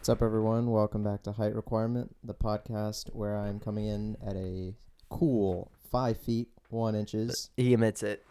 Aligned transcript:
What's 0.00 0.08
up, 0.08 0.22
everyone? 0.22 0.70
Welcome 0.70 1.04
back 1.04 1.24
to 1.24 1.32
Height 1.32 1.54
Requirement, 1.54 2.16
the 2.24 2.32
podcast 2.32 3.14
where 3.14 3.36
I'm 3.36 3.60
coming 3.60 3.84
in 3.84 4.16
at 4.26 4.34
a 4.34 4.74
cool 5.10 5.70
five 5.92 6.16
feet 6.16 6.48
one 6.70 6.94
inches. 6.94 7.50
He 7.58 7.74
admits 7.74 8.02
it. 8.02 8.24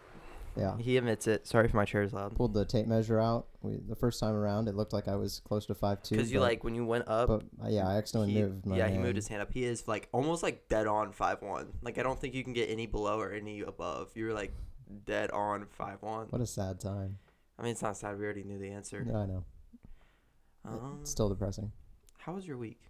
Yeah, 0.57 0.79
He 0.79 0.97
admits 0.97 1.27
it. 1.27 1.45
Sorry 1.45 1.65
if 1.67 1.75
my 1.75 1.85
chair 1.85 2.01
is 2.01 2.11
loud. 2.11 2.35
pulled 2.35 2.55
the 2.55 2.65
tape 2.65 2.87
measure 2.87 3.19
out. 3.19 3.49
We, 3.61 3.81
the 3.87 3.95
first 3.95 4.19
time 4.19 4.33
around, 4.33 4.67
it 4.67 4.73
looked 4.73 4.93
like 4.93 5.07
I 5.07 5.15
was 5.15 5.43
close 5.47 5.67
to 5.67 5.75
five 5.75 6.01
two. 6.01 6.15
Because 6.15 6.31
you 6.31 6.39
like 6.39 6.63
when 6.63 6.73
you 6.73 6.87
went 6.87 7.07
up. 7.07 7.27
but 7.27 7.43
uh, 7.63 7.69
yeah, 7.69 7.87
I 7.87 7.97
accidentally 7.97 8.33
he, 8.33 8.41
moved 8.41 8.65
my 8.65 8.75
yeah, 8.75 8.87
hand. 8.87 8.95
he 8.95 9.03
moved 9.03 9.17
his 9.17 9.27
hand 9.27 9.43
up. 9.43 9.51
He 9.53 9.63
is 9.63 9.87
like 9.87 10.09
almost 10.11 10.41
like 10.41 10.69
dead 10.69 10.87
on 10.87 11.11
five 11.11 11.43
one. 11.43 11.67
Like 11.83 11.99
I 11.99 12.01
don't 12.01 12.19
think 12.19 12.33
you 12.33 12.43
can 12.43 12.53
get 12.53 12.71
any 12.71 12.87
below 12.87 13.19
or 13.19 13.31
any 13.31 13.61
above. 13.61 14.09
You're 14.15 14.33
like 14.33 14.55
dead 15.05 15.29
on 15.29 15.67
five 15.69 16.01
one. 16.01 16.29
What 16.31 16.41
a 16.41 16.47
sad 16.47 16.79
time. 16.79 17.19
I 17.59 17.61
mean, 17.61 17.73
it's 17.73 17.83
not 17.83 17.95
sad. 17.95 18.17
We 18.17 18.25
already 18.25 18.43
knew 18.43 18.57
the 18.57 18.71
answer. 18.71 19.05
Yeah, 19.07 19.19
I 19.19 19.25
know. 19.27 19.45
Um, 20.73 20.97
It's 21.01 21.11
still 21.11 21.29
depressing. 21.29 21.71
how 22.19 22.33
was 22.33 22.47
your 22.47 22.57
week? 22.57 22.81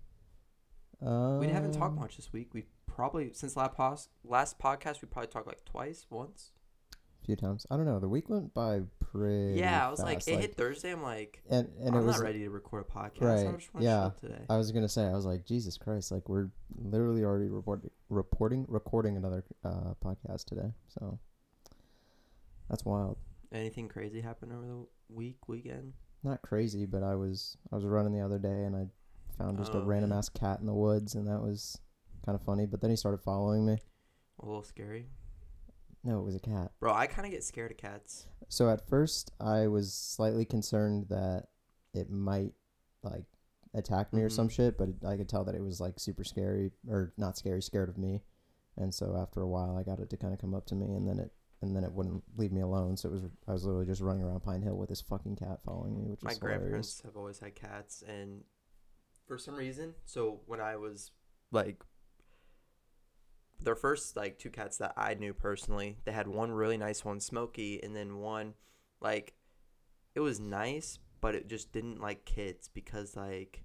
Uh, 1.05 1.37
We 1.39 1.47
haven't 1.47 1.73
talked 1.73 1.95
much 1.95 2.17
this 2.17 2.33
week. 2.33 2.53
We 2.53 2.65
probably 2.85 3.31
since 3.33 3.55
last 3.55 3.73
pos- 3.75 4.09
last 4.23 4.59
podcast 4.59 5.01
we 5.01 5.07
probably 5.07 5.27
talked 5.27 5.47
like 5.47 5.63
twice, 5.65 6.05
once. 6.09 6.51
A 7.21 7.25
few 7.25 7.35
times. 7.35 7.65
I 7.69 7.75
don't 7.77 7.85
know. 7.85 7.99
The 7.99 8.09
week 8.09 8.29
went 8.29 8.53
by 8.53 8.81
pretty. 8.99 9.59
yeah, 9.59 9.85
I 9.87 9.89
was 9.91 9.99
like, 9.99 10.19
fast, 10.19 10.27
it 10.29 10.39
hit 10.39 10.55
Thursday. 10.55 10.91
I'm 10.91 11.01
like, 11.03 11.41
and 11.49 11.69
and 11.79 11.95
I'm 11.95 12.01
it 12.01 12.05
was 12.05 12.17
not 12.17 12.23
ready 12.23 12.39
to 12.39 12.49
record 12.49 12.85
a 12.89 12.91
podcast. 12.91 13.21
Right, 13.21 13.47
I 13.47 13.51
just 13.53 13.73
want 13.73 13.83
yeah. 13.85 14.11
today. 14.19 14.41
I 14.49 14.57
was 14.57 14.71
gonna 14.71 14.89
say, 14.89 15.03
I 15.05 15.13
was 15.13 15.25
like, 15.25 15.45
Jesus 15.45 15.77
Christ, 15.77 16.11
like 16.11 16.27
we're 16.27 16.49
literally 16.77 17.23
already 17.23 17.47
reporting, 17.49 17.91
reporting, 18.09 18.65
recording 18.67 19.15
another 19.17 19.43
uh, 19.63 19.93
podcast 20.03 20.45
today. 20.45 20.73
So 20.87 21.19
that's 22.69 22.83
wild. 22.85 23.17
Anything 23.51 23.87
crazy 23.89 24.21
happened 24.21 24.51
over 24.53 24.65
the 24.65 24.85
week, 25.09 25.47
weekend? 25.47 25.93
Not 26.23 26.41
crazy, 26.41 26.85
but 26.85 27.03
I 27.03 27.15
was 27.15 27.57
I 27.71 27.75
was 27.75 27.85
running 27.85 28.13
the 28.13 28.23
other 28.23 28.39
day 28.39 28.63
and 28.63 28.75
I 28.75 28.87
found 29.37 29.57
just 29.57 29.73
a 29.73 29.77
Oh, 29.77 29.83
random 29.83 30.11
yeah. 30.11 30.17
ass 30.17 30.29
cat 30.29 30.59
in 30.59 30.65
the 30.65 30.73
woods, 30.73 31.15
and 31.15 31.27
that 31.27 31.41
was 31.41 31.79
kind 32.25 32.35
of 32.35 32.41
funny. 32.43 32.65
But 32.65 32.81
then 32.81 32.89
he 32.89 32.95
started 32.95 33.21
following 33.21 33.65
me. 33.65 33.77
A 34.41 34.45
little 34.45 34.63
scary. 34.63 35.07
No, 36.03 36.19
it 36.19 36.23
was 36.23 36.35
a 36.35 36.39
cat. 36.39 36.71
Bro, 36.79 36.93
I 36.93 37.07
kind 37.07 37.25
of 37.25 37.31
get 37.31 37.43
scared 37.43 37.71
of 37.71 37.77
cats. 37.77 38.25
So 38.47 38.69
at 38.69 38.87
first, 38.87 39.31
I 39.39 39.67
was 39.67 39.93
slightly 39.93 40.45
concerned 40.45 41.07
that 41.09 41.47
it 41.93 42.09
might 42.09 42.53
like 43.03 43.25
attack 43.73 44.13
me 44.13 44.21
or 44.21 44.27
mm-hmm. 44.27 44.35
some 44.35 44.49
shit, 44.49 44.77
but 44.77 44.89
it, 44.89 44.95
I 45.05 45.17
could 45.17 45.29
tell 45.29 45.43
that 45.45 45.55
it 45.55 45.63
was 45.63 45.79
like 45.79 45.99
super 45.99 46.23
scary 46.23 46.71
or 46.89 47.13
not 47.17 47.37
scary, 47.37 47.61
scared 47.61 47.89
of 47.89 47.97
me. 47.97 48.23
And 48.77 48.93
so 48.93 49.17
after 49.21 49.41
a 49.41 49.47
while, 49.47 49.77
I 49.77 49.83
got 49.83 49.99
it 49.99 50.09
to 50.11 50.17
kind 50.17 50.33
of 50.33 50.39
come 50.39 50.53
up 50.53 50.65
to 50.67 50.75
me, 50.75 50.93
and 50.93 51.07
then 51.07 51.19
it 51.19 51.31
and 51.61 51.75
then 51.75 51.83
it 51.83 51.91
wouldn't 51.91 52.23
leave 52.37 52.51
me 52.51 52.61
alone. 52.61 52.95
So 52.95 53.09
it 53.09 53.11
was 53.11 53.23
I 53.47 53.53
was 53.53 53.65
literally 53.65 53.85
just 53.85 54.01
running 54.01 54.23
around 54.23 54.41
Pine 54.41 54.61
Hill 54.61 54.77
with 54.77 54.89
this 54.89 55.01
fucking 55.01 55.35
cat 55.35 55.59
following 55.65 55.97
me, 55.97 56.09
which 56.09 56.19
is 56.19 56.23
My 56.23 56.29
was 56.29 56.39
grandparents 56.39 57.01
have 57.03 57.17
always 57.17 57.39
had 57.39 57.55
cats, 57.55 58.03
and 58.07 58.43
for 59.27 59.37
some 59.37 59.55
reason, 59.55 59.93
so 60.05 60.41
when 60.45 60.59
I 60.59 60.75
was 60.75 61.11
like, 61.51 61.83
their 63.59 63.75
first 63.75 64.15
like 64.15 64.39
two 64.39 64.49
cats 64.49 64.77
that 64.77 64.93
I 64.95 65.13
knew 65.15 65.33
personally, 65.33 65.97
they 66.05 66.11
had 66.11 66.27
one 66.27 66.51
really 66.51 66.77
nice 66.77 67.03
one, 67.03 67.19
Smokey, 67.19 67.81
and 67.83 67.95
then 67.95 68.17
one 68.17 68.53
like 69.01 69.33
it 70.15 70.21
was 70.21 70.39
nice, 70.39 70.99
but 71.21 71.35
it 71.35 71.47
just 71.47 71.71
didn't 71.71 72.01
like 72.01 72.25
kids 72.25 72.69
because 72.73 73.15
like 73.15 73.63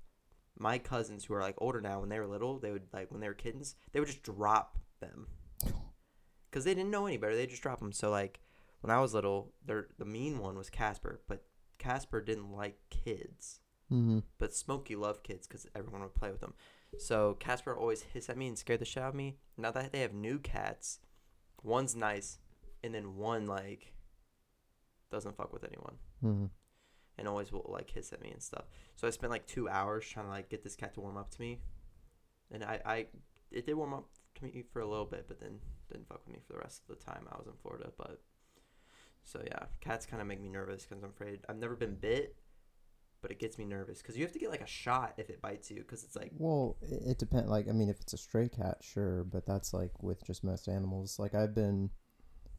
my 0.58 0.78
cousins 0.78 1.24
who 1.24 1.34
are 1.34 1.40
like 1.40 1.56
older 1.58 1.80
now, 1.80 2.00
when 2.00 2.08
they 2.08 2.18
were 2.18 2.26
little, 2.26 2.58
they 2.58 2.70
would 2.72 2.88
like 2.92 3.10
when 3.10 3.20
they 3.20 3.28
were 3.28 3.34
kittens, 3.34 3.76
they 3.92 4.00
would 4.00 4.08
just 4.08 4.22
drop 4.22 4.78
them 5.00 5.26
because 6.54 6.64
they 6.64 6.74
didn't 6.74 6.92
know 6.92 7.06
any 7.06 7.16
better. 7.16 7.34
They 7.34 7.46
just 7.46 7.62
drop 7.62 7.80
them. 7.80 7.90
So 7.92 8.10
like 8.10 8.38
when 8.80 8.90
I 8.94 9.00
was 9.00 9.12
little, 9.12 9.52
their 9.66 9.88
the 9.98 10.04
mean 10.04 10.38
one 10.38 10.56
was 10.56 10.70
Casper, 10.70 11.20
but 11.26 11.42
Casper 11.78 12.20
didn't 12.20 12.52
like 12.52 12.78
kids, 12.90 13.58
Mm-hmm. 13.92 14.20
but 14.38 14.54
Smokey 14.54 14.94
loved 14.96 15.24
kids 15.24 15.46
because 15.46 15.66
everyone 15.74 16.00
would 16.02 16.14
play 16.14 16.30
with 16.30 16.40
them. 16.40 16.54
So 16.98 17.34
Casper 17.40 17.76
always 17.76 18.02
hiss 18.02 18.30
at 18.30 18.36
me 18.38 18.46
and 18.46 18.56
scared 18.56 18.80
the 18.80 18.84
shit 18.84 19.02
out 19.02 19.08
of 19.10 19.14
me. 19.16 19.36
Now 19.58 19.72
that 19.72 19.90
they 19.92 20.00
have 20.00 20.14
new 20.14 20.38
cats, 20.38 21.00
one's 21.62 21.94
nice, 21.96 22.38
and 22.84 22.94
then 22.94 23.16
one 23.16 23.46
like 23.46 23.92
doesn't 25.10 25.36
fuck 25.36 25.52
with 25.52 25.64
anyone 25.64 25.96
Mm-hmm. 26.24 26.46
and 27.18 27.28
always 27.28 27.52
will 27.52 27.68
like 27.68 27.90
hiss 27.90 28.12
at 28.12 28.22
me 28.22 28.30
and 28.30 28.42
stuff. 28.42 28.64
So 28.96 29.06
I 29.06 29.10
spent 29.10 29.30
like 29.32 29.46
two 29.46 29.68
hours 29.68 30.08
trying 30.08 30.26
to 30.26 30.30
like 30.30 30.48
get 30.48 30.62
this 30.64 30.76
cat 30.76 30.94
to 30.94 31.00
warm 31.00 31.16
up 31.16 31.30
to 31.32 31.40
me, 31.40 31.60
and 32.50 32.62
I 32.64 32.80
I 32.86 33.06
it 33.50 33.66
did 33.66 33.74
warm 33.74 33.92
up 33.92 34.06
to 34.36 34.44
me 34.44 34.64
for 34.72 34.80
a 34.80 34.86
little 34.86 35.04
bit, 35.04 35.26
but 35.28 35.40
then 35.40 35.58
didn't 35.90 36.08
fuck 36.08 36.26
with 36.26 36.34
me 36.34 36.40
for 36.46 36.52
the 36.54 36.58
rest 36.58 36.82
of 36.88 36.98
the 36.98 37.04
time 37.04 37.26
I 37.30 37.36
was 37.36 37.46
in 37.46 37.54
Florida. 37.62 37.90
But 37.96 38.20
so 39.24 39.40
yeah, 39.44 39.64
cats 39.80 40.06
kind 40.06 40.20
of 40.20 40.28
make 40.28 40.40
me 40.40 40.48
nervous 40.48 40.84
because 40.84 41.02
I'm 41.02 41.10
afraid 41.10 41.40
I've 41.48 41.58
never 41.58 41.76
been 41.76 41.94
bit, 41.94 42.36
but 43.22 43.30
it 43.30 43.38
gets 43.38 43.58
me 43.58 43.64
nervous 43.64 44.02
because 44.02 44.16
you 44.16 44.22
have 44.22 44.32
to 44.32 44.38
get 44.38 44.50
like 44.50 44.60
a 44.60 44.66
shot 44.66 45.14
if 45.16 45.30
it 45.30 45.40
bites 45.40 45.70
you 45.70 45.78
because 45.78 46.04
it's 46.04 46.16
like 46.16 46.30
Well, 46.38 46.76
it, 46.82 47.02
it 47.12 47.18
depends. 47.18 47.48
Like, 47.48 47.68
I 47.68 47.72
mean, 47.72 47.88
if 47.88 48.00
it's 48.00 48.12
a 48.12 48.18
stray 48.18 48.48
cat, 48.48 48.78
sure, 48.82 49.24
but 49.24 49.46
that's 49.46 49.72
like 49.72 50.02
with 50.02 50.24
just 50.24 50.44
most 50.44 50.68
animals. 50.68 51.18
Like, 51.18 51.34
I've 51.34 51.54
been, 51.54 51.90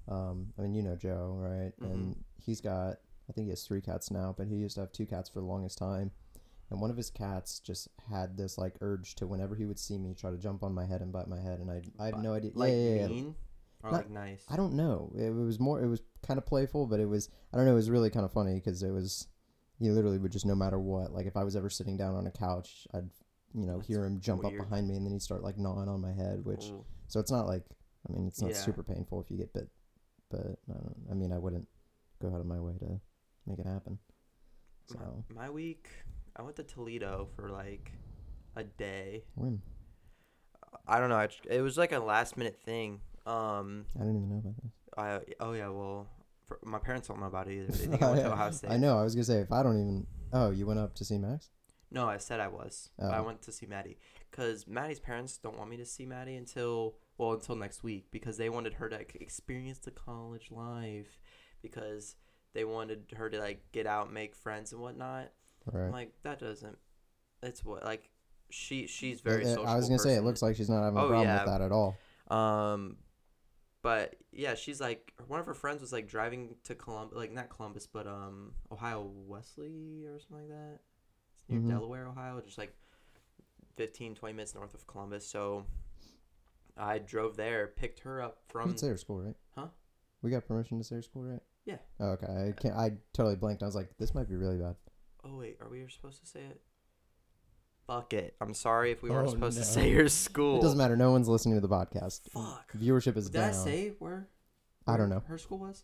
um, 0.08 0.54
I 0.58 0.64
mean, 0.64 0.74
you 0.74 0.82
know 0.82 0.96
Joe, 0.96 1.36
right? 1.38 1.72
And 1.82 2.16
he's 2.44 2.62
got, 2.62 2.98
I 3.30 3.34
think 3.34 3.46
he 3.46 3.50
has 3.52 3.64
three 3.64 3.82
cats 3.82 4.12
now, 4.12 4.34
but 4.38 4.48
he 4.48 4.56
used 4.56 4.76
to 4.76 4.82
have 4.82 4.92
two 4.92 5.06
cats 5.06 5.30
for 5.30 5.40
the 5.40 5.46
longest 5.46 5.78
time. 5.78 6.12
And 6.72 6.82
one 6.82 6.90
of 6.90 6.98
his 6.98 7.10
cats 7.12 7.60
just 7.60 7.88
had 8.10 8.38
this 8.38 8.58
like 8.58 8.76
urge 8.82 9.16
to, 9.16 9.28
whenever 9.28 9.56
he 9.56 9.66
would 9.66 9.78
see 9.80 9.98
me, 9.98 10.14
try 10.16 10.32
to 10.32 10.38
jump 10.38 10.64
on 10.64 10.74
my 10.74 10.86
head 10.86 11.02
and 11.02 11.12
bite 11.14 11.28
my 11.28 11.40
head, 11.40 11.60
and 11.60 11.70
I, 11.70 11.82
I 12.00 12.06
have 12.06 12.14
But, 12.16 12.22
no 12.24 12.34
idea. 12.34 12.52
like 12.56 12.72
yeah, 12.72 12.78
yeah, 12.78 12.96
yeah. 13.02 13.08
mean 13.08 13.36
or 13.84 13.92
Not- 13.92 13.98
like 13.98 14.10
nice. 14.10 14.44
I 14.50 14.56
don't 14.56 14.74
know. 14.74 15.12
It 15.16 15.30
was 15.30 15.60
more. 15.60 15.82
It 15.84 15.88
was 15.88 16.02
kind 16.26 16.38
of 16.40 16.46
playful, 16.46 16.88
but 16.88 17.00
it 17.00 17.06
was. 17.06 17.30
I 17.54 17.58
don't 17.58 17.66
know. 17.66 17.74
It 17.74 17.76
was 17.76 17.90
really 17.92 18.10
kind 18.10 18.26
of 18.26 18.32
funny 18.34 18.56
because 18.56 18.82
it 18.84 18.90
was. 18.92 19.28
He 19.78 19.92
literally 19.92 20.18
would 20.18 20.32
just 20.32 20.46
no 20.46 20.56
matter 20.56 20.80
what. 20.80 21.12
Like 21.14 21.28
if 21.28 21.36
I 21.38 21.44
was 21.44 21.56
ever 21.56 21.70
sitting 21.70 21.98
down 21.98 22.16
on 22.16 22.26
a 22.26 22.32
couch, 22.32 22.88
I'd 22.94 23.10
you 23.54 23.66
know 23.68 23.76
That's 23.76 23.88
hear 23.88 24.04
him 24.06 24.20
jump 24.20 24.44
weird. 24.44 24.60
up 24.60 24.68
behind 24.70 24.88
me, 24.88 24.96
and 24.96 25.06
then 25.06 25.12
he'd 25.14 25.22
start 25.22 25.44
like 25.44 25.58
gnawing 25.60 25.88
on 25.90 26.02
my 26.02 26.14
head. 26.14 26.44
Which 26.46 26.66
Ooh. 26.66 26.84
so 27.08 27.20
it's 27.20 27.32
not 27.32 27.46
like. 27.46 27.64
I 28.10 28.14
mean, 28.14 28.28
it's 28.28 28.42
not 28.42 28.52
Yeah. 28.52 28.58
super 28.58 28.82
painful 28.84 29.22
if 29.22 29.30
you 29.32 29.38
get 29.38 29.52
bit, 29.54 29.68
but 30.32 30.42
I 30.70 30.74
don't. 30.74 30.96
I 31.12 31.14
mean, 31.14 31.32
I 31.32 31.38
wouldn't 31.38 31.68
go 32.22 32.34
out 32.34 32.40
of 32.40 32.46
my 32.48 32.60
way 32.60 32.74
to 32.80 33.00
make 33.46 33.60
it 33.60 33.66
happen. 33.68 34.00
My- 34.90 34.96
So 35.00 35.24
my 35.34 35.50
week, 35.50 35.90
I 36.36 36.42
went 36.42 36.56
to 36.58 36.64
Toledo 36.64 37.28
for 37.36 37.50
like 37.50 37.92
a 38.56 38.64
day. 38.64 39.24
when 39.36 39.62
I 40.88 41.00
don't 41.00 41.10
know. 41.10 41.16
I, 41.18 41.30
it 41.50 41.62
was 41.62 41.78
like 41.78 41.92
a 41.92 42.00
last 42.00 42.38
minute 42.38 42.60
thing. 42.64 43.00
Um, 43.26 43.86
I 43.96 44.00
didn't 44.00 44.18
even 44.18 44.30
know 44.30 44.38
about 44.40 44.56
this. 44.62 44.72
I 44.98 45.20
oh 45.44 45.54
yeah, 45.54 45.70
well, 45.70 46.08
for, 46.48 46.60
my 46.64 46.78
parents 46.80 47.08
don't 47.08 47.20
know 47.20 47.26
about 47.28 47.48
it 47.48 47.54
either. 47.58 47.72
They 47.72 47.86
think 47.88 48.02
I 48.04 48.10
went 48.12 48.22
to 48.24 48.32
Ohio 48.34 48.52
State. 48.52 48.72
I 48.72 48.78
know. 48.78 48.98
I 49.00 49.04
was 49.04 49.16
gonna 49.16 49.24
say 49.26 49.40
if 49.40 49.52
I 49.52 49.64
don't 49.64 49.76
even. 49.80 50.08
Oh, 50.34 50.52
you 50.52 50.66
went 50.68 50.80
up 50.80 50.94
to 50.96 51.06
see 51.06 51.18
Max? 51.18 51.50
No, 51.92 52.08
I 52.08 52.18
said 52.18 52.40
I 52.40 52.48
was. 52.50 52.90
but 52.98 53.12
I 53.12 53.20
Oh. 53.20 53.24
went 53.24 53.42
to 53.44 53.52
see 53.52 53.66
Maddie 53.68 53.98
because 54.30 54.68
Maddie's 54.68 55.00
parents 55.00 55.38
don't 55.38 55.58
want 55.58 55.70
me 55.70 55.78
to 55.78 55.86
see 55.86 56.06
Maddie 56.06 56.36
until 56.36 56.96
well 57.18 57.34
until 57.34 57.56
next 57.56 57.84
week 57.84 58.08
because 58.12 58.38
they 58.38 58.50
wanted 58.50 58.74
her 58.76 58.90
to 58.90 59.00
experience 59.22 59.80
the 59.80 59.92
college 59.92 60.52
life 60.52 61.20
because 61.62 62.16
they 62.54 62.66
wanted 62.66 63.14
her 63.16 63.30
to 63.30 63.40
like 63.40 63.64
get 63.72 63.88
out, 63.88 64.12
make 64.12 64.36
friends 64.36 64.72
and 64.74 64.82
whatnot. 64.82 65.32
Right. 65.72 65.86
I'm 65.88 65.92
like 65.92 66.12
that 66.24 66.40
doesn't. 66.40 66.78
It's 67.44 67.64
what 67.64 67.84
like 67.84 68.10
she 68.50 68.88
she's 68.88 69.22
very. 69.22 69.44
It- 69.46 69.58
I 69.60 69.76
was 69.76 69.88
gonna 69.88 70.00
say 70.00 70.16
it 70.16 70.22
looks 70.24 70.42
like 70.42 70.56
she's 70.56 70.70
not 70.70 70.84
having 70.84 70.98
a 70.98 71.04
Oh, 71.04 71.08
problem 71.08 71.28
yeah. 71.28 71.44
with 71.44 71.52
that 71.54 71.62
at 71.62 71.72
all. 71.72 71.98
Um, 72.30 72.98
but 73.82 74.16
yeah, 74.32 74.56
she's 74.56 74.82
like 74.82 75.14
one 75.28 75.40
of 75.40 75.46
her 75.46 75.54
friends 75.54 75.82
was 75.82 75.94
like 75.94 76.08
driving 76.08 76.56
to 76.64 76.76
Columbus, 76.76 77.16
like 77.18 77.32
not 77.32 77.50
Columbus, 77.50 77.88
but 77.88 78.08
um 78.08 78.54
Ohio 78.72 79.12
Wesley 79.28 80.06
or 80.06 80.20
something 80.20 80.48
like 80.48 80.50
that. 80.50 80.80
It's 81.36 81.50
near 81.50 81.60
Mhm. 81.62 81.68
Delaware, 81.70 82.08
Ohio, 82.08 82.42
just 82.42 82.58
like 82.58 82.76
15, 83.76 84.16
20 84.16 84.34
minutes 84.34 84.56
north 84.56 84.74
of 84.74 84.88
Columbus. 84.88 85.28
So 85.28 85.66
I 86.78 86.98
drove 87.00 87.38
there, 87.38 87.68
picked 87.68 88.00
her 88.02 88.22
up 88.22 88.40
from. 88.48 88.76
say 88.78 88.88
her 88.88 88.98
school, 88.98 89.22
right? 89.22 89.36
Huh? 89.56 89.68
We 90.22 90.32
got 90.32 90.46
permission 90.48 90.78
to 90.80 90.84
say 90.84 90.96
her 90.96 91.02
school, 91.02 91.24
right? 91.24 91.42
Yeah. 91.66 91.78
Oh, 92.00 92.10
okay. 92.12 92.28
I 92.28 92.52
can't. 92.60 92.76
I 92.76 92.92
totally 93.14 93.36
blanked. 93.36 93.64
I 93.64 93.66
was 93.66 93.76
like, 93.76 93.96
this 93.98 94.14
might 94.14 94.28
be 94.30 94.36
really 94.36 94.58
bad. 94.58 94.76
Oh 95.26 95.38
wait, 95.38 95.58
are 95.62 95.70
we 95.70 95.86
supposed 95.90 96.20
to 96.22 96.28
say 96.28 96.42
it? 96.42 96.62
Fuck 97.88 98.14
it. 98.14 98.36
I'm 98.42 98.54
sorry 98.54 98.92
if 98.92 99.04
we 99.04 99.10
weren't 99.10 99.28
Oh, 99.28 99.32
supposed 99.32 99.58
no. 99.58 99.64
to 99.64 99.68
say 99.70 99.90
your 99.92 100.08
school. 100.08 100.58
It 100.60 100.62
doesn't 100.62 100.78
matter. 100.78 100.96
No 100.98 101.12
one's 101.12 101.28
listening 101.28 101.56
to 101.56 101.62
the 101.62 101.70
podcast. 101.70 102.22
Fuck. 102.32 102.72
Viewership 102.74 103.16
is 103.18 103.30
Did 103.30 103.40
down. 103.40 103.50
I 103.50 103.52
say 103.52 103.94
where? 104.00 104.28
I 104.88 104.98
don't 104.98 105.10
know. 105.10 105.24
Her 105.28 105.38
school 105.38 105.60
was. 105.60 105.84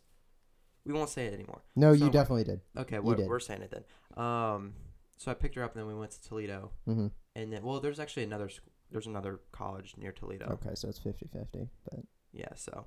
We 0.86 0.94
won't 0.94 1.10
say 1.10 1.26
it 1.28 1.34
anymore. 1.34 1.62
no, 1.76 1.96
So- 1.96 2.06
you 2.06 2.12
definitely 2.12 2.44
did. 2.44 2.62
Okay, 2.76 2.98
we're, 3.00 3.16
did. 3.16 3.28
we're 3.28 3.40
saying 3.40 3.62
it 3.62 3.72
then. 3.72 4.24
Um, 4.24 4.74
so 5.18 5.30
I 5.30 5.36
picked 5.36 5.54
her 5.56 5.64
up, 5.64 5.74
and 5.76 5.82
then 5.82 5.88
we 5.88 5.94
went 6.00 6.12
to 6.12 6.22
Toledo, 6.28 6.72
hmm 6.86 7.08
and 7.36 7.54
then 7.54 7.64
well, 7.64 7.80
there's 7.80 8.00
actually 8.00 8.24
another 8.24 8.50
school. 8.50 8.72
There's 8.92 9.06
another 9.08 9.40
college 9.52 9.94
near 9.98 10.12
Toledo. 10.12 10.48
Okay, 10.54 10.72
so 10.76 10.90
it's 10.90 11.00
50-50, 11.00 11.70
but 11.90 12.00
Yeah, 12.34 12.50
so, 12.56 12.86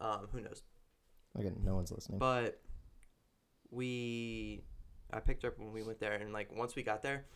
um, 0.00 0.26
who 0.32 0.40
knows? 0.42 0.62
again, 1.38 1.56
no 1.64 1.74
one's 1.76 1.90
listening. 1.92 2.18
But 2.18 2.60
we, 3.70 4.64
I 5.12 5.20
picked 5.20 5.42
her 5.42 5.48
up 5.48 5.58
when 5.58 5.72
we 5.72 5.82
went 5.82 6.00
there, 6.00 6.14
and 6.14 6.32
like 6.32 6.52
once 6.54 6.74
we 6.76 6.82
got 6.82 7.02
there, 7.02 7.26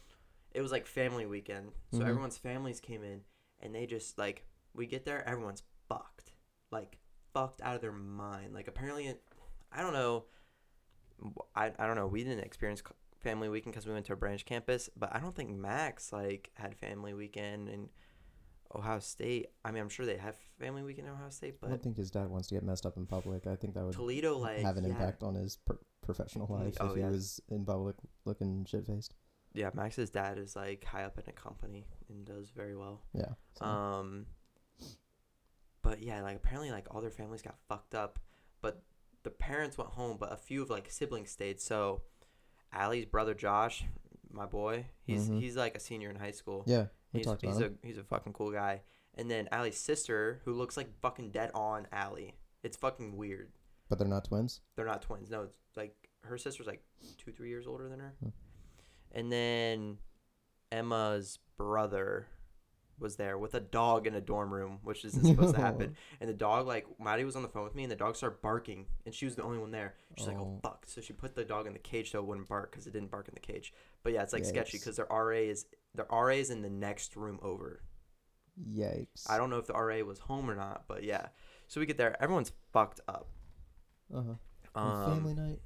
it 0.53 0.61
was 0.63 0.73
like 0.73 0.87
family 0.87 1.27
weekend. 1.27 1.73
So 1.93 2.01
Mhm. 2.01 2.09
everyone's 2.09 2.39
families 2.39 2.81
came 2.81 3.03
in, 3.05 3.23
and 3.61 3.75
they 3.75 3.87
just 3.87 4.19
like 4.19 4.47
we 4.75 4.87
get 4.87 5.05
there, 5.05 5.27
everyone's 5.29 5.63
fucked, 5.89 6.33
like 6.71 6.99
fucked 7.35 7.61
out 7.63 7.75
of 7.77 7.81
their 7.81 7.93
mind. 7.93 8.55
Like 8.55 8.69
apparently, 8.69 9.07
it, 9.07 9.23
I 9.73 9.83
don't 9.83 9.93
know. 9.93 10.27
I, 11.55 11.73
I 11.79 11.87
don't 11.87 11.97
know. 11.97 12.07
We 12.07 12.25
didn't 12.25 12.45
experience 12.45 12.83
family 13.21 13.49
weekend 13.49 13.75
because 13.75 13.87
we 13.87 13.93
went 13.93 14.07
to 14.07 14.15
a 14.15 14.17
branch 14.17 14.45
campus, 14.47 14.89
but 14.97 15.15
I 15.15 15.21
don't 15.21 15.35
think 15.35 15.51
Max 15.51 16.13
like 16.13 16.51
had 16.55 16.75
family 16.77 17.13
weekend 17.13 17.69
and 17.69 17.91
Ohio 18.75 18.99
State. 19.01 19.49
I 19.65 19.71
mean, 19.73 19.83
I'm 19.83 19.89
sure 19.89 20.07
they 20.07 20.17
have 20.17 20.37
family 20.59 20.83
weekend 20.83 21.09
at 21.09 21.15
Ohio 21.15 21.31
State, 21.31 21.61
but 21.61 21.67
I 21.69 21.71
don't 21.71 21.83
think 21.83 21.97
his 21.97 22.11
dad 22.11 22.29
wants 22.29 22.49
to 22.49 22.55
get 22.55 22.63
messed 22.65 22.87
up 22.87 22.97
in 22.97 23.07
public. 23.07 23.47
I 23.47 23.57
think 23.57 23.75
that 23.75 23.85
would 23.85 23.95
Toledo 23.95 24.39
like 24.39 24.59
have 24.61 24.77
an 24.77 24.85
yeah, 24.85 24.91
impact 24.91 25.23
on 25.23 25.35
his 25.35 25.57
per- 25.57 25.79
professional 26.03 26.47
Mm, 26.49 26.65
life 26.65 26.77
oh, 26.81 26.91
if 26.91 26.97
he 26.97 27.03
was 27.03 27.41
in 27.49 27.65
public 27.65 27.97
looking 28.25 28.65
shit 28.65 28.87
faced. 28.87 29.15
Yeah, 29.53 29.71
Max's 29.75 30.11
dad 30.11 30.39
is 30.39 30.55
like 30.55 30.85
high 30.85 31.03
up 31.05 31.19
in 31.19 31.25
a 31.29 31.33
company 31.33 31.87
and 32.09 32.25
does 32.25 32.51
very 32.51 32.77
well. 32.77 33.03
Yeah. 33.13 33.33
so- 33.59 33.65
Um, 33.67 34.27
but 35.83 36.03
yeah, 36.03 36.23
like 36.23 36.37
apparently 36.37 36.71
like 36.71 36.87
all 36.95 37.01
their 37.01 37.11
families 37.11 37.43
got 37.43 37.57
fucked 37.69 37.95
up, 37.95 38.19
but 38.61 38.83
the 39.23 39.31
parents 39.31 39.77
went 39.79 39.91
home, 39.91 40.17
but 40.21 40.33
a 40.33 40.37
few 40.37 40.63
of 40.63 40.71
like 40.71 40.91
siblings 40.91 41.31
stayed. 41.31 41.61
So, 41.61 42.03
Allie's 42.73 43.07
brother 43.07 43.35
Josh, 43.35 43.85
my 44.31 44.47
boy, 44.47 44.87
he's 45.03 45.29
Mhm. 45.29 45.41
he's 45.41 45.57
like 45.57 45.75
a 45.75 45.81
senior 45.81 46.11
in 46.11 46.17
high 46.17 46.31
school. 46.31 46.63
yeah. 46.67 46.87
We 47.13 47.19
he's 47.21 47.27
talked 47.27 47.43
he's 47.45 47.57
about 47.57 47.71
a 47.83 47.87
he's 47.87 47.99
a 47.99 48.05
fucking 48.05 48.33
cool 48.33 48.51
guy. 48.53 48.83
And 49.17 49.31
then 49.31 49.49
Allie's 49.51 49.77
sister, 49.77 50.41
who 50.45 50.53
looks 50.53 50.77
like 50.77 50.89
fucking 51.01 51.31
dead 51.31 51.51
on 51.55 51.87
Allie. 51.93 52.37
It's 52.63 52.77
fucking 52.77 53.17
weird. 53.17 53.51
But 53.89 53.99
they're 53.99 54.07
not 54.09 54.25
twins. 54.25 54.61
They're 54.77 54.87
not 54.87 55.03
twins. 55.03 55.31
No, 55.31 55.43
it's 55.43 55.77
like 55.77 55.95
her 56.23 56.39
sister's 56.39 56.67
like 56.69 56.83
two, 57.19 57.33
three 57.33 57.49
years 57.49 57.67
older 57.67 57.89
than 57.89 57.99
her. 57.99 58.15
Hmm. 58.23 58.29
And 59.13 59.33
then 59.33 59.99
Emma's 60.71 61.39
brother 61.57 62.29
was 62.99 63.17
there 63.17 63.39
with 63.39 63.55
a 63.55 63.61
dog 63.61 64.07
in 64.07 64.15
a 64.15 64.21
dorm 64.21 64.53
room, 64.53 64.79
which 64.85 65.05
isn't 65.07 65.25
supposed 65.25 65.55
to 65.55 65.61
happen. 65.69 65.97
And 66.21 66.29
the 66.29 66.35
dog, 66.35 66.67
like 66.67 66.87
Maddie 67.03 67.25
was 67.25 67.35
on 67.35 67.43
the 67.43 67.49
phone 67.49 67.65
with 67.65 67.75
me, 67.75 67.83
and 67.83 67.91
the 67.91 67.97
dog 67.97 68.15
started 68.15 68.41
barking, 68.43 68.87
and 69.07 69.15
she 69.15 69.25
was 69.25 69.35
the 69.35 69.43
only 69.43 69.59
one 69.59 69.71
there. 69.71 69.95
She's 70.17 70.27
like, 70.29 70.37
"Oh 70.39 70.59
Oh. 70.59 70.61
fuck!" 70.63 70.85
So 70.87 71.01
she 71.01 71.13
put 71.15 71.35
the 71.35 71.45
dog 71.45 71.67
in 71.67 71.73
the 71.73 71.79
cage 71.79 72.11
so 72.13 72.19
it 72.21 72.27
wouldn't 72.27 72.49
bark 72.49 72.71
because 72.71 72.87
it 72.87 72.93
didn't 72.93 73.11
bark 73.11 73.27
in 73.27 73.35
the 73.35 73.41
cage. 73.41 73.73
But 74.05 74.13
yeah, 74.13 74.23
it's 74.23 74.33
like 74.35 74.45
sketchy 74.45 74.79
because 74.79 74.97
their 74.97 75.07
RA 75.11 75.31
is 75.39 75.67
their 75.95 76.07
RA 76.11 76.29
is 76.35 76.51
in 76.51 76.63
the 76.63 76.71
next 76.71 77.17
room 77.17 77.39
over. 77.43 77.83
Yikes. 78.69 79.29
I 79.29 79.39
don't 79.39 79.51
know 79.51 79.59
if 79.59 79.67
the 79.67 79.73
RA 79.75 79.99
was 80.01 80.19
home 80.19 80.51
or 80.51 80.55
not, 80.55 80.85
but 80.87 81.03
yeah. 81.05 81.29
So 81.69 81.81
we 81.81 81.87
get 81.87 81.97
there, 81.99 82.21
everyone's 82.23 82.53
fucked 82.73 83.01
up. 83.09 83.29
Uh 84.15 84.23
huh. 84.23 84.35
Um, 84.75 84.87
On 84.87 85.15
family 85.15 85.35
night. 85.35 85.61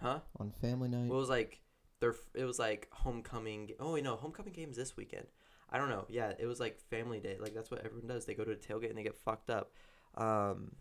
huh? 0.00 0.20
On 0.38 0.50
family 0.60 0.88
night. 0.88 1.08
Well, 1.08 1.18
it 1.18 1.20
was 1.20 1.28
like 1.28 1.60
their 2.00 2.14
it 2.34 2.44
was 2.44 2.58
like 2.58 2.88
homecoming. 2.92 3.70
Oh 3.80 3.92
wait, 3.94 4.04
no, 4.04 4.16
homecoming 4.16 4.52
games 4.52 4.76
this 4.76 4.96
weekend. 4.96 5.26
I 5.70 5.78
don't 5.78 5.90
know. 5.90 6.06
Yeah, 6.08 6.32
it 6.38 6.46
was 6.46 6.60
like 6.60 6.80
family 6.90 7.20
day. 7.20 7.36
Like 7.40 7.54
that's 7.54 7.70
what 7.70 7.84
everyone 7.84 8.08
does. 8.08 8.24
They 8.24 8.34
go 8.34 8.44
to 8.44 8.52
a 8.52 8.56
tailgate 8.56 8.88
and 8.88 8.98
they 8.98 9.02
get 9.02 9.16
fucked 9.16 9.50
up. 9.50 9.72
Um, 10.14 10.72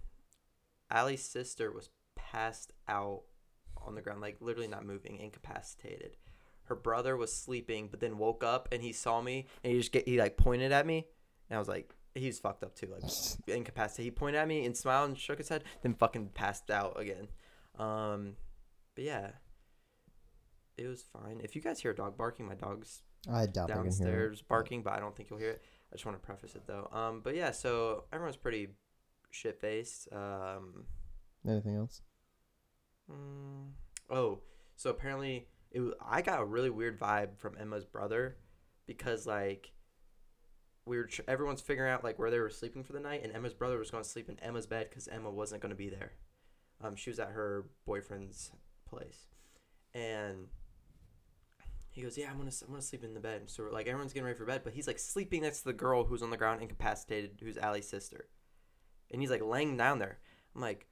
Allie's 0.89 1.23
sister 1.23 1.71
was 1.71 1.89
passed 2.15 2.71
out 2.87 3.23
on 3.85 3.95
the 3.95 4.01
ground, 4.01 4.21
like 4.21 4.37
literally 4.39 4.67
not 4.67 4.85
moving, 4.85 5.17
incapacitated. 5.17 6.15
Her 6.67 6.75
brother 6.75 7.15
was 7.17 7.33
sleeping, 7.33 7.87
but 7.89 7.99
then 7.99 8.17
woke 8.17 8.43
up 8.43 8.67
and 8.71 8.81
he 8.81 8.91
saw 8.93 9.21
me 9.21 9.47
and 9.63 9.73
he 9.73 9.79
just 9.79 9.91
get 9.91 10.07
he 10.07 10.19
like 10.19 10.37
pointed 10.37 10.71
at 10.71 10.85
me, 10.85 11.05
and 11.49 11.55
I 11.57 11.59
was 11.59 11.67
like, 11.67 11.93
he's 12.15 12.39
fucked 12.39 12.63
up 12.63 12.75
too, 12.75 12.87
like 12.91 13.03
incapacitated. 13.47 14.05
He 14.05 14.11
pointed 14.11 14.39
at 14.39 14.47
me 14.47 14.65
and 14.65 14.75
smiled 14.75 15.09
and 15.09 15.17
shook 15.17 15.37
his 15.37 15.49
head, 15.49 15.63
then 15.81 15.93
fucking 15.93 16.29
passed 16.29 16.69
out 16.71 16.99
again. 16.99 17.27
Um, 17.79 18.33
but 18.95 19.03
yeah, 19.03 19.29
it 20.77 20.87
was 20.87 21.03
fine. 21.13 21.41
If 21.43 21.55
you 21.55 21.61
guys 21.61 21.79
hear 21.79 21.91
a 21.91 21.95
dog 21.95 22.17
barking, 22.17 22.45
my 22.47 22.55
dog's 22.55 23.01
I 23.31 23.45
doubt 23.45 23.67
they 23.67 23.73
can 23.73 23.81
hear. 23.81 23.81
it. 23.81 23.83
downstairs 23.83 24.41
barking, 24.41 24.83
but 24.83 24.93
I 24.93 24.99
don't 24.99 25.15
think 25.15 25.29
you'll 25.29 25.39
hear 25.39 25.51
it. 25.51 25.63
I 25.91 25.95
just 25.95 26.05
want 26.05 26.21
to 26.21 26.25
preface 26.25 26.55
it 26.55 26.63
though. 26.67 26.89
Um, 26.91 27.21
but 27.23 27.35
yeah, 27.35 27.51
so 27.51 28.03
everyone's 28.11 28.35
pretty 28.37 28.69
shit 29.31 29.59
faced. 29.59 30.07
Um, 30.11 30.85
Anything 31.47 31.75
else? 31.77 32.01
mm, 33.11 33.69
oh, 34.09 34.39
so 34.75 34.89
apparently 34.89 35.47
it 35.77 35.93
I 36.05 36.21
got 36.21 36.41
a 36.41 36.45
really 36.45 36.69
weird 36.69 36.99
vibe 36.99 37.37
from 37.37 37.57
Emma's 37.59 37.85
brother 37.85 38.37
because 38.85 39.25
like 39.25 39.71
we 40.85 40.97
were 40.97 41.09
everyone's 41.27 41.61
figuring 41.61 41.91
out 41.91 42.03
like 42.03 42.17
where 42.17 42.31
they 42.31 42.39
were 42.39 42.49
sleeping 42.49 42.83
for 42.83 42.93
the 42.93 42.99
night, 42.99 43.21
and 43.23 43.33
Emma's 43.33 43.53
brother 43.53 43.77
was 43.77 43.91
going 43.91 44.03
to 44.03 44.09
sleep 44.09 44.29
in 44.29 44.39
Emma's 44.39 44.65
bed 44.67 44.87
because 44.89 45.07
Emma 45.07 45.29
wasn't 45.29 45.61
going 45.61 45.71
to 45.71 45.75
be 45.75 45.89
there. 45.89 46.13
Um, 46.81 46.95
she 46.95 47.09
was 47.09 47.19
at 47.19 47.29
her 47.29 47.65
boyfriend's 47.85 48.51
place, 48.87 49.27
and 49.93 50.47
he 51.89 52.01
goes, 52.01 52.17
"Yeah, 52.17 52.29
I'm 52.31 52.37
gonna 52.37 52.51
I'm 52.61 52.69
gonna 52.69 52.81
sleep 52.81 53.03
in 53.03 53.13
the 53.13 53.19
bed." 53.19 53.49
So 53.49 53.63
we're 53.63 53.71
like 53.71 53.87
everyone's 53.87 54.13
getting 54.13 54.25
ready 54.25 54.37
for 54.37 54.45
bed, 54.45 54.61
but 54.63 54.73
he's 54.73 54.87
like 54.87 54.99
sleeping 54.99 55.41
next 55.41 55.59
to 55.59 55.65
the 55.65 55.73
girl 55.73 56.03
who's 56.03 56.23
on 56.23 56.29
the 56.29 56.37
ground 56.37 56.61
incapacitated, 56.61 57.39
who's 57.41 57.57
Allie's 57.57 57.89
sister, 57.89 58.29
and 59.11 59.21
he's 59.21 59.31
like 59.31 59.43
laying 59.43 59.77
down 59.77 59.99
there. 59.99 60.19
I'm 60.55 60.61
like, 60.61 60.87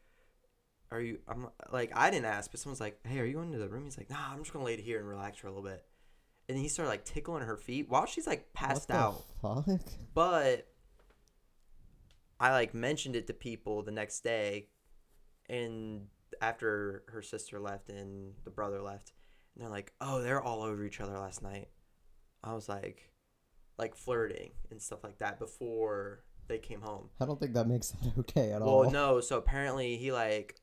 "Are 0.91 1.01
you?" 1.01 1.19
I'm 1.27 1.47
like, 1.71 1.91
I 1.95 2.09
didn't 2.09 2.25
ask, 2.25 2.51
but 2.51 2.59
someone's 2.59 2.81
like, 2.81 2.99
"Hey, 3.05 3.19
are 3.19 3.25
you 3.25 3.33
going 3.33 3.51
to 3.51 3.57
the 3.57 3.69
room?" 3.69 3.85
He's 3.85 3.97
like, 3.97 4.09
"Nah, 4.09 4.31
I'm 4.31 4.39
just 4.39 4.53
gonna 4.53 4.65
lay 4.65 4.79
here 4.81 4.99
and 4.99 5.07
relax 5.07 5.37
for 5.37 5.47
a 5.47 5.51
little 5.51 5.63
bit." 5.63 5.85
And 6.47 6.57
he 6.57 6.67
started 6.67 6.89
like 6.89 7.05
tickling 7.05 7.43
her 7.43 7.57
feet 7.57 7.89
while 7.89 8.05
she's 8.05 8.27
like 8.27 8.53
passed 8.53 8.91
out. 8.91 9.23
Fuck? 9.41 9.67
But 10.13 10.67
I 12.39 12.51
like 12.51 12.73
mentioned 12.73 13.15
it 13.15 13.27
to 13.27 13.33
people 13.33 13.81
the 13.83 13.91
next 13.91 14.21
day, 14.21 14.67
and 15.49 16.07
after 16.41 17.03
her 17.07 17.21
sister 17.21 17.59
left 17.59 17.89
and 17.89 18.33
the 18.43 18.51
brother 18.51 18.81
left, 18.81 19.13
and 19.55 19.63
they're 19.63 19.71
like, 19.71 19.93
"Oh, 20.01 20.21
they're 20.21 20.41
all 20.41 20.61
over 20.61 20.83
each 20.83 21.01
other 21.01 21.17
last 21.17 21.41
night." 21.41 21.69
I 22.43 22.53
was 22.53 22.69
like, 22.69 23.09
like 23.77 23.95
flirting 23.95 24.51
and 24.69 24.81
stuff 24.81 25.03
like 25.03 25.17
that 25.19 25.39
before 25.39 26.23
they 26.47 26.59
came 26.59 26.81
home. 26.81 27.09
I 27.19 27.25
don't 27.25 27.39
think 27.39 27.53
that 27.53 27.67
makes 27.67 27.89
that 27.89 28.13
okay 28.19 28.51
at 28.51 28.61
all. 28.61 28.81
Well, 28.81 28.91
no. 28.91 29.19
So 29.19 29.37
apparently 29.37 29.97
he 29.97 30.11
like 30.11 30.59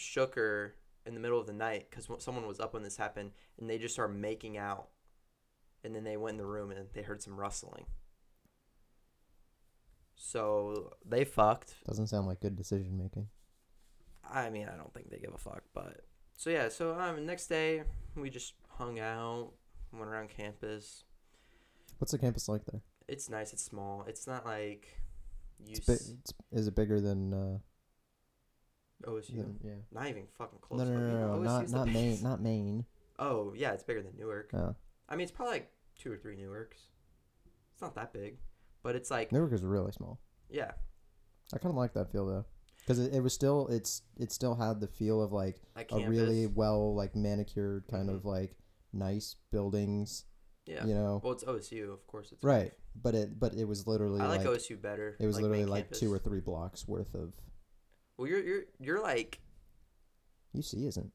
shook 0.00 0.34
her 0.34 0.74
in 1.06 1.14
the 1.14 1.20
middle 1.20 1.38
of 1.38 1.46
the 1.46 1.52
night 1.52 1.86
because 1.90 2.08
someone 2.22 2.46
was 2.46 2.60
up 2.60 2.74
when 2.74 2.82
this 2.82 2.96
happened, 2.96 3.32
and 3.58 3.68
they 3.68 3.78
just 3.78 3.94
started 3.94 4.14
making 4.14 4.56
out. 4.56 4.88
And 5.82 5.94
then 5.94 6.04
they 6.04 6.16
went 6.16 6.34
in 6.34 6.38
the 6.38 6.46
room 6.46 6.70
and 6.70 6.86
they 6.92 7.02
heard 7.02 7.22
some 7.22 7.40
rustling. 7.40 7.86
So 10.14 10.92
they 11.06 11.24
fucked. 11.24 11.74
Doesn't 11.86 12.08
sound 12.08 12.26
like 12.26 12.40
good 12.40 12.56
decision 12.56 12.98
making. 12.98 13.28
I 14.30 14.50
mean, 14.50 14.68
I 14.68 14.76
don't 14.76 14.92
think 14.92 15.10
they 15.10 15.18
give 15.18 15.32
a 15.34 15.38
fuck, 15.38 15.62
but 15.72 16.02
so 16.36 16.50
yeah. 16.50 16.68
So 16.68 16.98
um, 16.98 17.24
next 17.24 17.46
day 17.46 17.82
we 18.14 18.28
just 18.28 18.54
hung 18.68 19.00
out, 19.00 19.52
went 19.92 20.04
around 20.06 20.28
campus. 20.28 21.04
What's 21.98 22.12
the 22.12 22.18
campus 22.18 22.48
like 22.48 22.64
there? 22.66 22.82
It's 23.08 23.30
nice. 23.30 23.54
It's 23.54 23.64
small. 23.64 24.04
It's 24.06 24.26
not 24.26 24.44
like 24.44 24.86
you. 25.58 25.76
It's, 25.76 25.86
bi- 25.86 25.94
it's 25.94 26.34
is 26.52 26.68
it 26.68 26.74
bigger 26.74 27.00
than 27.00 27.32
uh 27.32 27.58
OSU. 29.04 29.36
than, 29.36 29.58
yeah. 29.64 29.72
Not 29.92 30.08
even 30.08 30.24
fucking 30.38 30.58
close. 30.60 30.78
No, 30.80 30.84
no, 30.84 30.98
no, 30.98 31.08
no, 31.08 31.36
no, 31.36 31.42
not 31.42 31.68
not 31.70 31.88
main, 31.88 32.22
not 32.22 32.40
main. 32.40 32.84
Oh 33.18 33.52
yeah, 33.56 33.72
it's 33.72 33.82
bigger 33.82 34.02
than 34.02 34.12
Newark. 34.18 34.50
Uh, 34.54 34.72
I 35.08 35.16
mean, 35.16 35.22
it's 35.24 35.32
probably 35.32 35.54
like 35.54 35.70
two 35.98 36.12
or 36.12 36.16
three 36.16 36.36
Newarks. 36.36 36.88
It's 37.72 37.82
not 37.82 37.94
that 37.96 38.12
big, 38.12 38.38
but 38.82 38.96
it's 38.96 39.10
like 39.10 39.32
Newark 39.32 39.52
is 39.52 39.62
really 39.62 39.92
small. 39.92 40.20
yeah, 40.48 40.72
I 41.52 41.58
kind 41.58 41.72
of 41.72 41.76
like 41.76 41.94
that 41.94 42.10
feel 42.12 42.26
though, 42.26 42.44
because 42.80 42.98
it, 42.98 43.14
it 43.14 43.20
was 43.22 43.32
still 43.34 43.66
it's 43.68 44.02
it 44.18 44.32
still 44.32 44.54
had 44.54 44.80
the 44.80 44.86
feel 44.88 45.22
of 45.22 45.32
like 45.32 45.60
like 45.76 45.90
a 45.92 46.08
really 46.08 46.46
well 46.46 46.94
like 46.94 47.14
manicured 47.16 47.84
kind 47.90 48.08
Mhm. 48.08 48.14
of 48.16 48.24
like 48.24 48.56
nice 48.92 49.36
buildings. 49.52 50.24
yeah. 50.66 50.84
You 50.86 50.94
know, 50.94 51.20
Well, 51.22 51.32
it's 51.32 51.44
OSU, 51.44 51.92
of 51.92 52.06
course. 52.06 52.32
It's 52.32 52.42
right? 52.44 52.72
But 53.00 53.14
it 53.14 53.38
but 53.38 53.54
it 53.54 53.64
was 53.64 53.86
literally 53.86 54.20
I 54.20 54.26
like, 54.26 54.40
like, 54.44 54.48
OSU 54.48 54.80
better. 54.80 55.16
it 55.20 55.26
was 55.26 55.36
like 55.36 55.42
literally 55.42 55.64
like 55.64 55.84
campus. 55.84 56.00
two 56.00 56.12
or 56.12 56.18
three 56.18 56.40
blocks 56.40 56.86
worth 56.88 57.14
of 57.14 57.32
Well, 58.20 58.28
you're 58.28 58.44
you're 58.44 58.62
you're 58.78 59.00
like 59.00 59.40
UC 60.54 60.86
isn't 60.86 61.10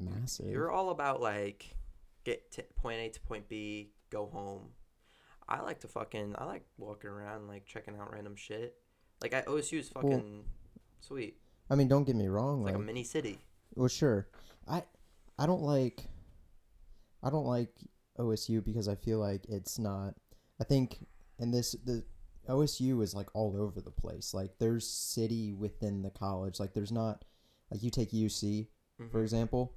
massive. 0.00 0.46
you're 0.46 0.70
all 0.70 0.88
about 0.88 1.20
like 1.20 1.76
get 2.24 2.50
to 2.52 2.62
point 2.76 2.98
A 2.98 3.10
to 3.10 3.20
point 3.20 3.46
B, 3.46 3.90
go 4.08 4.24
home. 4.24 4.70
I 5.46 5.60
like 5.60 5.80
to 5.80 5.88
fucking 5.88 6.34
I 6.38 6.44
like 6.44 6.64
walking 6.78 7.10
around 7.10 7.46
like 7.46 7.66
checking 7.66 7.94
out 7.94 8.10
random 8.10 8.36
shit. 8.36 8.76
Like 9.20 9.34
I 9.34 9.42
OSU 9.42 9.80
is 9.80 9.90
fucking 9.90 10.44
sweet. 11.00 11.36
I 11.68 11.74
mean, 11.74 11.88
don't 11.88 12.04
get 12.04 12.16
me 12.16 12.28
wrong. 12.28 12.60
It's 12.60 12.64
like 12.64 12.74
like 12.74 12.82
a 12.82 12.86
mini 12.86 13.04
city. 13.04 13.40
Well, 13.74 13.88
sure. 13.88 14.28
I 14.66 14.84
I 15.38 15.44
don't 15.44 15.62
like 15.62 16.06
I 17.22 17.28
don't 17.28 17.44
like 17.44 17.74
OSU 18.18 18.64
because 18.64 18.88
I 18.88 18.94
feel 18.94 19.18
like 19.18 19.44
it's 19.46 19.78
not. 19.78 20.14
I 20.58 20.64
think 20.64 21.06
and 21.38 21.52
this 21.52 21.76
the 21.84 22.02
OSU 22.48 23.02
is 23.02 23.14
like 23.14 23.28
all 23.34 23.56
over 23.56 23.80
the 23.80 23.90
place. 23.90 24.34
Like 24.34 24.58
there's 24.58 24.88
city 24.88 25.52
within 25.52 26.02
the 26.02 26.10
college. 26.10 26.58
Like 26.60 26.72
there's 26.74 26.92
not 26.92 27.24
like 27.70 27.82
you 27.82 27.90
take 27.90 28.12
UC 28.12 28.68
for 29.10 29.20
Mhm. 29.20 29.22
example. 29.22 29.74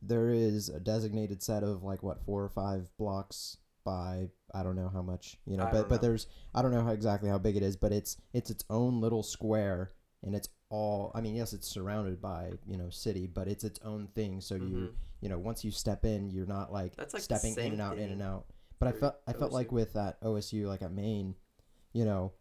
There 0.00 0.30
is 0.30 0.68
a 0.68 0.80
designated 0.80 1.42
set 1.42 1.62
of 1.62 1.82
like 1.82 2.02
what 2.02 2.24
four 2.24 2.42
or 2.42 2.48
five 2.48 2.90
blocks 2.96 3.56
by 3.84 4.28
I 4.54 4.62
don't 4.62 4.76
know 4.76 4.88
how 4.88 5.02
much 5.02 5.38
you 5.46 5.56
know, 5.56 5.64
I 5.64 5.72
but 5.72 5.88
but 5.88 6.00
there's 6.02 6.26
I 6.54 6.62
don't 6.62 6.72
know 6.72 6.82
how 6.84 6.90
exactly 6.92 7.28
how 7.28 7.38
big 7.38 7.56
it 7.56 7.62
is, 7.62 7.76
but 7.76 7.92
it's 7.92 8.16
it's 8.32 8.50
its 8.50 8.64
own 8.70 9.00
little 9.00 9.22
square 9.22 9.92
and 10.22 10.34
it's 10.34 10.48
all 10.70 11.10
I 11.14 11.20
mean 11.20 11.34
yes 11.34 11.52
it's 11.52 11.68
surrounded 11.68 12.20
by 12.20 12.52
you 12.66 12.76
know 12.76 12.90
city, 12.90 13.26
but 13.26 13.48
it's 13.48 13.64
its 13.64 13.80
own 13.84 14.08
thing. 14.08 14.40
So 14.40 14.54
you 14.56 14.62
Mhm. 14.76 14.92
you 15.20 15.28
know 15.28 15.38
once 15.38 15.64
you 15.64 15.70
step 15.70 16.04
in, 16.04 16.30
you're 16.30 16.46
not 16.46 16.72
like, 16.72 16.96
That's 16.96 17.14
like 17.14 17.22
stepping 17.22 17.56
in 17.56 17.72
and 17.72 17.80
out 17.80 17.98
in 17.98 18.10
and 18.10 18.22
out. 18.22 18.46
But 18.78 18.88
I 18.88 18.92
felt 18.92 19.14
I 19.26 19.32
felt 19.32 19.52
like 19.52 19.70
with 19.72 19.92
that 19.94 20.20
OSU 20.22 20.66
like 20.66 20.82
at 20.82 20.92
main, 20.92 21.36
you 21.92 22.04
know, 22.04 22.32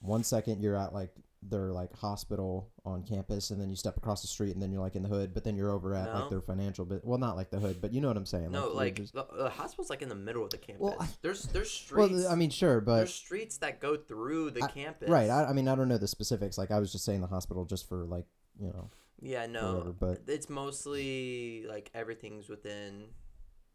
one 0.00 0.22
second 0.24 0.60
you're 0.62 0.76
at 0.76 0.92
like 0.92 1.10
their 1.46 1.72
like 1.72 1.94
hospital 1.94 2.70
on 2.86 3.02
campus, 3.02 3.50
and 3.50 3.60
then 3.60 3.68
you 3.68 3.76
step 3.76 3.96
across 3.98 4.22
the 4.22 4.28
street, 4.28 4.54
and 4.54 4.62
then 4.62 4.72
you're 4.72 4.80
like 4.80 4.96
in 4.96 5.02
the 5.02 5.08
hood, 5.08 5.34
but 5.34 5.44
then 5.44 5.56
you're 5.56 5.70
over 5.70 5.94
at 5.94 6.06
No. 6.12 6.20
like 6.20 6.30
their 6.30 6.40
financial 6.40 6.84
bit. 6.86 7.04
Well, 7.04 7.18
not 7.18 7.36
like 7.36 7.50
the 7.50 7.58
hood, 7.60 7.80
but 7.82 7.92
you 7.92 8.00
know 8.00 8.08
what 8.08 8.16
I'm 8.16 8.24
saying. 8.26 8.50
no, 8.50 8.66
you're 8.68 8.74
like 8.74 8.94
just- 8.96 9.12
the, 9.12 9.26
the 9.36 9.50
hospital's 9.50 9.90
like 9.90 10.00
in 10.00 10.08
the 10.08 10.14
middle 10.14 10.42
of 10.44 10.50
the 10.50 10.58
campus. 10.58 10.80
Well, 10.82 10.96
I- 10.98 11.08
there's 11.22 11.42
there's 11.44 11.84
well, 11.94 12.08
streets. 12.08 12.26
I 12.26 12.34
mean, 12.34 12.48
sure, 12.50 12.80
but 12.80 12.96
there's 12.96 13.14
streets 13.14 13.58
that 13.58 13.80
go 13.80 13.96
through 13.96 14.52
the 14.52 14.62
I- 14.64 14.68
campus. 14.68 15.08
right. 15.10 15.28
I, 15.28 15.44
I 15.46 15.52
mean, 15.52 15.68
I 15.68 15.74
don't 15.74 15.88
know 15.88 15.98
the 15.98 16.08
specifics. 16.08 16.56
Like, 16.56 16.70
I 16.70 16.78
was 16.78 16.90
just 16.92 17.04
saying 17.04 17.20
the 17.20 17.26
hospital 17.26 17.64
just 17.66 17.88
for 17.88 18.04
like 18.04 18.24
you 18.58 18.68
know. 18.68 18.90
yeah, 19.20 19.46
no, 19.46 19.74
whatever, 19.74 19.92
but- 19.92 20.22
it's 20.26 20.48
mostly 20.48 21.66
like 21.68 21.90
everything's 21.94 22.48
within 22.48 23.04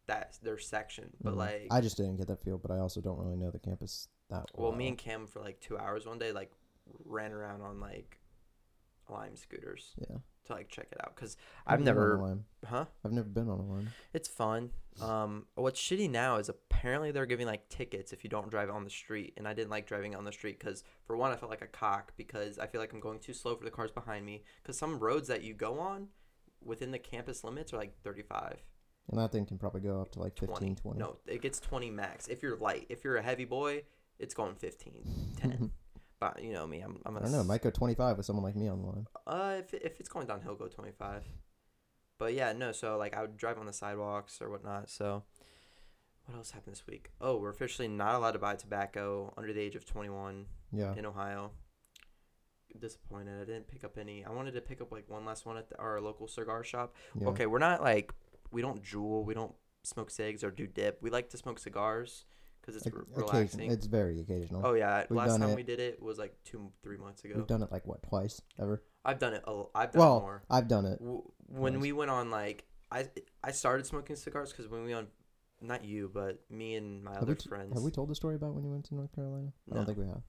that 0.08 0.38
their 0.42 0.58
section. 0.58 1.12
But 1.22 1.34
mhm. 1.34 1.38
like, 1.38 1.68
I 1.70 1.82
just 1.82 1.98
didn't 1.98 2.18
get 2.18 2.28
that 2.28 2.44
feel, 2.44 2.58
but 2.58 2.72
I 2.72 2.80
also 2.80 3.00
don't 3.00 3.20
really 3.20 3.38
know 3.38 3.52
the 3.52 3.60
campus 3.60 4.08
that 4.30 4.46
well. 4.56 4.72
me 4.72 4.88
and 4.88 4.98
Cam 4.98 5.28
for 5.28 5.40
like 5.40 5.60
two 5.60 5.78
hours 5.78 6.06
one 6.06 6.20
day 6.20 6.32
like 6.32 6.52
ran 7.06 7.32
around 7.32 7.62
on 7.62 7.80
like 7.80 8.20
Lime 9.10 9.36
scooters 9.36 9.94
yeah, 9.98 10.18
to 10.46 10.54
like 10.54 10.70
check 10.70 10.88
it 10.92 11.00
out 11.02 11.16
because 11.16 11.36
I've 11.66 11.80
on 11.80 11.82
a 11.82 11.86
never, 11.86 12.18
Lime. 12.22 12.46
huh? 12.64 12.86
I've 13.04 13.12
never 13.12 13.28
been 13.28 13.50
on 13.50 13.60
a 13.60 13.66
Lime. 13.66 13.90
It's 14.14 14.28
fun. 14.28 14.70
Um, 15.02 15.46
what's 15.56 15.82
shitty 15.82 16.10
now 16.10 16.36
is 16.36 16.48
apparently 16.50 17.12
they're 17.12 17.26
giving 17.26 17.48
like 17.48 17.68
tickets 17.70 18.14
if 18.14 18.24
you 18.24 18.30
don't 18.30 18.50
drive 18.52 18.70
on 18.70 18.84
the 18.84 18.90
street, 18.92 19.34
and 19.38 19.48
I 19.48 19.54
didn't 19.54 19.72
like 19.72 19.88
driving 19.88 20.16
on 20.16 20.26
the 20.26 20.32
street 20.32 20.60
because 20.60 20.84
for 21.08 21.18
one 21.18 21.32
I 21.32 21.38
felt 21.38 21.50
like 21.50 21.64
a 21.64 21.68
cock 21.68 22.14
because 22.18 22.60
I 22.60 22.68
feel 22.68 22.80
like 22.82 22.94
I'm 22.94 23.00
going 23.00 23.18
too 23.20 23.34
slow 23.34 23.56
for 23.56 23.64
the 23.64 23.72
cars 23.72 23.92
behind 23.92 24.26
me. 24.28 24.44
Because 24.62 24.78
some 24.78 25.00
roads 25.00 25.28
that 25.30 25.42
you 25.44 25.56
go 25.56 25.80
on 25.80 26.10
within 26.64 26.92
the 26.92 27.00
campus 27.00 27.44
limits 27.44 27.74
are 27.74 27.78
like 27.78 27.96
35, 28.04 28.62
And 29.10 29.20
that 29.20 29.32
thing 29.32 29.46
can 29.46 29.58
probably 29.58 29.82
go 29.82 30.02
up 30.02 30.12
to 30.12 30.20
like 30.20 30.36
20. 30.36 30.54
15, 30.54 30.76
20. 30.76 31.00
No, 31.00 31.16
it 31.26 31.42
gets 31.42 31.60
20 31.60 31.90
max. 31.90 32.28
If 32.28 32.44
you're 32.44 32.58
light, 32.58 32.86
if 32.90 33.04
you're 33.04 33.18
a 33.18 33.24
heavy 33.24 33.46
boy, 33.46 33.84
it's 34.20 34.34
going 34.34 34.56
15, 34.56 35.04
10. 35.38 35.72
but 36.20 36.44
you 36.44 36.54
know 36.54 36.68
me, 36.68 36.82
I'm 36.82 37.00
I'm 37.06 37.16
I 37.16 37.20
a 37.20 37.24
don't 37.24 37.32
know. 37.32 37.44
Might 37.44 37.62
go 37.62 37.70
25 37.70 38.18
with 38.18 38.26
someone 38.26 38.44
like 38.44 38.56
me 38.56 38.68
on 38.68 38.82
the 38.82 38.88
Lime. 38.88 39.08
Uh, 39.26 39.56
if, 39.60 39.74
if 39.74 40.00
it's 40.00 40.10
going 40.10 40.28
downhill, 40.28 40.56
go 40.56 40.68
25. 40.68 41.24
But 42.18 42.34
yeah, 42.34 42.52
no, 42.54 42.72
so 42.74 42.98
like 42.98 43.16
I 43.16 43.22
would 43.22 43.38
drive 43.38 43.58
on 43.58 43.66
the 43.66 43.74
sidewalks 43.74 44.42
or 44.42 44.50
whatnot. 44.50 44.90
So 44.90 45.24
what 46.26 46.36
else 46.38 46.52
happened 46.52 46.76
this 46.76 46.86
week? 46.86 47.12
Oh, 47.22 47.38
we're 47.38 47.50
officially 47.50 47.88
not 47.88 48.14
allowed 48.16 48.32
to 48.32 48.40
buy 48.40 48.56
tobacco 48.56 49.34
under 49.38 49.54
the 49.54 49.62
age 49.62 49.76
of 49.76 49.86
21 49.86 50.46
Yeah. 50.74 50.94
in 50.96 51.06
Ohio. 51.06 51.52
Disappointed. 52.78 53.42
I 53.42 53.46
didn't 53.46 53.68
pick 53.68 53.84
up 53.84 53.98
any. 53.98 54.24
I 54.24 54.30
wanted 54.32 54.54
to 54.54 54.62
pick 54.62 54.80
up 54.80 54.92
like 54.92 55.10
one 55.10 55.26
last 55.26 55.46
one 55.46 55.58
at 55.58 55.70
the, 55.70 55.78
our 55.80 56.00
local 56.00 56.28
cigar 56.28 56.64
shop. 56.64 56.94
yeah. 57.20 57.28
Okay, 57.30 57.46
we're 57.48 57.58
not 57.58 57.82
like, 57.82 58.14
we 58.52 58.62
don't 58.62 58.84
Juul, 58.84 59.26
we 59.26 59.34
don't 59.34 59.54
smoke 59.84 60.12
cigs 60.12 60.44
or 60.44 60.52
do 60.52 60.68
dip. 60.68 61.00
We 61.02 61.10
like 61.10 61.30
to 61.32 61.38
smoke 61.38 61.58
cigars 61.58 62.26
because 62.74 62.86
it's 62.88 63.18
relaxing. 63.18 63.72
It's 63.72 63.86
very 63.86 64.20
occasional. 64.22 64.62
Oh 64.66 64.74
yeah, 64.74 65.06
We've 65.10 65.18
last 65.18 65.40
time 65.40 65.50
it. 65.50 65.56
we 65.56 65.64
did 65.64 65.80
it 65.80 66.02
was 66.02 66.18
like 66.18 66.36
two, 66.46 66.72
three 66.84 66.98
months 66.98 67.24
ago. 67.24 67.34
We've 67.38 67.48
done 67.48 67.64
it 67.64 67.72
like 67.72 67.86
what 67.88 68.04
twice 68.04 68.42
ever. 68.60 68.84
I've 69.06 69.20
done 69.20 69.34
it. 69.34 69.44
A, 69.46 69.50
l- 69.50 69.72
I've 69.76 69.92
done 69.92 70.02
it 70.02 70.06
Well, 70.06 70.20
more. 70.20 70.44
I've 70.50 70.68
done 70.68 70.86
it. 70.86 71.00
W- 71.00 71.24
when 71.48 71.80
we 71.80 71.92
went 71.92 72.12
on 72.12 72.30
like 72.32 72.66
I 72.92 73.08
I 73.44 73.52
started 73.52 73.86
smoking 73.86 74.16
cigars 74.16 74.52
because 74.52 74.68
when 74.70 74.84
we 74.84 74.94
on 74.94 75.08
not 75.62 75.84
you 75.84 76.10
but 76.14 76.40
me 76.50 76.76
and 76.76 77.04
my 77.04 77.14
Have 77.14 77.24
other 77.24 77.36
t- 77.36 77.50
friends 77.50 77.74
have 77.74 77.84
we 77.84 77.92
told 77.92 78.10
the 78.10 78.16
story 78.16 78.36
about 78.36 78.54
when 78.54 78.64
you 78.64 78.70
went 78.72 78.86
to 78.86 78.96
North 78.96 79.14
Carolina? 79.14 79.52
I 79.72 79.76
don't 79.76 79.86
think 79.86 79.98
we 79.98 80.06
have. 80.08 80.22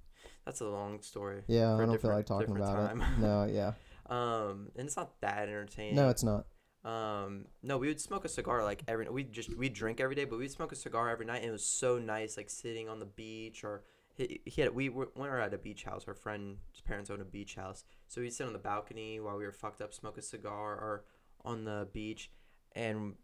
that's 0.44 0.60
a 0.60 0.66
long 0.68 1.00
story 1.02 1.42
Yeah, 1.46 1.74
I 1.76 1.86
don't 1.86 2.00
feel 2.00 2.10
like 2.10 2.26
talking 2.26 2.56
about 2.56 2.90
time. 2.90 3.00
it. 3.00 3.18
No, 3.20 3.44
yeah. 3.50 3.72
um 4.06 4.70
and 4.76 4.86
it's 4.86 4.96
not 4.96 5.20
that 5.20 5.38
entertaining 5.48 5.94
No, 5.94 6.08
it's 6.08 6.24
not. 6.24 6.46
Um 6.84 7.44
no 7.62 7.76
we 7.76 7.88
would 7.88 8.00
smoke 8.00 8.24
a 8.24 8.28
cigar 8.28 8.64
like 8.64 8.82
every 8.88 9.06
we 9.10 9.22
just 9.22 9.54
we 9.56 9.68
drink 9.68 10.00
every 10.00 10.14
day 10.14 10.24
but 10.24 10.38
we'd 10.38 10.50
smoke 10.50 10.72
a 10.72 10.76
cigar 10.76 11.10
every 11.10 11.26
night 11.26 11.42
and 11.42 11.50
it 11.50 11.52
was 11.52 11.64
so 11.64 11.98
nice 11.98 12.38
like 12.38 12.48
sitting 12.48 12.88
on 12.88 12.98
the 12.98 13.06
beach 13.06 13.64
or 13.64 13.82
he, 14.16 14.40
he 14.46 14.62
had 14.62 14.74
we 14.74 14.88
were, 14.88 15.10
we 15.14 15.28
were 15.28 15.40
at 15.40 15.52
a 15.52 15.58
beach 15.58 15.84
house 15.84 16.04
our 16.08 16.14
friend's 16.14 16.80
parents 16.86 17.10
owned 17.10 17.20
a 17.20 17.24
beach 17.24 17.54
house 17.54 17.84
so 18.08 18.22
we'd 18.22 18.32
sit 18.32 18.46
on 18.46 18.54
the 18.54 18.58
balcony 18.58 19.20
while 19.20 19.36
we 19.36 19.44
were 19.44 19.52
fucked 19.52 19.82
up 19.82 19.92
smoke 19.92 20.16
a 20.16 20.22
cigar 20.22 20.72
or 20.72 21.04
on 21.44 21.64
the 21.64 21.86
beach 21.92 22.30
and 22.74 23.14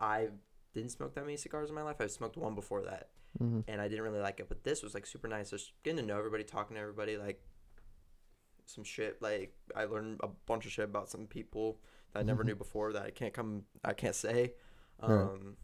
i 0.00 0.26
didn't 0.74 0.90
smoke 0.90 1.14
that 1.14 1.24
many 1.24 1.36
cigars 1.36 1.68
in 1.68 1.76
my 1.76 1.82
life 1.82 2.00
i 2.00 2.08
smoked 2.08 2.36
one 2.36 2.56
before 2.56 2.82
that 2.82 3.10
hmm 3.38 3.60
and 3.68 3.80
i 3.80 3.86
didn't 3.86 4.04
really 4.04 4.18
like 4.18 4.40
it 4.40 4.48
but 4.48 4.64
this 4.64 4.82
was 4.82 4.94
like 4.94 5.06
super 5.06 5.28
nice 5.28 5.50
just 5.50 5.72
getting 5.84 5.98
to 5.98 6.04
know 6.04 6.18
everybody 6.18 6.42
talking 6.42 6.74
to 6.74 6.80
everybody 6.80 7.16
like 7.16 7.40
some 8.66 8.82
shit 8.82 9.22
like 9.22 9.54
i 9.76 9.84
learned 9.84 10.18
a 10.24 10.28
bunch 10.46 10.66
of 10.66 10.72
shit 10.72 10.84
about 10.84 11.08
some 11.08 11.26
people 11.26 11.78
that 12.12 12.20
i 12.20 12.22
never 12.22 12.44
knew 12.44 12.54
before 12.56 12.92
that 12.92 13.02
i 13.04 13.10
can't 13.10 13.32
come 13.34 13.62
i 13.84 13.92
can't 13.92 14.14
say 14.14 14.54
Right. 15.02 15.10
um 15.10 15.56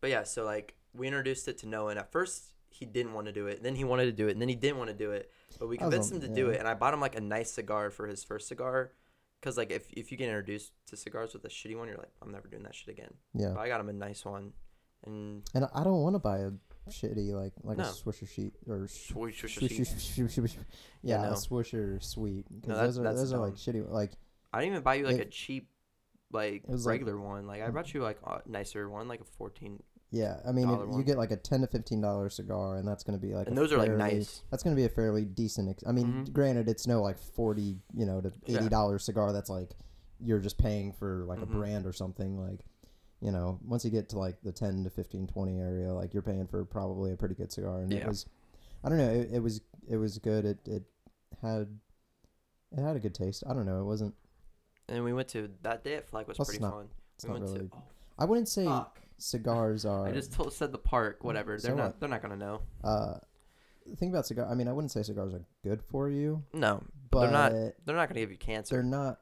but 0.00 0.10
yeah 0.10 0.24
so 0.24 0.44
like 0.44 0.74
we 0.94 1.06
introduced 1.06 1.48
it 1.48 1.58
to 1.58 1.68
noah 1.68 1.90
and 1.90 1.98
at 1.98 2.10
first 2.10 2.52
he 2.68 2.84
didn't 2.84 3.14
want 3.14 3.26
to 3.26 3.32
do 3.32 3.46
it 3.46 3.62
then 3.62 3.74
he 3.74 3.84
wanted 3.84 4.06
to 4.06 4.12
do 4.12 4.28
it 4.28 4.32
and 4.32 4.40
then 4.40 4.48
he 4.48 4.54
didn't 4.54 4.78
want 4.78 4.88
to 4.90 4.96
do 4.96 5.10
it 5.12 5.30
but 5.58 5.68
we 5.68 5.76
convinced 5.78 6.12
him 6.12 6.20
to 6.20 6.28
do 6.28 6.50
it 6.50 6.58
and 6.58 6.68
i 6.68 6.74
bought 6.74 6.92
him 6.92 7.00
like 7.00 7.16
a 7.16 7.20
nice 7.20 7.52
cigar 7.52 7.90
for 7.90 8.06
his 8.06 8.22
first 8.24 8.48
cigar 8.48 8.92
because 9.40 9.56
like 9.56 9.70
if, 9.70 9.90
if 9.92 10.10
you 10.10 10.18
get 10.18 10.26
introduced 10.28 10.72
to 10.86 10.96
cigars 10.96 11.32
with 11.32 11.44
a 11.44 11.48
shitty 11.48 11.76
one 11.76 11.88
you're 11.88 11.96
like 11.96 12.10
i'm 12.22 12.30
never 12.32 12.48
doing 12.48 12.62
that 12.62 12.74
shit 12.74 12.88
again 12.88 13.12
Yeah. 13.34 13.50
but 13.54 13.60
i 13.60 13.68
got 13.68 13.80
him 13.80 13.88
a 13.88 13.92
nice 13.92 14.24
one 14.24 14.52
and 15.04 15.42
And 15.54 15.66
I 15.74 15.84
don't 15.84 16.02
want 16.02 16.14
to 16.16 16.18
buy 16.18 16.38
a 16.38 16.50
shitty 16.90 17.32
like 17.32 17.52
like 17.62 17.76
No. 17.78 17.84
a 17.84 17.88
Swisher 17.88 18.28
sheet 18.28 18.54
or 18.68 18.86
swisher 18.88 18.88
Swish, 18.88 19.38
swish, 19.40 19.54
swish- 19.56 19.76
swish. 19.76 19.88
swish- 19.88 20.14
swish- 20.14 20.34
swish- 20.34 20.56
Yeah, 21.02 21.22
yeah, 21.22 21.28
no. 21.28 21.34
a 21.34 21.34
Swisher 21.34 22.02
sweet 22.02 22.46
because 22.50 22.68
No, 22.68 22.74
that- 22.74 22.82
those 22.86 22.98
are 22.98 23.14
those 23.14 23.32
are 23.34 23.38
like 23.38 23.54
shitty 23.54 23.88
like 23.90 24.12
I 24.52 24.60
didn't 24.60 24.72
even 24.72 24.82
buy 24.82 24.94
you 24.96 25.04
like 25.06 25.16
It- 25.16 25.26
a 25.28 25.30
cheap, 25.30 25.68
like 26.32 26.66
was 26.66 26.86
like- 26.86 26.92
regular 26.94 27.18
one. 27.20 27.46
Like 27.46 27.62
I 27.62 27.68
brought 27.70 27.92
you 27.94 28.02
like 28.02 28.18
a 28.26 28.42
nicer 28.46 28.88
one, 28.88 29.08
like 29.08 29.20
a 29.20 29.24
fourteen. 29.24 29.82
yeah. 30.10 30.40
I 30.46 30.52
mean, 30.52 30.68
if 30.70 30.96
you 30.96 31.02
get 31.04 31.18
like 31.18 31.30
a 31.30 31.36
ten 31.36 31.60
to 31.62 31.66
fifteen 31.66 32.00
dollar 32.00 32.28
cigar, 32.30 32.76
and 32.76 32.86
that's 32.86 33.04
gonna 33.04 33.18
be 33.18 33.34
like 33.34 33.48
And 33.48 33.56
those 33.58 33.72
are 33.72 33.78
like 33.78 33.90
nice. 33.92 34.42
That's 34.50 34.62
gonna 34.62 34.76
be 34.76 34.84
a 34.84 34.88
fairly 34.88 35.24
decent. 35.24 35.68
Ex- 35.70 35.84
I 35.86 35.92
mean, 35.92 36.24
Mhm. 36.26 36.32
granted, 36.32 36.68
it's 36.68 36.86
no 36.86 37.02
like 37.02 37.18
forty, 37.18 37.80
you 37.94 38.06
know, 38.06 38.20
to 38.20 38.32
eighty 38.46 38.68
dollar 38.68 38.98
cigar. 38.98 39.32
That's 39.32 39.50
like 39.50 39.74
you're 40.20 40.40
just 40.40 40.56
paying 40.58 40.92
for 40.92 41.24
like 41.26 41.40
Mhm. 41.40 41.42
a 41.42 41.46
brand 41.46 41.86
or 41.86 41.92
something. 41.92 42.38
Like, 42.40 42.64
you 43.20 43.30
know, 43.30 43.58
once 43.64 43.84
you 43.84 43.90
get 43.90 44.08
to 44.10 44.18
like 44.18 44.40
the 44.42 44.52
ten 44.52 44.82
to 44.84 44.90
15, 44.90 45.26
20 45.26 45.58
area, 45.60 45.92
like 45.92 46.14
you're 46.14 46.22
paying 46.22 46.46
for 46.46 46.64
probably 46.64 47.12
a 47.12 47.16
pretty 47.16 47.34
good 47.34 47.52
cigar. 47.52 47.80
And 47.82 47.92
it 47.92 48.06
was, 48.06 48.26
I 48.82 48.88
don't 48.88 48.98
know, 48.98 49.10
it, 49.10 49.30
it 49.34 49.40
was 49.40 49.60
it 49.88 49.96
was 49.96 50.18
good. 50.18 50.44
It 50.44 50.66
it 50.66 50.84
had 51.42 51.78
it 52.72 52.80
had 52.82 52.96
a 52.96 53.00
good 53.00 53.14
taste. 53.14 53.42
I 53.46 53.52
don't 53.52 53.66
know. 53.66 53.80
It 53.80 53.84
wasn't. 53.84 54.14
And 54.88 55.02
we 55.04 55.12
went 55.12 55.28
to 55.28 55.50
that 55.62 55.82
day 55.84 55.94
at 55.96 56.08
Flag 56.08 56.28
was 56.28 56.36
Plus 56.36 56.48
pretty 56.48 56.62
not- 56.62 56.72
fun. 56.72 56.88
It's 57.16 57.24
we 57.24 57.30
not 57.32 57.40
went 57.40 57.52
really. 57.54 57.68
to. 57.68 57.76
Oh, 57.76 57.82
I 58.18 58.24
wouldn't 58.24 58.48
say 58.48 58.64
fuck. 58.66 59.00
cigars 59.18 59.84
are. 59.86 60.06
I 60.06 60.12
just 60.12 60.32
told, 60.32 60.52
said 60.52 60.72
the 60.72 60.78
park. 60.78 61.24
Whatever. 61.24 61.58
So 61.58 61.68
They're 61.68 61.76
not. 61.76 61.84
what? 61.84 62.00
They're 62.00 62.08
not 62.08 62.22
gonna 62.22 62.36
know. 62.36 62.60
Uh, 62.84 63.14
the 63.86 63.96
thing 63.96 64.10
about 64.10 64.26
cigar. 64.26 64.46
I 64.50 64.54
mean, 64.54 64.68
I 64.68 64.72
wouldn't 64.72 64.90
say 64.92 65.02
cigars 65.02 65.32
are 65.34 65.44
good 65.64 65.82
for 65.82 66.08
you, 66.08 66.42
No, 66.52 66.82
but 67.10 67.22
they're 67.22 67.30
not. 67.30 67.52
They're 67.52 67.96
not 67.96 68.08
gonna 68.08 68.20
give 68.20 68.30
you 68.30 68.36
cancer. 68.36 68.76
they're 68.76 68.82
not 68.82 69.20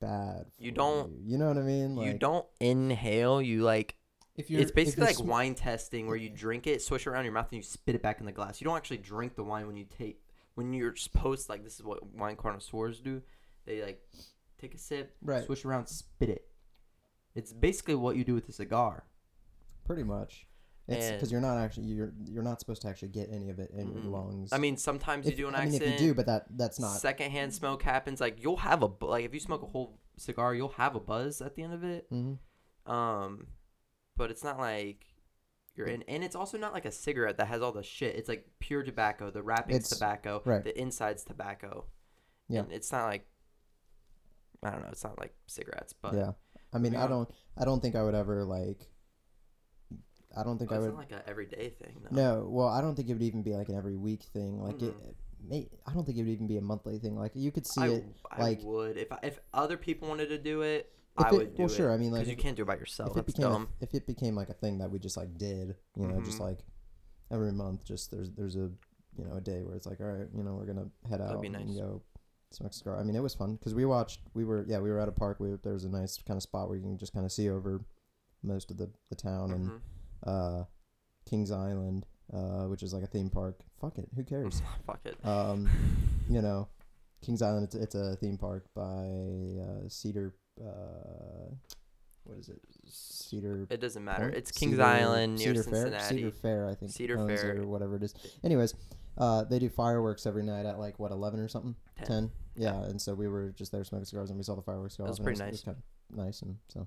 bad. 0.00 0.46
You 0.58 0.70
for 0.70 0.76
don't- 0.76 1.10
You, 1.12 1.32
You 1.32 1.38
know 1.38 1.48
what 1.48 1.58
I 1.58 1.62
mean? 1.62 1.96
you 1.96 2.12
Like, 2.12 2.18
don't 2.20 2.46
inhale. 2.60 3.40
You 3.42 3.62
like. 3.62 3.96
If 4.36 4.50
you're, 4.50 4.60
It's 4.60 4.70
basically 4.70 5.06
like 5.06 5.16
sm- 5.16 5.28
wine 5.28 5.54
testing, 5.54 6.06
where 6.08 6.16
you 6.16 6.28
drink 6.28 6.66
it, 6.66 6.82
swish 6.82 7.06
it 7.06 7.10
around 7.10 7.24
your 7.24 7.32
mouth, 7.32 7.46
and 7.50 7.56
you 7.56 7.62
spit 7.62 7.94
it 7.94 8.02
back 8.02 8.20
in 8.20 8.26
the 8.26 8.32
glass. 8.32 8.60
You 8.60 8.66
don't 8.66 8.76
actually 8.76 8.98
drink 8.98 9.34
the 9.34 9.42
wine 9.44 9.66
when 9.66 9.76
you 9.76 9.84
take. 9.86 10.20
When 10.56 10.72
you're 10.74 10.94
supposed 10.94 11.48
like 11.48 11.64
this 11.64 11.76
is 11.76 11.82
what 11.84 12.06
wine 12.14 12.36
connoisseurs 12.36 13.00
do. 13.00 13.22
They 13.64 13.82
like 13.82 14.02
take 14.58 14.74
a 14.74 14.78
sip, 14.78 15.16
Right. 15.22 15.44
swish 15.44 15.64
around, 15.64 15.86
spit 15.88 16.28
it. 16.30 16.48
It's 17.34 17.52
basically 17.52 17.94
what 17.96 18.16
you 18.16 18.24
do 18.24 18.34
with 18.34 18.48
a 18.48 18.52
cigar. 18.52 19.04
Pretty 19.84 20.02
much. 20.02 20.46
It's 20.88 21.10
because 21.10 21.32
you're 21.32 21.40
not 21.40 21.58
actually 21.58 21.86
you're 21.86 22.12
you're 22.26 22.44
not 22.44 22.60
supposed 22.60 22.80
to 22.82 22.88
actually 22.88 23.08
get 23.08 23.28
any 23.32 23.50
of 23.50 23.58
it 23.58 23.70
in 23.72 23.88
Mm-mm. 23.88 23.94
your 24.04 24.04
lungs. 24.04 24.52
I 24.52 24.58
mean, 24.58 24.76
sometimes 24.76 25.26
if, 25.26 25.32
you 25.32 25.36
do 25.36 25.48
an 25.48 25.56
I 25.56 25.64
mean, 25.64 25.74
if 25.74 25.82
you 25.82 25.98
do, 25.98 26.14
but 26.14 26.26
that 26.26 26.46
that's 26.56 26.78
not. 26.78 26.96
Secondhand 26.98 27.52
smoke 27.52 27.82
happens. 27.82 28.20
Like 28.20 28.40
you'll 28.40 28.58
have 28.58 28.82
a 28.82 28.90
like 29.04 29.24
if 29.24 29.34
you 29.34 29.40
smoke 29.40 29.62
a 29.62 29.66
whole 29.66 29.98
cigar, 30.16 30.54
you'll 30.54 30.68
have 30.70 30.94
a 30.94 31.00
buzz 31.00 31.40
at 31.42 31.56
the 31.56 31.64
end 31.64 31.74
of 31.74 31.82
it. 31.82 32.06
hmm 32.08 32.34
Um, 32.90 33.48
but 34.16 34.30
it's 34.30 34.44
not 34.44 34.58
like 34.60 35.04
you're 35.74 35.88
in, 35.88 36.02
and 36.06 36.22
it's 36.22 36.36
also 36.36 36.56
not 36.56 36.72
like 36.72 36.84
a 36.84 36.92
cigarette 36.92 37.36
that 37.38 37.48
has 37.48 37.62
all 37.62 37.72
the 37.72 37.82
shit. 37.82 38.14
It's 38.14 38.28
like 38.28 38.48
pure 38.60 38.84
tobacco. 38.84 39.30
The 39.32 39.42
wrapping's 39.42 39.78
It's- 39.86 39.90
tobacco. 39.90 40.40
right. 40.44 40.62
The 40.62 40.78
inside's 40.80 41.24
tobacco. 41.24 41.86
Yeah. 42.48 42.60
And 42.60 42.72
it's 42.72 42.92
not 42.92 43.06
like 43.06 43.26
I 44.66 44.70
don't 44.72 44.82
know. 44.82 44.88
It's 44.90 45.04
not 45.04 45.18
like 45.18 45.34
cigarettes, 45.46 45.94
but 46.00 46.14
yeah. 46.14 46.32
I 46.72 46.78
mean, 46.78 46.96
I 46.96 47.06
don't. 47.06 47.28
I 47.56 47.64
don't 47.64 47.80
think 47.80 47.94
I 47.96 48.02
would 48.02 48.14
ever 48.14 48.44
like. 48.44 48.88
I 50.36 50.42
don't 50.42 50.58
think 50.58 50.68
but 50.70 50.76
I 50.76 50.78
it's 50.78 50.84
would. 50.86 50.92
not 50.94 50.98
like 50.98 51.12
an 51.12 51.22
everyday 51.26 51.70
thing. 51.70 52.02
No. 52.10 52.22
No, 52.40 52.46
well, 52.48 52.68
I 52.68 52.80
don't 52.82 52.94
think 52.94 53.08
it 53.08 53.14
would 53.14 53.22
even 53.22 53.42
be 53.42 53.54
like 53.54 53.68
an 53.68 53.76
every 53.76 53.96
week 53.96 54.24
thing. 54.34 54.60
Like 54.60 54.82
it, 54.82 54.92
Mm-mm. 54.94 55.14
may, 55.48 55.68
I 55.86 55.94
don't 55.94 56.04
think 56.04 56.18
it 56.18 56.22
would 56.24 56.30
even 56.32 56.46
be 56.46 56.58
a 56.58 56.62
monthly 56.62 56.98
thing. 56.98 57.16
Like 57.16 57.32
you 57.34 57.50
could 57.50 57.66
see 57.66 57.80
I, 57.80 57.88
it. 57.88 58.04
I 58.30 58.42
like- 58.42 58.60
would 58.62 58.98
if 58.98 59.10
I, 59.12 59.18
if 59.22 59.38
other 59.54 59.76
people 59.78 60.08
wanted 60.08 60.28
to 60.28 60.38
do 60.38 60.62
it. 60.62 60.92
If 61.18 61.24
I 61.24 61.28
it- 61.30 61.32
would 61.32 61.54
do 61.56 61.62
well, 61.62 61.72
it. 61.72 61.74
sure. 61.74 61.90
I 61.92 61.96
mean, 61.96 62.12
like 62.12 62.26
you 62.26 62.36
can't 62.36 62.56
do 62.56 62.62
it 62.62 62.66
by 62.66 62.76
yourself. 62.76 63.12
if 63.12 63.16
it 63.16 63.26
became 63.26 63.46
a, 63.50 63.66
if 63.80 63.94
it 63.94 64.06
became 64.06 64.34
like 64.34 64.50
a 64.50 64.54
thing 64.54 64.78
that 64.78 64.90
we 64.90 64.98
just 64.98 65.16
like 65.16 65.38
did, 65.38 65.74
you 65.96 66.06
know, 66.06 66.20
just 66.20 66.36
Mhm. 66.38 66.40
like 66.48 66.58
every 67.30 67.52
month, 67.52 67.84
just 67.84 68.10
there's 68.10 68.30
there's 68.32 68.56
a 68.56 68.70
you 69.16 69.24
know 69.24 69.36
a 69.36 69.40
day 69.40 69.62
where 69.62 69.74
it's 69.76 69.86
like, 69.86 70.00
all 70.00 70.06
right, 70.06 70.28
you 70.36 70.42
know, 70.42 70.52
we're 70.52 70.66
gonna 70.66 70.88
head 71.08 71.20
That'd 71.20 71.36
out 71.36 71.40
be 71.40 71.48
and 71.48 71.74
go 71.74 72.02
smoke 72.52 72.72
a 72.72 72.74
cigar. 72.74 72.98
I 72.98 73.02
mean, 73.02 73.16
it 73.16 73.22
was 73.22 73.34
fun 73.34 73.56
because 73.56 73.74
we 73.74 73.84
watched. 73.84 74.20
We 74.34 74.44
were 74.44 74.64
yeah, 74.68 74.78
we 74.78 74.90
were 74.90 74.98
at 75.00 75.08
a 75.08 75.12
park. 75.12 75.40
We 75.40 75.54
there 75.62 75.72
was 75.72 75.84
a 75.84 75.88
nice 75.88 76.18
kind 76.26 76.36
of 76.36 76.42
spot 76.42 76.68
where 76.68 76.76
you 76.76 76.82
can 76.82 76.98
just 76.98 77.12
kind 77.12 77.24
of 77.26 77.32
see 77.32 77.48
over 77.50 77.80
most 78.42 78.70
of 78.70 78.76
the 78.76 78.90
the 79.10 79.16
town 79.16 79.50
and 79.52 79.70
Mhm. 79.70 79.80
uh, 80.26 80.64
Kings 81.28 81.50
Island, 81.50 82.06
uh, 82.32 82.64
which 82.66 82.82
is 82.82 82.92
like 82.94 83.02
a 83.02 83.06
theme 83.08 83.30
park. 83.30 83.60
Fuck 83.80 83.98
it, 83.98 84.08
who 84.14 84.22
cares? 84.24 84.62
Fuck 84.86 85.00
it. 85.04 85.16
um, 85.26 85.68
you 86.28 86.40
know, 86.42 86.68
Kings 87.22 87.42
Island. 87.42 87.64
It's, 87.64 87.74
it's 87.74 87.94
a 87.94 88.16
theme 88.16 88.38
park 88.38 88.66
by 88.74 88.82
uh, 89.60 89.88
Cedar. 89.88 90.34
Uh, 90.60 91.54
what 92.24 92.38
is 92.38 92.48
it? 92.48 92.60
Cedar. 92.86 93.66
It 93.70 93.80
doesn't 93.80 94.04
matter. 94.04 94.24
Point? 94.24 94.34
It's 94.36 94.50
Kings 94.50 94.72
Cedar- 94.72 94.82
Island 94.84 95.38
near 95.38 95.48
Cedar 95.54 95.62
Fair? 95.64 95.74
Cincinnati. 95.82 96.14
Cedar 96.16 96.30
Fair, 96.30 96.68
I 96.68 96.74
think. 96.74 96.90
Cedar 96.92 97.26
Fair. 97.26 97.60
or 97.62 97.66
whatever 97.66 97.96
it 97.96 98.02
is. 98.02 98.14
Anyways, 98.42 98.74
uh, 99.18 99.44
they 99.44 99.58
do 99.58 99.68
fireworks 99.68 100.26
every 100.26 100.42
night 100.42 100.66
at 100.66 100.78
like 100.78 100.98
what 100.98 101.12
eleven 101.12 101.40
or 101.40 101.48
something. 101.48 101.74
Ten. 101.96 102.06
Ten. 102.06 102.30
Yeah, 102.56 102.82
and 102.84 103.00
so 103.00 103.14
we 103.14 103.28
were 103.28 103.50
just 103.50 103.70
there 103.72 103.84
smoking 103.84 104.06
cigars 104.06 104.30
and 104.30 104.38
we 104.38 104.42
saw 104.42 104.54
the 104.54 104.62
fireworks 104.62 104.96
go 104.96 105.04
It 105.04 105.08
was 105.08 105.18
pretty 105.18 105.40
It 105.42 105.50
was 105.50 105.52
nice. 105.52 105.62
kind 105.62 105.76
of 105.76 106.16
nice 106.16 106.42
and 106.42 106.56
so. 106.68 106.86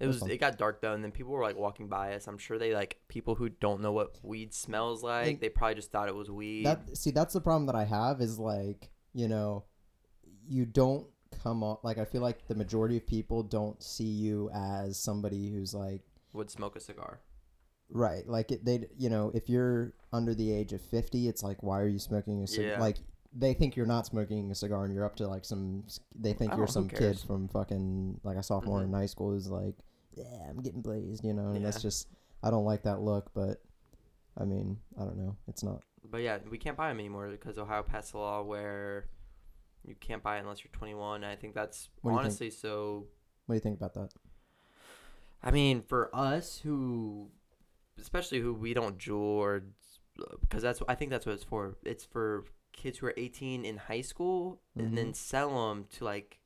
It 0.00 0.06
was. 0.06 0.22
It 0.26 0.38
got 0.40 0.58
dark 0.58 0.80
though, 0.80 0.94
and 0.94 1.04
then 1.04 1.12
people 1.12 1.32
were 1.32 1.42
like 1.42 1.56
walking 1.56 1.86
by 1.86 2.14
us. 2.14 2.26
I'm 2.26 2.38
sure 2.38 2.58
they 2.58 2.74
like 2.74 2.98
people 3.08 3.36
who 3.36 3.48
don't 3.48 3.80
know 3.82 3.92
what 3.92 4.16
weed 4.22 4.52
smells 4.52 5.02
like. 5.02 5.40
They 5.40 5.48
probably 5.48 5.76
just 5.76 5.92
thought 5.92 6.08
it 6.08 6.14
was 6.14 6.28
weed. 6.30 6.66
That 6.66 6.96
see, 6.96 7.12
that's 7.12 7.34
the 7.34 7.40
problem 7.40 7.66
that 7.66 7.76
I 7.76 7.84
have 7.84 8.20
is 8.20 8.38
like 8.38 8.90
you 9.14 9.28
know, 9.28 9.64
you 10.48 10.64
don't 10.66 11.06
come 11.42 11.62
off 11.62 11.78
like 11.84 11.98
I 11.98 12.04
feel 12.04 12.20
like 12.22 12.48
the 12.48 12.54
majority 12.54 12.96
of 12.96 13.06
people 13.06 13.42
don't 13.42 13.80
see 13.82 14.04
you 14.04 14.50
as 14.52 14.98
somebody 14.98 15.50
who's 15.52 15.72
like 15.72 16.00
would 16.32 16.50
smoke 16.50 16.74
a 16.74 16.80
cigar. 16.80 17.20
Right 17.94 18.26
like 18.26 18.50
it, 18.50 18.64
they 18.64 18.86
you 18.96 19.10
know 19.10 19.30
if 19.34 19.48
you're 19.48 19.92
under 20.12 20.34
the 20.34 20.50
age 20.52 20.72
of 20.72 20.80
50 20.80 21.28
it's 21.28 21.42
like 21.42 21.62
why 21.62 21.78
are 21.80 21.86
you 21.86 21.98
smoking 21.98 22.42
a 22.42 22.46
cigar 22.46 22.70
Yeah. 22.72 22.80
like 22.80 22.96
they 23.34 23.54
think 23.54 23.76
you're 23.76 23.86
not 23.86 24.06
smoking 24.06 24.50
a 24.50 24.54
cigar 24.54 24.84
and 24.84 24.94
you're 24.94 25.04
up 25.04 25.16
to 25.16 25.28
like 25.28 25.44
some 25.44 25.84
they 26.14 26.32
think 26.32 26.52
Oh, 26.54 26.56
you're 26.58 26.66
some 26.66 26.88
kid 26.88 27.18
from 27.18 27.48
fucking 27.48 28.20
like 28.24 28.36
a 28.36 28.42
sophomore 28.42 28.80
Mhm. 28.80 28.84
in 28.84 28.92
high 28.94 29.06
school 29.06 29.30
who's 29.32 29.48
like 29.48 29.74
yeah 30.14 30.24
i'm 30.48 30.60
getting 30.60 30.80
blazed 30.82 31.24
you 31.24 31.32
know 31.34 31.48
and 31.52 31.64
that's 31.64 31.80
just 31.82 32.08
i 32.42 32.50
don't 32.50 32.64
like 32.64 32.82
that 32.84 33.00
look 33.00 33.30
but 33.34 33.62
i 34.38 34.44
mean 34.44 34.78
i 34.98 35.04
don't 35.04 35.16
know 35.18 35.36
it's 35.48 35.62
not 35.62 35.80
But 36.10 36.18
yeah, 36.22 36.38
we 36.50 36.58
can't 36.58 36.76
buy 36.76 36.88
them 36.88 36.98
anymore 36.98 37.28
because 37.30 37.56
Ohio 37.58 37.82
passed 37.82 38.12
a 38.14 38.18
law 38.18 38.42
where 38.42 39.06
you 39.84 39.94
can't 39.94 40.22
buy 40.22 40.36
it 40.36 40.40
unless 40.40 40.62
you're 40.64 40.72
21. 40.72 41.24
I 41.24 41.36
think 41.36 41.54
that's 41.54 41.88
do 42.02 42.08
think? 42.10 42.18
honestly 42.20 42.50
so. 42.50 43.06
what 43.46 43.54
do 43.54 43.56
you 43.56 43.60
think 43.60 43.76
about 43.78 43.94
that 43.94 44.12
I 45.42 45.50
mean, 45.50 45.82
for 45.82 46.08
us 46.14 46.58
who, 46.58 47.30
especially 48.00 48.40
who 48.40 48.52
we 48.54 48.74
don't 48.74 48.98
Juul 48.98 49.18
or, 49.18 49.62
because 50.40 50.62
that's 50.62 50.82
I 50.88 50.94
think 50.94 51.10
that's 51.10 51.26
what 51.26 51.34
it's 51.34 51.44
for. 51.44 51.76
It's 51.84 52.04
for 52.04 52.44
kids 52.72 52.98
who 52.98 53.06
are 53.06 53.14
18 53.16 53.64
in 53.64 53.76
high 53.76 54.00
school 54.00 54.60
Mhm. 54.76 54.84
and 54.84 54.98
then 54.98 55.14
sell 55.14 55.68
them 55.68 55.86
to 55.96 56.04
like 56.04 56.38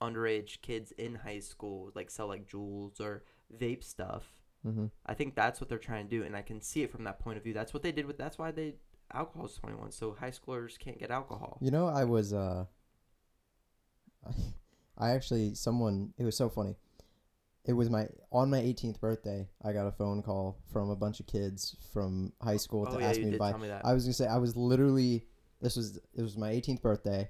underage 0.00 0.60
kids 0.60 0.92
in 0.92 1.14
high 1.16 1.38
school, 1.40 1.90
like 1.94 2.10
sell 2.10 2.26
like 2.28 2.46
Juuls 2.48 3.00
or 3.00 3.24
vape 3.56 3.82
stuff. 3.84 4.32
mm-hmm. 4.66 4.86
I 5.06 5.14
think 5.14 5.36
that's 5.36 5.60
what 5.60 5.68
they're 5.68 5.78
trying 5.78 6.08
to 6.08 6.10
do, 6.10 6.24
and 6.24 6.36
I 6.36 6.42
can 6.42 6.60
see 6.60 6.82
it 6.82 6.90
from 6.90 7.04
that 7.04 7.20
point 7.20 7.38
of 7.38 7.44
view. 7.44 7.54
That's 7.54 7.72
what 7.72 7.82
they 7.84 7.92
did 7.92 8.04
with. 8.06 8.18
That's 8.18 8.36
why 8.36 8.50
they 8.50 8.74
alcohol 9.12 9.46
is 9.46 9.54
21, 9.54 9.92
so 9.92 10.12
high 10.18 10.32
schoolers 10.32 10.76
can't 10.76 10.98
get 10.98 11.12
alcohol. 11.12 11.58
You 11.60 11.70
know, 11.70 11.86
I 11.86 12.02
was 12.04 12.32
uh 12.34 12.64
I 14.98 15.10
actually 15.10 15.54
someone 15.54 16.12
it 16.18 16.24
was 16.24 16.36
so 16.36 16.48
funny. 16.48 16.76
It 17.66 17.72
was 17.72 17.90
my 17.90 18.06
on 18.30 18.48
my 18.50 18.60
18th 18.60 19.00
birthday, 19.00 19.48
I 19.64 19.72
got 19.72 19.86
a 19.86 19.92
phone 19.92 20.22
call 20.22 20.58
from 20.72 20.90
a 20.90 20.96
bunch 20.96 21.20
of 21.20 21.26
kids 21.26 21.76
from 21.92 22.32
high 22.40 22.56
school 22.58 22.86
Oh 22.88 22.94
to 22.96 23.00
yeah, 23.00 23.08
ask 23.08 23.20
me 23.20 23.30
to 23.32 23.38
buy. 23.38 23.50
tell 23.50 23.58
me 23.60 23.68
that. 23.68 23.84
I 23.84 23.92
was 23.92 24.04
going 24.04 24.12
to 24.12 24.16
say 24.16 24.26
I 24.26 24.38
was 24.38 24.56
literally 24.56 25.26
this 25.60 25.76
was 25.76 25.98
it 26.14 26.22
was 26.22 26.36
my 26.36 26.50
18th 26.52 26.80
birthday. 26.82 27.28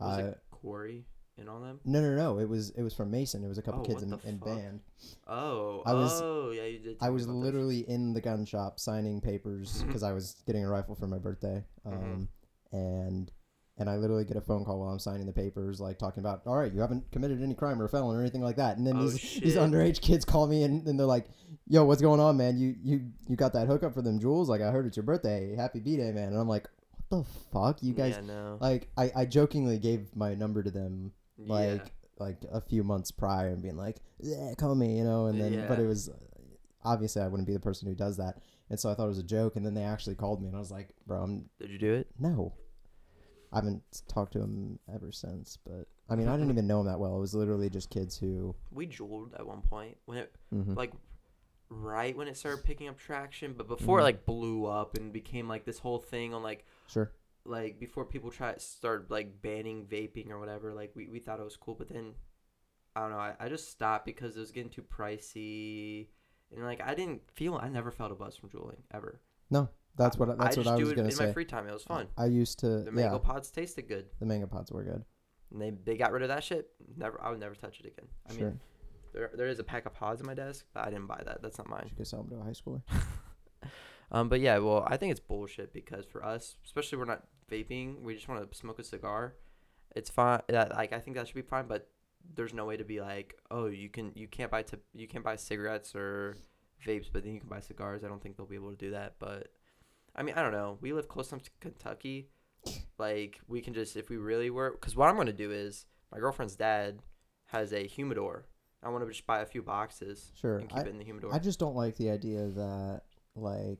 was 0.00 0.18
Uh, 0.18 0.26
it 0.28 0.38
Corey 0.50 1.06
and 1.38 1.48
all 1.48 1.60
them? 1.60 1.78
no, 1.84 2.00
no, 2.02 2.14
no. 2.16 2.38
It 2.38 2.48
was 2.48 2.70
it 2.70 2.82
was 2.82 2.92
from 2.94 3.10
Mason. 3.10 3.44
It 3.44 3.48
was 3.48 3.58
a 3.58 3.62
couple 3.62 3.80
Oh, 3.82 3.84
kids 3.84 4.02
in, 4.02 4.12
in 4.24 4.38
band. 4.38 4.80
Oh, 5.28 5.82
I 5.86 5.94
was- 5.94 6.20
oh 6.22 6.50
yeah, 6.50 6.64
you 6.64 6.78
did. 6.80 6.96
I 7.00 7.10
was 7.10 7.24
about 7.24 7.34
this. 7.34 7.44
literally 7.44 7.80
in 7.88 8.12
the 8.12 8.20
gun 8.20 8.44
shop 8.44 8.80
signing 8.80 9.20
papers 9.20 9.82
because 9.86 10.02
I 10.02 10.12
was 10.12 10.42
getting 10.46 10.64
a 10.64 10.68
rifle 10.68 10.94
for 10.96 11.06
my 11.06 11.18
birthday. 11.18 11.62
Um, 11.86 12.28
and 12.72 13.30
and 13.80 13.88
I 13.88 13.96
literally 13.96 14.26
get 14.26 14.36
a 14.36 14.42
phone 14.42 14.62
call 14.62 14.78
while 14.78 14.90
I'm 14.90 14.98
signing 14.98 15.24
the 15.24 15.32
papers, 15.32 15.80
like 15.80 15.98
talking 15.98 16.20
about, 16.20 16.42
all 16.44 16.56
right, 16.56 16.70
you 16.70 16.80
haven't 16.80 17.10
committed 17.10 17.42
any 17.42 17.54
crime 17.54 17.80
or 17.80 17.88
felon 17.88 18.14
or 18.14 18.20
anything 18.20 18.42
like 18.42 18.56
that. 18.56 18.76
And 18.76 18.86
then 18.86 18.98
Oh, 18.98 19.08
these 19.08 19.40
these 19.40 19.56
underage 19.56 20.02
kids 20.02 20.26
call 20.26 20.46
me 20.46 20.64
and, 20.64 20.86
and 20.86 21.00
they're 21.00 21.06
like, 21.06 21.26
yo, 21.66 21.84
what's 21.86 22.02
going 22.02 22.20
on, 22.20 22.36
man? 22.36 22.58
You 22.58 22.76
you 22.82 23.10
you 23.26 23.36
got 23.36 23.54
that 23.54 23.66
hookup 23.66 23.94
for 23.94 24.02
them 24.02 24.20
Juuls? 24.20 24.48
Like 24.48 24.60
I 24.60 24.70
heard 24.70 24.84
it's 24.86 24.98
your 24.98 25.04
birthday. 25.04 25.56
Happy 25.56 25.80
B 25.80 25.96
day, 25.96 26.12
man. 26.12 26.28
And 26.28 26.36
I'm 26.38 26.46
like, 26.46 26.68
what 27.08 27.24
the 27.24 27.30
fuck, 27.52 27.82
you 27.82 27.94
guys? 27.94 28.16
Yeah, 28.16 28.26
no. 28.26 28.58
Like 28.60 28.88
I 28.98 29.10
I 29.16 29.24
jokingly 29.24 29.78
gave 29.78 30.14
my 30.14 30.34
number 30.34 30.62
to 30.62 30.70
them 30.70 31.12
like 31.38 31.82
yeah. 31.82 31.90
like 32.18 32.36
a 32.52 32.60
few 32.60 32.84
months 32.84 33.10
prior 33.10 33.48
and 33.48 33.62
being 33.62 33.78
like, 33.78 33.96
yeah, 34.18 34.52
call 34.58 34.74
me, 34.74 34.98
you 34.98 35.04
know, 35.04 35.26
and 35.26 35.40
then 35.40 35.66
but 35.66 35.78
it 35.78 35.86
was 35.86 36.10
obviously 36.84 37.22
I 37.22 37.28
wouldn't 37.28 37.46
be 37.46 37.54
the 37.54 37.60
person 37.60 37.88
who 37.88 37.94
does 37.94 38.18
that, 38.18 38.42
and 38.68 38.78
so 38.78 38.90
I 38.90 38.94
thought 38.94 39.06
it 39.06 39.08
was 39.08 39.18
a 39.18 39.22
joke, 39.22 39.56
and 39.56 39.64
then 39.64 39.72
they 39.72 39.84
actually 39.84 40.16
called 40.16 40.42
me, 40.42 40.48
and 40.48 40.56
I 40.56 40.60
was 40.60 40.70
like, 40.70 40.90
bro, 41.06 41.22
I'm 41.22 41.48
Did 41.58 41.70
you 41.70 41.78
do 41.78 41.94
it? 41.94 42.08
no, 42.18 42.52
I 43.52 43.56
haven't 43.56 43.82
talked 44.08 44.32
to 44.34 44.40
him 44.40 44.78
ever 44.94 45.10
since, 45.12 45.58
but 45.64 45.86
I 46.08 46.16
mean 46.16 46.28
I 46.28 46.36
didn't 46.36 46.50
even 46.50 46.66
know 46.66 46.80
him 46.80 46.86
that 46.86 47.00
well. 47.00 47.16
It 47.16 47.20
was 47.20 47.34
literally 47.34 47.70
just 47.70 47.90
kids 47.90 48.16
who, 48.16 48.54
We 48.70 48.86
Juuled 48.86 49.34
at 49.34 49.46
one 49.46 49.62
point 49.62 49.96
when 50.06 50.18
it 50.18 50.34
mhm. 50.52 50.76
like 50.76 50.92
right 51.68 52.16
when 52.16 52.28
it 52.28 52.36
started 52.36 52.64
picking 52.64 52.88
up 52.88 52.98
traction, 52.98 53.54
but 53.54 53.68
before 53.68 53.98
Mhm. 53.98 54.00
it 54.00 54.04
like 54.04 54.26
blew 54.26 54.66
up 54.66 54.96
and 54.96 55.12
became 55.12 55.48
like 55.48 55.64
this 55.64 55.78
whole 55.78 55.98
thing 55.98 56.34
on 56.34 56.42
like 56.42 56.64
sure, 56.88 57.12
like 57.44 57.78
before 57.80 58.04
people 58.04 58.30
try 58.30 58.56
start 58.58 59.10
like 59.10 59.40
banning 59.42 59.86
vaping 59.86 60.30
or 60.30 60.38
whatever, 60.38 60.72
like 60.74 60.92
we, 60.94 61.08
we 61.08 61.18
thought 61.20 61.40
it 61.40 61.44
was 61.44 61.56
cool, 61.56 61.74
but 61.74 61.88
then 61.88 62.14
I 62.96 63.02
don't 63.02 63.10
know, 63.10 63.18
I, 63.18 63.34
I 63.38 63.48
just 63.48 63.70
stopped 63.70 64.04
because 64.04 64.36
it 64.36 64.40
was 64.40 64.50
getting 64.50 64.70
too 64.70 64.82
pricey. 64.82 66.08
And 66.54 66.64
like 66.64 66.80
I 66.80 66.94
didn't 66.94 67.22
feel 67.30 67.54
I 67.54 67.68
never 67.68 67.92
felt 67.92 68.10
a 68.10 68.16
buzz 68.16 68.36
from 68.36 68.48
Juuling 68.50 68.82
ever. 68.92 69.20
That's 69.96 70.16
what 70.16 70.30
I- 70.30 70.34
that's 70.34 70.56
I 70.56 70.60
what 70.60 70.64
just 70.64 70.68
I 70.68 70.76
do 70.76 70.82
was 70.84 70.92
it 70.92 70.96
gonna 70.96 71.08
in 71.08 71.14
say. 71.14 71.26
my 71.26 71.32
free 71.32 71.44
time. 71.44 71.66
It 71.68 71.72
was 71.72 71.82
fun. 71.84 72.06
I 72.16 72.26
used 72.26 72.58
to, 72.60 72.82
The 72.84 72.92
mango 72.92 73.12
yeah, 73.14 73.18
pods 73.18 73.50
tasted 73.50 73.88
good. 73.88 74.06
the 74.18 74.26
mango 74.26 74.46
pods 74.46 74.70
were 74.72 74.84
good. 74.84 75.04
And 75.52 75.60
they 75.60 75.70
they 75.70 75.96
got 75.96 76.12
rid 76.12 76.22
of 76.22 76.28
that 76.28 76.44
shit. 76.44 76.70
Never 76.96 77.20
I 77.22 77.30
would 77.30 77.40
never 77.40 77.54
touch 77.54 77.80
it 77.80 77.86
again. 77.86 78.06
I 78.28 78.32
sure, 78.34 78.46
mean 78.50 78.60
there 79.12 79.30
there 79.34 79.48
is 79.48 79.58
a 79.58 79.64
pack 79.64 79.86
of 79.86 79.94
pods 79.94 80.20
in 80.20 80.26
my 80.26 80.34
desk, 80.34 80.64
but 80.72 80.86
I 80.86 80.90
didn't 80.90 81.06
buy 81.08 81.22
that. 81.24 81.42
That's 81.42 81.58
not 81.58 81.68
mine. 81.68 81.86
you 81.90 81.96
could 81.96 82.06
sell 82.06 82.22
them 82.22 82.30
to 82.30 82.36
a 82.40 82.44
high 82.44 82.50
schooler. 82.50 82.82
Um, 84.12 84.28
but 84.28 84.40
yeah, 84.40 84.58
well, 84.58 84.84
I 84.88 84.96
think 84.96 85.12
it's 85.12 85.20
bullshit 85.20 85.72
because 85.72 86.04
for 86.04 86.24
us, 86.24 86.56
especially 86.64 86.98
we're 86.98 87.04
not 87.04 87.22
vaping, 87.48 88.00
we 88.02 88.14
just 88.14 88.28
want 88.28 88.50
to 88.50 88.58
smoke 88.58 88.80
a 88.80 88.82
cigar. 88.82 89.34
It's 89.94 90.10
fine. 90.10 90.40
That 90.48 90.74
like 90.74 90.92
I 90.92 90.98
think 90.98 91.16
that 91.16 91.28
should 91.28 91.36
be 91.36 91.42
fine, 91.42 91.66
but 91.68 91.88
there's 92.34 92.52
no 92.52 92.64
way 92.64 92.76
to 92.76 92.84
be 92.84 93.00
like, 93.00 93.34
oh, 93.52 93.66
you 93.66 93.88
can 93.88 94.10
you 94.16 94.26
can't 94.26 94.50
buy 94.50 94.62
tip 94.62 94.82
you 94.94 95.06
can't 95.06 95.24
buy 95.24 95.36
cigarettes 95.36 95.94
or 95.94 96.36
vapes, 96.84 97.06
but 97.12 97.22
then 97.22 97.34
you 97.34 97.40
can 97.40 97.48
buy 97.48 97.60
cigars. 97.60 98.02
I 98.02 98.08
don't 98.08 98.20
think 98.20 98.36
they'll 98.36 98.46
be 98.46 98.56
able 98.56 98.70
to 98.70 98.76
do 98.76 98.90
that. 98.90 99.14
But 99.20 99.48
I 100.20 100.22
mean, 100.22 100.34
I 100.36 100.42
don't 100.42 100.52
know. 100.52 100.76
We 100.82 100.92
live 100.92 101.08
close 101.08 101.32
enough 101.32 101.44
to 101.44 101.50
Kentucky, 101.60 102.28
like 102.98 103.40
we 103.48 103.62
can 103.62 103.72
just 103.72 103.96
if 103.96 104.10
we 104.10 104.18
really 104.18 104.50
were. 104.50 104.72
Because 104.72 104.94
what 104.94 105.08
I'm 105.08 105.16
gonna 105.16 105.32
do 105.32 105.50
is 105.50 105.86
my 106.12 106.18
girlfriend's 106.18 106.56
dad 106.56 107.00
has 107.46 107.72
a 107.72 107.86
humidor. 107.86 108.46
I 108.82 108.90
want 108.90 109.02
to 109.02 109.10
just 109.10 109.26
buy 109.26 109.40
a 109.40 109.46
few 109.46 109.62
boxes 109.62 110.30
Sure, 110.34 110.58
and 110.58 110.68
keep 110.68 110.78
I, 110.78 110.82
it 110.82 110.88
in 110.88 110.98
the 110.98 111.04
humidor. 111.04 111.34
I 111.34 111.38
just 111.38 111.58
don't 111.58 111.74
like 111.74 111.96
the 111.96 112.10
idea 112.10 112.48
that 112.48 113.00
like 113.34 113.78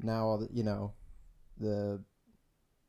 now 0.00 0.26
all 0.26 0.38
the, 0.38 0.48
you 0.52 0.64
know 0.64 0.92
the 1.58 2.02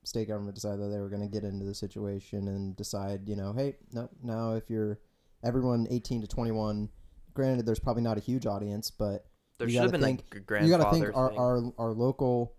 state 0.04 0.28
government 0.28 0.56
decided 0.56 0.80
that 0.80 0.88
they 0.88 1.00
were 1.00 1.10
going 1.10 1.22
to 1.22 1.28
get 1.28 1.44
into 1.44 1.66
the 1.66 1.76
situation 1.76 2.48
and 2.48 2.76
decide 2.78 3.28
you 3.28 3.36
know 3.36 3.54
hey 3.54 3.76
no 3.92 4.10
now 4.24 4.54
if 4.54 4.70
you're 4.70 5.00
everyone 5.44 5.86
18 5.90 6.22
to 6.22 6.28
21 6.28 6.90
granted 7.34 7.66
there's 7.66 7.80
probably 7.80 8.04
not 8.04 8.18
a 8.18 8.22
huge 8.22 8.46
audience 8.46 8.90
but 8.90 9.26
there 9.60 9.68
you 9.68 9.74
should 9.74 9.84
have 9.84 9.92
been 9.92 10.02
think- 10.02 10.24
like 10.34 10.62
a 10.62 10.64
you 10.64 10.70
got 10.70 10.84
to 10.84 10.92
think 10.92 11.16
our, 11.16 11.34
our 11.38 11.74
our 11.78 11.92
local 11.92 12.57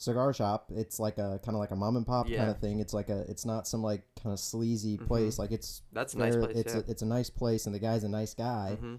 cigar 0.00 0.32
shop 0.32 0.70
it's 0.74 0.98
like 1.00 1.18
a 1.18 1.40
kind 1.44 1.56
of 1.56 1.60
like 1.60 1.72
a 1.72 1.76
mom 1.76 1.96
and 1.96 2.06
pop 2.06 2.26
kind 2.28 2.48
of 2.48 2.58
thing 2.60 2.78
it's 2.78 2.94
like 2.94 3.08
a 3.08 3.24
it's 3.28 3.44
not 3.44 3.66
some 3.66 3.82
like 3.82 4.02
kind 4.22 4.32
of 4.32 4.38
sleazy 4.38 4.96
place 4.96 5.38
like 5.40 5.50
it's 5.50 5.82
That's 5.92 6.14
a 6.14 6.18
nice 6.18 6.36
place. 6.36 6.56
it's 6.56 6.72
yeah. 6.74 6.80
a, 6.80 6.84
it's 6.90 7.02
a 7.02 7.06
nice 7.06 7.28
place 7.30 7.66
and 7.66 7.74
the 7.74 7.80
guy's 7.80 8.04
a 8.04 8.08
nice 8.08 8.32
guy 8.34 8.76
hmm 8.80 8.94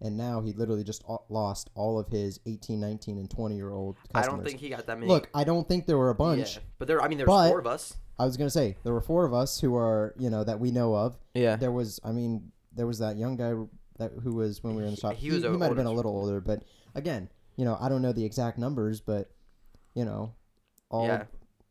and 0.00 0.16
now 0.16 0.40
he 0.40 0.52
literally 0.52 0.82
just 0.82 1.04
o- 1.08 1.22
lost 1.28 1.70
all 1.76 1.98
of 2.00 2.08
his 2.08 2.40
18 2.46 2.80
19 2.80 3.16
and 3.18 3.30
20 3.30 3.54
year 3.54 3.70
old 3.72 3.96
I 4.12 4.18
customers 4.20 4.38
don't 4.38 4.46
think 4.48 4.60
he 4.60 4.68
got 4.68 4.86
that 4.86 4.98
many. 4.98 5.08
look 5.10 5.28
i 5.34 5.44
don't 5.44 5.66
think 5.68 5.86
there 5.86 5.96
were 5.98 6.10
a 6.10 6.14
bunch 6.14 6.56
Yeah. 6.56 6.62
But 6.78 6.88
there, 6.88 7.00
I 7.02 7.08
mean, 7.08 7.18
there 7.18 7.26
was 7.26 7.46
But- 7.46 7.48
four 7.50 7.58
of 7.60 7.66
us. 7.66 7.96
i 8.18 8.24
was 8.24 8.36
gonna 8.36 8.50
say 8.50 8.76
there 8.84 8.92
were 8.92 9.00
four 9.00 9.24
of 9.24 9.32
us 9.32 9.60
who 9.60 9.74
are 9.76 10.14
you 10.18 10.30
know 10.30 10.42
that 10.44 10.58
we 10.60 10.70
know 10.72 10.94
of 10.94 11.16
Yeah. 11.34 11.56
there 11.56 11.72
was 11.72 12.00
i 12.04 12.10
mean 12.12 12.50
there 12.72 12.86
was 12.88 12.98
that 12.98 13.16
young 13.16 13.36
guy 13.36 13.54
that 13.98 14.10
who 14.22 14.34
was 14.34 14.62
when 14.62 14.74
we 14.74 14.82
were 14.82 14.88
in 14.88 14.94
the 14.94 15.00
shop 15.00 15.14
he 15.14 15.28
he, 15.28 15.32
was 15.32 15.42
he 15.42 15.48
might 15.48 15.66
have 15.66 15.76
been 15.76 15.86
a 15.86 15.88
older. 15.90 15.96
little 15.96 16.16
older 16.16 16.40
but 16.40 16.62
again 16.96 17.28
you 17.56 17.64
know 17.64 17.76
i 17.80 17.88
don't 17.88 18.02
know 18.02 18.12
the 18.12 18.24
exact 18.24 18.58
numbers 18.58 19.00
but 19.00 19.30
you 19.94 20.04
know 20.04 20.34
all 20.94 21.06
Yeah. 21.06 21.24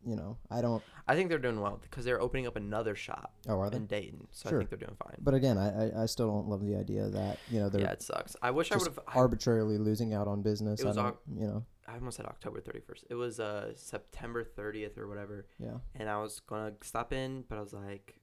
you 0.05 0.15
know 0.15 0.37
i 0.51 0.59
don't 0.61 0.83
I 1.05 1.15
think 1.15 1.27
they're 1.29 1.37
doing 1.47 1.59
well 1.59 1.77
because 1.81 2.05
they're 2.05 2.21
opening 2.21 2.47
up 2.47 2.55
another 2.55 2.95
shop 2.95 3.29
oh 3.49 3.59
are 3.59 3.69
they 3.69 3.77
in 3.77 3.87
Dayton, 3.87 4.27
so 4.31 4.49
Sure. 4.49 4.57
I 4.57 4.61
think 4.61 4.69
they're 4.71 4.85
doing 4.87 4.97
fine. 5.05 5.17
but 5.27 5.33
again 5.33 5.57
I, 5.57 5.67
I 5.83 6.03
i 6.03 6.05
still 6.13 6.27
don't 6.33 6.47
love 6.53 6.61
the 6.69 6.75
idea 6.83 7.03
that 7.09 7.35
you 7.51 7.59
know 7.59 7.67
they're 7.69 7.81
Yeah, 7.81 7.91
it 7.97 8.01
sucks. 8.01 8.35
I 8.41 8.51
wish 8.51 8.71
I 8.71 8.77
would 8.77 8.87
have. 8.87 8.99
arbitrarily 9.23 9.77
losing 9.77 10.13
out 10.13 10.27
on 10.33 10.41
business 10.41 10.79
It 10.81 10.85
was 10.87 10.97
I 10.97 11.11
you 11.43 11.47
know 11.47 11.59
I 11.87 11.95
almost 11.95 12.15
said 12.17 12.25
October 12.27 12.61
31st. 12.61 13.03
It 13.09 13.15
was 13.15 13.39
uh 13.41 13.73
September 13.75 14.41
30th 14.57 14.97
or 14.97 15.07
whatever, 15.11 15.37
yeah 15.59 15.77
and 15.99 16.07
I 16.09 16.17
was 16.23 16.39
gonna 16.51 16.71
stop 16.81 17.11
in, 17.11 17.43
but 17.49 17.57
I 17.57 17.61
was 17.61 17.73
like, 17.73 18.15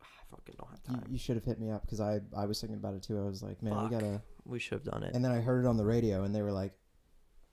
"Ah, 0.00 0.06
I 0.22 0.24
fucking 0.36 0.54
don't 0.60 0.70
have 0.70 0.80
you, 0.88 0.94
time. 1.00 1.06
you 1.14 1.18
should 1.18 1.34
have 1.40 1.44
hit 1.44 1.58
me 1.58 1.68
up 1.70 1.82
because 1.82 2.00
I, 2.00 2.20
I 2.36 2.46
was 2.46 2.60
thinking 2.60 2.76
about 2.82 2.94
it 2.94 3.02
too. 3.02 3.18
I 3.18 3.24
was 3.32 3.42
like, 3.42 3.60
man, 3.62 3.74
we 3.82 3.88
gotta. 3.90 4.22
we 4.44 4.60
should 4.60 4.74
have 4.78 4.84
done 4.92 5.02
it. 5.02 5.14
And 5.16 5.24
then 5.24 5.32
I 5.32 5.40
heard 5.40 5.64
it 5.64 5.68
on 5.68 5.76
the 5.76 5.84
radio, 5.84 6.22
and 6.22 6.32
they 6.34 6.42
were 6.42 6.52
like, 6.52 6.72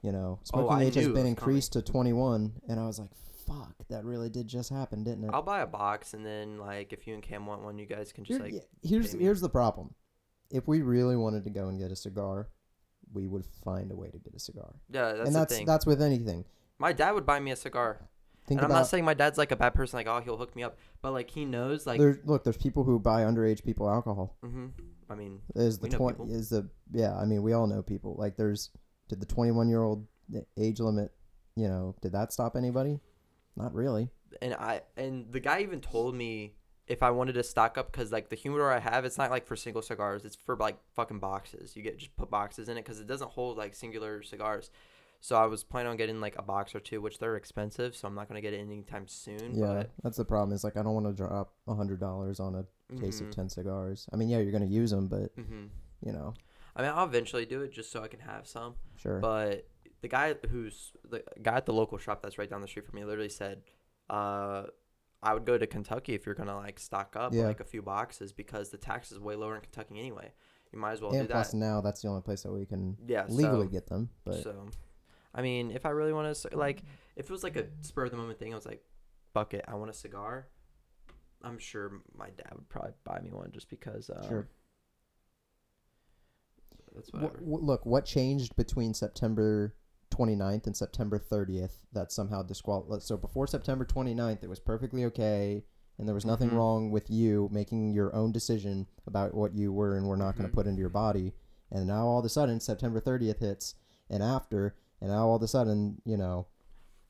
you 0.06 0.12
know, 0.12 0.38
Oh, 0.42 0.46
smoking 0.46 0.78
I 0.78 0.84
age 0.86 0.96
has 0.96 1.08
been 1.10 1.26
increased 1.26 1.74
to 1.74 1.82
21, 1.82 2.54
and 2.70 2.80
I 2.80 2.86
was 2.86 3.00
like, 3.00 3.10
fuck, 3.48 3.74
that 3.90 4.06
really 4.06 4.30
did 4.30 4.48
just 4.48 4.70
happen, 4.70 5.04
didn't 5.04 5.24
it? 5.26 5.32
I'll 5.34 5.42
buy 5.42 5.62
a 5.62 5.68
box 5.68 6.14
and 6.14 6.26
then 6.26 6.58
like 6.60 6.94
if 6.94 7.06
you 7.08 7.14
and 7.14 7.24
Cam 7.24 7.46
want 7.46 7.64
one, 7.64 7.78
you 7.78 7.86
guys 7.86 8.12
can 8.12 8.24
just 8.24 8.38
Here- 8.38 8.44
like 8.46 8.54
yeah, 8.54 8.90
here's 8.90 9.14
here's 9.14 9.42
the 9.42 9.50
problem. 9.50 9.94
If 10.52 10.68
we 10.68 10.82
really 10.82 11.16
wanted 11.16 11.44
to 11.46 11.50
go 11.50 11.68
and 11.68 11.80
get 11.80 11.92
a 11.92 11.96
cigar, 11.96 12.50
we 13.14 13.28
would 13.28 13.46
find 13.64 13.92
a 13.92 13.96
way 13.96 14.10
to 14.10 14.18
get 14.20 14.34
a 14.36 14.40
cigar. 14.40 14.76
yeah, 14.90 15.14
that's 15.14 15.28
and 15.28 15.36
the 15.36 15.40
that's 15.40 15.56
thing. 15.56 15.66
that's 15.66 15.86
with 15.86 16.02
anything. 16.02 16.46
my 16.80 16.94
dad 16.94 17.12
would 17.12 17.26
buy 17.26 17.40
me 17.40 17.52
a 17.52 17.56
cigar, 17.56 18.08
Think 18.48 18.60
and 18.60 18.66
I'm 18.66 18.72
about 18.72 18.80
not 18.82 18.88
saying 18.88 19.06
my 19.06 19.14
dad's 19.16 19.38
like 19.38 19.52
a 19.52 19.56
bad 19.56 19.74
person, 19.74 19.98
like 19.98 20.08
oh 20.08 20.22
he'll 20.22 20.38
hook 20.38 20.56
me 20.56 20.64
up, 20.64 20.78
but 21.02 21.12
like 21.14 21.30
he 21.30 21.46
knows 21.46 21.86
like. 21.88 22.00
there's 22.00 22.18
look, 22.26 22.44
there's 22.44 22.58
people 22.58 22.84
who 22.84 23.00
buy 23.00 23.24
underage 23.24 23.64
people 23.64 23.90
alcohol. 23.90 24.38
hmm 24.44 24.68
I 25.10 25.14
mean, 25.14 25.40
Is 25.56 25.78
the 25.78 25.88
We 25.88 25.90
twenty 25.90 26.34
is 26.34 26.50
the 26.50 26.68
yeah, 26.92 27.16
I 27.16 27.26
mean 27.26 27.44
we 27.44 27.54
all 27.54 27.68
know 27.68 27.84
people. 27.84 28.16
Like 28.18 28.36
there's 28.38 28.72
did 29.08 29.20
the 29.20 29.26
twenty 29.26 29.52
one 29.52 29.70
year 29.70 29.84
old 29.84 30.06
age 30.58 30.80
limit, 30.80 31.12
you 31.56 31.68
know, 31.68 31.96
did 32.02 32.12
that 32.14 32.34
stop 32.34 32.56
anybody? 32.56 33.00
Not 33.56 33.74
really. 33.74 34.10
and 34.42 34.54
I 34.56 34.82
and 34.98 35.32
the 35.32 35.40
guy 35.40 35.62
even 35.62 35.80
told 35.82 36.16
me 36.16 36.56
if 36.88 37.02
I 37.02 37.10
wanted 37.12 37.34
to 37.34 37.44
stock 37.44 37.78
up 37.78 37.92
because 37.92 38.12
like 38.12 38.30
the 38.30 38.36
humidor 38.36 38.72
I 38.72 38.80
have, 38.80 39.06
it's 39.06 39.18
not 39.18 39.32
like 39.32 39.48
for 39.48 39.56
single 39.56 39.82
cigars. 39.82 40.24
It's 40.26 40.36
for 40.36 40.56
like 40.56 40.78
fucking 40.94 41.20
boxes. 41.20 41.76
You 41.76 41.82
get 41.84 41.98
just 41.98 42.16
put 42.16 42.30
boxes 42.30 42.70
in 42.70 42.78
it 42.78 42.84
because 42.84 43.00
it 43.00 43.08
doesn't 43.08 43.32
hold 43.32 43.58
like 43.58 43.74
singular 43.76 44.22
cigars. 44.24 44.70
So 45.22 45.36
I 45.36 45.46
was 45.48 45.64
planning 45.64 45.90
on 45.90 45.98
getting 45.98 46.22
like 46.22 46.38
a 46.38 46.44
box 46.44 46.76
or 46.76 46.80
two, 46.80 47.02
which 47.02 47.18
they're 47.18 47.36
expensive. 47.38 47.96
So 47.96 48.08
I'm 48.08 48.14
not 48.14 48.28
gonna 48.28 48.42
get 48.42 48.54
it 48.54 48.60
anytime 48.60 49.08
soon. 49.08 49.56
Yeah, 49.56 49.84
that's 50.04 50.18
the 50.18 50.26
problem. 50.26 50.54
Is 50.54 50.64
like 50.64 50.78
I 50.78 50.84
don't 50.84 50.94
want 50.94 51.08
to 51.08 51.14
drop 51.14 51.54
a 51.68 51.74
hundred 51.74 52.00
dollars 52.00 52.40
on 52.40 52.54
a 52.56 53.00
case 53.00 53.22
of 53.22 53.28
Mhm, 53.28 53.32
ten 53.32 53.50
cigars. 53.50 54.08
I 54.14 54.18
mean, 54.18 54.30
yeah, 54.30 54.40
you're 54.40 54.52
gonna 54.52 54.66
use 54.66 54.92
them, 54.92 55.08
but 55.08 55.36
mhm. 55.38 55.70
you 56.06 56.12
know, 56.12 56.34
I 56.76 56.82
mean, 56.82 56.92
I'll 56.94 57.06
eventually 57.06 57.46
do 57.46 57.62
it 57.62 57.72
just 57.72 57.92
so 57.92 58.04
I 58.04 58.08
can 58.08 58.20
have 58.20 58.48
some. 58.48 58.76
sure. 58.98 59.20
But 59.20 59.68
the 60.02 60.08
guy 60.08 60.36
who's 60.50 60.92
the 61.10 61.24
guy 61.42 61.56
at 61.58 61.66
the 61.66 61.74
local 61.74 61.98
shop 61.98 62.22
that's 62.22 62.38
right 62.38 62.50
down 62.50 62.62
the 62.62 62.68
street 62.68 62.86
from 62.86 62.96
me 63.00 63.06
literally 63.06 63.30
said, 63.30 63.62
uh, 64.10 64.64
I 65.24 65.34
would 65.34 65.46
go 65.46 65.58
to 65.58 65.66
Kentucky 65.66 66.14
if 66.14 66.26
you're 66.26 66.36
gonna 66.36 66.56
like 66.56 66.80
stock 66.80 67.16
up 67.16 67.34
Yeah. 67.34 67.46
like 67.46 67.60
a 67.60 67.64
few 67.64 67.82
boxes 67.82 68.32
because 68.34 68.70
the 68.70 68.78
tax 68.78 69.12
is 69.12 69.20
way 69.20 69.36
lower 69.36 69.56
in 69.56 69.62
Kentucky 69.62 69.98
anyway. 70.00 70.34
You 70.72 70.80
might 70.80 70.92
as 70.92 71.02
well 71.02 71.12
and 71.14 71.28
do 71.28 71.32
plus 71.32 71.52
that. 71.52 71.58
now 71.58 71.80
that's 71.82 72.02
the 72.02 72.10
only 72.10 72.22
place 72.22 72.44
that 72.44 72.52
we 72.52 72.66
can 72.66 72.98
Yeah, 73.08 73.26
legally 73.30 73.68
so, 73.68 73.72
get 73.72 73.88
them. 73.88 74.10
But 74.26 74.44
so, 74.44 74.68
I 75.34 75.42
mean, 75.42 75.72
if 75.72 75.86
I 75.86 75.90
really 75.92 76.12
want 76.14 76.36
to 76.36 76.58
like, 76.58 76.84
if 77.16 77.26
it 77.26 77.32
was 77.32 77.44
like 77.44 77.56
a 77.56 77.68
spur 77.82 78.04
of 78.06 78.12
the 78.12 78.18
moment 78.18 78.38
thing, 78.40 78.52
I 78.52 78.56
was 78.56 78.66
like, 78.66 78.84
bucket, 79.34 79.64
I 79.68 79.76
want 79.76 79.90
a 79.90 79.94
cigar. 79.94 80.48
I'm 81.42 81.58
sure 81.58 82.02
my 82.18 82.30
dad 82.32 82.52
would 82.54 82.68
probably 82.70 82.94
buy 83.04 83.20
me 83.22 83.32
one 83.32 83.52
just 83.52 83.70
because. 83.70 84.10
Um, 84.10 84.28
Sure. 84.28 84.48
That's 86.96 87.10
Wh- 87.10 87.14
whatever. 87.16 87.38
wh- 87.40 87.64
look, 87.64 87.86
what 87.86 88.06
changed 88.06 88.56
between 88.56 88.94
September 88.94 89.76
29th 90.12 90.66
and 90.66 90.76
September 90.78 91.20
30th 91.20 91.80
that 91.94 92.12
somehow 92.12 92.42
disqual? 92.44 93.00
So 93.02 93.18
before 93.18 93.48
September 93.48 93.86
29th, 93.86 94.44
it 94.44 94.50
was 94.50 94.60
perfectly 94.60 95.06
okay, 95.06 95.64
and 95.98 96.08
there 96.08 96.16
was 96.16 96.26
nothing 96.26 96.50
Mhm. 96.52 96.56
wrong 96.58 96.92
with 96.92 97.10
you 97.10 97.50
making 97.52 97.94
your 97.94 98.14
own 98.16 98.32
decision 98.32 98.88
about 99.08 99.34
what 99.34 99.54
you 99.54 99.72
were 99.74 99.98
and 99.98 100.08
were 100.08 100.18
not 100.18 100.36
going 100.38 100.48
Mhm. 100.48 100.52
to 100.52 100.56
put 100.56 100.68
into 100.68 100.80
your 100.80 100.90
body. 100.90 101.34
And 101.72 101.88
now 101.88 102.06
all 102.08 102.20
of 102.20 102.26
a 102.26 102.30
sudden, 102.30 102.60
September 102.60 103.00
30th 103.00 103.40
hits, 103.40 103.76
and 104.10 104.22
after, 104.24 104.76
and 105.02 105.10
now 105.10 105.28
all 105.28 105.36
of 105.36 105.42
a 105.44 105.48
sudden, 105.48 106.02
you 106.06 106.18
know, 106.18 106.48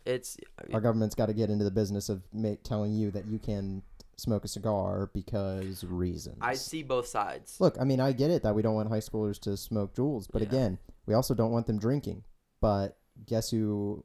It's 0.06 0.38
our 0.72 0.80
government's 0.82 1.16
got 1.16 1.26
to 1.28 1.34
get 1.34 1.50
into 1.50 1.66
the 1.66 1.72
business 1.72 2.10
of 2.10 2.22
ma- 2.32 2.54
telling 2.64 2.94
you 2.94 3.10
that 3.10 3.26
you 3.26 3.40
can 3.40 3.82
smoke 4.18 4.46
a 4.46 4.48
cigar 4.48 5.10
because 5.14 5.84
reasons. 5.84 6.38
I 6.42 6.54
see 6.56 6.84
both 6.84 7.08
sides. 7.08 7.60
Look, 7.60 7.76
I 7.80 7.84
mean, 7.84 8.00
I 8.00 8.12
get 8.14 8.32
it 8.32 8.44
that 8.44 8.56
we 8.56 8.62
don't 8.62 8.76
want 8.76 8.90
high 8.90 9.00
schoolers 9.00 9.40
to 9.42 9.58
smoke 9.58 9.94
Juuls, 9.96 10.28
but 10.32 10.42
Yeah. 10.42 10.48
again, 10.48 10.80
we 11.06 11.14
also 11.14 11.34
don't 11.34 11.52
want 11.52 11.68
them 11.68 11.78
drinking. 11.80 12.24
But 12.62 12.98
guess 13.26 13.50
who? 13.52 14.04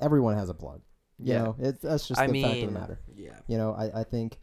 Everyone 0.00 0.36
has 0.36 0.48
a 0.48 0.54
plug. 0.54 0.82
You 1.18 1.32
Yeah. 1.32 1.38
know, 1.38 1.56
it, 1.58 1.80
that's 1.80 2.06
just 2.06 2.20
I 2.20 2.26
the 2.26 2.32
mean, 2.34 2.44
fact 2.44 2.62
of 2.62 2.72
the 2.74 2.78
matter. 2.80 3.00
yeah. 3.16 3.38
You 3.48 3.56
know, 3.56 3.72
I, 3.72 4.00
I 4.00 4.04
think 4.04 4.38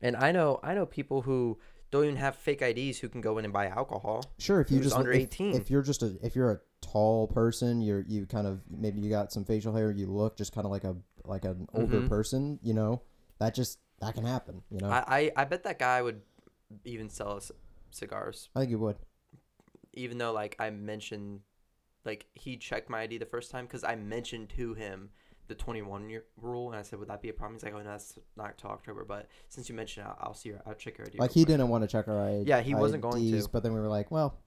And 0.00 0.16
I 0.16 0.32
know 0.32 0.58
I 0.62 0.74
know 0.74 0.86
people 0.86 1.22
who 1.22 1.58
don't 1.90 2.04
even 2.04 2.16
have 2.16 2.34
fake 2.36 2.62
IDs 2.62 2.98
who 2.98 3.08
can 3.08 3.20
go 3.20 3.36
in 3.38 3.44
and 3.44 3.52
buy 3.52 3.66
alcohol. 3.66 4.24
sure 4.38 4.60
if 4.60 4.70
you 4.70 4.80
just 4.80 4.96
under 4.96 5.12
if, 5.12 5.22
18. 5.22 5.54
if 5.54 5.70
you're 5.70 5.82
just 5.82 6.02
a 6.02 6.16
if 6.22 6.34
you're 6.34 6.50
a 6.52 6.60
tall 6.80 7.28
person, 7.28 7.80
you're 7.82 8.00
you 8.08 8.24
kind 8.26 8.46
of 8.46 8.60
maybe 8.70 9.00
you 9.00 9.10
got 9.10 9.32
some 9.32 9.44
facial 9.44 9.74
hair, 9.74 9.90
you 9.90 10.06
look 10.06 10.36
just 10.38 10.52
kind 10.54 10.64
of 10.64 10.70
like 10.70 10.84
a 10.84 10.96
like 11.24 11.44
an 11.44 11.68
older 11.74 12.00
Mhm. 12.00 12.08
person. 12.08 12.58
You 12.62 12.72
know, 12.74 13.02
that 13.38 13.54
just 13.54 13.78
that 14.00 14.14
can 14.14 14.24
happen. 14.24 14.62
You 14.70 14.78
know, 14.80 14.88
I, 14.90 15.04
I, 15.06 15.32
I 15.36 15.44
bet 15.44 15.64
that 15.64 15.78
guy 15.78 16.02
would 16.02 16.20
even 16.84 17.08
sell 17.08 17.32
us 17.36 17.50
cigars, 17.90 18.48
I 18.54 18.60
think 18.60 18.70
he 18.70 18.76
would. 18.76 18.96
even 19.94 20.18
though 20.18 20.32
like 20.32 20.56
I 20.58 20.70
mentioned, 20.70 21.40
like 22.04 22.26
he 22.34 22.56
checked 22.56 22.90
my 22.90 23.02
ID 23.02 23.18
the 23.18 23.26
first 23.26 23.50
time 23.50 23.66
because 23.66 23.84
I 23.84 23.94
mentioned 23.96 24.50
to 24.56 24.74
him 24.74 25.10
the 25.48 25.54
21 25.54 26.10
year 26.10 26.24
rule, 26.36 26.70
and 26.70 26.78
I 26.78 26.82
said, 26.82 26.98
would 26.98 27.08
that 27.08 27.22
be 27.22 27.28
a 27.28 27.32
problem? 27.32 27.54
He's 27.56 27.62
like, 27.62 27.72
oh 27.74 27.78
no, 27.78 27.84
that's 27.84 28.18
not 28.36 28.58
till 28.58 28.70
October, 28.70 29.04
but 29.04 29.28
since 29.48 29.68
you 29.68 29.74
mentioned, 29.76 30.06
it, 30.06 30.10
I'll, 30.10 30.28
I'll 30.28 30.34
see 30.34 30.48
your, 30.50 30.60
I'll 30.66 30.74
check 30.74 30.98
your 30.98 31.06
ID. 31.06 31.18
Like 31.18 31.30
he 31.32 31.44
quick." 31.44 31.56
didn't 31.56 31.68
want 31.68 31.84
to 31.84 31.88
check 31.88 32.08
our 32.08 32.20
ID. 32.28 32.48
Yeah, 32.48 32.60
he 32.60 32.74
wasn't 32.74 33.02
going 33.02 33.22
to. 33.32 33.48
But 33.52 33.62
then 33.62 33.72
we 33.72 33.80
were 33.80 33.88
like, 33.88 34.10
well, 34.10 34.38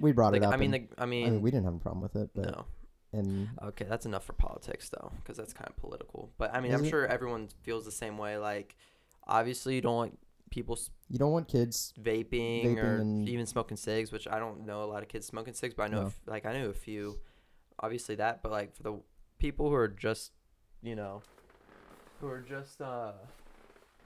we 0.00 0.12
brought 0.12 0.32
Like, 0.32 0.42
it 0.42 0.44
up. 0.44 0.52
I 0.54 0.56
mean, 0.58 0.74
and- 0.74 0.88
the, 0.90 1.02
I 1.02 1.06
mean, 1.06 1.26
I 1.26 1.30
mean, 1.30 1.40
we 1.42 1.50
didn't 1.50 1.64
have 1.64 1.74
a 1.74 1.78
problem 1.78 2.02
with 2.02 2.16
it, 2.16 2.30
but 2.34 2.44
no. 2.46 2.64
And 3.12 3.48
Okay, 3.62 3.84
that's 3.88 4.06
enough 4.06 4.24
for 4.24 4.32
politics 4.34 4.88
though, 4.88 5.10
because 5.16 5.36
that's 5.36 5.52
kind 5.52 5.68
of 5.68 5.76
political. 5.76 6.30
But 6.38 6.54
I 6.54 6.60
mean, 6.60 6.72
I'm 6.74 6.88
sure 6.88 7.06
everyone 7.06 7.48
feels 7.62 7.84
the 7.84 7.92
same 7.92 8.16
way. 8.18 8.36
Like, 8.38 8.76
obviously, 9.26 9.74
you 9.74 9.80
don't 9.80 9.96
want 9.96 10.18
people 10.50 10.78
you 11.08 11.18
don't 11.18 11.32
want 11.32 11.48
kids. 11.48 11.92
vaping, 12.00 12.64
Vaping 12.64 12.76
or 12.82 12.96
and- 12.98 13.28
even 13.28 13.46
smoking 13.46 13.76
cigs, 13.76 14.10
which 14.12 14.26
I 14.28 14.38
don't 14.38 14.66
know 14.66 14.82
a 14.84 14.86
lot 14.86 15.02
of 15.02 15.08
kids 15.08 15.26
smoking 15.26 15.54
cigs, 15.54 15.74
but 15.74 15.84
I 15.84 15.88
know, 15.88 16.00
No. 16.02 16.06
if, 16.08 16.20
like, 16.26 16.44
I 16.46 16.52
knew 16.52 16.68
a 16.70 16.74
few. 16.74 17.18
Obviously 17.82 18.14
that, 18.16 18.42
but 18.42 18.52
like 18.52 18.74
for 18.76 18.82
the 18.82 19.00
people 19.38 19.68
who 19.70 19.74
are 19.74 19.88
just, 19.88 20.32
you 20.82 20.94
know, 20.94 21.22
who 22.20 22.28
are 22.28 22.40
just 22.42 22.80
uh 22.82 23.12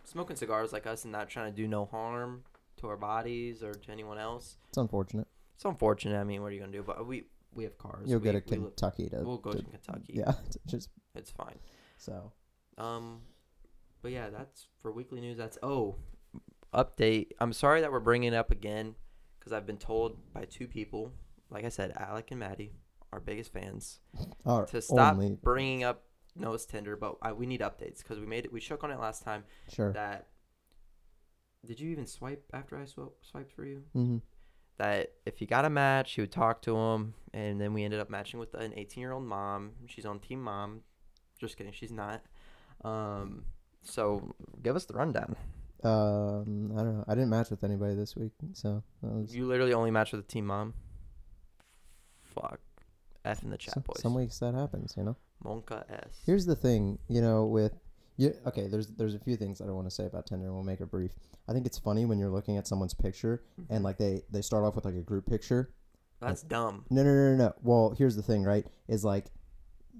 smoking 0.04 0.36
cigars 0.36 0.72
like 0.72 0.86
us 0.86 1.04
and 1.04 1.12
not 1.12 1.28
trying 1.28 1.50
to 1.50 1.56
do 1.56 1.66
no 1.66 1.84
harm 1.86 2.44
to 2.76 2.86
our 2.88 2.96
bodies 2.96 3.62
or 3.62 3.72
to 3.74 3.90
anyone 3.90 4.18
else. 4.18 4.58
It's 4.68 4.78
unfortunate. 4.78 5.26
It's 5.56 5.64
unfortunate. 5.64 6.18
I 6.20 6.24
mean, 6.24 6.40
what 6.42 6.48
are 6.48 6.54
you 6.54 6.60
gonna 6.60 6.72
do? 6.72 6.82
But 6.82 7.06
we 7.06 7.24
we 7.54 7.64
have 7.64 7.78
cars. 7.78 8.08
You'll 8.08 8.20
we, 8.20 8.24
get 8.24 8.34
a 8.34 8.42
we 8.50 8.56
li- 8.56 8.64
Kentucky 8.64 9.08
to. 9.10 9.22
We'll 9.22 9.38
go 9.38 9.52
to- 9.52 9.58
to 9.58 9.64
Kentucky. 9.64 10.14
yeah, 10.14 10.32
to 10.50 10.58
just 10.66 10.90
It's 11.14 11.30
fine. 11.30 11.58
so. 11.96 12.32
Um, 12.78 13.20
but 14.02 14.10
yeah, 14.12 14.30
that's 14.30 14.66
for 14.80 14.92
weekly 14.92 15.20
news. 15.20 15.36
That's 15.38 15.58
oh, 15.62 15.96
update. 16.72 17.28
I'm 17.40 17.52
sorry 17.52 17.80
that 17.82 17.92
we're 17.92 18.00
bringing 18.00 18.32
it 18.32 18.36
up 18.36 18.50
again 18.50 18.94
because 19.38 19.52
I've 19.52 19.66
been 19.66 19.78
told 19.78 20.18
by 20.32 20.44
two 20.44 20.66
people, 20.66 21.12
like 21.50 21.64
I 21.64 21.68
said, 21.68 21.92
Alec 21.96 22.30
and 22.30 22.40
Maddie, 22.40 22.72
our 23.12 23.20
biggest 23.20 23.52
fans, 23.52 24.00
Our 24.46 24.66
to 24.66 24.82
stop 24.82 25.14
only 25.14 25.38
bringing 25.42 25.84
up 25.84 26.02
Noah's 26.36 26.66
Tinder. 26.66 26.96
But 26.96 27.16
I, 27.22 27.32
we 27.32 27.46
need 27.46 27.60
updates 27.60 27.98
because 27.98 28.18
we 28.18 28.26
made 28.26 28.44
it. 28.44 28.52
We 28.52 28.60
shook 28.60 28.82
on 28.84 28.90
it 28.90 28.98
last 28.98 29.22
time. 29.22 29.44
sure. 29.72 29.92
That 29.92 30.26
did 31.64 31.80
you 31.80 31.90
even 31.90 32.06
swipe 32.06 32.44
after 32.52 32.76
I 32.78 32.84
sw- 32.84 33.14
swiped 33.22 33.52
for 33.52 33.64
you? 33.64 33.82
Mm-hmm. 33.96 34.16
That 34.78 35.12
if 35.24 35.40
you 35.40 35.46
got 35.46 35.64
a 35.64 35.70
match, 35.70 36.16
you 36.16 36.22
would 36.22 36.32
talk 36.32 36.62
to 36.62 36.76
him, 36.76 37.14
and 37.32 37.60
then 37.60 37.72
we 37.74 37.84
ended 37.84 38.00
up 38.00 38.10
matching 38.10 38.40
with 38.40 38.54
an 38.54 38.72
18 38.76 39.00
year 39.00 39.12
old 39.12 39.24
mom. 39.24 39.72
She's 39.86 40.04
on 40.04 40.18
Team 40.18 40.42
Mom. 40.42 40.80
Just 41.38 41.56
kidding, 41.56 41.72
she's 41.72 41.92
not. 41.92 42.22
Um, 42.84 43.44
so 43.82 44.34
give 44.62 44.74
us 44.76 44.84
the 44.84 44.94
rundown. 44.94 45.36
Um, 45.84 46.72
I 46.74 46.82
don't 46.82 46.98
know. 46.98 47.04
I 47.06 47.14
didn't 47.14 47.30
match 47.30 47.50
with 47.50 47.62
anybody 47.62 47.94
this 47.94 48.16
week, 48.16 48.32
so 48.52 48.82
that 49.02 49.12
was 49.12 49.34
You 49.34 49.46
literally 49.46 49.74
only 49.74 49.90
match 49.90 50.12
with 50.12 50.26
the 50.26 50.32
Team 50.32 50.46
Mom. 50.46 50.74
Fuck. 52.34 52.60
F 53.24 53.42
in 53.42 53.50
the 53.50 53.56
chat, 53.56 53.74
some, 53.74 53.82
boys. 53.86 54.00
some 54.02 54.14
weeks 54.14 54.38
that 54.40 54.54
happens. 54.54 54.94
You 54.96 55.04
know. 55.04 55.16
monkaS. 55.42 56.20
Here's 56.26 56.46
the 56.46 56.56
thing, 56.56 56.98
you 57.08 57.22
know, 57.22 57.46
with 57.46 57.72
you. 58.16 58.34
Okay, 58.46 58.66
there's 58.68 58.88
there's 58.88 59.14
a 59.14 59.18
few 59.18 59.36
things 59.36 59.60
I 59.60 59.66
don't 59.66 59.74
want 59.76 59.88
to 59.88 59.94
say 59.94 60.06
about 60.06 60.26
Tinder, 60.26 60.46
and 60.46 60.54
we'll 60.54 60.64
make 60.64 60.80
it 60.80 60.90
brief. 60.90 61.12
I 61.48 61.52
think 61.52 61.66
it's 61.66 61.78
funny 61.78 62.04
when 62.06 62.18
you're 62.18 62.30
looking 62.30 62.56
at 62.56 62.66
someone's 62.66 62.94
picture 62.94 63.44
and 63.70 63.82
like 63.84 63.98
they 63.98 64.22
they 64.30 64.42
start 64.42 64.64
off 64.64 64.74
with 64.76 64.84
like 64.84 64.94
a 64.94 65.02
group 65.02 65.26
picture. 65.26 65.72
That's 66.20 66.42
dumb. 66.42 66.86
No, 66.90 67.02
no, 67.02 67.12
no, 67.12 67.30
no, 67.32 67.36
no. 67.36 67.52
Well, 67.62 67.94
here's 67.98 68.16
the 68.16 68.22
thing, 68.22 68.44
right? 68.44 68.66
Is 68.88 69.04
like 69.04 69.26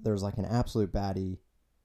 there's 0.01 0.23
like 0.23 0.37
an 0.37 0.45
absolute 0.45 0.91
baddie, 0.91 1.37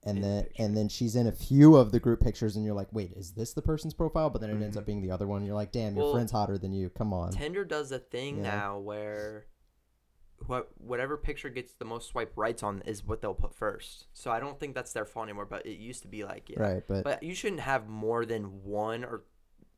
and 0.03 0.17
In 0.17 0.23
then 0.23 0.43
picture. 0.43 0.63
and 0.63 0.77
then 0.77 0.89
she's 0.89 1.15
in 1.15 1.27
a 1.27 1.31
few 1.31 1.75
of 1.75 1.91
the 1.91 1.99
group 1.99 2.21
pictures, 2.21 2.55
and 2.55 2.65
you're 2.65 2.73
like, 2.73 2.91
wait, 2.91 3.11
is 3.15 3.33
this 3.33 3.53
the 3.53 3.61
person's 3.61 3.93
profile? 3.93 4.29
But 4.29 4.41
then 4.41 4.49
it 4.49 4.61
ends 4.63 4.75
Mhm. 4.75 4.79
up 4.79 4.85
being 4.85 5.01
the 5.01 5.11
other 5.11 5.27
one. 5.27 5.45
You're 5.45 5.55
like, 5.55 5.71
damn, 5.71 5.95
your 5.95 6.05
Well, 6.05 6.13
friend's 6.13 6.31
hotter 6.31 6.57
than 6.57 6.73
you. 6.73 6.89
Come 6.89 7.13
on. 7.13 7.31
Tinder 7.31 7.63
does 7.65 7.91
a 7.91 7.99
thing 7.99 8.37
Yeah. 8.37 8.43
now 8.43 8.79
where 8.79 9.45
what 10.47 10.69
whatever 10.77 11.17
picture 11.17 11.49
gets 11.49 11.73
the 11.73 11.85
most 11.85 12.09
swipe 12.09 12.33
rights 12.35 12.63
on 12.63 12.81
is 12.85 13.05
what 13.05 13.21
they'll 13.21 13.33
put 13.33 13.53
first. 13.53 14.07
So 14.13 14.31
I 14.31 14.39
don't 14.39 14.59
think 14.59 14.75
that's 14.75 14.93
their 14.93 15.05
fault 15.05 15.25
anymore. 15.25 15.45
But 15.45 15.65
it 15.65 15.77
used 15.77 16.01
to 16.03 16.07
be 16.07 16.23
like 16.23 16.49
yeah. 16.49 16.59
Right, 16.61 16.83
but, 16.87 17.03
But 17.03 17.23
you 17.23 17.33
shouldn't 17.35 17.61
have 17.61 17.87
more 17.87 18.25
than 18.25 18.63
one 18.63 19.03
or 19.03 19.23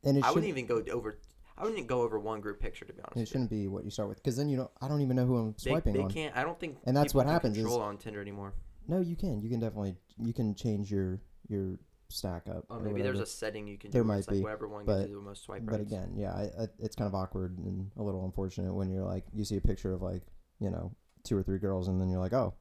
and 0.04 0.18
it 0.18 0.24
I 0.24 0.30
wouldn't 0.30 0.48
even 0.48 0.66
go 0.66 0.82
over. 0.92 1.18
I 1.56 1.64
wouldn't 1.64 1.86
go 1.86 2.02
over 2.02 2.18
one 2.18 2.40
group 2.40 2.58
picture 2.60 2.84
to 2.84 2.92
be 2.92 3.00
honest. 3.00 3.30
it 3.30 3.32
shouldn't 3.32 3.50
be 3.50 3.68
what 3.68 3.84
you 3.84 3.90
start 3.90 4.08
with, 4.08 4.18
because 4.18 4.36
then 4.36 4.48
you 4.48 4.56
don't. 4.56 4.70
I 4.82 4.88
don't 4.88 5.00
even 5.02 5.16
know 5.16 5.24
who 5.24 5.36
I'm 5.36 5.52
They, 5.62 5.70
swiping 5.70 5.92
they 5.94 6.00
on. 6.00 6.10
can't. 6.10 6.36
I 6.36 6.42
don't 6.42 6.58
think. 6.58 6.78
And 6.84 6.96
that's 6.96 7.14
what 7.14 7.26
happens 7.26 7.56
is- 7.56 7.66
on 7.66 7.96
Tinder 7.98 8.20
anymore. 8.20 8.54
No, 8.88 9.00
you 9.00 9.16
can. 9.16 9.40
You 9.40 9.48
can 9.48 9.60
definitely. 9.60 9.96
You 10.18 10.32
can 10.32 10.54
change 10.54 10.90
your 10.90 11.20
your 11.48 11.78
stack 12.08 12.48
up. 12.48 12.64
Oh, 12.70 12.78
maybe 12.80 13.02
there's 13.02 13.20
a 13.20 13.26
setting 13.26 13.66
you 13.66 13.78
can. 13.78 13.90
There 13.92 14.02
where 14.02 14.08
might 14.14 14.18
it's 14.18 14.28
like 14.28 14.36
be, 14.38 14.42
whatever 14.42 14.68
one 14.68 14.84
but- 14.84 15.08
the 15.08 15.14
most 15.20 15.44
swipe 15.44 15.64
But 15.64 15.78
rights. 15.78 15.92
again, 15.92 16.12
yeah, 16.16 16.32
I, 16.32 16.42
I, 16.62 16.66
it's 16.80 16.96
kind 16.96 17.08
of 17.08 17.14
awkward 17.14 17.56
and 17.58 17.90
a 17.96 18.02
little 18.02 18.24
unfortunate 18.24 18.74
when 18.74 18.90
you're 18.90 19.04
like 19.04 19.24
you 19.32 19.44
see 19.44 19.56
a 19.56 19.60
picture 19.60 19.92
of 19.92 20.02
like 20.02 20.22
you 20.60 20.70
know 20.70 20.92
two 21.24 21.36
or 21.36 21.42
three 21.42 21.58
girls 21.58 21.88
and 21.88 22.00
then 22.00 22.08
you're 22.10 22.20
like 22.20 22.32
oh, 22.32 22.54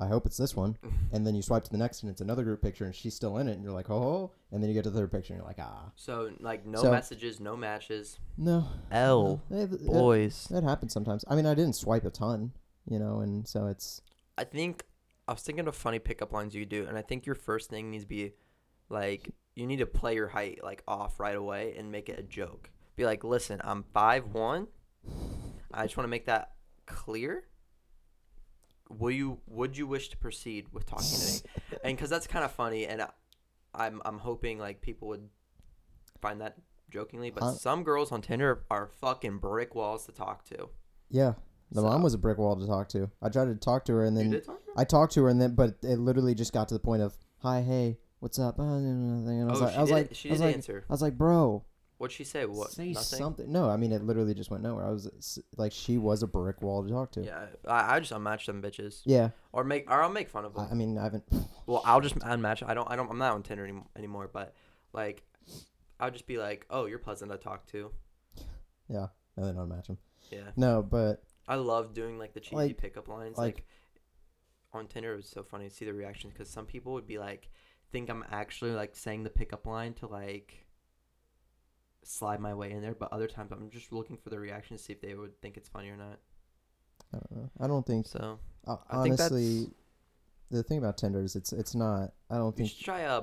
I 0.00 0.06
hope 0.06 0.26
it's 0.26 0.36
this 0.36 0.54
one. 0.56 0.76
And 1.12 1.24
then 1.26 1.34
you 1.36 1.40
swipe 1.40 1.62
to 1.64 1.70
the 1.70 1.78
next 1.78 2.02
and 2.02 2.10
it's 2.10 2.20
another 2.20 2.42
group 2.42 2.60
picture 2.60 2.84
and 2.84 2.94
she's 2.94 3.14
still 3.14 3.38
in 3.38 3.48
it 3.48 3.52
and 3.52 3.62
you're 3.62 3.72
like, 3.72 3.88
oh. 3.88 4.32
And 4.50 4.60
then 4.62 4.68
you 4.68 4.74
get 4.74 4.82
to 4.84 4.90
the 4.90 4.98
third 4.98 5.12
picture 5.12 5.32
and 5.32 5.40
you're 5.40 5.46
like, 5.46 5.60
ah, 5.60 5.92
So 5.94 6.32
like 6.40 6.66
no 6.66 6.82
So- 6.82 6.90
messages, 6.90 7.40
no 7.40 7.56
matches. 7.56 8.18
no. 8.36 8.66
L 8.90 9.40
no, 9.48 9.56
it, 9.58 9.72
it- 9.72 9.86
boys. 9.86 10.48
It 10.50 10.64
happens 10.64 10.92
sometimes. 10.92 11.24
I 11.28 11.36
mean, 11.36 11.46
I 11.46 11.54
didn't 11.54 11.74
swipe 11.76 12.04
a 12.04 12.10
ton, 12.10 12.52
you 12.90 12.98
know, 12.98 13.20
and 13.20 13.46
so 13.48 13.66
it's 13.68 14.02
I 14.36 14.44
think 14.44 14.84
I 15.28 15.32
was 15.32 15.42
thinking 15.42 15.66
of 15.68 15.74
funny 15.76 15.98
pickup 16.00 16.32
lines 16.32 16.54
you 16.54 16.62
could 16.62 16.68
do, 16.68 16.86
and 16.86 16.98
I 16.98 17.02
think 17.02 17.24
your 17.24 17.34
first 17.36 17.70
thing 17.70 17.90
needs 17.90 18.04
to 18.04 18.08
be 18.08 18.32
like 18.90 19.30
you 19.54 19.66
need 19.66 19.78
to 19.78 19.86
play 19.86 20.14
your 20.14 20.28
height 20.28 20.60
like 20.62 20.82
off 20.86 21.18
right 21.20 21.36
away 21.36 21.74
and 21.78 21.90
make 21.90 22.08
it 22.10 22.18
a 22.18 22.22
joke. 22.22 22.68
Be 22.96 23.04
like, 23.06 23.24
listen, 23.24 23.60
I'm 23.64 23.84
five 23.94 24.26
one. 24.34 24.66
I 25.72 25.84
just 25.84 25.96
want 25.96 26.04
to 26.04 26.10
make 26.10 26.26
that 26.26 26.50
clear. 26.86 27.44
Will 28.88 29.10
you 29.10 29.38
would 29.48 29.76
you 29.76 29.86
wish 29.86 30.08
to 30.10 30.16
proceed 30.16 30.66
with 30.72 30.86
talking 30.86 31.06
to 31.18 31.26
me? 31.26 31.78
And 31.82 31.96
because 31.96 32.08
that's 32.08 32.26
kind 32.28 32.44
of 32.44 32.52
funny, 32.52 32.86
and 32.86 33.02
I, 33.02 33.08
I'm 33.74 34.00
I'm 34.04 34.18
hoping 34.18 34.58
like 34.60 34.80
people 34.80 35.08
would 35.08 35.28
find 36.20 36.40
that 36.40 36.56
jokingly, 36.90 37.30
but 37.30 37.54
some 37.54 37.82
girls 37.82 38.12
on 38.12 38.22
Tinder 38.22 38.62
are 38.70 38.86
fucking 38.86 39.38
brick 39.38 39.74
walls 39.74 40.06
to 40.06 40.12
talk 40.12 40.44
to. 40.46 40.68
yeah. 41.10 41.34
The 41.72 41.80
So- 41.80 41.88
mom 41.88 42.02
was 42.04 42.14
a 42.14 42.18
brick 42.18 42.38
wall 42.38 42.54
to 42.54 42.64
talk 42.64 42.88
to. 42.90 43.10
I 43.20 43.28
tried 43.28 43.46
to 43.46 43.56
talk 43.56 43.84
to 43.86 43.92
her 43.94 44.04
and 44.04 44.16
then 44.16 44.40
talk 44.40 44.64
her? 44.66 44.72
I 44.76 44.84
talked 44.84 45.14
to 45.14 45.24
her 45.24 45.28
and 45.28 45.40
then, 45.40 45.56
but 45.56 45.74
it 45.82 45.98
literally 45.98 46.32
just 46.32 46.52
got 46.52 46.68
to 46.68 46.74
the 46.74 46.78
point 46.80 47.02
of, 47.02 47.18
hi, 47.38 47.60
hey, 47.60 47.98
what's 48.20 48.38
up? 48.38 48.60
Uh. 48.60 48.62
And 48.76 49.28
I 49.28 49.52
was 49.52 49.60
oh, 49.60 49.64
like, 49.64 49.72
she 49.72 49.78
I 49.78 49.80
was 49.80 49.88
did, 49.90 49.94
like, 49.96 50.14
she 50.14 50.28
I 50.28 50.32
was 50.32 50.40
did 50.40 50.46
like, 50.46 50.54
answer. 50.54 50.84
I 50.88 50.92
was 50.92 51.02
like, 51.02 51.18
bro, 51.18 51.64
What'd 51.98 52.14
she 52.14 52.24
say? 52.24 52.44
What? 52.44 52.72
say 52.72 52.90
Nothing? 52.92 53.18
something. 53.18 53.50
No, 53.50 53.70
I 53.70 53.76
mean, 53.78 53.90
it 53.90 54.02
literally 54.02 54.34
just 54.34 54.50
went 54.50 54.62
nowhere. 54.62 54.84
I 54.84 54.90
was 54.90 55.38
like, 55.56 55.72
she 55.72 55.96
was 55.96 56.22
a 56.22 56.26
brick 56.26 56.60
wall 56.60 56.82
to 56.84 56.90
talk 56.90 57.12
to. 57.12 57.22
Yeah, 57.24 57.46
I, 57.66 57.96
I 57.96 58.00
just 58.00 58.12
unmatch 58.12 58.44
them 58.46 58.60
bitches, 58.60 59.00
Yeah. 59.06 59.30
or 59.52 59.64
make, 59.64 59.90
or 59.90 60.02
I'll 60.02 60.10
make 60.10 60.28
fun 60.28 60.44
of 60.44 60.56
I, 60.58 60.62
them. 60.64 60.68
I 60.72 60.74
mean, 60.74 60.98
I 60.98 61.04
haven't. 61.04 61.24
well, 61.66 61.80
I'll 61.86 62.02
just 62.02 62.16
unmatch. 62.18 62.62
I 62.68 62.74
don't, 62.74 62.90
I 62.90 62.96
don't, 62.96 63.10
I'm 63.10 63.16
not 63.18 63.32
on 63.32 63.42
Tinder 63.42 63.64
any, 63.64 63.80
anymore. 63.96 64.28
But 64.30 64.54
like, 64.92 65.22
I'll 65.98 66.10
just 66.10 66.26
be 66.26 66.36
like, 66.36 66.66
oh, 66.68 66.84
you're 66.84 66.98
pleasant 66.98 67.30
to 67.32 67.38
talk 67.38 67.66
to. 67.68 67.90
Yeah. 68.88 69.06
And 69.36 69.46
then 69.46 69.54
unmatch 69.54 69.86
them. 69.86 69.98
Yeah, 70.30 70.50
No, 70.56 70.82
but 70.82 71.22
I 71.48 71.54
love 71.54 71.94
doing 71.94 72.18
like 72.18 72.34
the 72.34 72.40
cheesy 72.40 72.56
Like- 72.56 72.78
pickup 72.78 73.08
lines. 73.08 73.38
like- 73.38 73.54
Like, 73.56 73.64
on 74.72 74.86
Tinder, 74.88 75.14
it 75.14 75.16
was 75.16 75.28
so 75.28 75.42
funny 75.42 75.68
to 75.68 75.74
see 75.74 75.86
the 75.86 75.94
reactions 75.94 76.34
because 76.34 76.50
some 76.50 76.66
people 76.66 76.92
would 76.92 77.06
be 77.06 77.16
like, 77.18 77.48
think 77.92 78.10
I'm 78.10 78.24
actually 78.30 78.72
like 78.72 78.94
saying 78.94 79.22
the 79.22 79.30
pickup 79.30 79.66
line 79.66 79.94
to 79.94 80.06
like 80.06 80.65
slide 82.06 82.40
my 82.40 82.54
way 82.54 82.70
in 82.72 82.80
there, 82.82 82.94
but 82.94 83.12
other 83.12 83.26
times 83.26 83.52
I'm 83.52 83.68
just 83.70 83.92
looking 83.92 84.16
for 84.16 84.30
the 84.30 84.38
reaction 84.38 84.76
to 84.76 84.82
see 84.82 84.92
if 84.92 85.00
they 85.00 85.14
would 85.14 85.40
think 85.42 85.56
it's 85.56 85.68
funny 85.68 85.88
or 85.90 85.96
not. 85.96 86.18
I 87.12 87.18
don't 87.18 87.32
know. 87.32 87.50
I 87.60 87.66
don't 87.66 87.86
think. 87.86 88.06
So 88.06 88.38
Uh, 88.66 88.76
I 88.90 89.02
think 89.02 89.18
honestly, 89.20 89.66
the 90.50 90.62
thing 90.62 90.78
about 90.78 90.96
Tinder 90.98 91.22
is 91.22 91.36
it's 91.36 91.52
it's 91.52 91.74
not. 91.74 92.12
I 92.30 92.36
don't 92.36 92.56
you 92.58 92.64
think. 92.64 92.70
should 92.70 92.84
try 92.84 93.00
a, 93.00 93.22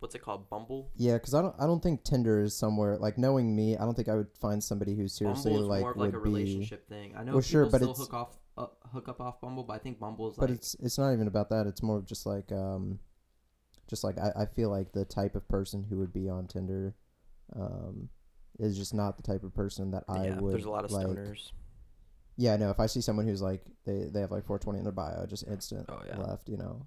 what's 0.00 0.14
it 0.14 0.22
called, 0.22 0.48
Bumble. 0.50 0.90
Yeah, 0.96 1.14
because 1.14 1.34
I 1.34 1.42
don't. 1.42 1.54
I 1.58 1.66
don't 1.66 1.82
think 1.82 2.02
Tinder 2.04 2.40
is 2.40 2.56
somewhere 2.56 2.96
like 2.98 3.18
knowing 3.18 3.54
me. 3.54 3.76
I 3.76 3.84
don't 3.84 3.94
think 3.94 4.08
I 4.08 4.14
would 4.16 4.32
find 4.40 4.62
somebody 4.62 4.94
who 4.96 5.06
seriously 5.08 5.52
like 5.52 5.80
more 5.82 5.90
of 5.92 5.96
would 5.96 6.06
like 6.06 6.14
a 6.14 6.20
be. 6.22 6.30
relationship 6.30 6.88
thing. 6.88 7.14
I 7.16 7.20
know 7.24 7.32
Well, 7.32 7.40
people 7.40 7.42
sure, 7.42 7.64
but 7.66 7.78
still 7.78 7.90
it's- 7.90 7.98
hook 7.98 8.14
off 8.14 8.38
uh, 8.56 8.66
hook 8.92 9.08
up 9.08 9.20
off 9.20 9.40
Bumble, 9.40 9.62
but 9.64 9.74
I 9.74 9.78
think 9.78 9.98
Bumble 10.00 10.28
is 10.30 10.36
But 10.36 10.50
like 10.50 10.58
it's 10.58 10.74
it's 10.80 10.98
not 10.98 11.12
even 11.12 11.26
about 11.28 11.50
that. 11.50 11.66
It's 11.66 11.82
more 11.82 11.98
of 11.98 12.06
just 12.06 12.26
like 12.26 12.50
um, 12.52 12.98
just 13.88 14.02
like 14.04 14.18
I, 14.18 14.32
I 14.42 14.46
feel 14.46 14.70
like 14.70 14.92
the 14.92 15.04
type 15.04 15.34
of 15.36 15.46
person 15.48 15.84
who 15.88 15.98
would 15.98 16.12
be 16.12 16.28
on 16.28 16.46
Tinder, 16.46 16.94
um, 17.56 18.08
is 18.60 18.76
just 18.76 18.94
not 18.94 19.16
the 19.16 19.22
type 19.22 19.42
of 19.42 19.54
person 19.54 19.90
that 19.92 20.04
I 20.08 20.26
yeah. 20.26 20.38
would. 20.40 20.52
There's 20.54 20.64
a 20.66 20.70
lot 20.70 20.84
of 20.84 20.92
like, 20.92 21.06
stoners. 21.06 21.52
Yeah, 22.36 22.56
no. 22.56 22.70
If 22.70 22.78
I 22.80 22.86
see 22.86 23.00
someone 23.00 23.26
who's 23.26 23.42
like 23.42 23.62
they 23.84 24.08
they 24.12 24.20
have 24.20 24.30
like 24.30 24.44
420 24.46 24.78
in 24.78 24.84
their 24.84 24.92
bio, 24.92 25.26
just 25.26 25.46
instant 25.46 25.86
Oh 25.88 26.00
yeah. 26.06 26.18
left. 26.18 26.48
You 26.48 26.56
know. 26.56 26.86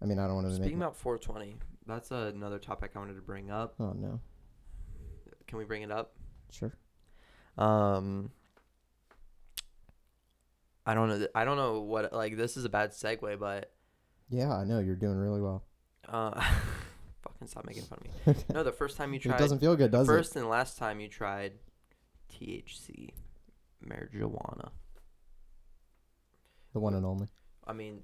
I 0.00 0.04
mean, 0.06 0.18
I 0.18 0.26
don't 0.26 0.34
want 0.34 0.46
to 0.46 0.52
make. 0.54 0.62
Speaking 0.62 0.78
about 0.78 0.96
420, 0.96 1.56
that's 1.86 2.10
another 2.10 2.58
topic 2.58 2.92
I 2.96 2.98
wanted 2.98 3.14
to 3.14 3.22
bring 3.22 3.50
up. 3.50 3.74
oh 3.78 3.92
no. 3.92 4.20
Can 5.46 5.58
we 5.58 5.64
bring 5.64 5.82
it 5.82 5.90
up? 5.92 6.14
Sure. 6.50 6.72
Um, 7.58 8.30
I 10.86 10.94
don't 10.94 11.08
know. 11.08 11.18
th- 11.18 11.30
I 11.34 11.44
don't 11.44 11.56
know 11.56 11.80
what 11.80 12.12
like 12.12 12.36
this 12.36 12.56
is 12.56 12.64
a 12.64 12.68
bad 12.68 12.90
segue, 12.90 13.38
but 13.38 13.70
Yeah, 14.30 14.52
I 14.52 14.64
know 14.64 14.78
you're 14.78 14.96
doing 14.96 15.16
really 15.18 15.40
well. 15.40 15.62
uh, 16.08 16.42
fucking 17.22 17.48
stop 17.48 17.64
making 17.66 17.84
fun 17.84 17.98
of 18.26 18.36
me. 18.36 18.44
No, 18.54 18.62
the 18.62 18.72
first 18.72 18.96
time 18.96 19.12
you 19.12 19.20
tried. 19.20 19.36
it 19.36 19.38
doesn't 19.38 19.58
feel 19.60 19.76
good, 19.76 19.90
does 19.90 20.06
first 20.06 20.36
and 20.36 20.48
last 20.48 20.76
time 20.78 21.00
you 21.00 21.08
tried 21.08 21.52
THC 22.32 23.10
marijuana. 23.84 24.70
The 26.72 26.80
one 26.80 26.94
and 26.94 27.04
only. 27.04 27.28
I 27.66 27.72
mean, 27.72 28.02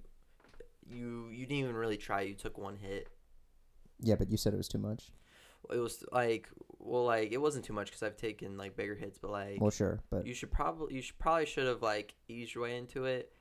you 0.88 1.28
you 1.30 1.46
didn't 1.46 1.58
even 1.58 1.74
really 1.74 1.96
try. 1.96 2.22
You 2.22 2.34
took 2.34 2.58
one 2.58 2.76
hit. 2.76 3.08
Yeah, 4.00 4.14
but 4.14 4.30
you 4.30 4.36
said 4.36 4.54
it 4.54 4.58
was 4.58 4.68
too 4.68 4.78
much. 4.78 5.10
It 5.70 5.78
was 5.78 6.04
like 6.12 6.48
well, 6.78 7.04
like 7.04 7.32
it 7.32 7.38
wasn't 7.38 7.64
too 7.64 7.72
much 7.72 7.88
because 7.88 8.02
I've 8.02 8.16
taken 8.16 8.56
like 8.56 8.76
bigger 8.76 8.94
hits, 8.94 9.18
but 9.18 9.30
like 9.30 9.60
Well, 9.60 9.70
sure, 9.70 10.00
but 10.10 10.26
you 10.26 10.34
should 10.34 10.50
probably 10.50 10.94
you 10.94 11.02
should 11.02 11.18
probably 11.18 11.46
should 11.46 11.66
have 11.66 11.82
like 11.82 12.14
eased 12.28 12.54
your 12.54 12.64
way 12.64 12.76
into 12.76 13.04
it. 13.04 13.32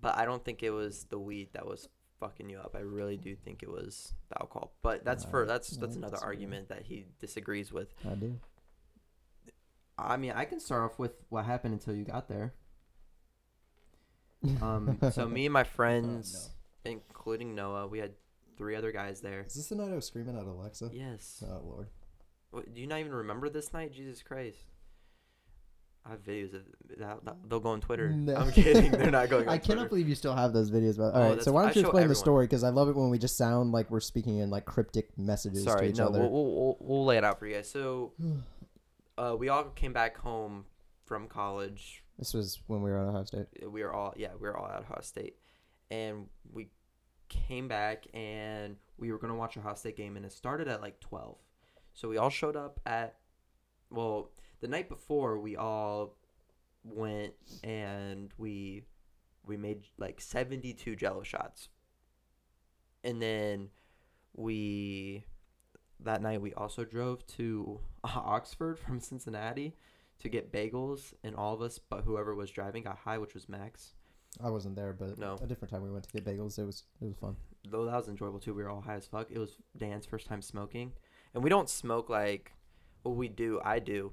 But 0.00 0.16
I 0.18 0.24
don't 0.24 0.44
think 0.44 0.62
it 0.62 0.70
was 0.70 1.04
the 1.04 1.18
weed 1.18 1.48
that 1.54 1.66
was 1.66 1.88
fucking 2.20 2.48
you 2.48 2.58
up. 2.58 2.74
I 2.76 2.80
really 2.80 3.16
do 3.16 3.34
think 3.34 3.62
it 3.62 3.70
was 3.70 4.12
the 4.28 4.40
alcohol. 4.40 4.72
But 4.82 5.04
that's 5.04 5.24
for 5.24 5.46
that's 5.46 5.76
I 5.76 5.80
that's 5.80 5.96
another 5.96 6.12
disagree. 6.12 6.34
argument 6.34 6.68
that 6.68 6.82
he 6.84 7.06
disagrees 7.20 7.72
with. 7.72 7.94
I 8.08 8.14
do. 8.14 8.38
I 9.96 10.16
mean, 10.16 10.32
I 10.32 10.44
can 10.44 10.58
start 10.60 10.82
off 10.90 10.98
with 10.98 11.12
what 11.28 11.44
happened 11.44 11.74
until 11.74 11.94
you 11.94 12.04
got 12.04 12.28
there. 12.28 12.54
Um, 14.60 14.98
so 15.10 15.26
me 15.26 15.46
and 15.46 15.52
my 15.54 15.64
friends, 15.64 16.50
including 16.84 17.54
Noah, 17.54 17.86
we 17.86 17.98
had 17.98 18.12
three 18.58 18.76
other 18.76 18.92
guys 18.92 19.22
there. 19.22 19.40
Is 19.46 19.54
this 19.54 19.68
the 19.68 19.74
night 19.74 19.90
I 19.90 19.94
was 19.94 20.04
screaming 20.06 20.36
at 20.36 20.44
Alexa? 20.44 20.90
Yes. 20.92 21.42
Oh 21.46 21.62
lord. 21.64 21.88
What, 22.50 22.74
do 22.74 22.82
you 22.82 22.86
not 22.86 23.00
even 23.00 23.12
remember 23.14 23.48
this 23.48 23.72
night? 23.72 23.92
Jesus 23.94 24.22
Christ. 24.22 24.58
I 26.06 26.10
have 26.10 26.22
videos 26.22 26.52
of 26.54 26.62
that. 26.98 27.34
they'll 27.48 27.60
go 27.60 27.70
on 27.70 27.80
Twitter. 27.80 28.10
No. 28.10 28.34
I'm 28.34 28.52
kidding. 28.52 28.90
They're 28.90 29.10
not 29.10 29.30
going. 29.30 29.44
On 29.48 29.54
I 29.54 29.56
cannot 29.58 29.74
Twitter. 29.84 29.88
believe 29.88 30.08
you 30.08 30.14
still 30.14 30.34
have 30.34 30.52
those 30.52 30.70
videos. 30.70 30.98
But 30.98 31.12
Oh, 31.14 31.22
all 31.22 31.30
right, 31.30 31.42
so 31.42 31.50
why 31.52 31.62
don't 31.62 31.74
you 31.76 31.80
explain 31.82 32.08
the 32.08 32.14
story? 32.14 32.44
Because 32.44 32.62
I 32.62 32.68
love 32.68 32.88
it 32.90 32.94
when 32.96 33.08
we 33.08 33.18
just 33.18 33.38
sound 33.38 33.72
like 33.72 33.90
we're 33.90 34.00
speaking 34.00 34.38
in 34.38 34.50
like 34.50 34.66
cryptic 34.66 35.16
messages 35.16 35.64
to 35.64 35.70
Sorry, 35.70 35.88
each 35.90 35.96
no, 35.96 36.08
other. 36.08 36.20
we'll, 36.20 36.30
we'll, 36.30 36.54
we'll, 36.54 36.76
we'll 36.80 37.04
lay 37.06 37.16
it 37.16 37.24
out 37.24 37.38
for 37.38 37.46
you 37.46 37.54
guys. 37.54 37.70
So, 37.70 38.12
uh, 39.18 39.34
we 39.38 39.48
all 39.48 39.64
came 39.64 39.92
back 39.94 40.18
home 40.18 40.66
from 41.06 41.26
college. 41.26 42.02
this 42.18 42.34
was 42.34 42.60
when 42.66 42.82
we 42.82 42.90
were 42.90 42.98
at 42.98 43.06
Ohio 43.08 43.24
State. 43.24 43.46
We 43.70 43.82
were 43.82 43.92
all, 43.94 44.12
yeah, 44.16 44.28
we 44.38 44.46
were 44.48 44.56
all 44.58 44.66
at 44.70 44.80
Ohio 44.80 45.00
State, 45.00 45.36
and 45.90 46.26
we 46.52 46.68
came 47.30 47.66
back 47.66 48.06
and 48.12 48.76
we 48.98 49.10
were 49.10 49.18
gonna 49.18 49.34
watch 49.34 49.56
a 49.56 49.60
Ohio 49.60 49.74
State 49.74 49.96
game, 49.96 50.16
and 50.18 50.26
it 50.26 50.32
started 50.32 50.68
at 50.68 50.82
like 50.82 51.00
twelve. 51.00 51.38
So 51.94 52.08
we 52.08 52.16
all 52.18 52.28
showed 52.30 52.56
up 52.56 52.80
at, 52.86 53.16
well, 53.90 54.30
the 54.64 54.68
night 54.70 54.88
before 54.88 55.38
we 55.38 55.56
all 55.56 56.16
went 56.84 57.34
and 57.62 58.30
we 58.38 58.82
we 59.46 59.58
made 59.58 59.82
like 59.98 60.22
72 60.22 60.96
jello 60.96 61.22
shots 61.22 61.68
and 63.02 63.20
then 63.20 63.68
we 64.34 65.22
that 66.00 66.22
night 66.22 66.40
we 66.40 66.54
also 66.54 66.82
drove 66.82 67.26
to 67.26 67.78
oxford 68.04 68.78
from 68.78 69.00
cincinnati 69.00 69.76
to 70.18 70.30
get 70.30 70.50
bagels 70.50 71.12
and 71.22 71.36
all 71.36 71.52
of 71.52 71.60
us 71.60 71.78
but 71.78 72.00
whoever 72.04 72.34
was 72.34 72.50
driving 72.50 72.84
got 72.84 72.96
high 72.96 73.18
which 73.18 73.34
was 73.34 73.48
max 73.50 73.92
I 74.42 74.50
wasn't 74.50 74.74
there, 74.74 74.92
but 74.92 75.16
No. 75.16 75.38
a 75.40 75.46
different 75.46 75.70
time 75.70 75.82
we 75.84 75.92
went 75.92 76.08
to 76.08 76.10
get 76.10 76.24
bagels. 76.24 76.58
It 76.58 76.64
was 76.64 76.82
it 77.02 77.04
was 77.04 77.14
fun. 77.16 77.36
though 77.68 77.84
that 77.84 77.94
was 77.94 78.08
enjoyable 78.08 78.40
too 78.40 78.54
we 78.54 78.62
were 78.62 78.70
all 78.70 78.80
high 78.80 78.94
as 78.96 79.06
fuck 79.06 79.30
it 79.30 79.38
was 79.38 79.58
dan's 79.76 80.06
first 80.06 80.26
time 80.26 80.40
smoking 80.40 80.92
and 81.34 81.44
we 81.44 81.50
don't 81.50 81.68
smoke 81.68 82.08
like 82.08 82.52
well 83.04 83.14
we 83.14 83.28
do 83.28 83.60
i 83.62 83.78
do 83.78 84.10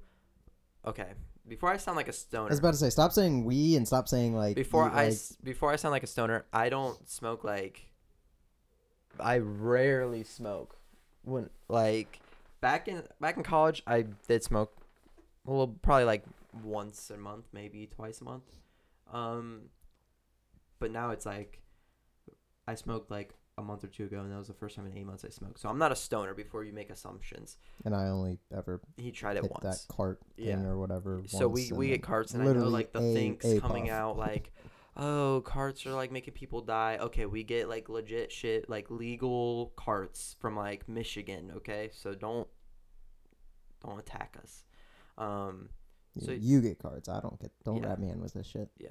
okay 0.86 1.14
before 1.48 1.70
i 1.70 1.78
sound 1.78 1.96
like 1.96 2.08
a 2.08 2.14
stoner 2.14 2.48
I 2.48 2.50
was 2.50 2.60
about 2.60 2.72
to 2.72 2.78
say, 2.78 2.90
stop 2.90 3.12
saying 3.12 3.46
we 3.46 3.76
and 3.76 3.88
stop 3.88 4.08
saying 4.08 4.36
like 4.36 4.56
before 4.56 4.90
I 4.90 5.10
like, 5.10 5.18
before 5.44 5.72
I 5.72 5.76
sound 5.76 5.92
like 5.92 6.04
a 6.04 6.08
stoner, 6.08 6.46
I 6.54 6.70
don't 6.70 7.10
smoke 7.10 7.44
like. 7.44 7.88
I 9.20 9.40
rarely 9.40 10.24
smoke. 10.24 10.78
When 11.24 11.50
like 11.68 12.20
back 12.62 12.88
in 12.88 13.04
back 13.20 13.38
in 13.38 13.44
college, 13.44 13.84
I 13.86 14.06
did 14.28 14.44
smoke. 14.44 14.72
Well, 15.46 15.68
probably 15.82 16.06
like 16.06 16.24
once 16.64 17.10
a 17.10 17.18
month, 17.18 17.46
maybe 17.52 17.88
twice 17.88 18.22
a 18.22 18.24
month. 18.24 18.44
Um, 19.12 19.64
but 20.80 20.92
now 20.92 21.10
it's 21.12 21.26
like 21.26 21.60
I 22.68 22.76
smoked 22.76 23.12
like 23.12 23.34
a 23.58 23.62
month 23.62 23.84
or 23.84 23.88
two 23.88 24.06
ago, 24.06 24.22
and 24.22 24.32
that 24.32 24.38
was 24.38 24.48
the 24.48 24.54
first 24.54 24.76
time 24.76 24.86
in 24.88 24.98
eight 24.98 25.06
months 25.06 25.26
I 25.26 25.30
smoked. 25.30 25.60
So 25.60 25.70
I'm 25.70 25.78
not 25.78 25.92
a 25.92 25.96
stoner. 25.96 26.34
Before 26.34 26.64
you 26.64 26.74
make 26.74 26.90
assumptions, 26.90 27.58
and 27.86 27.94
I 27.96 28.08
only 28.08 28.40
ever 28.56 28.82
he 28.98 29.12
tried 29.12 29.38
it 29.38 29.44
hit 29.44 29.52
once. 29.52 29.64
that 29.88 29.94
cart 29.94 30.20
thing 30.38 30.46
Yeah. 30.48 30.64
or 30.66 30.78
whatever. 30.78 31.22
So 31.28 31.48
once 31.48 31.60
we 31.60 31.68
and 31.70 31.78
we 31.78 31.88
then 31.88 31.96
get 31.98 32.04
carts, 32.04 32.34
and 32.34 32.42
I 32.42 32.46
know 32.46 32.52
literally 32.52 32.72
like 32.72 32.94
the 32.94 33.00
a- 33.00 33.14
things 33.14 33.46
a 33.46 33.60
coming 33.60 33.84
puff. 33.88 33.92
out 33.94 34.18
like, 34.18 34.54
oh, 34.96 35.42
carts 35.46 35.86
are 35.86 35.92
like 35.94 36.12
making 36.12 36.34
people 36.34 36.62
die. 36.62 36.98
Okay, 37.02 37.26
we 37.26 37.44
get 37.44 37.68
like 37.68 37.90
legit 37.90 38.32
shit, 38.32 38.70
like 38.70 38.90
legal 38.90 39.74
carts 39.76 40.36
from 40.40 40.56
like 40.56 40.88
Michigan. 40.88 41.52
Okay, 41.58 41.90
so 41.94 42.14
don't 42.16 42.48
don't 43.84 44.00
attack 44.00 44.38
us. 44.42 44.64
Um, 45.18 45.70
You, 46.16 46.26
so- 46.26 46.32
you 46.32 46.62
get 46.62 46.80
cards. 46.80 47.10
I 47.10 47.20
don't 47.20 47.40
get. 47.40 47.52
Don't 47.66 47.82
Yeah. 47.84 47.90
wrap 47.90 48.00
me 48.00 48.10
in 48.10 48.22
with 48.22 48.34
this 48.34 48.48
shit. 48.48 48.70
yeah. 48.80 48.90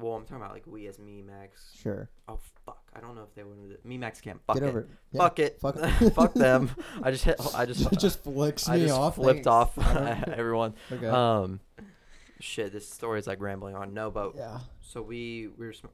Well, 0.00 0.14
I'm 0.14 0.22
talking 0.24 0.36
about 0.38 0.52
like 0.52 0.66
we 0.66 0.86
as 0.86 0.98
me 0.98 1.22
Max. 1.22 1.72
Sure. 1.80 2.08
Oh 2.28 2.38
fuck! 2.64 2.82
I 2.94 3.00
don't 3.00 3.14
know 3.14 3.22
if 3.22 3.34
they 3.34 3.42
wanted 3.44 3.72
it. 3.72 3.84
Me 3.84 3.98
Max 3.98 4.20
can't. 4.20 4.40
Fuck 4.46 4.56
Get 4.56 4.64
it. 4.64 4.68
over 4.68 4.80
it. 4.80 4.88
Yeah. 5.12 5.18
Fuck 5.22 5.38
it. 5.38 5.60
Fuck 5.60 5.78
Fuck, 6.14 6.34
them. 6.34 6.70
I 7.02 7.10
just 7.10 7.24
hit. 7.24 7.40
I 7.54 7.66
just. 7.66 7.86
It 7.92 7.98
just 7.98 8.22
flicks 8.22 8.68
I 8.68 8.76
me 8.76 8.82
just 8.86 8.94
off. 8.94 9.14
flipped 9.16 9.44
Thanks. 9.44 9.78
off 9.78 9.78
everyone. 10.28 10.74
okay. 10.92 11.06
Um, 11.06 11.60
shit. 12.40 12.72
This 12.72 12.88
story 12.88 13.18
is 13.18 13.26
like 13.26 13.40
rambling 13.40 13.74
on. 13.74 13.94
No, 13.94 14.10
but 14.10 14.34
yeah. 14.36 14.60
so 14.80 15.02
we 15.02 15.48
we 15.58 15.66
were 15.66 15.72
sm- 15.72 15.86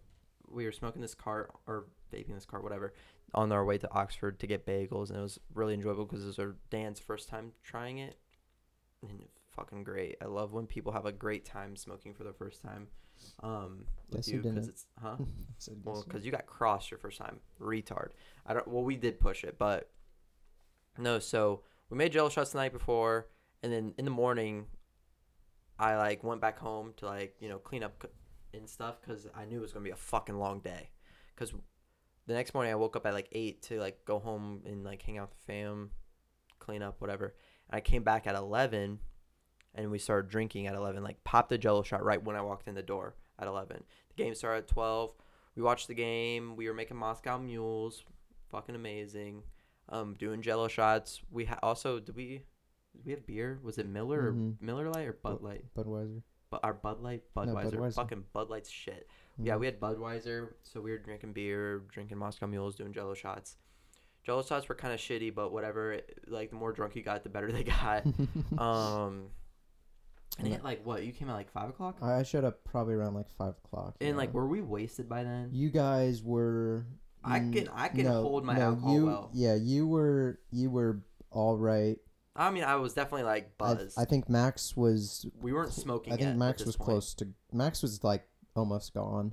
we 0.50 0.64
were 0.64 0.72
smoking 0.72 1.02
this 1.02 1.14
cart 1.14 1.52
or 1.66 1.86
vaping 2.12 2.34
this 2.34 2.46
cart, 2.46 2.62
whatever, 2.62 2.94
on 3.34 3.50
our 3.52 3.64
way 3.64 3.78
to 3.78 3.92
Oxford 3.92 4.38
to 4.40 4.46
get 4.46 4.64
bagels, 4.66 5.10
and 5.10 5.18
it 5.18 5.22
was 5.22 5.40
really 5.54 5.74
enjoyable 5.74 6.04
because 6.04 6.22
it 6.22 6.28
was 6.28 6.38
our 6.38 6.54
Dan's 6.70 7.00
first 7.00 7.28
time 7.28 7.52
trying 7.64 7.98
it, 7.98 8.16
and 9.02 9.24
fucking 9.56 9.82
great. 9.84 10.16
I 10.22 10.26
love 10.26 10.52
when 10.52 10.66
people 10.66 10.92
have 10.92 11.06
a 11.06 11.12
great 11.12 11.44
time 11.44 11.76
smoking 11.76 12.14
for 12.14 12.22
the 12.24 12.32
first 12.32 12.62
time. 12.62 12.86
Um, 13.42 13.84
with 14.10 14.20
Guess 14.20 14.28
you 14.28 14.42
because 14.42 14.68
it's 14.68 14.86
huh. 15.00 15.16
So 15.58 15.72
Well, 15.84 16.04
because 16.06 16.24
you 16.24 16.32
got 16.32 16.46
crossed 16.46 16.90
your 16.90 16.98
first 16.98 17.18
time, 17.18 17.40
retard. 17.60 18.10
I 18.46 18.54
don't. 18.54 18.66
Well, 18.68 18.84
we 18.84 18.96
did 18.96 19.20
push 19.20 19.44
it, 19.44 19.56
but 19.58 19.90
no. 20.98 21.18
So 21.18 21.62
we 21.90 21.96
made 21.96 22.12
Jello 22.12 22.28
shots 22.28 22.52
the 22.52 22.58
night 22.58 22.72
before, 22.72 23.28
and 23.62 23.72
then 23.72 23.94
in 23.98 24.04
the 24.04 24.10
morning, 24.10 24.66
I 25.78 25.96
like 25.96 26.22
went 26.24 26.40
back 26.40 26.58
home 26.58 26.94
to 26.98 27.06
like 27.06 27.36
you 27.40 27.48
know 27.48 27.58
clean 27.58 27.82
up 27.82 28.04
and 28.54 28.68
stuff 28.68 29.00
because 29.00 29.26
I 29.34 29.44
knew 29.44 29.58
it 29.58 29.62
was 29.62 29.72
gonna 29.72 29.84
be 29.84 29.90
a 29.90 29.96
fucking 29.96 30.38
long 30.38 30.60
day. 30.60 30.90
Because 31.34 31.52
the 32.26 32.34
next 32.34 32.54
morning 32.54 32.72
I 32.72 32.76
woke 32.76 32.96
up 32.96 33.06
at 33.06 33.14
like 33.14 33.28
eight 33.32 33.62
to 33.64 33.78
like 33.78 34.04
go 34.04 34.18
home 34.18 34.62
and 34.66 34.84
like 34.84 35.02
hang 35.02 35.18
out 35.18 35.30
with 35.30 35.38
the 35.38 35.52
fam, 35.52 35.90
clean 36.58 36.82
up 36.82 37.00
whatever. 37.00 37.34
And 37.70 37.76
I 37.76 37.80
came 37.80 38.02
back 38.02 38.26
at 38.26 38.34
eleven, 38.34 38.98
and 39.76 39.90
we 39.90 39.98
started 39.98 40.30
drinking 40.30 40.66
at 40.66 40.74
eleven. 40.74 41.02
Like 41.04 41.22
popped 41.24 41.52
a 41.52 41.58
Jello 41.58 41.82
shot 41.82 42.02
right 42.04 42.22
when 42.22 42.34
I 42.36 42.42
walked 42.42 42.66
in 42.68 42.74
the 42.74 42.82
door 42.82 43.14
at 43.38 43.46
eleven. 43.46 43.82
The 44.16 44.22
game 44.22 44.34
started 44.34 44.64
at 44.64 44.68
twelve. 44.68 45.12
We 45.54 45.62
watched 45.62 45.88
the 45.88 45.94
game. 45.94 46.56
We 46.56 46.66
were 46.68 46.74
making 46.74 46.96
Moscow 46.96 47.38
mules, 47.38 48.04
fucking 48.50 48.74
amazing. 48.74 49.42
Um, 49.88 50.14
doing 50.18 50.42
Jello 50.42 50.68
shots. 50.68 51.20
We 51.30 51.44
ha- 51.44 51.58
also 51.62 52.00
did 52.00 52.16
we 52.16 52.42
did 52.96 53.04
we 53.06 53.12
have 53.12 53.26
beer? 53.26 53.58
Was 53.62 53.78
it 53.78 53.86
Miller 53.86 54.32
Mhm. 54.32 54.54
or 54.60 54.64
Miller 54.64 54.90
Lite 54.90 55.06
or 55.08 55.12
Bud 55.12 55.42
Light? 55.42 55.64
Budweiser. 55.74 56.22
But 56.50 56.60
our 56.62 56.74
Bud 56.74 57.00
Light, 57.00 57.22
Budweiser, 57.36 57.72
Budweiser. 57.74 57.94
fucking 57.94 58.24
Bud 58.32 58.48
Light's 58.50 58.70
shit. 58.70 59.08
Yeah, 59.38 59.54
Mhm. 59.54 59.60
we 59.60 59.66
had 59.66 59.80
Budweiser, 59.80 60.54
so 60.62 60.80
we 60.80 60.90
were 60.92 60.98
drinking 60.98 61.32
beer, 61.32 61.80
drinking 61.90 62.18
Moscow 62.18 62.46
Mules, 62.46 62.76
doing 62.76 62.92
Jello 62.92 63.14
shots. 63.14 63.56
Jello 64.24 64.42
shots 64.42 64.68
were 64.68 64.74
kind 64.74 64.92
of 64.94 64.98
shitty, 65.00 65.34
but 65.34 65.52
whatever. 65.52 66.00
Like 66.26 66.50
the 66.50 66.56
more 66.56 66.72
drunk 66.72 66.96
you 66.96 67.02
got, 67.02 67.22
the 67.22 67.28
better 67.28 67.50
they 67.52 67.64
got. 67.64 68.04
um, 68.58 69.28
and 70.38 70.48
Yeah. 70.48 70.54
it, 70.56 70.64
like 70.64 70.84
what? 70.84 71.04
You 71.04 71.12
came 71.12 71.28
at 71.30 71.34
like 71.34 71.50
five 71.50 71.68
o'clock, 71.70 71.96
I 72.02 72.22
showed 72.22 72.44
up 72.44 72.62
probably 72.64 72.94
around 72.94 73.14
like 73.14 73.28
five 73.38 73.54
o'clock. 73.64 73.96
and 74.00 74.16
like 74.16 74.32
were 74.34 74.46
we 74.46 74.60
wasted 74.60 75.08
by 75.08 75.22
then? 75.24 75.50
you 75.52 75.70
guys 75.70 76.22
were. 76.22 76.86
I 77.24 77.40
can 77.40 77.68
I 77.74 77.88
can 77.88 78.04
no, 78.04 78.22
hold 78.22 78.44
my 78.44 78.54
no, 78.54 78.62
alcohol 78.62 78.94
you, 78.94 79.06
well. 79.06 79.30
Yeah, 79.32 79.54
you 79.56 79.86
were 79.88 80.38
you 80.52 80.70
were 80.70 81.00
all 81.30 81.56
right. 81.56 81.98
I 82.36 82.50
mean, 82.50 82.64
I 82.64 82.76
was 82.76 82.92
definitely 82.94 83.24
like 83.24 83.52
I, 83.60 83.74
buzzed. 83.74 83.98
I 83.98 84.04
think 84.04 84.28
Max 84.28 84.76
was. 84.76 85.26
we 85.40 85.52
weren't 85.52 85.72
smoking. 85.72 86.12
I 86.12 86.16
think 86.16 86.36
Max 86.36 86.64
was 86.64 86.76
point. 86.76 86.84
close 86.86 87.14
to. 87.14 87.28
Max 87.52 87.82
was 87.82 88.04
like 88.04 88.28
almost 88.54 88.92
gone. 88.94 89.32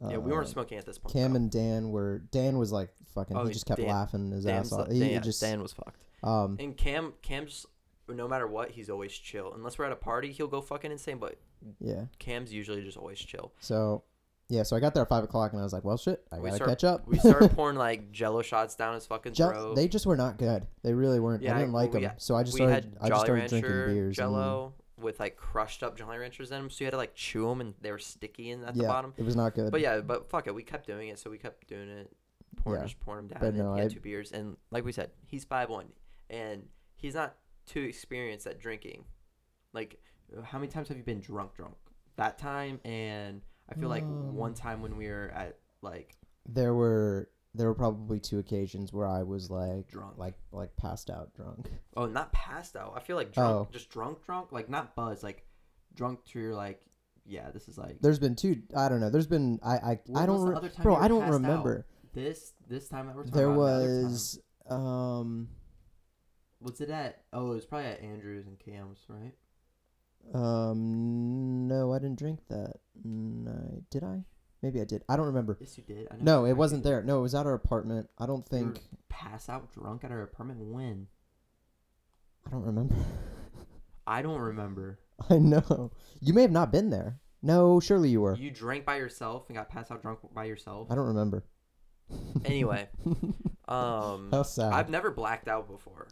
Yeah, 0.00 0.18
we 0.18 0.30
weren't 0.32 0.46
Uh, 0.48 0.50
smoking 0.50 0.78
at 0.78 0.84
this 0.84 0.98
point. 0.98 1.12
Cam 1.14 1.32
though. 1.32 1.36
and 1.36 1.50
Dan 1.50 1.90
were. 1.90 2.18
Dan 2.30 2.58
was 2.58 2.72
like 2.72 2.90
fucking. 3.14 3.36
Oh, 3.36 3.46
he 3.46 3.52
just 3.52 3.66
kept 3.66 3.80
Dan- 3.80 3.88
laughing 3.88 4.30
his 4.32 4.44
Dan's 4.44 4.68
ass 4.68 4.72
off. 4.72 4.88
like- 4.88 4.92
He 4.92 5.00
Dan, 5.00 5.22
just. 5.22 5.40
Dan 5.40 5.62
was 5.62 5.72
fucked. 5.72 6.02
Um. 6.22 6.56
And 6.60 6.76
Cam, 6.76 7.14
Cam's 7.22 7.64
no 8.16 8.28
matter 8.28 8.46
what, 8.46 8.70
he's 8.70 8.88
always 8.90 9.12
chill. 9.12 9.52
Unless 9.54 9.78
we're 9.78 9.84
at 9.86 9.92
a 9.92 9.96
party, 9.96 10.32
he'll 10.32 10.46
go 10.48 10.60
fucking 10.60 10.90
insane. 10.92 11.18
But 11.18 11.38
Yeah. 11.80 12.04
Cam's 12.18 12.52
usually 12.52 12.82
just 12.82 12.96
always 12.98 13.18
chill. 13.18 13.52
So. 13.60 14.02
Yeah, 14.50 14.62
so 14.62 14.76
I 14.76 14.80
got 14.80 14.94
there 14.94 15.02
at 15.02 15.10
five 15.10 15.24
o'clock 15.24 15.52
and 15.52 15.60
I 15.60 15.62
was 15.62 15.74
like, 15.74 15.84
"Well, 15.84 15.98
shit, 15.98 16.26
I 16.32 16.38
We 16.38 16.44
gotta 16.44 16.56
start- 16.56 16.70
catch 16.70 16.82
up." 16.84 17.06
We 17.06 17.18
started 17.18 17.50
pouring 17.54 17.76
like 17.76 18.10
Jello 18.12 18.40
shots 18.40 18.74
down 18.76 18.94
his 18.94 19.04
fucking 19.04 19.34
throat. 19.34 19.76
they 19.76 19.88
just 19.88 20.06
were 20.06 20.16
not 20.16 20.38
good. 20.38 20.66
They 20.82 20.94
really 20.94 21.20
weren't. 21.20 21.42
Yeah, 21.42 21.54
I 21.54 21.58
didn't 21.58 21.74
well, 21.74 21.82
like 21.84 21.92
we 21.92 22.00
them, 22.00 22.12
so 22.16 22.34
I 22.34 22.44
just 22.44 22.56
started. 22.56 22.72
had 22.72 22.96
I 22.98 23.08
just 23.10 23.26
Jolly 23.26 23.26
started 23.26 23.48
drinking 23.50 23.70
Rancher 23.70 23.86
beers. 23.92 24.06
and- 24.06 24.14
Jello 24.14 24.72
with 24.96 25.20
like 25.20 25.36
crushed 25.36 25.82
up 25.82 25.98
Jolly 25.98 26.16
Ranchers 26.16 26.50
in 26.50 26.56
them, 26.62 26.70
so 26.70 26.76
you 26.80 26.86
had 26.86 26.92
to 26.92 26.96
like 26.96 27.14
chew 27.14 27.46
them 27.46 27.60
and 27.60 27.74
they 27.82 27.90
were 27.90 27.98
sticky 27.98 28.50
in 28.52 28.64
at 28.64 28.74
yeah, 28.74 28.84
the 28.84 28.88
bottom. 28.88 29.12
it 29.18 29.22
was 29.26 29.36
not 29.36 29.54
good. 29.54 29.70
But 29.70 29.82
yeah, 29.82 30.00
but 30.00 30.30
fuck 30.30 30.46
it, 30.46 30.54
we 30.54 30.62
kept 30.62 30.86
doing 30.86 31.08
it, 31.08 31.18
so 31.18 31.28
we 31.28 31.36
kept 31.36 31.68
doing 31.68 31.90
it, 31.90 32.10
pouring 32.56 32.80
Yeah. 32.80 32.86
just 32.86 32.98
pouring 33.00 33.28
them 33.28 33.28
down. 33.28 33.40
But 33.42 33.48
and 33.48 33.58
no, 33.58 33.74
he 33.74 33.80
had 33.82 33.90
I- 33.90 33.94
two 33.94 34.00
beers, 34.00 34.32
and 34.32 34.56
like 34.70 34.82
we 34.82 34.92
said, 34.92 35.10
he's 35.26 35.44
five 35.44 35.68
one, 35.68 35.88
and 36.30 36.62
he's 36.96 37.14
not 37.14 37.34
too 37.68 37.82
experienced 37.82 38.46
at 38.46 38.58
drinking. 38.60 39.04
Like, 39.72 40.00
how 40.44 40.58
many 40.58 40.70
times 40.70 40.88
have 40.88 40.96
you 40.96 41.02
been 41.04 41.20
drunk, 41.20 41.54
drunk? 41.54 41.74
That 42.16 42.38
time, 42.38 42.80
and 42.84 43.42
I 43.70 43.74
feel 43.74 43.88
like 43.88 44.04
one 44.04 44.50
Um, 44.50 44.54
time 44.54 44.82
when 44.82 44.96
we 44.96 45.06
were 45.08 45.30
at 45.34 45.58
like 45.82 46.16
there 46.46 46.74
were 46.74 47.30
there 47.54 47.66
were 47.68 47.74
probably 47.74 48.18
two 48.20 48.38
occasions 48.38 48.92
where 48.92 49.06
I 49.06 49.22
was 49.22 49.50
like 49.50 49.88
Drunk. 49.88 50.18
like 50.18 50.34
like 50.52 50.74
passed 50.76 51.10
out 51.10 51.32
drunk. 51.34 51.70
oh, 51.96 52.06
not 52.06 52.32
passed 52.32 52.74
out. 52.76 52.94
I 52.96 53.00
feel 53.00 53.16
like 53.16 53.32
drunk, 53.32 53.68
Oh. 53.68 53.72
just 53.72 53.88
drunk, 53.90 54.24
drunk, 54.24 54.50
like 54.52 54.68
not 54.68 54.94
buzzed, 54.96 55.22
like 55.22 55.46
drunk 55.94 56.24
to 56.26 56.38
your 56.40 56.54
like, 56.54 56.80
yeah, 57.24 57.50
this 57.50 57.68
is 57.68 57.78
like 57.78 57.98
There's 58.00 58.18
been 58.18 58.34
two. 58.34 58.62
I 58.76 58.88
don't 58.88 59.00
know. 59.00 59.10
There's 59.10 59.26
been 59.28 59.60
I 59.62 59.76
I, 59.76 60.00
I 60.16 60.26
don't 60.26 60.40
the 60.44 60.50
re- 60.50 60.56
other 60.56 60.68
time 60.68 60.82
bro. 60.82 60.96
I 60.96 61.06
don't 61.08 61.20
passed 61.20 61.34
out? 61.34 61.40
remember. 61.42 61.86
this 62.14 62.52
this 62.68 62.88
time 62.88 63.06
that 63.06 63.14
we're 63.16 63.24
talking 63.24 63.36
There 63.38 63.50
about. 63.50 63.58
was 63.60 64.40
um 64.68 65.48
Was 66.60 66.80
it 66.80 66.90
at? 66.90 67.22
Oh, 67.32 67.52
it 67.52 67.54
was 67.56 67.66
probably 67.66 67.86
at 67.88 68.02
Andrews 68.02 68.46
and 68.46 68.58
Cam's, 68.58 68.98
right? 69.08 69.32
um 70.34 71.68
no, 71.68 71.92
I 71.92 71.98
didn't 71.98 72.18
drink 72.18 72.40
that 72.48 72.74
night. 73.04 73.82
Did 73.90 74.02
I? 74.04 74.24
Maybe 74.62 74.80
I 74.80 74.84
did. 74.84 75.04
I 75.08 75.16
don't 75.16 75.26
remember. 75.26 75.56
Yes, 75.60 75.78
you 75.78 75.84
did. 75.84 76.08
I 76.10 76.16
No, 76.20 76.44
it 76.44 76.54
wasn't 76.54 76.82
there. 76.82 77.02
No, 77.02 77.18
it 77.20 77.22
was 77.22 77.34
at 77.34 77.46
our 77.46 77.54
apartment. 77.54 78.08
I 78.18 78.26
don't 78.26 78.46
You 78.50 78.58
think. 78.58 78.80
pass 79.08 79.48
out 79.48 79.72
drunk 79.72 80.02
at 80.04 80.10
our 80.10 80.22
apartment 80.22 80.60
when? 80.60 81.06
I 82.46 82.50
don't 82.50 82.64
remember. 82.64 82.94
I 84.06 84.20
don't 84.22 84.40
remember. 84.40 84.98
I 85.30 85.38
know. 85.38 85.92
You 86.20 86.32
may 86.34 86.42
have 86.42 86.50
not 86.50 86.72
been 86.72 86.90
there. 86.90 87.20
No, 87.40 87.78
surely 87.78 88.08
you 88.08 88.20
were. 88.22 88.34
You 88.36 88.50
drank 88.50 88.84
by 88.84 88.96
yourself 88.96 89.44
and 89.48 89.56
got 89.56 89.68
passed 89.68 89.92
out 89.92 90.02
drunk 90.02 90.18
by 90.34 90.44
yourself. 90.46 90.88
I 90.90 90.96
don't 90.96 91.06
remember. 91.06 91.44
Anyway, 92.44 92.88
um, 93.68 94.30
How 94.32 94.42
sad. 94.42 94.72
I've 94.72 94.88
never 94.90 95.10
blacked 95.10 95.46
out 95.46 95.68
before. 95.68 96.08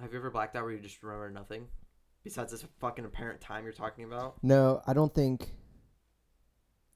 Have 0.00 0.12
you 0.12 0.18
ever 0.18 0.30
blacked 0.30 0.56
out 0.56 0.64
where 0.64 0.72
you 0.72 0.78
just 0.80 1.02
remember 1.02 1.30
nothing? 1.30 1.66
Besides 2.24 2.52
this 2.52 2.64
fucking 2.80 3.04
apparent 3.04 3.40
time 3.40 3.64
you're 3.64 3.72
talking 3.72 4.04
about? 4.04 4.36
no, 4.42 4.82
I 4.86 4.92
don't 4.92 5.14
think. 5.14 5.54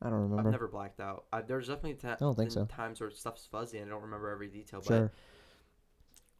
I 0.03 0.11
don't 0.11 0.21
remember. 0.21 0.49
I've 0.49 0.53
never 0.53 0.69
blacked 0.69 1.01
out. 1.01 1.25
I, 1.33 1.41
there's 1.41 1.69
definitely 1.69 1.95
ta- 1.95 2.13
I 2.13 2.17
don't 2.17 2.37
think 2.37 2.51
so. 2.51 2.67
times 2.67 3.01
where 3.01 3.11
stuff's 3.11 3.47
fuzzy 3.51 3.79
and 3.79 3.89
I 3.89 3.95
don't 3.95 4.03
remember 4.03 4.29
every 4.31 4.49
detail. 4.49 4.81
But 4.81 4.95
Sure. 4.95 5.13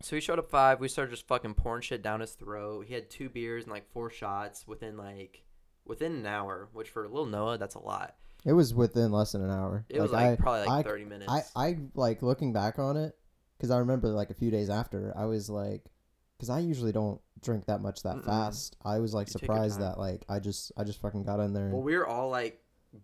So 0.03 0.17
he 0.17 0.21
showed 0.21 0.39
up 0.39 0.51
five. 0.51 0.81
We 0.81 0.89
started 0.89 1.13
just 1.13 1.27
fucking 1.27 1.55
pouring 1.55 1.81
shit 1.81 2.03
down 2.03 2.21
his 2.21 2.33
throat. 2.33 2.85
He 2.87 2.93
had 2.93 3.09
two 3.09 3.31
beers 3.31 3.65
and 3.65 3.73
like 3.73 3.91
four 3.93 4.11
shots 4.11 4.67
within 4.67 4.99
like 4.99 5.45
within 5.87 6.13
an 6.15 6.27
hour, 6.27 6.69
which 6.75 6.91
for 6.91 7.09
little 7.09 7.25
Noah, 7.25 7.57
that's 7.57 7.75
a 7.75 7.81
lot. 7.81 8.17
It 8.45 8.53
was 8.53 8.75
within 8.75 9.11
less 9.13 9.33
than 9.33 9.43
an 9.43 9.51
hour. 9.51 9.87
It 9.89 10.01
was 10.03 10.11
like 10.11 10.33
I, 10.33 10.37
probably 10.37 10.67
like 10.67 10.87
I- 10.87 10.89
thirty 10.89 11.05
minutes. 11.05 11.33
I, 11.33 11.43
I 11.57 11.79
like 11.95 12.21
looking 12.21 12.53
back 12.53 12.79
on 12.79 12.99
it 12.99 13.17
because 13.57 13.71
I 13.71 13.79
remember 13.79 14.09
like 14.09 14.29
a 14.29 14.35
few 14.35 14.51
days 14.51 14.69
after 14.69 15.15
I 15.17 15.25
was 15.25 15.49
like, 15.49 15.83
because 16.47 16.57
I 16.57 16.61
usually 16.67 16.93
don't 16.93 17.21
drink 17.41 17.67
that 17.67 17.81
much 17.81 18.03
that 18.03 18.17
Mm-mm. 18.17 18.25
fast. 18.25 18.77
I 18.85 18.99
was 18.99 19.15
like 19.15 19.29
You 19.29 19.35
take 19.35 19.43
your 19.49 19.55
surprised 19.57 19.79
time. 19.81 19.91
that 19.91 19.99
like 19.99 20.25
I 20.29 20.39
just 20.39 20.73
I 20.77 20.85
just 20.85 21.01
fucking 21.01 21.25
got 21.25 21.41
in 21.41 21.53
there. 21.53 21.69
well, 21.69 21.83
we 21.83 21.97
were 21.97 22.07
all 22.07 22.29
like 22.31 22.61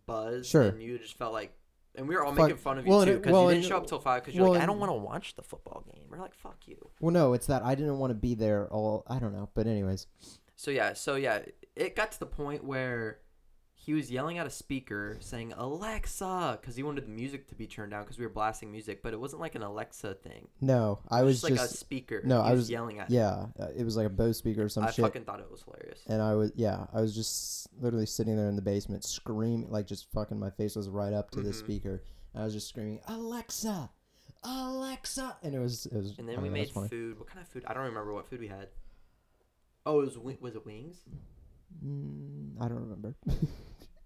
buzzed, 0.07 0.47
Sure. 0.51 0.63
and 0.69 0.83
you 0.83 0.99
just 0.99 1.15
felt 1.19 1.33
like, 1.33 1.53
and 1.97 2.07
we 2.09 2.15
were 2.15 2.25
all 2.25 2.33
Fuck- 2.35 2.47
making 2.49 2.57
fun 2.59 2.79
of 2.79 2.87
you 2.87 2.91
well, 2.93 3.05
too 3.05 3.13
it- 3.13 3.17
because 3.19 3.33
well, 3.33 3.43
you 3.45 3.49
didn't 3.51 3.65
and- 3.65 3.69
show 3.69 3.77
up 3.79 3.87
till 3.87 3.99
five 4.01 4.23
because 4.23 4.35
you're 4.35 4.45
well, 4.45 4.53
like, 4.53 4.63
I 4.63 4.67
don't 4.67 4.75
and- 4.75 4.81
want 4.81 4.91
to 4.93 5.05
watch 5.05 5.35
the 5.35 5.43
football 5.43 5.85
game. 5.93 6.05
We're 6.09 6.19
like, 6.19 6.35
fuck 6.35 6.59
you. 6.67 6.91
well, 7.01 7.13
no, 7.13 7.33
it's 7.33 7.47
that 7.47 7.63
I 7.65 7.75
didn't 7.75 7.99
want 7.99 8.11
to 8.11 8.15
be 8.15 8.35
there 8.35 8.69
all. 8.73 9.05
I 9.09 9.19
don't 9.19 9.33
know, 9.33 9.49
but 9.55 9.67
anyways, 9.67 10.07
So 10.57 10.71
yeah, 10.71 10.93
so 10.93 11.17
yeah, 11.17 11.41
it 11.75 11.97
got 11.97 12.13
to 12.13 12.21
the 12.21 12.27
point 12.27 12.65
where 12.65 13.19
he 13.83 13.95
was 13.95 14.11
yelling 14.11 14.37
at 14.37 14.47
a 14.47 14.51
speaker 14.51 15.17
saying 15.21 15.55
Alexa 15.57 16.59
because 16.61 16.77
he 16.77 16.83
wanted 16.83 17.07
the 17.07 17.11
music 17.11 17.49
to 17.49 17.55
be 17.55 17.67
turned 17.67 17.93
down 17.93 18.03
because 18.03 18.19
we 18.19 18.27
were 18.27 18.33
blasting 18.33 18.71
music, 18.71 19.03
but 19.03 19.15
it 19.15 19.19
wasn't 19.21 19.41
like 19.41 19.55
an 19.55 19.63
Alexa 19.63 20.15
thing. 20.23 20.49
no, 20.61 20.99
I 21.09 21.23
was 21.23 21.41
just 21.41 21.51
like 21.51 21.59
a 21.61 21.67
speaker. 21.67 22.21
no, 22.25 22.43
I 22.43 22.51
was, 22.51 22.61
was- 22.61 22.71
yelling 22.71 22.99
at. 22.99 23.11
yeah, 23.11 23.47
uh, 23.59 23.69
it 23.75 23.83
was 23.85 23.97
like 23.97 24.07
a 24.07 24.11
Bose 24.11 24.37
speaker 24.37 24.65
or 24.65 24.69
some 24.69 24.85
I 24.85 24.91
shit. 24.91 25.03
I 25.05 25.09
fucking 25.09 25.25
thought 25.25 25.41
it 25.41 25.51
was 25.51 25.63
hilarious. 25.63 26.01
and 26.09 26.21
I 26.21 26.35
was 26.35 26.53
yeah, 26.55 26.87
I 26.93 27.01
was 27.01 27.15
just 27.15 27.69
literally 27.81 28.05
sitting 28.07 28.37
there 28.37 28.49
in 28.49 28.57
the 28.57 28.63
basement 28.63 29.03
screaming 29.05 29.71
like 29.71 29.87
just 29.87 30.11
fucking 30.13 30.39
my 30.39 30.51
face 30.51 30.77
was 30.77 30.89
right 30.91 31.15
up 31.15 31.31
to 31.33 31.41
the 31.41 31.51
Mhm. 31.51 31.55
speaker. 31.55 32.03
I 32.35 32.45
was 32.45 32.53
just 32.53 32.69
screaming 32.69 33.01
Alexa, 33.09 33.89
Alexa, 34.45 35.37
and 35.43 35.55
it 35.55 35.59
was 35.59 35.87
it 35.87 35.95
was. 35.97 36.19
And 36.19 36.29
then 36.29 36.43
we 36.43 36.49
know, 36.49 36.55
made 36.55 36.71
food. 36.71 37.19
What 37.19 37.29
kind 37.29 37.41
of 37.41 37.49
food? 37.49 37.65
I 37.67 37.73
don't 37.73 37.85
remember 37.85 38.13
what 38.13 38.29
food 38.29 38.41
we 38.41 38.49
had. 38.49 38.69
Oh, 39.87 40.01
it 40.01 40.05
was 40.05 40.19
was 40.41 40.55
it 40.55 40.67
wings? 40.67 40.99
Mm, 41.85 42.57
I 42.61 42.69
don't 42.69 42.81
remember. 42.81 43.15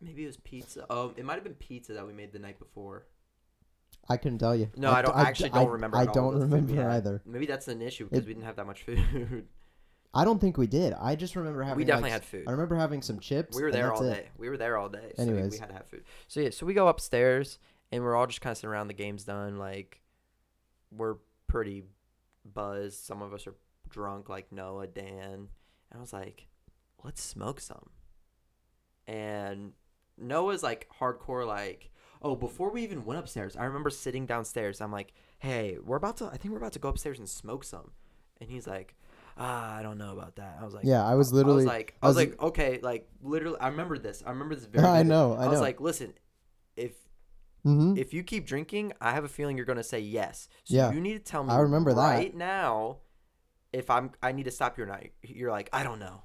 Maybe 0.04 0.24
it 0.24 0.26
was 0.26 0.36
pizza. 0.36 0.86
Oh, 0.90 1.12
it 1.16 1.24
might 1.24 1.34
have 1.34 1.44
been 1.44 1.54
pizza 1.54 1.94
that 1.94 2.06
we 2.06 2.12
made 2.12 2.32
the 2.32 2.38
night 2.38 2.58
before. 2.58 3.06
I 4.08 4.16
couldn't 4.18 4.38
tell 4.38 4.54
you. 4.54 4.70
No, 4.76 4.90
I, 4.92 5.02
don't. 5.02 5.14
d- 5.16 5.22
I 5.22 5.28
actually 5.28 5.50
don't 5.50 5.70
remember. 5.70 5.96
I 5.96 6.02
at 6.02 6.08
all 6.08 6.32
don't 6.32 6.40
remember 6.40 6.90
either. 6.90 7.22
Maybe 7.24 7.46
that's 7.46 7.68
an 7.68 7.80
issue 7.80 8.04
because 8.04 8.24
It- 8.24 8.28
we 8.28 8.34
didn't 8.34 8.46
have 8.46 8.56
that 8.56 8.66
much 8.66 8.82
food. 8.82 9.46
I 10.16 10.24
don't 10.24 10.40
think 10.40 10.56
we 10.56 10.68
did. 10.68 10.92
I 10.92 11.16
just 11.16 11.34
remember 11.34 11.62
having. 11.62 11.78
we 11.78 11.84
definitely 11.84 12.10
like, 12.10 12.22
had 12.22 12.24
food. 12.24 12.44
I 12.46 12.52
remember 12.52 12.76
having 12.76 13.02
some 13.02 13.18
chips. 13.18 13.56
We 13.56 13.64
were 13.64 13.72
there 13.72 13.92
all 13.92 14.02
it. 14.04 14.14
day. 14.14 14.28
We 14.38 14.48
were 14.48 14.56
there 14.56 14.76
all 14.76 14.88
day. 14.88 15.12
So 15.16 15.26
we, 15.26 15.32
we 15.32 15.58
had 15.58 15.70
to 15.70 15.74
have 15.74 15.86
food. 15.86 16.04
So 16.28 16.40
yeah, 16.40 16.50
so 16.50 16.66
we 16.66 16.74
go 16.74 16.86
upstairs 16.86 17.58
and 17.90 18.04
we're 18.04 18.14
all 18.14 18.26
just 18.26 18.40
kind 18.40 18.52
of 18.52 18.58
sitting 18.58 18.70
around. 18.70 18.86
The 18.88 18.94
game's 18.94 19.24
done. 19.24 19.58
Like 19.58 20.02
we're 20.92 21.16
pretty 21.48 21.82
buzzed. 22.44 23.04
Some 23.04 23.22
of 23.22 23.34
us 23.34 23.48
are 23.48 23.54
drunk, 23.88 24.28
like 24.28 24.52
Noah, 24.52 24.86
Dan. 24.86 25.48
And 25.90 25.96
I 25.96 25.98
was 25.98 26.12
like, 26.12 26.46
let's 27.02 27.22
smoke 27.22 27.60
some. 27.60 27.90
And 29.08 29.72
Noah's 30.18 30.62
like 30.62 30.88
hardcore, 31.00 31.46
like, 31.46 31.90
oh, 32.22 32.36
before 32.36 32.70
we 32.70 32.82
even 32.82 33.04
went 33.04 33.20
upstairs, 33.20 33.56
I 33.56 33.64
remember 33.64 33.90
sitting 33.90 34.26
downstairs. 34.26 34.80
I'm 34.80 34.92
like, 34.92 35.12
hey, 35.38 35.78
we're 35.84 35.96
about 35.96 36.16
to, 36.18 36.26
I 36.26 36.36
think 36.36 36.52
we're 36.52 36.58
about 36.58 36.72
to 36.74 36.78
go 36.78 36.88
upstairs 36.88 37.18
and 37.18 37.28
smoke 37.28 37.64
some. 37.64 37.90
And 38.40 38.50
he's 38.50 38.66
like, 38.66 38.94
ah, 39.38 39.76
I 39.76 39.82
don't 39.82 39.98
know 39.98 40.12
about 40.12 40.36
that. 40.36 40.58
I 40.60 40.64
was 40.64 40.74
like, 40.74 40.84
Yeah, 40.86 41.04
I 41.04 41.14
was 41.14 41.32
I 41.32 41.36
literally. 41.36 41.56
was 41.56 41.66
like, 41.66 41.94
I 42.02 42.06
I 42.06 42.08
was, 42.08 42.16
was- 42.16 42.26
like, 42.26 42.42
okay, 42.42 42.80
like 42.82 43.08
literally, 43.22 43.58
I 43.60 43.68
remember 43.68 43.98
this. 43.98 44.22
I 44.26 44.30
remember 44.30 44.54
this 44.54 44.66
very. 44.66 44.84
I 44.86 45.02
know. 45.02 45.34
I 45.38 45.42
I 45.42 45.46
know. 45.46 45.50
was 45.50 45.60
like, 45.60 45.80
listen, 45.80 46.14
if 46.76 46.92
hmm 47.62 47.94
if 47.94 48.12
you 48.12 48.22
keep 48.22 48.46
drinking, 48.46 48.92
I 49.00 49.12
have 49.12 49.24
a 49.24 49.28
feeling 49.28 49.56
you're 49.56 49.66
gonna 49.66 49.82
say 49.82 50.00
yes. 50.00 50.48
So 50.64 50.74
Yeah. 50.74 50.92
you 50.92 51.00
need 51.00 51.14
to 51.14 51.18
tell 51.20 51.44
me. 51.44 51.52
I 51.52 51.58
remember 51.60 51.92
that. 51.94 52.00
right 52.00 52.34
now. 52.34 52.98
If 53.72 53.90
I'm, 53.90 54.12
I 54.22 54.32
need 54.32 54.44
to 54.44 54.52
stop 54.52 54.78
you 54.78 54.84
or 54.84 54.86
not. 54.86 55.02
You're 55.22 55.50
like, 55.50 55.68
I 55.72 55.82
don't 55.82 55.98
know. 55.98 56.22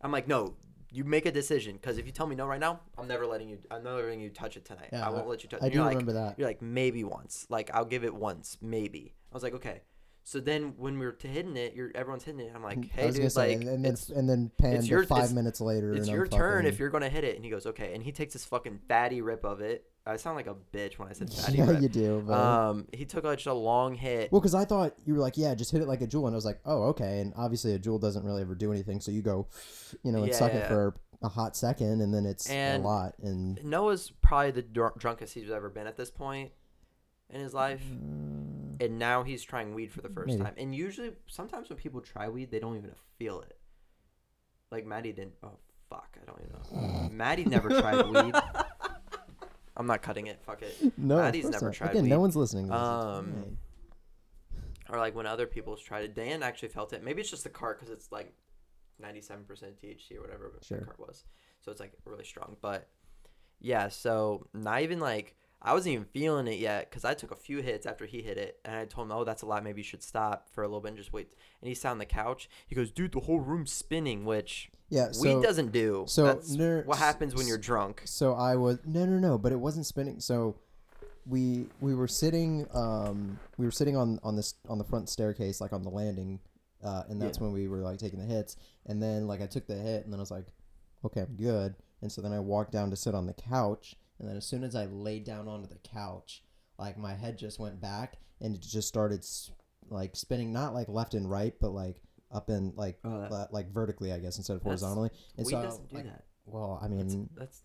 I'm 0.00 0.10
like, 0.10 0.26
no. 0.26 0.56
You 0.94 1.04
make 1.04 1.24
a 1.26 1.32
decision 1.32 1.76
because 1.76 1.96
if 1.96 2.04
you 2.06 2.12
tell 2.12 2.26
me 2.26 2.36
no 2.36 2.46
right 2.46 2.60
now, 2.60 2.80
I'm 2.98 3.08
never 3.08 3.26
letting 3.26 3.48
you. 3.48 3.58
I'm 3.70 3.82
never 3.82 4.02
letting 4.02 4.20
you 4.20 4.28
touch 4.28 4.56
it 4.58 4.64
tonight. 4.64 4.90
Yeah, 4.92 5.06
I 5.06 5.10
won't 5.10 5.26
let 5.26 5.42
you 5.42 5.48
touch. 5.48 5.62
I 5.62 5.68
do 5.70 5.76
You're 5.76 5.84
like, 5.84 5.96
remember 5.96 6.12
that. 6.12 6.38
you're 6.38 6.46
like 6.46 6.60
maybe 6.60 7.02
once. 7.02 7.46
Like 7.48 7.70
I'll 7.72 7.86
give 7.86 8.04
it 8.04 8.14
once, 8.14 8.58
maybe. 8.60 9.14
I 9.30 9.34
was 9.34 9.42
like, 9.42 9.54
okay. 9.54 9.80
So 10.24 10.38
then 10.38 10.74
when 10.76 10.98
we 10.98 11.06
were 11.06 11.12
to 11.12 11.26
hitting 11.28 11.56
it, 11.56 11.74
you're 11.74 11.90
everyone's 11.94 12.24
hitting 12.24 12.40
it. 12.40 12.52
I'm 12.54 12.62
like, 12.62 12.78
mm, 12.78 12.90
I 12.96 13.00
hey 13.00 13.10
dude, 13.10 13.32
say, 13.32 13.56
like 13.56 13.66
and, 13.66 13.84
then 13.84 13.96
and 14.14 14.28
then 14.28 14.50
pan 14.58 14.84
your- 14.84 15.04
five 15.04 15.32
minutes 15.32 15.60
later. 15.60 15.94
it's 15.94 16.08
your 16.08 16.24
I'm 16.24 16.30
turn 16.30 16.66
if 16.66 16.78
you're 16.78 16.90
gonna 16.90 17.08
hit 17.08 17.24
it. 17.24 17.36
And 17.36 17.44
he 17.44 17.50
goes, 17.50 17.66
okay. 17.66 17.94
And 17.94 18.02
he 18.02 18.12
takes 18.12 18.34
this 18.34 18.44
fucking 18.44 18.80
fatty 18.86 19.20
rip 19.20 19.44
of 19.44 19.60
it. 19.60 19.84
I 20.04 20.16
sound 20.16 20.36
like 20.36 20.48
a 20.48 20.56
bitch 20.72 20.98
when 20.98 21.08
I 21.08 21.12
said 21.12 21.32
fatty 21.34 21.58
Yeah, 21.58 21.70
rip. 21.70 21.80
you 21.82 21.88
do. 21.88 22.24
But... 22.26 22.34
Um, 22.34 22.88
he 22.92 23.04
took 23.04 23.22
like 23.24 23.38
just 23.38 23.46
a 23.46 23.52
long 23.54 23.94
hit. 23.94 24.32
well, 24.32 24.40
because 24.40 24.54
I 24.54 24.64
thought 24.64 24.94
you 25.06 25.14
were 25.14 25.20
like, 25.20 25.36
yeah, 25.36 25.54
just 25.54 25.70
hit 25.70 25.80
it 25.80 25.86
like 25.88 26.00
a 26.00 26.06
Juul, 26.06 26.26
and 26.26 26.34
I 26.34 26.36
was 26.36 26.44
like, 26.44 26.58
oh, 26.64 26.84
okay. 26.88 27.20
And 27.20 27.32
obviously, 27.36 27.74
a 27.74 27.78
Juul 27.78 28.00
doesn't 28.00 28.24
really 28.24 28.42
ever 28.42 28.54
do 28.54 28.72
anything, 28.72 29.00
so 29.00 29.10
you 29.12 29.22
go, 29.22 29.46
you 30.02 30.10
know, 30.12 30.24
and 30.24 30.34
suck 30.34 30.52
it 30.54 30.66
for 30.66 30.94
a 31.22 31.28
hot 31.28 31.56
second, 31.56 32.00
and 32.00 32.12
then 32.12 32.26
it's 32.26 32.50
And- 32.50 32.82
a 32.84 32.86
lot. 32.86 33.14
And 33.22 33.62
Noah's 33.64 34.10
probably 34.22 34.50
the 34.50 34.62
dr- 34.62 34.98
drunkest 34.98 35.34
he's 35.34 35.50
ever 35.52 35.68
been 35.70 35.86
at 35.86 35.96
this 35.96 36.10
point 36.10 36.50
in 37.30 37.40
his 37.40 37.54
life, 37.54 37.80
uh, 37.80 38.84
and 38.84 38.98
now 38.98 39.22
he's 39.22 39.44
trying 39.44 39.72
weed 39.72 39.92
for 39.92 40.00
the 40.00 40.08
first 40.08 40.26
Maybe. 40.30 40.42
time. 40.42 40.54
And 40.56 40.74
usually, 40.74 41.12
sometimes 41.28 41.68
when 41.68 41.78
people 41.78 42.00
try 42.00 42.28
weed, 42.28 42.50
they 42.50 42.58
don't 42.58 42.76
even 42.76 42.90
feel 43.18 43.40
it. 43.42 43.56
Like 44.72 44.84
Maddie 44.84 45.12
didn't. 45.12 45.34
Oh 45.44 45.58
fuck, 45.88 46.16
I 46.20 46.24
don't 46.24 46.40
even 46.40 46.82
know. 47.04 47.08
Maddie 47.12 47.44
never 47.44 47.68
tried 47.68 48.04
weed. 48.08 48.34
I'm 49.76 49.86
not 49.86 50.02
cutting 50.02 50.26
it. 50.26 50.40
Fuck 50.44 50.62
it. 50.62 50.76
no, 50.98 51.16
Maddie's 51.16 51.48
never 51.48 51.66
not. 51.66 51.74
tried 51.74 51.90
Again, 51.90 52.02
weed. 52.04 52.08
no 52.10 52.20
one's 52.20 52.36
listening. 52.36 52.66
To 52.66 52.72
this. 52.72 52.80
Um. 52.80 53.58
Or 54.90 54.98
like 54.98 55.14
when 55.14 55.26
other 55.26 55.46
people's 55.46 55.80
tried 55.80 56.04
it. 56.04 56.14
Dan 56.14 56.42
actually 56.42 56.68
felt 56.68 56.92
it. 56.92 57.02
Maybe 57.02 57.20
it's 57.22 57.30
just 57.30 57.44
the 57.44 57.50
cart 57.50 57.78
because 57.80 57.92
it's 57.92 58.12
like 58.12 58.34
97% 59.02 59.46
THC 59.48 60.16
or 60.18 60.20
whatever 60.20 60.52
Sure. 60.62 60.80
the 60.80 60.84
cart 60.84 61.00
was. 61.00 61.24
So 61.60 61.70
it's 61.70 61.80
like 61.80 61.92
really 62.04 62.24
strong. 62.24 62.56
But 62.60 62.88
yeah, 63.60 63.88
so 63.88 64.46
not 64.52 64.82
even 64.82 64.98
like 65.00 65.34
I 65.64 65.72
wasn't 65.74 65.92
even 65.94 66.06
feeling 66.06 66.48
it 66.48 66.58
yet 66.58 66.90
because 66.90 67.04
I 67.04 67.14
took 67.14 67.30
a 67.30 67.36
few 67.36 67.62
hits 67.62 67.86
after 67.86 68.04
he 68.04 68.20
hit 68.20 68.36
it, 68.36 68.58
and 68.64 68.74
I 68.74 68.84
told 68.84 69.06
him, 69.06 69.12
"Oh, 69.12 69.22
that's 69.24 69.42
a 69.42 69.46
lot. 69.46 69.62
Maybe 69.62 69.80
you 69.80 69.84
should 69.84 70.02
stop 70.02 70.48
for 70.50 70.64
a 70.64 70.66
little 70.66 70.80
bit 70.80 70.88
and 70.88 70.96
just 70.98 71.12
wait." 71.12 71.32
And 71.60 71.68
he 71.68 71.74
sat 71.74 71.90
on 71.92 71.98
the 71.98 72.04
couch. 72.06 72.48
He 72.66 72.74
goes, 72.74 72.90
"Dude, 72.90 73.12
the 73.12 73.20
whole 73.20 73.40
room's 73.40 73.70
spinning," 73.72 74.24
which 74.24 74.70
yeah. 74.88 75.12
So, 75.12 75.22
weed 75.38 75.42
doesn't 75.44 75.70
do. 75.72 76.04
so 76.08 76.24
that's 76.24 76.56
what 76.86 76.98
happens 76.98 77.34
when 77.34 77.46
you're 77.46 77.58
drunk. 77.58 78.02
So 78.06 78.34
I 78.34 78.56
was 78.56 78.78
no 78.84 79.06
no 79.06 79.18
no, 79.18 79.38
but 79.38 79.52
it 79.52 79.60
wasn't 79.60 79.86
spinning. 79.86 80.18
So 80.20 80.56
we 81.26 81.66
we 81.80 81.94
were 81.94 82.08
sitting 82.08 82.66
um 82.74 83.38
we 83.56 83.64
were 83.64 83.70
sitting 83.70 83.96
on 83.96 84.18
on 84.24 84.34
this 84.34 84.54
on 84.68 84.78
the 84.78 84.84
front 84.84 85.08
staircase 85.08 85.60
like 85.60 85.72
on 85.72 85.82
the 85.84 85.90
landing, 85.90 86.40
uh, 86.82 87.04
and 87.08 87.22
that's 87.22 87.38
Yeah. 87.38 87.44
when 87.44 87.52
we 87.52 87.68
were 87.68 87.78
like 87.78 87.98
taking 87.98 88.18
the 88.18 88.24
hits. 88.26 88.56
And 88.86 89.00
then 89.00 89.28
like 89.28 89.40
I 89.40 89.46
took 89.46 89.66
the 89.68 89.76
hit, 89.76 90.02
and 90.04 90.12
then 90.12 90.18
I 90.18 90.22
was 90.22 90.32
like, 90.32 90.46
okay, 91.04 91.20
I'm 91.20 91.36
good. 91.36 91.76
And 92.00 92.10
so 92.10 92.20
then 92.20 92.32
I 92.32 92.40
walked 92.40 92.72
down 92.72 92.90
to 92.90 92.96
sit 92.96 93.14
on 93.14 93.26
the 93.26 93.32
couch, 93.34 93.94
and 94.22 94.30
then 94.30 94.36
as 94.36 94.46
soon 94.46 94.62
as 94.62 94.76
I 94.76 94.86
laid 94.86 95.24
down 95.24 95.48
onto 95.48 95.68
the 95.68 95.78
couch, 95.82 96.44
like 96.78 96.96
my 96.96 97.12
head 97.12 97.36
just 97.36 97.58
went 97.58 97.80
back, 97.80 98.18
and 98.40 98.54
it 98.54 98.62
just 98.62 98.86
started 98.86 99.26
like 99.90 100.14
spinning, 100.14 100.52
not 100.52 100.74
like 100.74 100.88
left 100.88 101.14
and 101.14 101.28
right, 101.28 101.52
but 101.60 101.70
like 101.72 101.96
up 102.30 102.48
and 102.48 102.72
like 102.76 102.98
Oh, 103.04 103.26
la- 103.28 103.48
like 103.50 103.72
vertically, 103.72 104.12
I 104.12 104.20
guess, 104.20 104.38
instead 104.38 104.56
of 104.56 104.62
horizontally. 104.62 105.10
And 105.36 105.44
weed 105.44 105.52
so 105.52 105.62
doesn't 105.62 105.90
do 105.90 105.96
like, 105.96 106.04
that. 106.04 106.24
well, 106.46 106.78
I 106.80 106.86
mean, 106.88 107.28
that's 107.36 107.62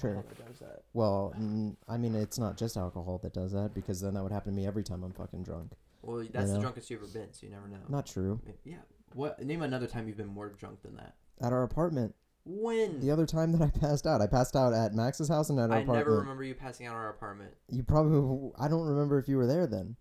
Sure. 0.00 0.16
alcohol 0.16 0.34
that 0.38 0.46
does 0.48 0.58
that. 0.60 0.82
well, 0.94 1.34
mm, 1.38 1.76
I 1.86 1.98
mean, 1.98 2.14
it's 2.14 2.38
not 2.38 2.56
just 2.56 2.78
alcohol 2.78 3.18
that 3.22 3.34
does 3.34 3.52
that 3.52 3.74
because 3.74 4.00
then 4.00 4.14
that 4.14 4.22
would 4.22 4.32
happen 4.32 4.54
to 4.54 4.56
me 4.56 4.66
every 4.66 4.82
time 4.82 5.04
I'm 5.04 5.12
fucking 5.12 5.42
drunk. 5.42 5.72
Well, 6.00 6.26
that's 6.32 6.48
the 6.48 6.54
know? 6.54 6.60
drunkest 6.62 6.88
you've 6.88 7.02
ever 7.02 7.12
been, 7.12 7.32
so 7.34 7.44
you 7.46 7.52
never 7.52 7.68
know. 7.68 7.76
Not 7.90 8.06
true. 8.06 8.40
Yeah. 8.64 8.76
What? 9.12 9.42
Name 9.44 9.60
another 9.60 9.86
time 9.86 10.08
you've 10.08 10.16
been 10.16 10.26
more 10.26 10.48
drunk 10.48 10.80
than 10.82 10.96
that. 10.96 11.16
At 11.42 11.52
our 11.52 11.62
apartment, 11.62 12.14
When? 12.46 13.00
the 13.00 13.10
other 13.10 13.24
time 13.26 13.52
that 13.52 13.62
I 13.62 13.70
passed 13.70 14.06
out, 14.06 14.20
I 14.20 14.26
passed 14.26 14.54
out 14.54 14.72
at 14.74 14.94
Max's 14.94 15.28
house 15.28 15.48
and 15.50 15.58
at 15.58 15.62
our 15.70 15.78
apartment. 15.78 15.88
I 15.88 16.00
apartment. 16.00 16.06
never 16.08 16.20
remember 16.20 16.44
you 16.44 16.54
passing 16.54 16.86
out 16.86 16.90
in 16.92 16.96
our 16.98 17.10
apartment. 17.10 17.52
You 17.70 17.82
probably, 17.82 18.50
I 18.58 18.68
don't 18.68 18.86
remember 18.86 19.18
if 19.18 19.28
you 19.28 19.36
were 19.38 19.46
there 19.46 19.66
then. 19.66 19.96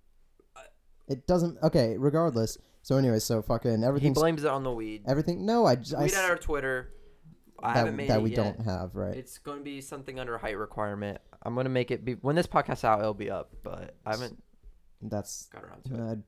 I- 0.56 0.62
It 1.08 1.26
doesn't. 1.26 1.58
Okay, 1.64 1.98
regardless. 1.98 2.58
So 2.82 2.98
anyway, 2.98 3.20
so 3.20 3.42
fucking 3.42 3.84
everything. 3.84 4.10
He 4.12 4.14
blames 4.14 4.44
it 4.44 4.50
on 4.50 4.64
the 4.64 4.72
weed. 4.72 5.04
Everything. 5.08 5.46
No, 5.46 5.66
I. 5.66 5.76
j- 5.76 5.96
I 5.96 6.00
Tweet 6.00 6.12
s- 6.14 6.18
at 6.18 6.30
our 6.30 6.38
Twitter. 6.38 6.90
I 7.62 7.70
that, 7.74 7.78
haven't 7.80 7.96
made 7.96 8.10
that 8.10 8.20
it 8.20 8.24
we 8.24 8.32
yet. 8.32 8.36
don't 8.58 8.66
have 8.66 8.94
right. 8.94 9.16
It's 9.16 9.38
going 9.38 9.60
to 9.60 9.64
be 9.64 9.80
something 9.80 10.20
under 10.20 10.38
height 10.38 10.58
requirement. 10.58 11.20
I'm 11.44 11.54
going 11.54 11.64
to 11.64 11.70
make 11.70 11.92
it 11.92 12.04
be 12.04 12.16
when 12.16 12.36
this 12.36 12.46
podcast's 12.48 12.84
out. 12.84 13.00
It'll 13.00 13.14
be 13.14 13.32
up, 13.32 13.54
but 13.64 13.96
I 14.06 14.12
haven't 14.12 14.44
That's. 15.02 15.46
got 15.46 15.64
around 15.64 15.86
to 15.86 15.94
it 15.94 16.20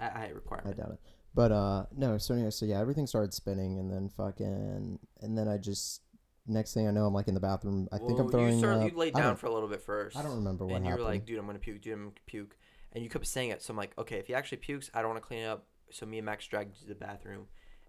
I, 0.00 0.04
at 0.04 0.12
height 0.16 0.32
I 0.66 0.72
doubt 0.72 0.90
it. 0.92 1.00
But 1.38 1.52
uh, 1.52 1.84
no. 1.96 2.18
So 2.18 2.34
anyway, 2.34 2.50
so 2.50 2.66
yeah, 2.66 2.80
everything 2.80 3.06
started 3.06 3.32
spinning, 3.32 3.78
and 3.78 3.88
then 3.88 4.08
fucking, 4.08 4.98
and 5.20 5.38
then 5.38 5.46
I 5.46 5.56
just. 5.56 6.02
Next 6.50 6.72
thing 6.74 6.88
I 6.88 6.90
know, 6.90 7.04
I'm 7.06 7.12
like 7.14 7.28
in 7.28 7.34
the 7.34 7.40
bathroom. 7.40 7.88
I 7.92 7.98
think 7.98 8.18
I'm 8.18 8.28
throwing 8.30 8.54
You, 8.54 8.58
started, 8.58 8.86
up. 8.86 8.90
you 8.92 8.98
laid 8.98 9.14
down 9.14 9.36
for 9.36 9.46
a 9.46 9.52
little 9.52 9.68
bit 9.68 9.82
first. 9.82 10.16
I 10.16 10.22
don't 10.22 10.34
remember 10.36 10.64
what 10.66 10.76
and 10.76 10.84
you 10.86 10.90
happened. 10.90 11.06
were 11.06 11.12
like, 11.12 11.26
dude, 11.26 11.38
I'm 11.38 11.46
gonna 11.46 11.58
puke, 11.58 11.82
dude, 11.82 11.92
I'm 11.92 12.00
gonna 12.04 12.12
puke, 12.26 12.56
and 12.94 13.04
you 13.04 13.10
kept 13.10 13.26
saying 13.26 13.50
it. 13.50 13.62
So 13.62 13.72
I'm 13.72 13.76
like, 13.76 13.92
okay, 13.98 14.16
if 14.16 14.26
he 14.28 14.34
actually 14.34 14.56
pukes, 14.58 14.90
I 14.94 15.02
don't 15.02 15.10
want 15.10 15.22
to 15.22 15.26
clean 15.28 15.42
it 15.42 15.46
up. 15.46 15.66
So 15.90 16.06
me 16.06 16.16
and 16.18 16.24
Max 16.26 16.46
dragged 16.46 16.74
you 16.74 16.80
to 16.82 16.88
the 16.88 16.94
bathroom, 16.94 17.48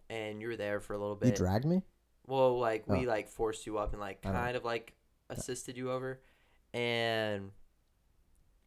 and 0.09 0.41
you 0.41 0.49
were 0.49 0.57
there 0.57 0.81
for 0.81 0.93
a 0.93 0.99
little 0.99 1.15
bit. 1.15 1.29
you 1.29 1.35
dragged 1.35 1.65
me. 1.65 1.81
well, 2.27 2.59
like 2.59 2.85
we 2.87 3.07
Oh. 3.07 3.09
like 3.09 3.29
forced 3.29 3.65
you 3.65 3.77
up 3.79 3.93
and 3.93 4.01
like 4.01 4.21
kind 4.21 4.57
of 4.57 4.65
like 4.65 4.93
assisted 5.29 5.77
you 5.77 5.89
over, 5.89 6.19
and 6.73 7.51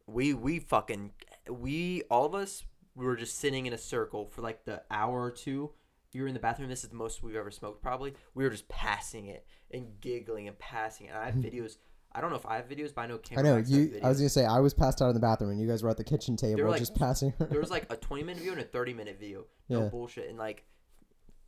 we 0.06 0.32
we 0.32 0.58
fucking 0.58 1.12
we 1.50 2.02
all 2.10 2.24
of 2.24 2.34
us 2.34 2.64
we 2.94 3.04
were 3.06 3.16
just 3.16 3.38
sitting 3.38 3.66
in 3.66 3.72
a 3.72 3.78
circle 3.78 4.26
for 4.26 4.42
like 4.42 4.64
the 4.64 4.82
hour 4.90 5.22
or 5.22 5.30
two. 5.30 5.70
You 6.12 6.22
were 6.22 6.28
in 6.28 6.34
the 6.34 6.40
bathroom. 6.40 6.68
This 6.68 6.84
is 6.84 6.90
the 6.90 6.96
most 6.96 7.22
we've 7.22 7.36
ever 7.36 7.50
smoked, 7.50 7.82
probably. 7.82 8.14
We 8.34 8.44
were 8.44 8.50
just 8.50 8.68
passing 8.68 9.26
it 9.26 9.46
and 9.70 9.86
giggling 10.00 10.46
and 10.46 10.58
passing 10.58 11.06
it. 11.06 11.10
And 11.10 11.18
I 11.18 11.24
have 11.26 11.34
videos. 11.36 11.76
I 12.14 12.20
don't 12.20 12.28
know 12.28 12.36
if 12.36 12.44
I 12.44 12.56
have 12.56 12.68
videos, 12.68 12.94
but 12.94 13.02
I 13.02 13.06
know 13.06 13.14
I 13.14 13.18
Cameron 13.18 13.46
know 13.46 13.56
Max 13.56 13.70
has 13.70 13.78
you. 13.78 14.00
I 14.02 14.08
was 14.08 14.18
videos. 14.18 14.20
gonna 14.20 14.28
say 14.28 14.44
I 14.44 14.60
was 14.60 14.74
passed 14.74 15.00
out 15.00 15.08
in 15.08 15.14
the 15.14 15.20
bathroom, 15.20 15.50
and 15.52 15.60
you 15.60 15.66
guys 15.66 15.82
were 15.82 15.88
at 15.88 15.96
the 15.96 16.04
kitchen 16.04 16.36
table 16.36 16.68
like- 16.68 16.78
just 16.78 16.94
passing. 16.94 17.32
there 17.38 17.60
was 17.60 17.70
like 17.70 17.86
a 17.90 17.96
20 18.08 18.22
minute 18.24 18.38
video 18.38 18.52
and 18.52 18.60
a 18.60 18.64
30 18.64 18.92
minute 18.92 19.16
video. 19.18 19.46
No 19.70 19.84
Yeah. 19.84 19.88
bullshit. 19.88 20.28
And 20.28 20.36
like 20.38 20.64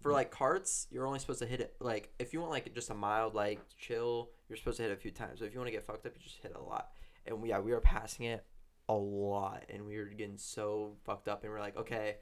for 0.00 0.12
like 0.12 0.30
carts, 0.30 0.86
you're 0.90 1.06
only 1.06 1.18
supposed 1.18 1.40
to 1.40 1.46
hit 1.46 1.60
it 1.60 1.74
like 1.80 2.12
if 2.18 2.32
you 2.32 2.40
want 2.40 2.52
like 2.52 2.74
just 2.74 2.88
a 2.90 2.94
mild 2.94 3.34
like 3.34 3.60
chill, 3.78 4.30
you're 4.48 4.56
supposed 4.56 4.78
to 4.78 4.82
hit 4.84 4.90
it 4.92 4.94
a 4.94 5.00
few 5.00 5.10
times. 5.10 5.40
So 5.40 5.44
if 5.44 5.52
you 5.52 5.58
want 5.60 5.68
to 5.68 5.72
get 5.72 5.84
fucked 5.84 6.06
up, 6.06 6.12
you 6.16 6.22
just 6.22 6.36
hit 6.36 6.52
it 6.52 6.56
a 6.56 6.62
lot. 6.62 6.88
And 7.26 7.42
we, 7.42 7.50
yeah, 7.50 7.58
we 7.58 7.72
were 7.72 7.80
passing 7.80 8.26
it 8.26 8.44
a 8.88 8.94
lot, 8.94 9.64
and 9.70 9.86
we 9.86 9.96
were 9.96 10.04
getting 10.04 10.36
so 10.38 10.92
fucked 11.04 11.28
up, 11.28 11.42
and 11.44 11.52
we're 11.52 11.60
like, 11.60 11.76
okay, 11.76 12.16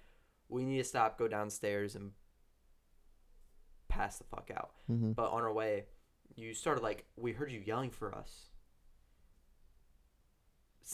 we 0.48 0.64
need 0.64 0.78
to 0.78 0.84
stop, 0.84 1.18
go 1.18 1.26
downstairs, 1.28 1.94
and 1.96 2.12
pass 3.88 4.18
the 4.18 4.24
fuck 4.24 4.50
out. 4.54 4.70
hmm 4.86 5.12
But 5.12 5.30
on 5.30 5.42
our 5.42 5.52
way, 5.52 5.84
you 6.36 6.54
started 6.54 6.82
like 6.82 7.04
we 7.16 7.32
heard 7.32 7.50
you 7.52 7.60
yelling 7.64 7.90
for 7.90 8.14
us. 8.14 8.50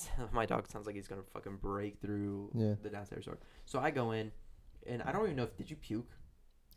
My 0.33 0.47
dog 0.47 0.69
sounds 0.69 0.87
like 0.87 0.95
he's 0.97 1.09
gonna 1.09 1.23
fucking 1.33 1.57
break 1.57 2.01
through 2.01 2.51
Yeah. 2.55 2.75
the 2.83 2.91
downstairs 2.91 3.25
door. 3.27 3.39
So 3.65 3.79
I 3.79 3.91
go 3.91 4.13
in, 4.13 4.33
and 4.87 5.03
I 5.03 5.13
don't 5.13 5.25
even 5.25 5.37
know 5.37 5.45
if 5.45 5.57
did 5.57 5.71
you 5.71 5.77
puke. 5.77 6.11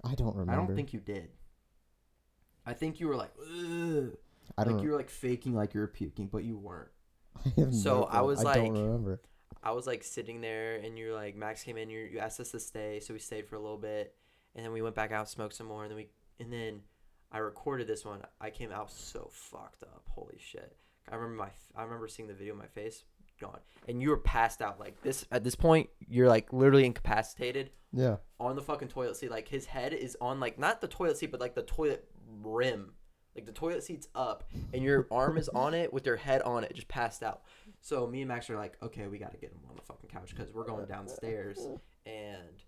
I 0.03 0.15
don't 0.15 0.35
remember. 0.35 0.51
I 0.53 0.55
don't 0.55 0.75
think 0.75 0.93
you 0.93 0.99
did. 0.99 1.29
I 2.65 2.73
think 2.73 2.99
you 2.99 3.07
were 3.07 3.15
like, 3.15 3.31
Ugh. 3.39 4.11
I 4.57 4.63
don't. 4.63 4.75
like 4.77 4.83
you 4.83 4.91
were 4.91 4.97
like 4.97 5.09
faking 5.09 5.53
like 5.53 5.73
you 5.73 5.79
were 5.79 5.87
puking, 5.87 6.27
but 6.27 6.43
you 6.43 6.57
weren't. 6.57 6.89
I 7.57 7.71
So 7.71 8.01
no 8.01 8.03
I 8.05 8.21
was 8.21 8.43
I 8.45 8.55
don't 8.55 8.73
like- 8.73 8.83
remember. 8.83 9.21
I 9.63 9.71
was 9.73 9.85
like 9.85 10.03
sitting 10.03 10.41
there, 10.41 10.77
and 10.77 10.97
you're 10.97 11.13
like, 11.13 11.35
Max 11.35 11.63
came 11.63 11.77
in, 11.77 11.89
you 11.89 11.99
you 12.11 12.17
asked 12.19 12.39
us 12.39 12.49
to 12.51 12.59
stay, 12.59 12.99
so 12.99 13.13
we 13.13 13.19
stayed 13.19 13.47
for 13.47 13.55
a 13.55 13.59
little 13.59 13.77
bit, 13.77 14.15
and 14.55 14.65
then 14.65 14.71
we 14.73 14.81
went 14.81 14.95
back 14.95 15.11
out, 15.11 15.29
smoked 15.29 15.53
some 15.55 15.67
more, 15.67 15.83
and 15.83 15.91
then 15.91 15.97
we 15.97 16.09
and 16.39 16.51
then 16.51 16.81
I 17.31 17.37
recorded 17.37 17.85
this 17.87 18.03
one. 18.03 18.21
I 18.39 18.49
came 18.49 18.71
out 18.71 18.91
so 18.91 19.29
fucked 19.31 19.83
up. 19.83 20.03
Holy 20.09 20.37
shit! 20.39 20.75
I 21.11 21.15
remember 21.15 21.43
my 21.43 21.49
I 21.75 21.83
remember 21.83 22.07
seeing 22.07 22.27
the 22.27 22.33
video. 22.33 22.53
Of 22.53 22.59
my 22.59 22.65
face 22.67 23.03
gone, 23.39 23.59
and 23.87 24.01
you 24.01 24.09
were 24.09 24.17
passed 24.17 24.63
out 24.63 24.79
like 24.79 24.99
this. 25.03 25.25
At 25.31 25.43
this 25.43 25.53
point, 25.55 25.89
you're 26.09 26.27
like 26.27 26.51
literally 26.51 26.85
incapacitated 26.85 27.69
Yeah. 27.93 28.15
on 28.39 28.55
the 28.55 28.61
fucking 28.63 28.87
toilet 28.87 29.15
seat. 29.15 29.29
Like 29.29 29.47
his 29.47 29.65
head 29.67 29.93
is 29.93 30.17
on 30.19 30.39
like 30.39 30.57
not 30.57 30.81
the 30.81 30.87
toilet 30.87 31.17
seat, 31.17 31.29
but 31.31 31.39
like 31.39 31.53
the 31.53 31.61
toilet 31.63 32.09
rim. 32.43 32.93
Like 33.35 33.45
the 33.45 33.51
toilet 33.53 33.83
seat's 33.83 34.07
up, 34.13 34.43
and 34.73 34.83
your 34.83 35.07
arm 35.09 35.37
is 35.37 35.47
on 35.49 35.73
it 35.73 35.93
with 35.93 36.05
your 36.05 36.17
head 36.17 36.41
on 36.41 36.63
it, 36.63 36.73
just 36.75 36.87
passed 36.89 37.23
out. 37.23 37.43
So 37.79 38.05
me 38.05 38.21
and 38.21 38.27
Max 38.27 38.49
are 38.49 38.57
like, 38.57 38.77
okay, 38.83 39.07
we 39.07 39.17
got 39.17 39.31
to 39.31 39.37
get 39.37 39.51
him 39.51 39.61
on 39.69 39.75
the 39.75 39.81
fucking 39.81 40.09
couch 40.09 40.35
because 40.35 40.53
we're 40.53 40.65
going 40.65 40.85
downstairs, 40.85 41.57
and 42.05 42.63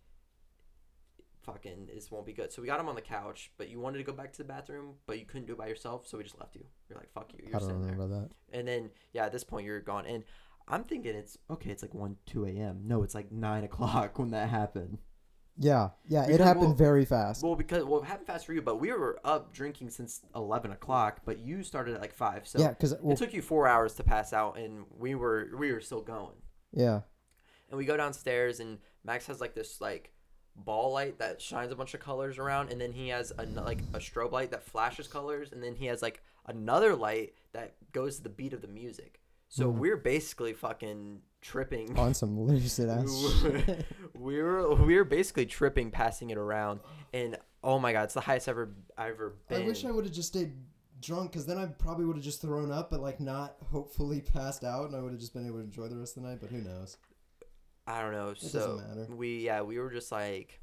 fucking 1.43 1.89
this 1.93 2.09
won't 2.09 2.25
be 2.25 2.31
good. 2.31 2.53
So 2.53 2.61
we 2.61 2.67
got 2.69 2.79
him 2.79 2.87
on 2.87 2.95
the 2.95 3.01
couch, 3.01 3.51
but 3.57 3.69
you 3.69 3.79
wanted 3.79 3.97
to 3.97 4.05
go 4.05 4.13
back 4.13 4.31
to 4.31 4.37
the 4.37 4.45
bathroom, 4.45 4.93
but 5.05 5.19
you 5.19 5.25
couldn't 5.25 5.47
do 5.47 5.53
it 5.53 5.59
by 5.59 5.67
yourself, 5.67 6.07
so 6.07 6.17
we 6.17 6.23
just 6.23 6.39
left 6.39 6.55
you. 6.55 6.65
You're 6.89 6.97
like, 6.97 7.11
fuck 7.11 7.33
you, 7.33 7.39
you're 7.45 7.55
I 7.55 7.59
don't 7.59 7.67
sitting 7.67 7.81
there. 7.81 7.91
remember 7.91 8.21
that. 8.21 8.57
And 8.57 8.65
then 8.67 8.89
yeah, 9.11 9.25
at 9.25 9.33
this 9.33 9.43
point 9.43 9.65
you're 9.65 9.81
gone. 9.81 10.05
And 10.05 10.23
I'm 10.69 10.85
thinking 10.85 11.13
it's 11.13 11.37
okay. 11.51 11.71
It's 11.71 11.81
like 11.81 11.93
one, 11.93 12.15
two 12.25 12.45
a.m. 12.45 12.83
No, 12.85 13.03
it's 13.03 13.13
like 13.13 13.31
nine 13.33 13.65
o'clock 13.65 14.17
when 14.17 14.29
that 14.31 14.47
happened. 14.49 14.99
Yeah. 15.57 15.89
Yeah. 16.07 16.25
It 16.27 16.39
happened 16.39 16.65
well- 16.67 16.73
very 16.73 17.05
fast. 17.05 17.43
Well, 17.43 17.55
because 17.55 17.83
well, 17.85 18.01
it 18.01 18.05
happened 18.05 18.27
fast 18.27 18.45
for 18.45 18.53
you, 18.53 18.61
but 18.61 18.77
we 18.79 18.91
were 18.91 19.19
up 19.23 19.53
drinking 19.53 19.89
since 19.91 20.21
eleven 20.35 20.71
o'clock. 20.71 21.21
But 21.25 21.39
you 21.39 21.63
started 21.63 21.95
at 21.95 22.01
like 22.01 22.13
five, 22.13 22.47
so 22.47 22.59
yeah. 22.59 22.69
Because 22.69 22.93
it 22.93 23.17
took 23.17 23.33
you 23.33 23.41
four 23.41 23.67
hours 23.67 23.93
to 23.95 24.03
pass 24.03 24.33
out, 24.33 24.57
and 24.57 24.85
we 24.97 25.15
were 25.15 25.49
we 25.57 25.71
were 25.71 25.81
still 25.81 26.01
going. 26.01 26.35
yeah. 26.71 27.01
And 27.69 27.77
we 27.79 27.85
go 27.85 27.97
downstairs, 27.97 28.59
and 28.59 28.77
Max 29.03 29.25
has 29.27 29.41
like 29.41 29.55
this 29.55 29.81
like 29.81 30.11
ball 30.55 30.93
light 30.93 31.17
that 31.17 31.41
shines 31.41 31.71
a 31.71 31.75
bunch 31.75 31.93
of 31.95 31.99
colors 31.99 32.37
around, 32.37 32.71
and 32.71 32.79
then 32.79 32.91
he 32.91 33.07
has 33.09 33.31
a 33.37 33.45
like 33.45 33.79
a 33.93 33.97
strobe 33.99 34.31
light 34.31 34.51
that 34.51 34.63
flashes 34.63 35.07
colors, 35.07 35.51
and 35.51 35.63
then 35.63 35.75
he 35.75 35.85
has 35.87 36.01
like 36.01 36.21
another 36.45 36.95
light 36.95 37.33
that 37.53 37.73
goes 37.91 38.17
to 38.17 38.23
the 38.23 38.29
beat 38.29 38.53
of 38.53 38.61
the 38.61 38.67
music. 38.67 39.19
So 39.49 39.71
Mhm. 39.71 39.77
we're 39.77 39.97
basically 39.97 40.53
fucking 40.53 41.21
tripping. 41.43 41.97
On 41.99 42.13
some 42.13 42.39
lucid 42.39 42.89
ass. 42.89 43.43
we 44.15 44.41
were 44.41 44.73
we 44.75 44.95
were 44.95 45.03
basically 45.03 45.45
tripping, 45.45 45.91
passing 45.91 46.31
it 46.31 46.37
around, 46.37 46.79
and 47.13 47.37
oh 47.63 47.77
my 47.77 47.93
god, 47.93 48.05
it's 48.05 48.13
the 48.15 48.21
highest 48.21 48.47
ever 48.49 48.73
I've 48.97 49.11
ever 49.13 49.35
I 49.51 49.59
wish 49.59 49.85
I 49.85 49.91
would 49.91 50.05
have 50.05 50.13
just 50.13 50.29
stayed 50.29 50.53
drunk, 51.01 51.31
because 51.31 51.45
then 51.45 51.57
I 51.57 51.65
probably 51.65 52.05
would 52.05 52.15
have 52.15 52.25
just 52.25 52.41
thrown 52.41 52.71
up, 52.71 52.89
but 52.89 53.01
like 53.01 53.19
not 53.19 53.55
hopefully 53.71 54.21
passed 54.33 54.63
out, 54.63 54.87
and 54.87 54.95
I 54.95 55.01
would 55.01 55.11
have 55.11 55.19
just 55.21 55.33
been 55.33 55.45
able 55.45 55.57
to 55.57 55.63
enjoy 55.63 55.87
the 55.87 55.97
rest 55.97 56.17
of 56.17 56.23
the 56.23 56.29
night. 56.29 56.39
But 56.41 56.49
who 56.49 56.57
knows? 56.61 56.97
I 57.85 58.01
don't 58.01 58.13
know. 58.13 58.33
doesn't 58.33 58.49
so 58.49 58.81
matter. 58.87 59.07
we 59.13 59.39
yeah 59.39 59.61
we 59.61 59.77
were 59.77 59.91
just 59.91 60.09
like 60.11 60.61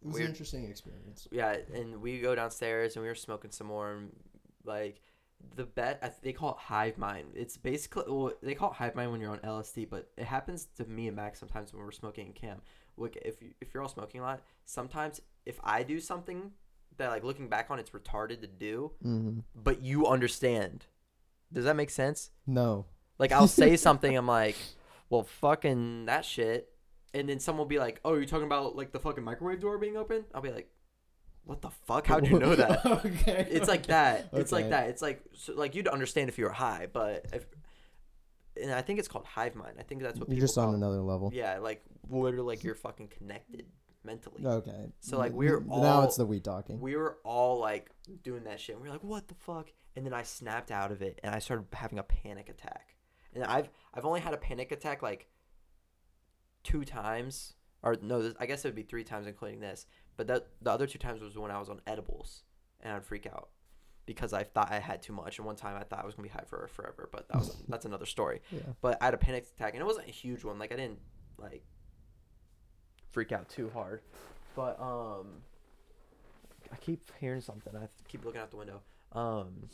It 0.00 0.06
was 0.06 0.14
Weird. 0.14 0.24
an 0.24 0.30
interesting 0.32 0.64
experience. 0.64 1.28
yeah, 1.30 1.56
and 1.74 2.00
we 2.00 2.20
go 2.20 2.34
downstairs 2.34 2.96
and 2.96 3.02
we 3.02 3.08
were 3.08 3.14
smoking 3.14 3.50
some 3.50 3.66
more. 3.66 3.92
And, 3.92 4.10
like 4.64 5.02
the 5.56 5.64
bet 5.64 6.20
they 6.22 6.32
call 6.32 6.50
it 6.50 6.58
hive 6.58 6.98
mind. 6.98 7.28
It's 7.34 7.56
basically 7.56 8.04
well, 8.08 8.32
they 8.42 8.54
call 8.54 8.70
it 8.70 8.74
hive 8.74 8.94
mind 8.94 9.12
when 9.12 9.20
you're 9.20 9.30
on 9.30 9.38
LSD, 9.38 9.88
but 9.88 10.10
it 10.16 10.24
happens 10.24 10.68
to 10.76 10.84
me 10.84 11.08
and 11.08 11.16
Max 11.16 11.38
sometimes 11.38 11.72
when 11.72 11.82
we're 11.82 11.92
smoking 11.92 12.26
in 12.26 12.32
camp. 12.32 12.62
Look, 12.96 13.16
if 13.16 13.42
you, 13.42 13.50
if 13.60 13.74
you're 13.74 13.82
all 13.82 13.88
smoking 13.88 14.20
a 14.20 14.24
lot, 14.24 14.42
sometimes 14.64 15.20
if 15.46 15.58
I 15.62 15.82
do 15.82 16.00
something 16.00 16.52
that 16.96 17.10
like 17.10 17.24
looking 17.24 17.48
back 17.48 17.70
on 17.70 17.78
it's 17.78 17.90
retarded 17.90 18.40
to 18.40 18.46
do, 18.46 18.92
hmm 19.02 19.40
but 19.54 19.82
you 19.82 20.06
understand. 20.06 20.86
Does 21.52 21.64
that 21.64 21.76
make 21.76 21.90
sense? 21.90 22.30
No. 22.46 22.86
Like 23.18 23.32
I'll 23.32 23.48
say 23.48 23.76
something, 23.88 24.16
I'm 24.16 24.26
like, 24.26 24.56
well, 25.10 25.22
fucking 25.22 26.06
that 26.06 26.24
shit, 26.24 26.68
and 27.12 27.28
then 27.28 27.38
someone 27.38 27.60
will 27.60 27.66
be 27.66 27.78
like, 27.78 28.00
oh, 28.04 28.14
you're 28.14 28.24
talking 28.26 28.46
about 28.46 28.76
like 28.76 28.92
the 28.92 28.98
fucking 28.98 29.22
microwave 29.22 29.60
door 29.60 29.78
being 29.78 29.96
open? 29.96 30.24
I'll 30.34 30.42
be 30.42 30.50
like, 30.50 30.68
what 31.44 31.60
the 31.62 31.70
fuck? 31.70 32.06
How'd 32.06 32.26
you 32.26 32.38
know 32.38 32.54
that? 32.54 32.84
okay. 33.04 33.46
It's 33.50 33.68
like 33.68 33.86
that. 33.86 34.28
It's 34.32 34.52
like 34.52 34.70
that. 34.70 34.88
It's 34.88 35.02
like 35.02 35.22
so, 35.34 35.54
like 35.54 35.74
you'd 35.74 35.88
understand 35.88 36.28
if 36.28 36.38
you 36.38 36.44
were 36.44 36.50
high, 36.52 36.88
but 36.92 37.26
if 37.32 37.46
and 38.60 38.72
I 38.72 38.82
think 38.82 38.98
it's 38.98 39.08
called 39.08 39.24
hive 39.24 39.54
mind. 39.54 39.76
I 39.78 39.82
think 39.82 40.02
that's 40.02 40.18
what 40.18 40.28
You're 40.28 40.36
people 40.36 40.46
just 40.46 40.58
on 40.58 40.74
another 40.74 41.00
level. 41.00 41.30
Yeah, 41.34 41.58
like 41.58 41.82
literally, 42.08 42.46
like 42.46 42.64
you're 42.64 42.74
fucking 42.74 43.08
connected 43.08 43.66
mentally. 44.04 44.44
Okay. 44.44 44.92
So, 45.00 45.18
like, 45.18 45.32
we're 45.32 45.64
all- 45.68 45.82
now 45.82 46.02
it's 46.02 46.16
the 46.16 46.26
we 46.26 46.40
talking. 46.40 46.80
We 46.80 46.96
were 46.96 47.18
all 47.24 47.58
like 47.58 47.90
doing 48.22 48.44
that 48.44 48.60
shit. 48.60 48.76
And 48.76 48.82
we 48.82 48.88
were 48.88 48.94
like, 48.94 49.04
"What 49.04 49.28
the 49.28 49.34
fuck?" 49.34 49.72
And 49.96 50.04
then 50.04 50.12
I 50.12 50.22
snapped 50.22 50.70
out 50.70 50.92
of 50.92 51.02
it, 51.02 51.20
and 51.22 51.34
I 51.34 51.38
started 51.38 51.66
having 51.72 51.98
a 51.98 52.02
panic 52.02 52.48
attack. 52.48 52.96
And 53.34 53.44
I've 53.44 53.68
I've 53.92 54.04
only 54.04 54.20
had 54.20 54.34
a 54.34 54.38
panic 54.38 54.72
attack 54.72 55.02
like 55.02 55.28
two 56.62 56.84
times, 56.84 57.54
or 57.82 57.96
no, 58.00 58.22
this, 58.22 58.34
I 58.38 58.46
guess 58.46 58.64
it 58.64 58.68
would 58.68 58.74
be 58.76 58.82
three 58.82 59.04
times 59.04 59.26
including 59.26 59.60
this. 59.60 59.86
But 60.16 60.26
that 60.28 60.46
the 60.62 60.70
other 60.70 60.86
two 60.86 60.98
times 60.98 61.20
was 61.20 61.36
when 61.36 61.50
I 61.50 61.58
was 61.58 61.68
on 61.68 61.80
edibles, 61.86 62.44
and 62.80 62.92
I'd 62.92 63.04
freak 63.04 63.26
out 63.26 63.48
because 64.06 64.32
I 64.32 64.44
thought 64.44 64.70
I 64.70 64.78
had 64.78 65.02
too 65.02 65.12
much. 65.12 65.38
And 65.38 65.46
one 65.46 65.56
time 65.56 65.76
I 65.76 65.84
thought 65.84 66.02
I 66.02 66.06
was 66.06 66.14
gonna 66.14 66.28
be 66.28 66.32
high 66.32 66.44
for 66.46 66.68
forever, 66.68 67.08
but 67.10 67.28
that 67.28 67.38
was 67.38 67.56
that's 67.68 67.84
another 67.84 68.06
story. 68.06 68.40
Yeah. 68.50 68.60
But 68.80 68.98
I 69.00 69.06
had 69.06 69.14
a 69.14 69.18
panic 69.18 69.46
attack, 69.56 69.74
and 69.74 69.82
it 69.82 69.86
wasn't 69.86 70.08
a 70.08 70.12
huge 70.12 70.44
one. 70.44 70.58
Like 70.58 70.72
I 70.72 70.76
didn't 70.76 71.00
like 71.38 71.64
freak 73.10 73.32
out 73.32 73.48
too 73.48 73.70
hard, 73.72 74.02
but 74.54 74.80
um, 74.80 75.42
I 76.72 76.76
keep 76.76 77.10
hearing 77.20 77.40
something. 77.40 77.74
I 77.76 77.86
keep 78.08 78.24
looking 78.24 78.40
out 78.40 78.50
the 78.50 78.56
window. 78.56 78.80
Um, 79.12 79.68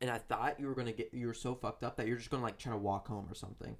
and 0.00 0.10
I 0.10 0.18
thought 0.18 0.58
you 0.58 0.66
were 0.66 0.74
gonna 0.74 0.92
get 0.92 1.14
you 1.14 1.26
were 1.26 1.34
so 1.34 1.54
fucked 1.54 1.84
up 1.84 1.96
that 1.96 2.06
you're 2.06 2.16
just 2.16 2.30
gonna 2.30 2.42
like 2.42 2.58
try 2.58 2.72
to 2.72 2.78
walk 2.78 3.08
home 3.08 3.26
or 3.30 3.34
something, 3.34 3.76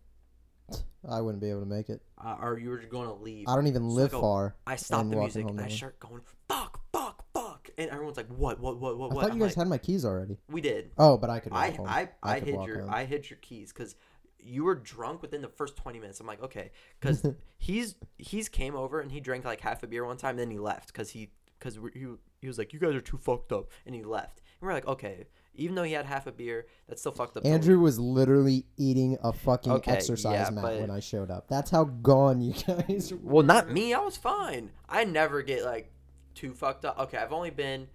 I 1.09 1.21
wouldn't 1.21 1.43
be 1.43 1.51
able 1.51 1.61
to 1.61 1.67
make 1.67 1.89
it. 1.89 2.01
uh, 2.25 2.37
or 2.41 2.59
you 2.59 2.69
were 2.71 2.79
just 2.79 2.91
gonna 2.91 3.15
leave. 3.15 3.49
I 3.49 3.57
don't 3.57 3.67
even 3.67 3.91
So 3.91 3.97
live 3.97 4.11
go, 4.13 4.21
far. 4.21 4.55
I 4.67 4.77
stopped 4.77 5.11
the 5.11 5.17
walking 5.17 5.43
music 5.43 5.43
home 5.43 5.51
and 5.53 5.61
I 5.61 5.63
that 5.65 5.71
way. 5.71 5.77
start 5.77 5.99
going 6.01 6.21
fuck, 6.49 6.81
fuck, 6.93 7.25
fuck, 7.35 7.71
and 7.77 7.91
everyone's 7.91 8.17
like, 8.17 8.29
what, 8.29 8.61
what, 8.61 8.79
what, 8.79 8.97
what, 8.99 9.11
I 9.11 9.15
what? 9.15 9.23
thought 9.23 9.31
I'm 9.33 9.37
you 9.39 9.43
guys 9.43 9.51
like, 9.57 9.57
had 9.65 9.69
my 9.69 9.79
keys 9.79 10.05
already. 10.05 10.39
we 10.49 10.61
did. 10.61 10.93
Oh, 10.99 11.17
but 11.19 11.29
I 11.31 11.41
could 11.41 11.53
walk 11.53 11.63
I, 11.63 11.71
home. 11.71 11.87
I, 11.89 12.09
I, 12.23 12.39
could 12.39 12.49
hid 12.49 12.57
walk 12.57 12.69
your 12.69 12.81
home. 12.83 12.91
I 12.95 13.05
hid 13.05 13.29
your 13.29 13.39
keys 13.43 13.73
because 13.73 13.97
you 14.39 14.63
were 14.65 14.77
drunk 14.77 15.23
within 15.23 15.43
the 15.43 15.49
first 15.49 15.77
20 15.77 15.99
minutes. 15.99 16.21
I'm 16.21 16.27
like, 16.27 16.43
okay, 16.43 16.71
because 17.01 17.27
he's 17.59 17.97
he's 18.19 18.49
came 18.49 18.77
over 18.77 19.01
and 19.01 19.11
he 19.11 19.19
drank 19.21 19.45
like 19.45 19.61
half 19.61 19.83
a 19.83 19.89
beer 19.89 20.05
one 20.05 20.17
time, 20.17 20.31
and 20.31 20.39
then 20.39 20.51
he 20.51 20.59
left 20.59 20.93
because 20.93 21.11
he 21.11 21.31
because 21.59 21.79
he 21.95 22.07
he 22.41 22.47
was 22.47 22.59
like, 22.59 22.73
you 22.73 22.79
guys 22.79 22.95
are 22.95 23.01
too 23.01 23.17
fucked 23.19 23.51
up, 23.53 23.71
and 23.87 23.95
he 23.95 24.03
left. 24.05 24.41
And 24.61 24.69
we're 24.69 24.75
like, 24.75 24.87
okay, 24.87 25.27
even 25.55 25.75
though 25.75 25.83
he 25.83 25.93
had 25.93 26.07
half 26.07 26.27
a 26.27 26.33
beer, 26.33 26.67
that's 26.89 27.01
still 27.03 27.13
fucked 27.13 27.37
up. 27.37 27.45
Andrew 27.45 27.79
was 27.79 27.99
literally 27.99 28.65
eating 28.77 29.19
a 29.23 29.33
fucking 29.33 29.73
Okay, 29.73 29.93
exercise 29.93 30.47
yeah, 30.49 30.51
mat 30.51 30.63
but- 30.65 30.81
when 30.81 30.91
I 30.91 31.01
showed 31.01 31.31
up. 31.31 31.49
That's 31.49 31.71
how 31.71 31.85
gone 31.85 32.41
you 32.41 32.55
guys. 32.67 33.13
were. 33.13 33.19
Well, 33.23 33.45
not 33.45 33.71
me. 33.71 33.93
I 33.95 33.99
was 34.01 34.17
fine. 34.17 34.71
I 34.89 35.05
never 35.05 35.43
get 35.43 35.65
like 35.65 35.93
too 36.35 36.55
fucked 36.55 36.85
up. 36.85 36.99
Okay, 36.99 37.19
I've 37.19 37.33
only 37.33 37.51
been 37.51 37.89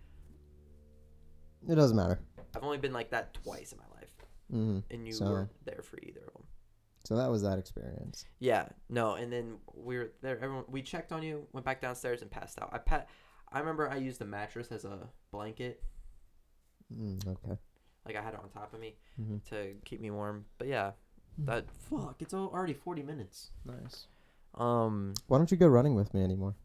It 1.68 1.76
doesn't 1.76 1.98
matter. 1.98 2.20
I've 2.56 2.64
only 2.64 2.78
been 2.78 2.94
like 2.94 3.12
that 3.12 3.34
twice 3.34 3.72
in 3.72 3.78
my 3.78 4.00
life, 4.00 4.12
hmm 4.50 4.80
and 4.90 5.06
you 5.06 5.14
So- 5.14 5.26
weren't 5.26 5.66
there 5.66 5.82
for 5.82 5.98
either 6.02 6.22
of 6.28 6.34
them. 6.34 6.44
So 7.04 7.16
that 7.16 7.30
was 7.32 7.42
that 7.44 7.58
experience. 7.58 8.26
Yeah, 8.40 8.68
no, 8.90 9.14
and 9.14 9.32
then 9.32 9.60
we 9.74 9.98
were 9.98 10.12
there. 10.22 10.36
Everyone, 10.42 10.66
we 10.68 10.82
checked 10.82 11.14
on 11.14 11.24
you, 11.24 11.48
went 11.54 11.66
back 11.66 11.80
downstairs, 11.82 12.22
and 12.22 12.30
passed 12.30 12.62
out. 12.62 12.70
I 12.74 12.80
pat. 12.80 13.08
I 13.50 13.60
remember 13.60 13.90
I 13.90 13.96
used 13.96 14.20
the 14.20 14.26
mattress 14.26 14.68
as 14.74 14.84
a 14.84 15.08
blanket, 15.32 15.82
Mm, 16.94 17.28
okay. 17.28 17.58
like 18.06 18.16
I 18.16 18.22
had 18.22 18.34
it 18.34 18.40
on 18.42 18.50
top 18.50 18.74
of 18.74 18.80
me 18.80 18.96
hmm 19.18 19.38
to 19.50 19.74
keep 19.86 20.00
me 20.02 20.12
warm. 20.12 20.46
But 20.58 20.68
yeah, 20.68 20.92
that 21.40 21.70
fuck. 21.72 22.16
It's 22.22 22.34
al- 22.34 22.52
already 22.54 22.74
forty 22.74 23.04
minutes. 23.04 23.52
Nice. 23.66 24.08
Um, 24.56 25.14
Why 25.28 25.38
don't 25.38 25.52
you 25.52 25.58
go 25.58 25.68
running 25.68 25.96
with 25.96 26.14
me 26.14 26.24
anymore? 26.24 26.56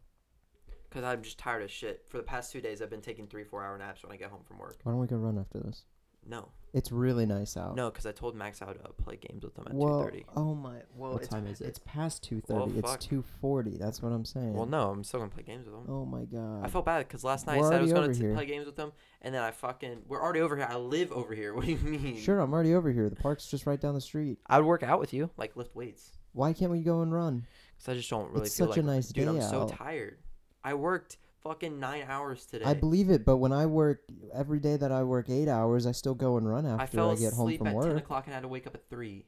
cause 0.89 1.03
I'm 1.03 1.23
just 1.23 1.39
tired 1.39 1.63
of 1.63 1.71
shit. 1.71 2.05
For 2.07 2.17
the 2.17 2.23
past 2.23 2.51
two 2.51 2.61
days, 2.61 2.81
I've 2.81 2.89
been 2.89 3.01
taking 3.01 3.25
three, 3.27 3.43
four 3.43 3.63
hour 3.63 3.77
naps 3.77 4.03
when 4.03 4.11
I 4.11 4.15
get 4.15 4.29
home 4.29 4.43
from 4.47 4.59
work. 4.59 4.77
Why 4.83 4.91
don't 4.91 5.01
we 5.01 5.07
go 5.07 5.15
run 5.15 5.39
after 5.39 5.59
this? 5.59 5.83
No, 6.27 6.49
It's 6.73 6.91
really 6.91 7.25
nice 7.25 7.57
out. 7.57 7.75
no, 7.75 7.91
cause 7.91 8.05
I 8.05 8.11
told 8.11 8.35
Max 8.35 8.61
I 8.61 8.65
would 8.65 8.77
uh, 8.83 8.89
play 9.03 9.17
games 9.17 9.43
with 9.43 9.57
him 9.57 9.65
at 9.67 9.73
Well, 9.73 9.99
two 9.99 10.05
thirty. 10.05 10.25
oh 10.35 10.55
my. 10.55 10.75
Well, 10.95 11.13
What 11.13 11.23
time 11.29 11.45
is 11.47 11.59
it? 11.61 11.67
It's 11.67 11.79
past 11.79 12.27
2.30. 12.29 12.49
Well, 12.49 12.71
it's 12.77 13.05
two 13.05 13.21
forty. 13.41 13.77
That's 13.77 14.01
what 14.01 14.11
I'm 14.11 14.25
saying. 14.25 14.53
Well, 14.53 14.65
no, 14.65 14.89
I'm 14.91 15.03
still 15.03 15.19
gonna 15.19 15.31
play 15.31 15.43
games 15.43 15.65
with 15.65 15.75
him. 15.75 15.83
Oh 15.89 16.05
my 16.05 16.23
god. 16.25 16.63
I 16.65 16.69
felt 16.69 16.85
bad 16.85 16.99
because 17.07 17.23
last 17.23 17.45
night 17.47 17.59
We're 17.59 17.67
I 17.67 17.69
said 17.71 17.79
I 17.79 17.81
was 17.83 17.91
gonna 17.93 18.13
t- 18.13 18.33
play 18.33 18.45
games 18.45 18.65
with 18.65 18.75
them, 18.75 18.91
and 19.21 19.35
then 19.35 19.41
I 19.43 19.51
fucking 19.51 20.03
we're 20.07 20.21
already 20.21 20.39
over 20.41 20.55
here. 20.55 20.67
I 20.69 20.75
live 20.77 21.11
over 21.11 21.33
here. 21.35 21.53
What 21.55 21.65
do 21.65 21.71
you 21.71 21.77
mean? 21.77 22.17
Sure, 22.17 22.39
I'm 22.39 22.53
already 22.53 22.73
over 22.73 22.91
here. 22.91 23.09
The 23.09 23.15
park's 23.17 23.47
just 23.47 23.65
right 23.65 23.79
down 23.79 23.93
the 23.93 24.01
street. 24.01 24.39
I 24.47 24.57
would 24.59 24.65
work 24.65 24.83
out 24.83 24.99
with 24.99 25.13
you, 25.13 25.29
like 25.37 25.55
lift 25.55 25.75
weights, 25.75 26.11
Why 26.31 26.53
can't 26.53 26.71
we 26.71 26.81
go 26.81 27.01
and 27.01 27.13
run? 27.13 27.45
because 27.77 27.89
I 27.91 27.97
just 27.97 28.09
don't 28.09 28.31
really 28.31 28.45
It's 28.45 28.57
feel 28.57 28.67
such 28.67 28.77
like. 28.77 28.83
a 28.83 28.87
nice 28.87 29.09
dude, 29.09 29.27
I'm 29.27 29.35
day 29.39 29.41
so 29.41 29.67
tired. 29.67 30.17
I 30.63 30.73
worked 30.75 31.17
fucking 31.43 31.79
nine 31.79 32.05
hours 32.07 32.45
today. 32.45 32.65
I 32.65 32.73
believe 32.73 33.09
it, 33.09 33.25
but 33.25 33.37
when 33.37 33.51
I 33.51 33.65
work 33.65 34.01
every 34.33 34.59
day 34.59 34.77
that 34.77 34.91
I 34.91 35.03
work 35.03 35.29
eight 35.29 35.47
hours, 35.47 35.85
I 35.85 35.91
still 35.91 36.15
go 36.15 36.37
and 36.37 36.47
run 36.49 36.65
I 36.65 36.83
after 36.83 36.97
fell 36.97 37.11
I, 37.11 37.15
get 37.15 37.33
home 37.33 37.47
asleep 37.47 37.57
from 37.59 37.67
at 37.67 37.81
ten 37.83 37.97
o'clock 37.97 38.25
and 38.25 38.33
I 38.33 38.37
had 38.37 38.41
to 38.43 38.47
wake 38.47 38.65
up 38.67 38.75
at 38.75 38.89
three. 38.89 39.25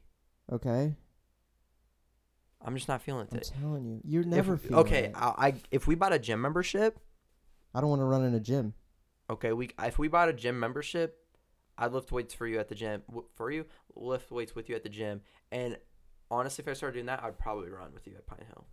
Okay, 0.50 0.94
I'm 2.64 2.74
just 2.74 2.88
not 2.88 3.02
feeling 3.02 3.28
it 3.30 3.50
I'm 3.54 3.60
telling 3.60 3.84
you, 3.84 4.00
you're 4.04 4.22
If- 4.22 4.28
never 4.28 4.56
feeling 4.56 4.78
okay. 4.80 5.04
it. 5.06 5.12
I, 5.14 5.34
I 5.48 5.54
if 5.70 5.86
we 5.86 5.94
bought 5.94 6.12
a 6.12 6.18
gym 6.18 6.40
membership, 6.40 6.98
I 7.74 7.80
don't 7.80 7.90
want 7.90 8.00
to 8.00 8.04
run 8.06 8.24
in 8.24 8.34
a 8.34 8.40
gym. 8.40 8.74
okay, 9.30 9.52
we 9.52 9.70
if 9.82 9.98
we 9.98 10.08
bought 10.08 10.28
a 10.28 10.32
gym 10.32 10.58
membership, 10.58 11.18
I'd 11.78 11.92
lift 11.92 12.10
weights 12.12 12.32
for 12.34 12.46
you 12.46 12.58
at 12.58 12.68
the 12.68 12.74
gym. 12.74 13.02
For 13.34 13.50
you, 13.50 13.66
lift 13.94 14.30
weights 14.30 14.54
with 14.54 14.68
you 14.68 14.74
at 14.76 14.82
the 14.82 14.88
gym, 14.88 15.20
and 15.52 15.76
honestly, 16.30 16.62
if 16.62 16.68
I 16.68 16.72
started 16.72 16.94
doing 16.94 17.06
that, 17.06 17.22
I'd 17.22 17.38
probably 17.38 17.68
run 17.70 17.92
with 17.92 18.06
you 18.06 18.14
at 18.14 18.26
Pine 18.26 18.44
Hill. 18.46 18.64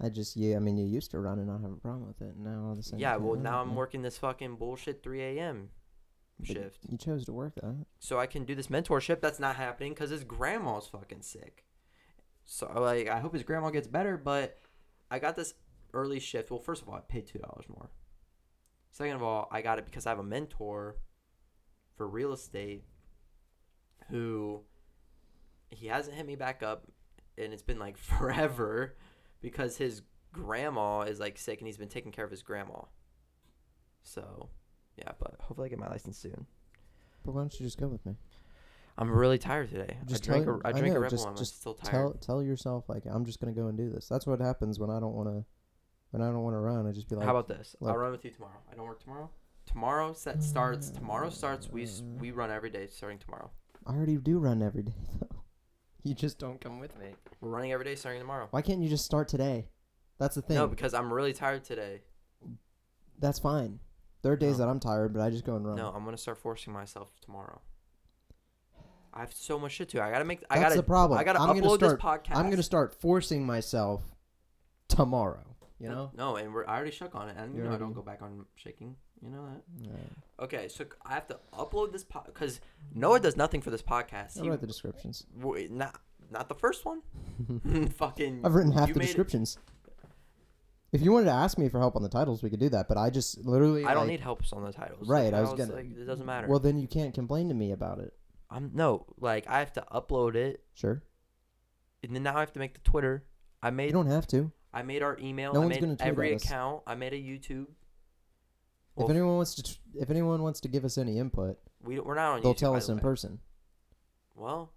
I 0.00 0.08
just, 0.08 0.36
yeah, 0.36 0.56
I 0.56 0.58
mean, 0.58 0.76
you 0.76 0.86
used 0.86 1.10
to 1.12 1.18
run 1.20 1.38
and 1.38 1.46
not 1.46 1.60
have 1.62 1.70
a 1.70 1.76
problem 1.76 2.06
with 2.06 2.20
it. 2.20 2.36
Now 2.36 2.64
all 2.66 2.72
of 2.72 2.78
a 2.78 2.82
sudden, 2.82 2.98
Yeah, 2.98 3.16
well 3.16 3.38
now 3.40 3.60
I'm 3.62 3.74
working 3.76 4.02
this 4.02 4.18
fucking 4.18 4.56
bullshit 4.56 5.02
3 5.02 5.22
a.m. 5.22 5.70
Shift. 6.42 6.80
You 6.90 6.98
chose 6.98 7.24
to 7.26 7.32
work 7.32 7.54
that. 7.54 7.86
so 8.00 8.18
I 8.18 8.26
can 8.26 8.44
do 8.44 8.54
this 8.56 8.66
mentorship. 8.66 9.20
That's 9.20 9.38
not 9.38 9.54
happening 9.56 9.92
because 9.94 10.10
his 10.10 10.24
grandma's 10.24 10.88
fucking 10.88 11.22
sick. 11.22 11.64
So 12.44 12.70
like, 12.76 13.08
I 13.08 13.20
hope 13.20 13.32
his 13.34 13.44
grandma 13.44 13.70
gets 13.70 13.86
better. 13.86 14.16
But 14.16 14.58
I 15.10 15.20
got 15.20 15.36
this 15.36 15.54
early 15.92 16.18
shift. 16.18 16.50
Well, 16.50 16.58
first 16.58 16.82
of 16.82 16.88
all, 16.88 16.96
I 16.96 17.00
paid 17.00 17.26
two 17.28 17.38
dollars 17.38 17.66
more. 17.68 17.88
Second 18.90 19.14
of 19.14 19.22
all, 19.22 19.48
I 19.52 19.62
got 19.62 19.78
it 19.78 19.84
because 19.86 20.06
I 20.06 20.10
have 20.10 20.18
a 20.18 20.24
mentor 20.24 20.96
for 21.96 22.08
real 22.08 22.32
estate 22.32 22.84
who 24.10 24.60
he 25.70 25.86
hasn't 25.86 26.16
hit 26.16 26.26
me 26.26 26.34
back 26.36 26.62
up, 26.64 26.86
and 27.38 27.52
it's 27.52 27.62
been 27.62 27.78
like 27.78 27.96
forever 27.98 28.96
because 29.44 29.76
his 29.76 30.00
grandma 30.32 31.02
is 31.02 31.20
like 31.20 31.36
sick 31.38 31.60
and 31.60 31.66
he's 31.68 31.76
been 31.76 31.88
taking 31.88 32.10
care 32.10 32.24
of 32.24 32.30
his 32.30 32.42
grandma. 32.42 32.80
So, 34.02 34.48
yeah, 34.96 35.12
but 35.18 35.36
hopefully 35.40 35.66
I 35.66 35.68
get 35.68 35.78
my 35.78 35.88
license 35.88 36.16
soon. 36.18 36.46
But 37.24 37.32
why 37.32 37.42
don't 37.42 37.58
you 37.60 37.64
just 37.66 37.78
go 37.78 37.86
with 37.88 38.04
me? 38.06 38.16
I'm 38.96 39.10
really 39.10 39.38
tired 39.38 39.70
today. 39.70 39.98
Just 40.06 40.24
I 40.24 40.26
drank 40.32 40.44
tell- 40.46 40.54
a, 40.54 40.60
I 40.64 40.68
I 40.68 40.72
drank 40.72 40.86
a 40.86 40.94
know, 40.94 41.00
Red 41.00 41.10
just- 41.10 41.24
Bull. 41.24 41.30
I'm 41.32 41.36
just 41.36 41.60
still 41.60 41.74
tired. 41.74 41.90
Tell 41.90 42.12
tell 42.14 42.42
yourself 42.42 42.88
like 42.88 43.04
I'm 43.06 43.24
just 43.24 43.38
gonna 43.40 43.52
go 43.52 43.66
and 43.66 43.76
do 43.76 43.90
this. 43.90 44.08
That's 44.08 44.26
what 44.26 44.40
happens 44.40 44.78
when 44.80 44.90
I 44.90 44.98
don't 45.00 45.14
want 45.14 45.28
to. 45.28 45.44
When 46.10 46.22
I 46.22 46.26
don't 46.26 46.42
want 46.44 46.54
to 46.54 46.60
run, 46.60 46.86
I 46.86 46.92
just 46.92 47.08
be 47.08 47.16
like, 47.16 47.24
How 47.24 47.36
about 47.36 47.48
this? 47.48 47.74
I'll 47.84 47.96
run 47.96 48.12
with 48.12 48.24
you 48.24 48.30
tomorrow. 48.30 48.60
I 48.70 48.76
don't 48.76 48.86
work 48.86 49.02
tomorrow. 49.02 49.30
Tomorrow 49.66 50.12
set 50.12 50.42
starts. 50.42 50.90
Tomorrow 50.90 51.30
starts. 51.30 51.68
We 51.68 51.86
we 52.20 52.30
run 52.30 52.50
every 52.50 52.70
day 52.70 52.86
starting 52.86 53.18
tomorrow. 53.18 53.50
I 53.86 53.94
already 53.94 54.16
do 54.16 54.38
run 54.38 54.62
every 54.62 54.84
day 54.84 54.94
though. 55.20 55.42
You 56.04 56.14
just 56.14 56.38
don't 56.38 56.60
come 56.60 56.78
with 56.80 56.96
me. 56.98 57.06
We're 57.40 57.48
running 57.50 57.72
every 57.72 57.84
day 57.86 57.94
starting 57.94 58.20
tomorrow. 58.20 58.48
Why 58.50 58.62
can't 58.62 58.80
you 58.82 58.88
just 58.88 59.04
start 59.04 59.26
today? 59.26 59.68
That's 60.18 60.34
the 60.34 60.42
thing. 60.42 60.56
No, 60.56 60.66
because 60.68 60.94
I'm 60.94 61.12
really 61.12 61.32
tired 61.32 61.64
today. 61.64 62.02
That's 63.18 63.38
fine. 63.38 63.80
There 64.22 64.32
are 64.32 64.36
days 64.36 64.58
No. 64.58 64.64
that 64.66 64.70
I'm 64.70 64.80
tired, 64.80 65.12
but 65.14 65.22
I 65.22 65.30
just 65.30 65.44
go 65.44 65.56
and 65.56 65.66
run. 65.66 65.76
No, 65.76 65.88
I'm 65.90 66.04
gonna 66.04 66.16
start 66.16 66.38
forcing 66.38 66.72
myself 66.72 67.10
tomorrow. 67.20 67.60
I 69.12 69.20
have 69.20 69.32
so 69.32 69.58
much 69.58 69.72
shit 69.72 69.88
to. 69.90 69.96
do. 69.98 70.02
I 70.02 70.10
gotta 70.10 70.24
make. 70.24 70.42
I 70.50 70.56
That's 70.58 70.70
gotta. 70.70 70.76
the 70.76 70.82
problem. 70.82 71.18
I 71.18 71.24
gotta 71.24 71.40
I'm 71.40 71.48
gonna 71.48 71.62
upload 71.62 71.76
start- 71.76 71.98
this 71.98 72.04
podcast. 72.04 72.36
I'm 72.36 72.50
gonna 72.50 72.62
start 72.62 72.94
forcing 73.00 73.46
myself 73.46 74.02
tomorrow. 74.88 75.53
You 75.80 75.88
know. 75.88 76.10
No, 76.16 76.36
and 76.36 76.52
we're 76.54 76.66
I 76.66 76.76
already 76.76 76.92
shook 76.92 77.14
on 77.14 77.28
it, 77.28 77.36
and 77.38 77.54
you 77.54 77.62
You 77.62 77.68
know 77.68 77.74
I 77.74 77.78
don't 77.78 77.92
go 77.92 78.02
back 78.02 78.22
on 78.22 78.46
shaking. 78.54 78.96
You 79.22 79.30
know 79.30 79.44
that. 79.46 79.62
Yeah. 79.80 80.44
Okay, 80.44 80.68
so 80.68 80.84
I 81.04 81.14
have 81.14 81.26
to 81.28 81.38
upload 81.52 81.92
this 81.92 82.04
pod 82.04 82.24
because 82.26 82.60
Noah 82.94 83.20
does 83.20 83.36
nothing 83.36 83.60
for 83.60 83.70
this 83.70 83.82
podcast. 83.82 84.36
I'll 84.38 84.44
He, 84.44 84.50
write 84.50 84.60
the 84.60 84.66
descriptions. 84.66 85.26
w- 85.40 85.68
not 85.70 86.00
not 86.30 86.48
the 86.48 86.54
first 86.54 86.84
one. 86.84 87.02
Fucking. 87.96 88.42
I've 88.44 88.54
written 88.54 88.72
half 88.72 88.92
the 88.92 89.00
descriptions. 89.00 89.58
If 90.92 91.02
you 91.02 91.10
wanted 91.10 91.24
to 91.26 91.32
ask 91.32 91.58
me 91.58 91.68
for 91.68 91.80
help 91.80 91.96
on 91.96 92.02
the 92.02 92.08
titles, 92.08 92.42
we 92.42 92.50
could 92.50 92.60
do 92.60 92.68
that. 92.68 92.86
But 92.86 92.96
I 92.98 93.10
just 93.10 93.44
literally. 93.44 93.84
I 93.84 93.94
don't 93.94 94.06
need 94.06 94.20
helps 94.20 94.52
on 94.52 94.62
the 94.64 94.72
titles. 94.72 95.08
Right, 95.08 95.30
The 95.32 95.38
I 95.38 95.40
was 95.40 95.52
gonna- 95.54 95.74
Like, 95.74 95.86
it 95.90 96.04
doesn't 96.04 96.24
matter. 96.26 96.46
Well, 96.46 96.60
then 96.60 96.78
you 96.78 96.86
can't 96.86 97.12
complain 97.12 97.48
to 97.48 97.54
me 97.54 97.72
about 97.72 97.98
it. 97.98 98.14
I'm 98.50 98.70
no 98.74 99.06
like 99.18 99.48
I 99.48 99.58
have 99.58 99.72
to 99.72 99.84
upload 99.92 100.36
it, 100.36 100.62
Sure. 100.74 101.02
and 102.04 102.14
then 102.14 102.22
now 102.22 102.36
I 102.36 102.40
have 102.40 102.52
to 102.52 102.60
make 102.60 102.74
the 102.74 102.80
Twitter. 102.88 103.24
I 103.62 103.70
made. 103.70 103.86
You 103.86 103.92
don't 103.92 104.06
have 104.06 104.26
to. 104.28 104.52
I 104.74 104.82
made 104.82 105.02
our 105.02 105.16
email. 105.20 105.52
No 105.54 105.60
I 105.60 105.64
one's 105.64 105.74
made 105.76 105.80
gonna 105.82 105.96
tweet 105.96 106.08
every 106.08 106.30
at 106.32 106.36
us. 106.36 106.44
account. 106.44 106.82
I 106.86 106.94
made 106.96 107.12
a 107.12 107.16
YouTube. 107.16 107.66
if 108.96 109.08
anyone 109.08 109.36
wants 109.36 109.54
to, 109.54 109.62
t- 109.62 109.78
if 109.94 110.10
anyone 110.10 110.42
wants 110.42 110.60
to 110.60 110.68
give 110.68 110.84
us 110.84 110.98
any 110.98 111.18
input, 111.18 111.58
we 111.80 111.98
we're 112.00 112.14
not 112.14 112.32
on 112.32 112.38
YouTube. 112.40 112.42
they'll 112.42 112.54
YouTube. 112.54 112.58
tell 112.58 112.72
by 112.72 112.78
us 112.78 112.86
the 112.86 112.92
in 112.92 112.98
way. 112.98 113.02
person. 113.02 113.38
Well, 114.34 114.72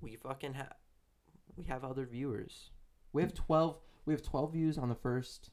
we 0.00 0.16
fucking 0.16 0.54
have 0.54 0.74
we 1.56 1.64
have 1.64 1.84
other 1.84 2.06
viewers. 2.06 2.70
We 3.12 3.22
have 3.22 3.34
twelve. 3.34 3.78
We 4.06 4.14
have 4.14 4.22
twelve 4.22 4.52
views 4.52 4.78
on 4.78 4.88
the 4.88 4.94
first 4.94 5.50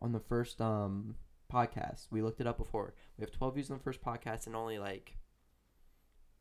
on 0.00 0.12
the 0.12 0.20
first 0.20 0.60
um 0.60 1.16
podcast. 1.52 2.06
We 2.10 2.22
looked 2.22 2.40
it 2.40 2.46
up 2.46 2.58
before. 2.58 2.94
We 3.18 3.22
have 3.22 3.30
twelve 3.32 3.54
views 3.54 3.70
on 3.70 3.78
the 3.78 3.82
first 3.82 4.02
podcast 4.02 4.46
and 4.46 4.54
only 4.56 4.78
like 4.78 5.16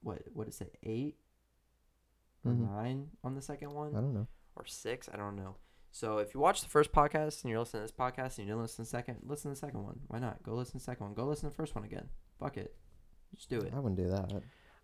what 0.02 0.22
what 0.34 0.47
is 0.47 0.60
it 0.62 0.78
eight 0.84 1.18
or 2.43 2.52
Mhm. 2.52 2.72
nine 2.72 3.08
on 3.24 3.36
the 3.36 3.41
second 3.41 3.72
one 3.72 3.95
I 3.95 4.02
don't 4.02 4.14
know. 4.14 4.28
or 4.56 4.66
six. 4.66 5.08
I 5.14 5.16
don't 5.18 5.36
know. 5.36 5.56
So 5.94 6.20
if 6.20 6.34
you 6.34 6.39
watch 6.39 6.62
the 6.62 6.70
first 6.70 6.92
podcast 6.94 7.44
and 7.44 7.52
you're 7.52 7.60
listening 7.60 7.86
to 7.86 7.92
this 7.92 7.98
podcast 7.98 8.38
and 8.38 8.48
you 8.48 8.54
didn't 8.54 8.62
listen 8.62 8.86
to 8.86 8.89
the 8.92 8.98
second, 8.98 9.18
listen 9.24 9.52
to 9.52 9.56
the 9.56 9.60
second 9.68 9.84
one. 9.84 10.00
Why 10.08 10.20
not? 10.20 10.42
Go 10.44 10.54
listen 10.54 10.74
to 10.74 10.78
the 10.78 10.84
second 10.84 11.06
one. 11.08 11.14
Go 11.14 11.26
listen 11.26 11.50
to 11.50 11.54
the 11.54 11.56
first 11.62 11.76
one 11.76 11.84
again. 11.84 12.08
Fuck 12.39 12.58
it. 12.58 12.74
Just 13.36 13.50
do 13.50 13.60
it. 13.60 13.74
I 13.76 13.80
wouldn't 13.80 13.98
do 13.98 14.10
that. 14.10 14.32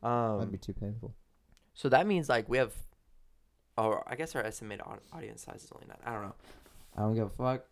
Um, 0.07 0.37
That'd 0.39 0.51
be 0.51 0.57
too 0.57 0.73
painful. 0.73 1.15
so 1.73 1.89
that 1.89 2.07
means 2.07 2.27
like 2.29 2.47
we 2.49 2.57
have, 2.57 2.73
or 3.77 4.03
I 4.07 4.15
guess 4.15 4.35
our 4.35 4.43
estimated 4.43 4.85
audience 5.13 5.43
size 5.43 5.63
is 5.63 5.71
only 5.73 5.87
nine. 5.87 5.97
I 6.05 6.11
don't 6.13 6.23
know. 6.23 6.35
I 6.95 7.01
don't 7.01 7.15
give 7.15 7.27
a 7.27 7.29
fuck 7.29 7.63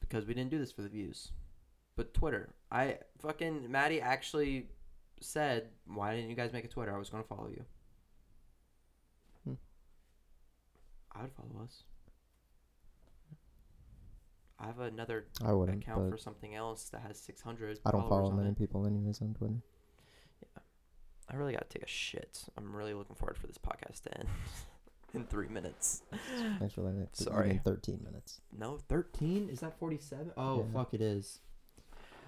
because 0.00 0.26
we 0.26 0.34
didn't 0.34 0.50
do 0.50 0.58
this 0.58 0.72
for 0.72 0.82
the 0.82 0.88
views. 0.88 1.32
But 1.96 2.14
Twitter, 2.14 2.54
I 2.72 2.98
fucking 3.20 3.70
Maddie 3.70 4.00
actually 4.00 4.68
said, 5.20 5.68
"Why 5.86 6.14
didn't 6.14 6.30
you 6.30 6.36
guys 6.36 6.52
make 6.52 6.64
a 6.64 6.68
Twitter? 6.68 6.94
I 6.94 6.98
was 6.98 7.10
gonna 7.10 7.24
follow 7.24 7.48
you." 7.48 7.64
Hmm. 9.44 9.54
I 11.12 11.22
would 11.22 11.32
follow 11.32 11.64
us. 11.64 11.84
I 14.60 14.66
have 14.66 14.78
another 14.80 15.24
I 15.44 15.52
wouldn't. 15.52 15.82
account 15.82 16.10
for 16.10 16.18
something 16.18 16.54
else 16.54 16.84
that 16.90 17.00
has 17.00 17.18
600. 17.20 17.78
I 17.86 17.90
don't 17.90 18.08
follow 18.08 18.30
many 18.30 18.50
it. 18.50 18.58
people 18.58 18.86
anyways 18.86 19.22
on 19.22 19.32
Twitter. 19.34 19.54
Yeah, 20.42 20.62
I 21.30 21.36
really 21.36 21.52
got 21.52 21.68
to 21.70 21.78
take 21.78 21.82
a 21.84 21.88
shit. 21.90 22.44
I'm 22.58 22.74
really 22.76 22.92
looking 22.94 23.16
forward 23.16 23.38
for 23.38 23.46
this 23.46 23.56
podcast 23.58 24.02
to 24.02 24.18
end 24.18 24.28
in 25.14 25.24
three 25.24 25.48
minutes. 25.48 26.02
Thanks 26.58 26.74
for 26.74 26.82
letting 26.82 27.00
it. 27.00 27.08
Sorry. 27.16 27.60
Thirteen 27.64 28.00
minutes. 28.04 28.40
No, 28.56 28.78
13? 28.88 29.48
Is 29.50 29.60
that 29.60 29.78
47? 29.78 30.32
Oh, 30.36 30.58
Yeah. 30.58 30.64
fuck, 30.74 30.92
it 30.94 31.00
is. 31.00 31.40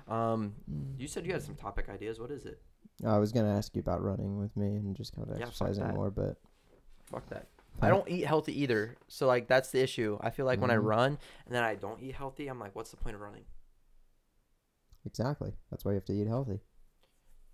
Um, 0.08 0.54
you 0.98 1.06
said 1.08 1.26
you 1.26 1.32
had 1.32 1.42
some 1.42 1.54
topic 1.54 1.88
ideas. 1.88 2.18
What 2.18 2.30
is 2.30 2.44
it? 2.46 2.60
I 3.06 3.18
was 3.18 3.30
gonna 3.32 3.54
ask 3.56 3.74
you 3.76 3.80
about 3.80 4.02
running 4.02 4.38
with 4.38 4.56
me 4.56 4.66
and 4.76 4.96
just 4.96 5.14
kind 5.14 5.28
of 5.30 5.38
Yeah, 5.38 5.46
exercising 5.46 5.86
more, 5.88 6.10
but 6.10 6.36
Fuck 7.04 7.28
that. 7.28 7.48
I 7.80 7.88
don't 7.88 8.08
eat 8.08 8.26
healthy 8.26 8.60
either. 8.62 8.96
So, 9.08 9.26
like, 9.26 9.48
that's 9.48 9.70
the 9.70 9.80
issue. 9.82 10.18
I 10.20 10.30
feel 10.30 10.46
like 10.46 10.60
when 10.60 10.70
I 10.70 10.76
Mhm. 10.76 10.84
run 10.84 11.18
and 11.46 11.54
then 11.54 11.64
I 11.64 11.74
don't 11.74 12.00
eat 12.00 12.14
healthy, 12.14 12.46
I'm 12.48 12.58
like, 12.60 12.74
what's 12.76 12.90
the 12.90 12.96
point 12.96 13.16
of 13.16 13.20
running? 13.22 13.44
Exactly. 15.04 15.52
That's 15.70 15.84
why 15.84 15.92
you 15.92 15.96
have 15.96 16.04
to 16.06 16.12
eat 16.12 16.26
healthy. 16.26 16.60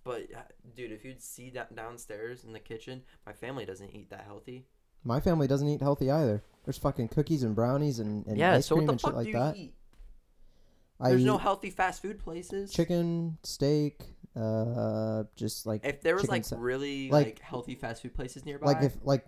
But, 0.04 0.32
uh, 0.34 0.40
dude, 0.74 0.92
if 0.92 1.04
you'd 1.04 1.22
see 1.22 1.50
that 1.50 1.74
downstairs 1.74 2.44
in 2.44 2.52
the 2.52 2.60
kitchen, 2.60 3.02
my 3.26 3.32
family 3.32 3.64
doesn't 3.64 3.90
eat 3.94 4.10
that 4.10 4.24
healthy. 4.24 4.66
My 5.04 5.20
family 5.20 5.46
doesn't 5.46 5.68
eat 5.68 5.80
healthy 5.80 6.10
either. 6.10 6.42
There's 6.64 6.78
fucking 6.78 7.08
cookies 7.08 7.42
and 7.42 7.54
brownies 7.54 7.98
and, 7.98 8.26
and 8.26 8.36
yeah, 8.36 8.54
ice 8.54 8.66
so 8.66 8.74
what 8.76 8.80
cream 8.80 8.86
the 8.86 8.92
and 8.92 9.00
fuck 9.00 9.10
shit 9.10 9.16
like 9.16 9.24
do 9.24 9.30
you 9.30 9.38
that. 9.38 9.56
eat? 9.56 9.74
I 11.00 11.10
There's 11.10 11.22
eat 11.22 11.26
no 11.26 11.38
healthy 11.38 11.70
fast 11.70 12.02
food 12.02 12.18
places. 12.18 12.72
chicken, 12.72 13.38
steak, 13.44 14.02
uh, 14.34 15.24
just 15.36 15.64
like 15.66 15.84
If 15.84 16.00
there 16.02 16.14
was 16.14 16.22
chicken 16.22 16.32
like 16.34 16.44
sa- 16.44 16.56
really 16.58 17.08
like- 17.10 17.26
like, 17.26 17.38
healthy 17.40 17.74
fast 17.76 18.02
food 18.02 18.14
places 18.14 18.44
nearby, 18.44 18.66
like 18.66 18.82
if 18.82 18.96
like 19.04 19.26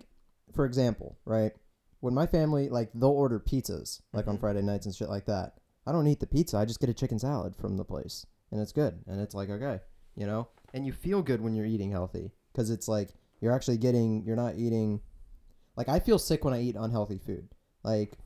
for 0.53 0.65
example, 0.65 1.17
right? 1.25 1.53
When 1.99 2.13
my 2.13 2.25
family 2.27 2.69
like 2.69 2.91
they'll 2.93 3.09
order 3.09 3.39
pizzas 3.39 4.01
like 4.13 4.27
on 4.27 4.37
Mhm. 4.37 4.41
Friday 4.41 4.61
nights 4.61 4.85
and 4.85 4.95
shit 4.95 5.09
like 5.09 5.25
that. 5.25 5.57
I 5.85 5.91
don't 5.91 6.07
eat 6.07 6.19
the 6.19 6.27
pizza. 6.27 6.57
I 6.57 6.65
just 6.65 6.79
get 6.79 6.89
a 6.89 6.93
chicken 6.93 7.19
salad 7.19 7.55
from 7.55 7.77
the 7.77 7.85
place, 7.85 8.25
and 8.51 8.59
it's 8.61 8.71
good. 8.71 9.03
And 9.07 9.19
it's 9.21 9.35
like 9.35 9.49
okay, 9.49 9.79
you 10.15 10.25
know. 10.25 10.47
And 10.73 10.85
you 10.85 10.93
feel 10.93 11.21
good 11.21 11.41
when 11.41 11.53
you're 11.55 11.65
eating 11.65 11.91
healthy 11.91 12.31
because 12.51 12.69
it's 12.69 12.87
like 12.87 13.09
you're 13.39 13.51
actually 13.53 13.77
getting. 13.77 14.23
You're 14.25 14.35
not 14.35 14.55
eating. 14.57 15.01
Like 15.75 15.89
I 15.89 15.99
feel 15.99 16.19
sick 16.19 16.43
when 16.43 16.53
I 16.53 16.61
eat 16.61 16.75
unhealthy 16.75 17.17
food. 17.17 17.49
Like, 17.83 18.17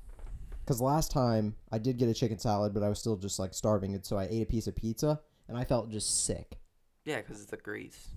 because 0.64 0.82
last 0.82 1.12
time 1.12 1.56
I 1.72 1.78
did 1.78 1.98
get 1.98 2.10
a 2.10 2.14
chicken 2.14 2.40
salad, 2.40 2.74
but 2.74 2.84
I 2.84 2.90
was 2.90 3.00
still 3.00 3.16
just 3.16 3.40
like 3.40 3.54
starving, 3.54 3.94
and 3.94 4.06
so 4.06 4.18
I 4.18 4.26
ate 4.30 4.42
a 4.44 4.46
piece 4.46 4.68
of 4.68 4.76
pizza, 4.76 5.22
and 5.48 5.58
I 5.58 5.64
felt 5.64 5.90
just 5.90 6.26
sick. 6.26 6.58
yeah, 7.06 7.18
because 7.22 7.40
it's 7.42 7.52
the 7.52 7.58
grease. 7.58 8.10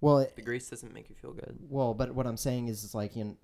Well, 0.00 0.18
it, 0.18 0.34
The 0.36 0.42
grease 0.42 0.68
doesn't 0.70 0.92
make 0.94 1.08
you 1.10 1.14
feel 1.14 1.32
good. 1.32 1.58
Well, 1.68 1.92
but 1.94 2.14
what 2.14 2.26
I'm 2.26 2.36
saying 2.36 2.68
is, 2.68 2.84
it's 2.84 2.94
like, 2.94 3.16
you 3.16 3.24
know, 3.24 3.36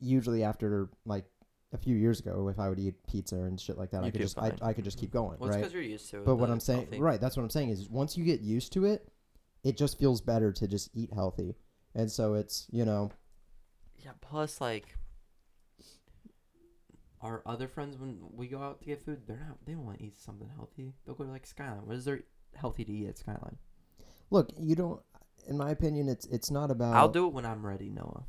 usually 0.00 0.44
after 0.44 0.88
like 1.04 1.24
a 1.72 1.78
few 1.78 1.96
years 1.96 2.20
ago, 2.20 2.48
if 2.48 2.58
I 2.60 2.68
would 2.68 2.78
eat 2.78 2.94
pizza 3.08 3.36
and 3.36 3.60
shit 3.60 3.76
like 3.76 3.90
that, 3.90 4.02
I 4.02 4.06
You'd 4.06 4.12
could 4.12 4.20
just, 4.22 4.38
I. 4.38 4.52
I 4.62 4.72
could 4.72 4.84
just 4.84 4.98
keep 4.98 5.10
going, 5.10 5.36
Well, 5.40 5.50
right? 5.50 5.58
because 5.58 5.72
you're 5.72 5.82
used 5.82 6.08
to 6.10 6.18
it. 6.18 6.24
But 6.24 6.36
what 6.36 6.48
I'm 6.48 6.60
saying, 6.60 6.82
healthy. 6.82 7.00
right? 7.00 7.20
That's 7.20 7.36
what 7.36 7.42
I'm 7.42 7.50
saying 7.50 7.70
is, 7.70 7.88
once 7.90 8.16
you 8.16 8.24
get 8.24 8.40
used 8.40 8.72
to 8.74 8.84
it, 8.84 9.08
it 9.64 9.76
just 9.76 9.98
feels 9.98 10.20
better 10.20 10.52
to 10.52 10.68
just 10.68 10.90
eat 10.94 11.12
healthy, 11.12 11.56
and 11.94 12.10
so 12.10 12.34
it's, 12.34 12.66
you 12.70 12.84
know, 12.84 13.10
Yeah. 14.04 14.12
Plus, 14.20 14.60
like, 14.60 14.94
our 17.20 17.42
other 17.46 17.66
friends 17.66 17.96
when 17.98 18.18
we 18.32 18.46
go 18.46 18.60
out 18.60 18.78
to 18.80 18.84
get 18.86 19.02
food, 19.02 19.22
they're 19.26 19.38
not. 19.48 19.58
They 19.64 19.72
don't 19.72 19.84
want 19.86 19.98
to 19.98 20.04
eat 20.04 20.18
something 20.20 20.48
healthy. 20.54 20.92
They'll 21.04 21.14
go 21.16 21.24
to 21.24 21.30
like 21.30 21.46
Skyline. 21.46 21.84
What 21.86 21.96
is 21.96 22.04
there 22.04 22.20
healthy 22.54 22.84
to 22.84 22.92
eat 22.92 23.08
at 23.08 23.18
Skyline? 23.18 23.56
look, 24.30 24.50
you 24.58 24.74
don't. 24.76 25.00
In 25.48 25.56
my 25.56 25.70
opinion, 25.70 26.08
it's 26.08 26.26
it's 26.26 26.50
not 26.50 26.70
about. 26.70 26.94
I'll 26.94 27.08
do 27.08 27.26
it 27.26 27.32
when 27.32 27.46
I'm 27.46 27.64
ready, 27.64 27.90
Noah. 27.90 28.24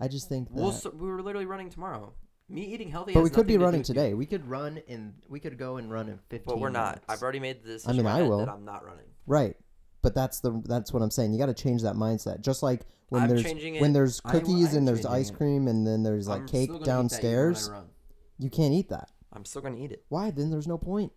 I 0.00 0.08
just 0.08 0.28
think 0.28 0.48
that. 0.48 0.54
We'll. 0.60 0.70
s 0.70 0.86
we 0.92 1.08
were 1.08 1.22
literally 1.22 1.46
running 1.46 1.70
tomorrow. 1.70 2.12
Me 2.48 2.62
eating 2.62 2.88
healthy. 2.90 3.12
but 3.12 3.20
has 3.20 3.30
we 3.30 3.34
could 3.34 3.46
be 3.46 3.54
to 3.54 3.58
do 3.58 3.64
running 3.64 3.80
with 3.80 3.88
you. 3.88 3.94
today. 3.94 4.14
We 4.14 4.26
could 4.26 4.46
run 4.46 4.78
in. 4.86 5.14
We 5.28 5.40
could 5.40 5.58
go 5.58 5.76
and 5.76 5.90
run 5.90 6.08
in 6.08 6.18
15. 6.30 6.44
But 6.46 6.60
we're 6.60 6.70
not. 6.70 6.94
minutes. 6.94 7.04
I've 7.08 7.22
already 7.22 7.40
made 7.40 7.62
the 7.64 7.82
I 7.86 7.92
mean, 7.92 8.06
I 8.06 8.22
will. 8.22 8.38
That 8.38 8.48
I'm 8.48 8.64
not 8.64 8.84
running. 8.84 9.04
Right. 9.26 9.56
But 10.00 10.14
that's 10.14 10.40
the 10.40 10.62
that's 10.64 10.92
what 10.92 11.02
I'm 11.02 11.10
saying. 11.10 11.32
You 11.32 11.38
got 11.38 11.46
to 11.46 11.54
change 11.54 11.82
that 11.82 11.96
mindset. 11.96 12.40
Just 12.40 12.62
like 12.62 12.82
when 13.08 13.22
I'm 13.22 13.28
there's 13.28 13.42
changing 13.42 13.74
it. 13.74 13.80
when 13.82 13.92
there's 13.92 14.20
I 14.24 14.32
w- 14.32 14.46
cookies 14.46 14.72
I'm 14.72 14.78
and 14.78 14.88
there's 14.88 14.98
changing 14.98 15.12
ice 15.12 15.30
it. 15.30 15.36
cream 15.36 15.68
and 15.68 15.86
then 15.86 16.02
there's 16.02 16.28
like 16.28 16.42
I'm 16.42 16.48
cake 16.48 16.70
still 16.70 16.78
gonna 16.78 16.84
eat 16.84 16.84
that 16.84 16.84
even 16.84 16.86
when 16.86 16.94
I 16.94 17.02
downstairs, 17.02 17.70
run. 17.70 17.84
you 18.38 18.50
can't 18.50 18.72
eat 18.74 18.88
that. 18.90 19.08
I'm 19.32 19.44
still 19.44 19.60
gonna 19.62 19.76
eat 19.78 19.92
it. 19.92 20.04
Why? 20.08 20.30
Then 20.30 20.50
there's 20.50 20.68
no 20.68 20.78
point. 20.78 21.12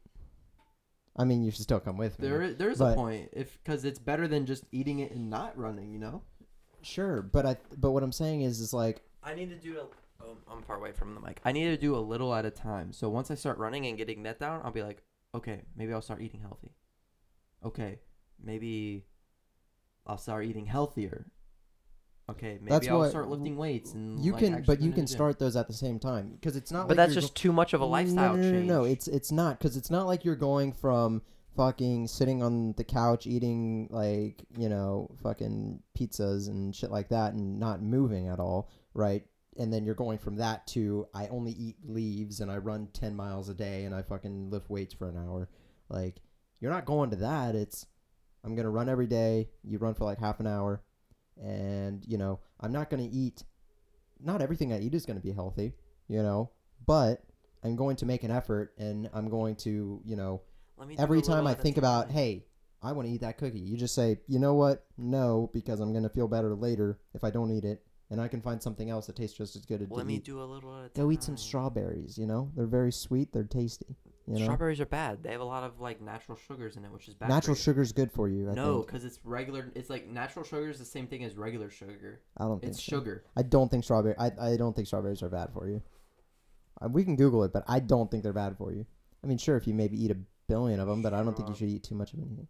I 1.16 1.26
mean, 1.26 1.43
you 1.43 1.51
should 1.51 1.64
still 1.64 1.80
come 1.80 1.97
with 1.97 2.18
me. 2.20 2.28
There, 2.28 2.41
is, 2.41 2.55
there's 2.55 2.78
But- 2.80 2.93
a 2.93 2.95
point 2.95 3.30
if 3.34 3.57
because 3.64 3.84
it's 3.86 3.99
better 3.99 4.28
than 4.28 4.45
just 4.45 4.64
eating 4.72 4.99
it 4.99 5.12
and 5.12 5.30
not 5.30 5.57
running. 5.57 5.91
You 5.93 5.99
know. 5.99 6.22
Sure, 6.82 7.22
but 7.22 7.45
I 7.45 7.57
but 7.78 7.91
what 7.91 8.01
I'm 8.03 8.12
saying 8.12 8.41
is 8.41 8.59
is 8.59 8.74
like 8.74 9.01
I 9.24 9.34
need 9.36 9.49
to 9.49 9.55
do 9.55 9.80
a. 9.80 9.86
Oh, 10.24 10.38
I'm 10.49 10.62
far 10.64 10.78
away 10.78 10.91
from 10.91 11.16
the 11.16 11.20
mic. 11.22 11.41
I 11.43 11.51
need 11.51 11.66
to 11.66 11.78
do 11.78 11.95
a 11.95 11.99
little 11.99 12.34
at 12.34 12.45
a 12.45 12.51
time. 12.51 12.93
So 12.93 13.09
once 13.09 13.32
I 13.32 13.36
start 13.36 13.57
running 13.57 13.88
and 13.88 13.97
getting 13.97 14.24
that 14.24 14.39
down, 14.39 14.62
I'll 14.64 14.72
be 14.72 14.84
like, 14.84 15.01
okay, 15.34 15.62
maybe 15.76 15.93
I'll 15.93 16.01
start 16.01 16.22
eating 16.22 16.41
healthy. 16.41 16.76
Okay, 17.66 17.99
maybe 18.43 19.05
I'll 20.05 20.18
start 20.20 20.45
eating 20.45 20.66
healthier. 20.68 21.26
Okay, 22.32 22.57
maybe 22.61 22.69
That's 22.69 22.88
I'll 22.88 22.99
what- 22.99 23.09
start 23.11 23.29
lifting 23.29 23.55
weights 23.57 23.93
and 23.93 24.19
you 24.23 24.32
like, 24.34 24.43
can, 24.43 24.53
actually 24.55 24.65
but 24.75 24.82
you 24.82 24.91
can 24.91 25.01
gym. 25.05 25.07
start 25.07 25.39
those 25.39 25.55
at 25.55 25.67
the 25.67 25.73
same 25.73 25.99
time 25.99 26.32
because 26.39 26.55
it's 26.55 26.71
not. 26.71 26.88
But 26.88 26.97
like 26.97 27.07
that's 27.07 27.13
you're 27.15 27.21
just 27.21 27.36
too 27.36 27.51
much 27.51 27.73
of 27.73 27.82
a 27.82 27.86
lifestyle 27.86 28.36
no, 28.36 28.41
no, 28.41 28.43
no, 28.43 28.51
change. 28.51 28.67
No, 28.67 28.77
no, 28.79 28.84
it's 28.86 29.07
it's 29.07 29.32
not 29.32 29.57
because 29.59 29.77
it's 29.77 29.89
not 29.91 30.07
like 30.07 30.25
you're 30.25 30.36
going 30.36 30.73
from 30.73 31.21
fucking 31.55 32.07
sitting 32.07 32.41
on 32.41 32.73
the 32.77 32.84
couch 32.84 33.27
eating 33.27 33.88
like 33.91 34.41
you 34.57 34.69
know 34.69 35.09
fucking 35.21 35.82
pizzas 35.99 36.47
and 36.47 36.73
shit 36.75 36.89
like 36.91 37.09
that 37.09 37.34
and 37.34 37.59
not 37.59 37.82
moving 37.82 38.27
at 38.29 38.39
all, 38.39 38.69
right? 38.93 39.25
And 39.57 39.71
then 39.71 39.84
you're 39.84 39.95
going 39.95 40.17
from 40.17 40.38
that 40.38 40.65
to 40.67 41.07
I 41.13 41.27
only 41.27 41.51
eat 41.51 41.75
leaves 41.84 42.39
and 42.39 42.49
I 42.49 42.57
run 42.57 42.88
ten 42.93 43.15
miles 43.15 43.49
a 43.49 43.53
day 43.53 43.84
and 43.84 43.93
I 43.93 44.01
fucking 44.01 44.49
lift 44.49 44.69
weights 44.69 44.93
for 44.93 45.09
an 45.09 45.17
hour. 45.17 45.49
Like 45.89 46.21
you're 46.61 46.71
not 46.71 46.86
going 46.86 47.09
to 47.09 47.17
that. 47.17 47.53
It's 47.55 47.86
I'm 48.45 48.55
gonna 48.55 48.69
run 48.69 48.88
every 48.88 49.07
day. 49.07 49.49
You 49.63 49.77
run 49.77 49.93
for 49.93 50.05
like 50.05 50.19
half 50.19 50.39
an 50.39 50.47
hour, 50.47 50.82
and 51.41 52.03
you 52.07 52.17
know 52.17 52.39
I'm 52.59 52.71
not 52.71 52.89
gonna 52.89 53.09
eat. 53.11 53.43
Not 54.23 54.41
everything 54.41 54.71
I 54.71 54.79
eat 54.79 54.93
is 54.93 55.05
gonna 55.05 55.19
be 55.19 55.32
healthy, 55.32 55.73
you 56.07 56.21
know, 56.21 56.51
but 56.86 57.23
I'm 57.63 57.75
going 57.75 57.95
to 57.97 58.05
make 58.05 58.23
an 58.23 58.32
effort, 58.32 58.73
and 58.77 59.09
I'm 59.13 59.29
going 59.29 59.55
to, 59.57 60.01
you 60.03 60.15
know, 60.15 60.41
every 60.97 61.21
time 61.21 61.45
I 61.47 61.53
think 61.53 61.77
about, 61.77 62.09
hey, 62.09 62.45
I 62.82 62.91
want 62.93 63.07
to 63.07 63.13
eat 63.13 63.21
that 63.21 63.38
cookie. 63.38 63.59
You 63.59 63.77
just 63.77 63.93
say, 63.93 64.17
you 64.27 64.39
know 64.39 64.55
what? 64.55 64.86
No, 64.97 65.51
because 65.53 65.79
I'm 65.79 65.93
gonna 65.93 66.09
feel 66.09 66.27
better 66.27 66.55
later 66.55 66.99
if 67.13 67.23
I 67.23 67.29
don't 67.29 67.51
eat 67.51 67.63
it, 67.63 67.84
and 68.12 68.22
I 68.22 68.28
can 68.28 68.41
find 68.41 68.62
something 68.62 68.89
else 68.89 69.07
that 69.07 69.16
tastes 69.16 69.38
just 69.38 69.55
as 69.55 69.66
good. 69.66 69.80
to 69.80 69.93
let 69.93 70.05
me 70.05 70.16
eat. 70.16 70.26
do 70.26 70.41
a 70.41 70.43
little 70.43 70.84
at 70.84 70.93
Go 70.93 71.12
eat 71.12 71.24
some 71.24 71.38
strawberries. 71.38 72.18
You 72.18 72.28
know, 72.28 72.51
they're 72.55 72.68
very 72.68 72.91
sweet. 72.91 73.32
They're 73.32 73.43
tasty. 73.43 73.95
You 74.28 74.38
know, 74.38 74.43
Strawberries 74.43 74.80
are 74.80 74.86
bad. 74.86 75.24
They 75.24 75.32
have 75.32 75.41
a 75.41 75.45
lot 75.45 75.64
of 75.64 75.80
like 75.82 75.99
natural 75.99 76.38
sugars 76.38 76.78
in 76.78 76.86
it, 76.86 76.91
which 76.91 77.07
is 77.07 77.16
bad. 77.16 77.30
natural 77.30 77.55
you. 77.55 77.62
sugar's 77.62 77.91
good 77.91 78.12
for 78.12 78.30
you. 78.30 78.49
I 78.51 78.53
No, 78.53 78.82
because 78.82 79.03
it's 79.03 79.20
regular. 79.24 79.72
It's 79.76 79.89
like 79.89 80.07
natural 80.07 80.45
sugar 80.45 80.70
is 80.70 80.78
the 80.78 80.86
same 80.86 81.07
thing 81.07 81.24
as 81.24 81.36
regular 81.36 81.70
sugar. 81.70 82.22
I 82.38 82.43
don't 82.43 82.59
think 82.59 82.74
It's 82.74 82.84
so. 82.84 82.97
sugar. 82.97 83.24
I 83.36 83.41
don't 83.41 83.72
think 83.72 83.84
strawberry. 83.84 84.16
I, 84.20 84.32
I 84.39 84.57
don't 84.57 84.76
think 84.76 84.88
strawberries 84.88 85.24
are 85.24 85.30
bad 85.30 85.49
for 85.53 85.68
you. 85.68 85.82
Uh, 86.82 86.89
we 86.89 87.03
can 87.03 87.16
Google 87.16 87.43
it, 87.43 87.51
but 87.51 87.64
I 87.68 87.80
don't 87.80 88.12
think 88.12 88.24
they're 88.24 88.32
bad 88.34 88.57
for 88.57 88.72
you. 88.72 88.86
I 89.24 89.28
mean, 89.28 89.38
sure, 89.38 89.57
if 89.57 89.68
you 89.68 89.74
maybe 89.74 90.01
eat 90.01 90.12
a 90.12 90.18
billion 90.47 90.80
of 90.80 90.88
them, 90.88 91.01
but 91.01 91.14
I 91.14 91.24
don't 91.24 91.36
think 91.36 91.49
you 91.49 91.55
should 91.55 91.70
eat 91.70 91.84
too 91.84 91.95
much 91.95 92.14
of 92.14 92.20
anything. 92.20 92.47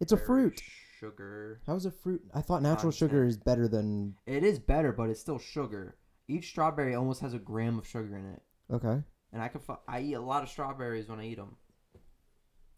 It's 0.00 0.12
a 0.12 0.16
fruit. 0.16 0.60
Sugar. 1.04 1.60
How 1.66 1.74
is 1.74 1.86
a 1.86 1.90
fruit? 1.90 2.22
I 2.34 2.40
thought 2.40 2.62
natural 2.62 2.90
sugar 2.92 3.24
is 3.24 3.36
better 3.36 3.68
than. 3.68 4.14
It 4.26 4.42
is 4.44 4.58
better, 4.58 4.92
but 4.92 5.10
it's 5.10 5.20
still 5.20 5.38
sugar. 5.38 5.96
Each 6.28 6.48
strawberry 6.48 6.94
almost 6.94 7.20
has 7.20 7.34
a 7.34 7.38
gram 7.38 7.78
of 7.78 7.86
sugar 7.86 8.16
in 8.16 8.24
it, 8.32 8.42
Okay. 8.72 9.02
and 9.32 9.42
I 9.42 9.48
can. 9.48 9.60
Fu- 9.60 9.76
I 9.86 10.00
eat 10.00 10.14
a 10.14 10.20
lot 10.20 10.42
of 10.42 10.48
strawberries 10.48 11.08
when 11.08 11.20
I 11.20 11.26
eat 11.26 11.36
them. 11.36 11.56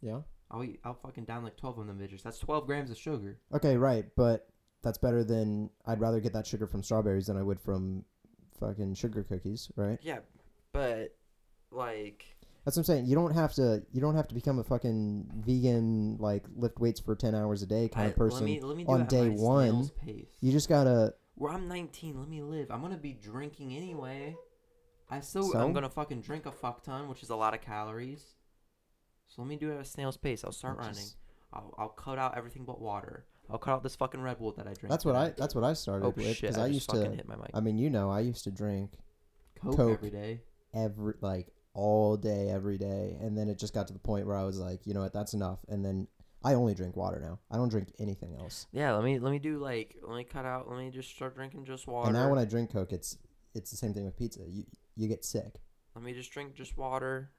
Yeah. 0.00 0.20
I'll 0.50 0.64
eat. 0.64 0.80
I'll 0.84 0.94
fucking 0.94 1.24
down 1.24 1.44
like 1.44 1.56
twelve 1.56 1.78
of 1.78 1.86
them 1.86 1.98
bitches. 1.98 2.22
That's 2.22 2.38
twelve 2.38 2.66
grams 2.66 2.90
of 2.90 2.96
sugar. 2.98 3.38
Okay, 3.54 3.76
right, 3.76 4.04
but 4.16 4.48
that's 4.82 4.98
better 4.98 5.22
than. 5.24 5.70
I'd 5.86 6.00
rather 6.00 6.20
get 6.20 6.32
that 6.32 6.46
sugar 6.46 6.66
from 6.66 6.82
strawberries 6.82 7.26
than 7.26 7.36
I 7.36 7.42
would 7.42 7.60
from 7.60 8.04
fucking 8.60 8.94
sugar 8.94 9.22
cookies, 9.22 9.70
right? 9.76 9.98
Yeah, 10.02 10.20
but 10.72 11.16
like 11.70 12.24
That's 12.66 12.76
what 12.76 12.80
I'm 12.80 12.84
saying. 12.84 13.06
You 13.06 13.14
don't 13.14 13.32
have 13.32 13.54
to. 13.54 13.80
You 13.92 14.00
don't 14.00 14.16
have 14.16 14.26
to 14.26 14.34
become 14.34 14.58
a 14.58 14.64
fucking 14.64 15.30
vegan, 15.46 16.16
like 16.18 16.44
lift 16.56 16.80
weights 16.80 16.98
for 16.98 17.14
ten 17.14 17.32
hours 17.32 17.62
a 17.62 17.66
day 17.66 17.88
kind 17.88 18.06
I, 18.06 18.10
of 18.10 18.16
person. 18.16 18.40
Let 18.40 18.46
me 18.46 18.60
let 18.60 18.76
me 18.76 18.84
on 18.86 19.06
day 19.06 19.28
one. 19.30 19.88
You 20.40 20.50
just 20.50 20.68
gotta. 20.68 21.14
Where 21.36 21.52
I'm 21.52 21.68
19, 21.68 22.18
let 22.18 22.28
me 22.28 22.42
live. 22.42 22.70
I'm 22.70 22.80
gonna 22.80 22.96
be 22.96 23.12
drinking 23.12 23.72
anyway. 23.76 24.34
I 25.08 25.20
still, 25.20 25.44
So? 25.44 25.60
I'm 25.60 25.72
gonna 25.72 25.88
fucking 25.88 26.22
drink 26.22 26.46
a 26.46 26.50
fuck 26.50 26.82
ton, 26.82 27.08
which 27.08 27.22
is 27.22 27.30
a 27.30 27.36
lot 27.36 27.54
of 27.54 27.60
calories. 27.60 28.34
So 29.28 29.42
let 29.42 29.48
me 29.48 29.56
do 29.56 29.70
it 29.70 29.74
at 29.74 29.80
a 29.82 29.84
snail's 29.84 30.16
pace. 30.16 30.42
I'll 30.44 30.50
start 30.50 30.76
I 30.78 30.86
running. 30.86 30.94
just- 30.94 31.16
I'll, 31.52 31.72
I'll 31.78 31.88
cut 31.90 32.18
out 32.18 32.36
everything 32.36 32.64
but 32.64 32.80
water. 32.80 33.26
I'll 33.48 33.58
cut 33.58 33.72
out 33.74 33.82
this 33.84 33.94
fucking 33.94 34.20
Red 34.20 34.38
Bull 34.38 34.52
that 34.52 34.66
I 34.66 34.72
drink. 34.72 34.90
That's 34.90 35.04
what 35.04 35.14
I. 35.14 35.30
That's 35.36 35.54
what 35.54 35.62
I 35.62 35.74
started 35.74 36.06
Oh 36.06 36.10
with 36.16 36.26
shit! 36.26 36.40
because 36.40 36.58
I, 36.58 36.64
I, 36.64 36.66
used 36.66 36.90
to. 36.90 36.96
hit 36.98 37.28
my 37.28 37.36
mic. 37.36 37.50
I 37.54 37.60
mean, 37.60 37.78
you 37.78 37.90
know, 37.90 38.10
I 38.10 38.20
used 38.20 38.42
to 38.44 38.50
drink 38.50 38.94
Coke, 39.62 39.76
Coke. 39.76 39.92
every 39.92 40.10
day. 40.10 40.40
every 40.74 41.14
like 41.20 41.52
all 41.76 42.16
day, 42.16 42.48
every 42.48 42.78
day, 42.78 43.16
and 43.20 43.36
then 43.36 43.48
it 43.48 43.58
just 43.58 43.74
got 43.74 43.86
to 43.88 43.92
the 43.92 43.98
point 43.98 44.26
where 44.26 44.36
I 44.36 44.44
was 44.44 44.58
like, 44.58 44.86
you 44.86 44.94
know 44.94 45.02
what, 45.02 45.12
that's 45.12 45.34
enough. 45.34 45.58
And 45.68 45.84
then 45.84 46.08
I 46.42 46.54
only 46.54 46.74
drink 46.74 46.96
water 46.96 47.20
now. 47.20 47.38
I 47.50 47.56
don't 47.56 47.68
drink 47.68 47.92
anything 47.98 48.34
else. 48.34 48.66
Yeah, 48.72 48.94
let 48.94 49.04
me 49.04 49.18
let 49.18 49.30
me 49.30 49.38
do 49.38 49.58
like 49.58 49.96
let 50.02 50.16
me 50.16 50.24
cut 50.24 50.46
out. 50.46 50.68
Let 50.70 50.78
me 50.78 50.90
just 50.90 51.10
start 51.10 51.34
drinking 51.34 51.66
just 51.66 51.86
water. 51.86 52.08
And 52.08 52.16
now 52.16 52.30
when 52.30 52.38
I 52.38 52.44
drink 52.44 52.72
Coke, 52.72 52.92
it's 52.92 53.18
it's 53.54 53.70
the 53.70 53.76
same 53.76 53.92
thing 53.92 54.04
with 54.04 54.16
pizza. 54.16 54.40
You 54.48 54.64
you 54.96 55.06
get 55.06 55.24
sick. 55.24 55.60
let 55.94 56.02
me 56.02 56.14
just 56.14 56.30
drink 56.32 56.54
just 56.54 56.76
water, 56.78 57.30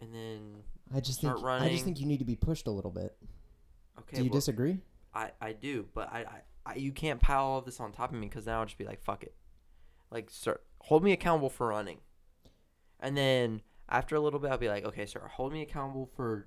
and 0.00 0.12
then 0.12 0.62
I 0.94 1.00
just 1.00 1.20
Start 1.20 1.36
think 1.36 1.48
I 1.48 1.68
just 1.68 1.84
think 1.84 2.00
you 2.00 2.06
need 2.06 2.18
to 2.18 2.24
be 2.24 2.36
pushed 2.36 2.66
a 2.66 2.70
little 2.70 2.90
bit. 2.90 3.16
okay. 4.00 4.16
Do 4.16 4.24
you 4.24 4.30
well, 4.30 4.38
disagree? 4.38 4.78
I, 5.14 5.30
I 5.40 5.52
do, 5.52 5.86
but 5.94 6.10
I, 6.10 6.18
I, 6.20 6.72
I 6.72 6.74
you 6.76 6.92
can't 6.92 7.20
pile 7.20 7.44
all 7.44 7.58
of 7.58 7.64
this 7.64 7.78
on 7.78 7.92
top 7.92 8.10
of 8.10 8.18
me 8.18 8.26
because 8.26 8.46
then 8.46 8.54
I'll 8.54 8.64
just 8.64 8.78
be 8.78 8.84
like, 8.84 9.02
fuck 9.02 9.22
it. 9.22 9.34
Like, 10.10 10.30
start 10.30 10.64
hold 10.80 11.04
me 11.04 11.12
accountable 11.12 11.50
for 11.50 11.68
running, 11.68 11.98
and 13.02 13.14
then 13.16 13.60
after 13.88 14.16
a 14.16 14.20
little 14.20 14.38
bit, 14.40 14.50
I'll 14.50 14.56
be 14.58 14.68
like, 14.68 14.84
okay, 14.86 15.04
sir, 15.04 15.20
hold 15.30 15.52
me 15.52 15.60
accountable 15.62 16.08
for 16.16 16.46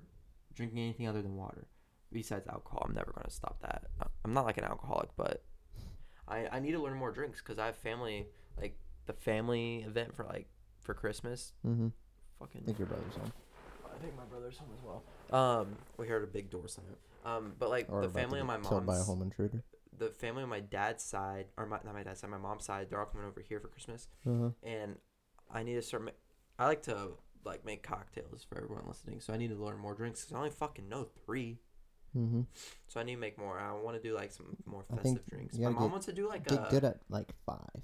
drinking 0.54 0.78
anything 0.80 1.06
other 1.06 1.22
than 1.22 1.36
water, 1.36 1.68
besides 2.12 2.48
alcohol. 2.48 2.84
I'm 2.88 2.94
never 2.94 3.12
gonna 3.12 3.30
stop 3.30 3.60
that. 3.62 3.84
I- 4.00 4.06
I'm 4.24 4.32
not 4.34 4.44
like 4.46 4.58
an 4.58 4.64
alcoholic, 4.64 5.10
but 5.16 5.44
I, 6.26 6.48
I 6.50 6.58
need 6.60 6.72
to 6.72 6.80
learn 6.82 6.96
more 6.96 7.12
drinks 7.12 7.40
because 7.40 7.58
I 7.58 7.66
have 7.66 7.76
family, 7.76 8.26
like 8.60 8.76
the 9.06 9.12
family 9.12 9.84
event 9.86 10.14
for 10.16 10.24
like 10.24 10.48
for 10.80 10.94
Christmas. 10.94 11.52
Mm-hmm. 11.64 11.88
Fucking 12.40 12.62
I 12.62 12.64
think 12.66 12.78
your 12.78 12.88
brother's 12.88 13.14
home. 13.14 13.32
I 13.94 13.98
think 13.98 14.16
my 14.16 14.24
brother's 14.24 14.58
home 14.58 14.68
as 14.76 14.84
well. 14.84 15.02
Um, 15.60 15.76
we 15.96 16.06
heard 16.08 16.22
a 16.24 16.26
big 16.26 16.50
door 16.50 16.66
slam. 16.68 16.86
Um, 17.24 17.52
but 17.58 17.70
like 17.70 17.86
Or 17.88 18.02
the 18.02 18.08
family 18.10 18.40
on 18.40 18.46
my 18.46 18.56
killed 18.58 18.84
by 18.86 18.94
a 18.94 18.96
mom's, 18.96 19.06
home 19.06 19.22
intruder. 19.22 19.62
the 19.98 20.10
family 20.10 20.42
on 20.42 20.48
my 20.48 20.60
dad's 20.60 21.02
side, 21.04 21.46
or 21.56 21.66
my, 21.66 21.78
not 21.84 21.94
my 21.94 22.02
dad's 22.02 22.20
side, 22.20 22.30
my 22.30 22.36
mom's 22.38 22.64
side, 22.64 22.88
they're 22.90 22.98
all 23.00 23.06
coming 23.06 23.26
over 23.26 23.40
here 23.40 23.58
for 23.60 23.68
Christmas, 23.68 24.08
Uh-huh. 24.28 24.50
and 24.62 24.96
I 25.50 25.62
need 25.62 25.74
to 25.74 25.82
start. 25.82 26.12
I 26.58 26.66
like 26.66 26.82
to 26.84 27.10
like 27.44 27.64
make 27.64 27.82
cocktails 27.82 28.44
for 28.48 28.58
everyone 28.62 28.84
listening, 28.88 29.20
so 29.20 29.32
I 29.32 29.36
need 29.36 29.48
to 29.50 29.56
learn 29.56 29.78
more 29.78 29.94
drinks. 29.94 30.24
'cause 30.24 30.32
I 30.32 30.38
only 30.38 30.50
fucking 30.50 30.88
know 30.88 31.04
three, 31.24 31.60
Mm-hmm. 32.16 32.42
so 32.88 32.98
I 32.98 33.02
need 33.02 33.14
to 33.16 33.20
make 33.20 33.36
more. 33.38 33.58
I 33.58 33.72
want 33.74 33.96
to 33.96 34.02
do 34.02 34.14
like 34.14 34.32
some 34.32 34.56
more 34.64 34.84
festive 34.84 35.26
drinks. 35.26 35.58
My 35.58 35.68
mom 35.68 35.82
get- 35.84 35.90
wants 35.92 36.06
to 36.06 36.12
do 36.12 36.28
like 36.28 36.46
Get 36.48 36.58
a. 36.66 36.70
good 36.70 36.84
at 36.84 37.00
like 37.10 37.32
five. 37.44 37.82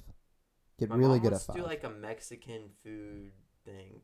Get 0.79 0.91
really 0.91 1.21
good 1.21 1.33
at 1.35 1.43
five. 1.43 1.57
do 1.57 1.63
like 1.63 1.85
a 1.85 1.91
Mexican 1.91 2.71
food 2.83 3.33
thing. 3.65 4.01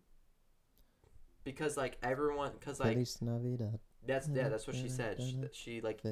Because 1.45 1.77
like 1.77 1.97
everyone, 2.03 2.53
because 2.53 2.79
like 2.79 2.93
Feliz 2.93 3.23
Navidad. 3.23 3.81
That's 4.07 4.29
yeah, 4.29 4.49
that's 4.49 4.67
what 4.67 4.77
she 4.77 4.89
said. 4.89 5.17
She, 5.21 5.39
she 5.53 5.81
like 5.81 6.03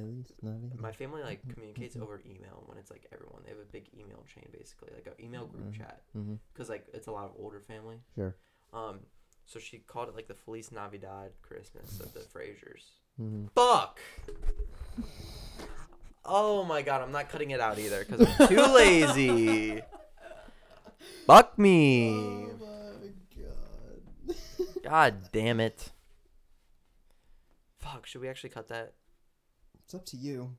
my 0.78 0.92
family 0.92 1.22
like 1.22 1.46
Mhm, 1.46 1.52
communicates 1.54 1.96
mhm. 1.96 2.02
over 2.02 2.20
email 2.26 2.62
when 2.66 2.76
it's 2.78 2.90
like 2.90 3.06
everyone 3.12 3.42
they 3.44 3.50
have 3.50 3.58
a 3.60 3.72
big 3.72 3.88
email 3.98 4.24
chain 4.32 4.46
basically 4.52 4.90
like 4.94 5.06
an 5.06 5.24
email 5.24 5.46
group 5.46 5.72
Mhm. 5.72 5.76
chat 5.78 6.02
mm-hmm. 6.16 6.34
because 6.52 6.68
like 6.68 6.86
it's 6.92 7.06
a 7.06 7.12
lot 7.12 7.24
of 7.24 7.32
older 7.38 7.60
family 7.60 8.00
Sure. 8.14 8.34
um 8.72 9.00
so 9.46 9.58
she 9.58 9.78
called 9.78 10.08
it 10.08 10.14
like 10.16 10.26
the 10.28 10.34
feliz 10.34 10.70
navidad 10.72 11.30
christmas 11.42 12.00
of 12.00 12.12
the 12.12 12.20
frasers 12.20 12.82
Mm-hmm. 13.20 13.46
fuck 13.54 13.98
oh 16.24 16.64
my 16.64 16.82
god 16.82 17.00
i'm 17.00 17.12
not 17.12 17.28
cutting 17.30 17.50
it 17.52 17.60
out 17.60 17.78
either 17.78 18.04
because 18.04 18.20
i'm 18.40 18.48
too 18.48 18.60
lazy 18.74 19.80
fuck 21.26 21.58
me 21.58 22.48
Oh 22.58 22.58
my 23.00 23.12
god. 23.42 24.82
god 24.82 25.14
damn 25.32 25.60
it 25.60 25.90
fuck 27.92 28.06
should 28.06 28.20
we 28.20 28.28
actually 28.28 28.50
cut 28.50 28.68
that 28.68 28.94
it's 29.84 29.94
up 29.94 30.04
to 30.06 30.16
you. 30.16 30.56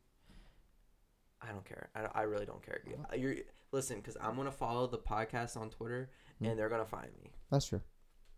I 1.41 1.47
don't 1.51 1.65
care. 1.65 1.89
I, 1.95 2.07
I 2.19 2.21
really 2.23 2.45
don't 2.45 2.65
care. 2.65 2.81
You're 3.15 3.35
listen, 3.71 3.97
because 3.97 4.17
I'm 4.21 4.35
gonna 4.35 4.51
follow 4.51 4.87
the 4.87 4.97
podcast 4.97 5.57
on 5.57 5.69
Twitter, 5.69 6.09
Mm. 6.41 6.49
and 6.51 6.59
they're 6.59 6.69
gonna 6.69 6.85
find 6.85 7.09
me, 7.21 7.31
That's 7.51 7.65
true. 7.67 7.81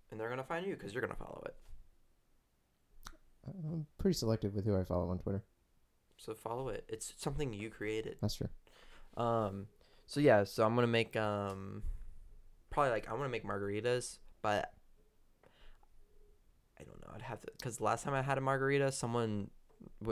and 0.10 0.20
they're 0.20 0.30
gonna 0.30 0.44
find 0.44 0.66
you 0.66 0.74
because 0.76 0.94
you're 0.94 1.02
gonna 1.02 1.16
follow 1.16 1.44
it. 1.46 1.56
I'm 3.48 3.86
pretty 3.98 4.14
selective 4.18 4.54
with 4.56 4.66
who 4.66 4.76
I 4.78 4.84
follow 4.84 5.10
on 5.10 5.20
Twitter. 5.20 5.44
So 6.18 6.34
follow 6.34 6.70
it. 6.70 6.86
It's 6.88 7.14
something 7.18 7.54
you 7.54 7.70
created. 7.70 8.18
That's 8.22 8.36
true. 8.36 8.50
Um. 9.18 9.68
So 10.08 10.20
yeah. 10.20 10.44
So 10.44 10.66
I'm 10.66 10.76
gonna 10.76 10.88
make 10.88 11.16
um, 11.16 11.84
probably 12.70 12.92
like 12.92 13.08
I 13.10 13.14
want 13.14 13.24
to 13.26 13.30
make 13.30 13.46
margaritas, 13.46 14.18
but 14.42 14.52
I 14.52 14.58
don't 14.58 14.64
know. 14.64 14.79
I'd 17.20 17.26
have 17.26 17.42
to 17.42 17.48
because 17.58 17.82
last 17.82 18.04
time 18.04 18.14
I 18.14 18.22
had 18.22 18.38
a 18.38 18.42
margarita, 18.42 18.92
someone 18.92 19.50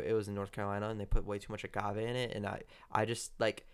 it 0.03 0.13
was 0.13 0.27
in 0.27 0.33
North 0.35 0.51
Carolina, 0.51 0.89
and 0.89 0.99
they 0.99 1.05
put 1.05 1.25
way 1.25 1.39
too 1.39 1.51
much 1.51 1.63
agave 1.63 1.97
in 1.97 2.15
it, 2.15 2.33
and 2.35 2.45
I 2.45 2.61
I 2.91 3.05
just 3.05 3.31
like 3.39 3.65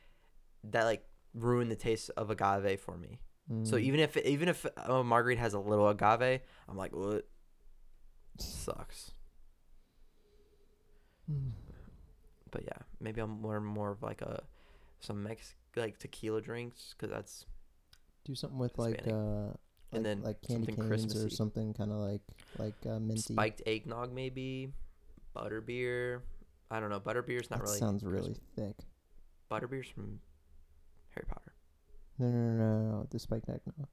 that 0.66 0.84
like 0.84 1.06
ruined 1.34 1.72
the 1.72 1.76
taste 1.76 2.12
of 2.16 2.30
agave 2.30 2.80
for 2.80 2.98
me. 2.98 3.20
So 3.64 3.76
Mm. 3.76 3.82
even 3.82 4.00
if 4.00 4.16
even 4.18 4.48
if 4.48 4.66
a 4.78 5.04
margarita 5.04 5.42
has 5.42 5.54
a 5.54 5.60
little 5.60 5.90
agave, 5.90 6.40
I'm 6.70 6.78
like, 6.78 6.96
what? 6.96 7.28
Sucks. 8.40 9.12
But 12.52 12.64
yeah, 12.64 12.78
maybe 13.00 13.20
I'll 13.22 13.40
learn 13.42 13.64
more 13.66 13.92
of 13.92 14.02
like 14.04 14.22
a 14.22 14.44
some 15.00 15.24
Mex 15.24 15.56
like 15.76 15.98
tequila 15.98 16.42
drinks 16.42 16.94
because 16.98 17.14
that's 17.14 17.46
Do 18.26 18.36
something 18.36 18.60
with 18.60 18.78
like 18.78 19.08
uh, 19.08 19.54
And 19.96 20.06
then 20.06 20.22
like 20.24 20.42
candy 20.42 20.74
something 20.74 20.90
canes 20.90 21.24
or 21.24 21.30
something 21.30 21.74
kind 21.74 21.92
of 21.92 21.98
like 21.98 22.22
like 22.58 22.76
uh, 22.86 23.00
minty. 23.00 23.22
spiked 23.22 23.62
eggnog 23.66 24.14
maybe, 24.14 24.72
butterbeer. 25.36 26.22
I 26.72 26.80
don't 26.80 26.90
know. 26.90 27.00
Butterbeer's 27.00 27.50
not 27.50 27.60
that 27.60 27.66
really. 27.66 27.78
sounds 27.78 28.04
really 28.04 28.34
Christmas. 28.34 28.40
thick. 28.56 28.76
Butterbeer's 29.52 29.88
from 29.88 30.20
Harry 31.16 31.26
Potter. 31.28 31.54
No, 32.20 32.28
no, 32.30 32.38
no, 32.38 32.58
no, 32.58 32.92
no, 32.92 33.08
the 33.10 33.20
spiked 33.20 33.50
eggnog. 33.50 33.88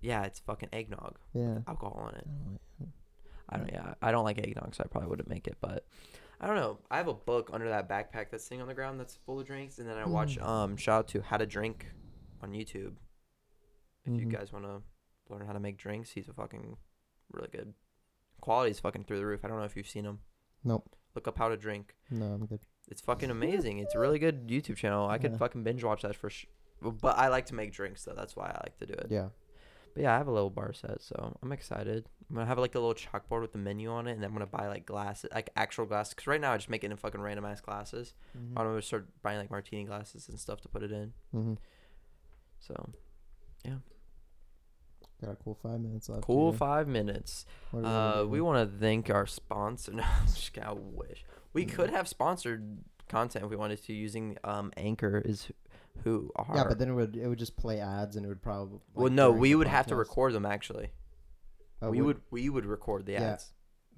Yeah, 0.00 0.24
it's 0.24 0.38
fucking 0.40 0.68
eggnog. 0.72 1.18
Yeah. 1.34 1.58
Alcohol 1.66 2.08
in 2.10 2.14
I 2.14 2.18
it. 2.18 2.26
like 2.52 2.60
it. 2.80 2.88
I 3.50 3.56
don't. 3.56 3.72
Yeah, 3.72 3.94
I 4.02 4.12
don't 4.12 4.24
like 4.24 4.38
eggnog, 4.38 4.74
so 4.74 4.82
I 4.84 4.88
probably 4.88 5.08
wouldn't 5.08 5.28
make 5.28 5.46
it. 5.48 5.56
But 5.60 5.86
I 6.40 6.46
don't 6.46 6.56
know. 6.56 6.78
I 6.90 6.98
have 6.98 7.08
a 7.08 7.14
book 7.14 7.50
under 7.52 7.68
that 7.70 7.88
backpack 7.88 8.30
that's 8.30 8.44
sitting 8.44 8.60
on 8.60 8.68
the 8.68 8.74
ground 8.74 9.00
that's 9.00 9.16
full 9.26 9.40
of 9.40 9.46
drinks, 9.46 9.78
and 9.78 9.88
then 9.88 9.96
I 9.96 10.06
watch. 10.06 10.38
Mm. 10.38 10.46
Um, 10.46 10.76
shout 10.76 10.98
out 10.98 11.08
to 11.08 11.20
How 11.22 11.36
to 11.38 11.46
Drink 11.46 11.86
on 12.42 12.52
YouTube. 12.52 12.92
If 14.04 14.20
you 14.20 14.26
Mhm. 14.26 14.32
guys 14.32 14.52
want 14.52 14.64
to 14.64 14.82
learn 15.30 15.46
how 15.46 15.52
to 15.52 15.60
make 15.60 15.76
drinks, 15.78 16.10
he's 16.10 16.28
a 16.28 16.32
fucking 16.32 16.76
really 17.32 17.48
good. 17.52 17.74
Quality's 18.40 18.80
fucking 18.80 19.04
through 19.04 19.18
the 19.18 19.26
roof. 19.26 19.44
I 19.44 19.48
don't 19.48 19.58
know 19.58 19.64
if 19.64 19.76
you've 19.76 19.88
seen 19.88 20.04
him. 20.04 20.20
Nope. 20.64 20.88
Look 21.14 21.26
up 21.28 21.38
How 21.38 21.48
to 21.48 21.56
Drink. 21.56 21.94
No, 22.10 22.26
I'm 22.26 22.46
good. 22.46 22.60
It's 22.88 23.00
fucking 23.00 23.30
amazing. 23.30 23.78
It's 23.78 23.94
a 23.94 23.98
really 23.98 24.18
good 24.18 24.46
YouTube 24.48 24.76
channel. 24.76 25.08
I 25.08 25.18
could 25.18 25.32
Yeah. 25.32 25.38
fucking 25.38 25.62
binge 25.64 25.82
watch 25.84 26.02
that 26.02 26.14
for 26.16 26.30
sh- 26.30 26.46
But 26.80 27.18
I 27.18 27.28
like 27.28 27.46
to 27.46 27.54
make 27.54 27.72
drinks 27.72 28.04
though. 28.04 28.14
That's 28.14 28.36
why 28.36 28.46
I 28.46 28.60
like 28.64 28.78
to 28.78 28.86
do 28.86 28.94
it. 28.94 29.08
Yeah. 29.10 29.28
But 29.94 30.02
yeah, 30.04 30.14
I 30.14 30.18
have 30.18 30.28
a 30.28 30.32
little 30.32 30.50
bar 30.50 30.72
set, 30.72 31.00
so 31.00 31.36
I'm 31.42 31.50
excited. 31.50 32.08
I'm 32.30 32.36
gonna 32.36 32.46
have 32.46 32.58
like 32.58 32.74
a 32.76 32.78
little 32.78 32.94
chalkboard 32.94 33.40
with 33.40 33.52
the 33.52 33.58
menu 33.58 33.90
on 33.90 34.06
it, 34.06 34.12
and 34.12 34.22
then 34.22 34.28
I'm 34.28 34.34
gonna 34.34 34.46
buy 34.46 34.68
like 34.68 34.86
glasses, 34.86 35.30
like 35.34 35.50
actual 35.56 35.86
glasses. 35.86 36.14
Cause 36.14 36.26
right 36.28 36.40
now 36.40 36.52
I 36.52 36.56
just 36.56 36.68
make 36.70 36.84
it 36.84 36.90
in 36.90 36.96
fucking 36.96 37.20
random 37.20 37.44
ass 37.46 37.60
glasses. 37.60 38.14
I'm 38.34 38.54
gonna 38.54 38.80
start 38.82 39.08
buying 39.22 39.38
like 39.38 39.50
martini 39.50 39.84
glasses 39.84 40.28
and 40.28 40.38
stuff 40.38 40.60
to 40.60 40.68
put 40.68 40.82
it 40.84 40.92
in. 40.92 41.12
Mm-hmm. 41.34 41.54
So 42.60 42.90
Got 45.20 45.32
a 45.32 45.36
cool 45.36 45.54
five 45.60 45.80
minutes 45.80 46.08
left. 46.08 46.22
cool 46.22 46.50
here. 46.52 46.58
five 46.58 46.86
minutes. 46.88 47.44
What 47.72 47.80
we 47.82 47.88
wanna 47.88 48.20
Uh, 48.22 48.24
we 48.26 48.40
want 48.40 48.70
to 48.72 48.78
thank 48.78 49.10
our 49.10 49.26
sponsor. 49.26 49.92
No, 49.94 50.04
just 50.26 50.56
I 50.58 50.72
wish 50.72 51.24
we 51.52 51.66
Mm. 51.66 51.72
could 51.72 51.90
have 51.90 52.06
sponsored 52.06 52.78
content 53.08 53.44
if 53.44 53.50
we 53.50 53.56
wanted 53.56 53.82
to 53.84 53.92
using 53.92 54.36
um 54.44 54.72
Anchor 54.76 55.18
is 55.24 55.50
who 56.04 56.30
are. 56.36 56.54
Yeah, 56.56 56.64
but 56.68 56.78
then 56.78 56.88
it 56.90 56.94
would 56.94 57.16
it 57.16 57.26
would 57.26 57.38
just 57.38 57.56
play 57.56 57.80
ads 57.80 58.14
and 58.16 58.24
it 58.24 58.28
would 58.28 58.42
probably. 58.42 58.78
well, 58.94 59.10
no, 59.10 59.32
we 59.32 59.54
would 59.54 59.66
have 59.66 59.86
to 59.88 59.96
record 59.96 60.32
them 60.34 60.46
actually. 60.46 60.90
Oh, 61.82 61.90
we 61.90 62.00
would 62.00 62.20
we 62.30 62.48
would 62.48 62.66
record 62.66 63.06
the 63.06 63.12
Yeah, 63.12 63.32
ads. 63.32 63.52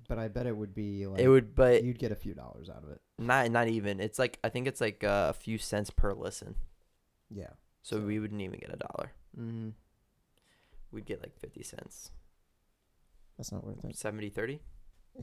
but 0.08 0.18
I 0.18 0.28
bet 0.28 0.46
it 0.46 0.56
would 0.56 0.74
be 0.74 1.06
like 1.06 1.20
it 1.20 1.28
would, 1.28 1.54
but 1.54 1.82
you'd 1.84 1.98
get 1.98 2.12
a 2.12 2.16
few 2.16 2.32
dollars 2.34 2.70
out 2.70 2.82
of 2.82 2.90
it. 2.90 3.00
not 3.18 3.50
not 3.50 3.68
even. 3.68 4.00
It's 4.00 4.18
like 4.18 4.38
I 4.42 4.48
think 4.48 4.66
it's 4.66 4.80
like 4.80 5.04
uh, 5.04 5.26
a 5.28 5.32
few 5.34 5.58
cents 5.58 5.90
per 5.90 6.12
listen. 6.14 6.54
Yeah. 7.28 7.50
So 7.82 7.96
So- 7.98 8.06
we 8.06 8.18
wouldn't 8.18 8.40
even 8.40 8.58
get 8.58 8.72
a 8.72 8.76
dollar. 8.76 9.12
Mm-hmm. 9.38 9.70
We'd 10.92 11.06
get 11.06 11.20
like 11.20 11.38
50 11.38 11.62
cents. 11.62 12.10
That's 13.38 13.52
not 13.52 13.64
worth 13.64 13.84
it. 13.84 13.96
70 13.96 14.28
30. 14.30 14.60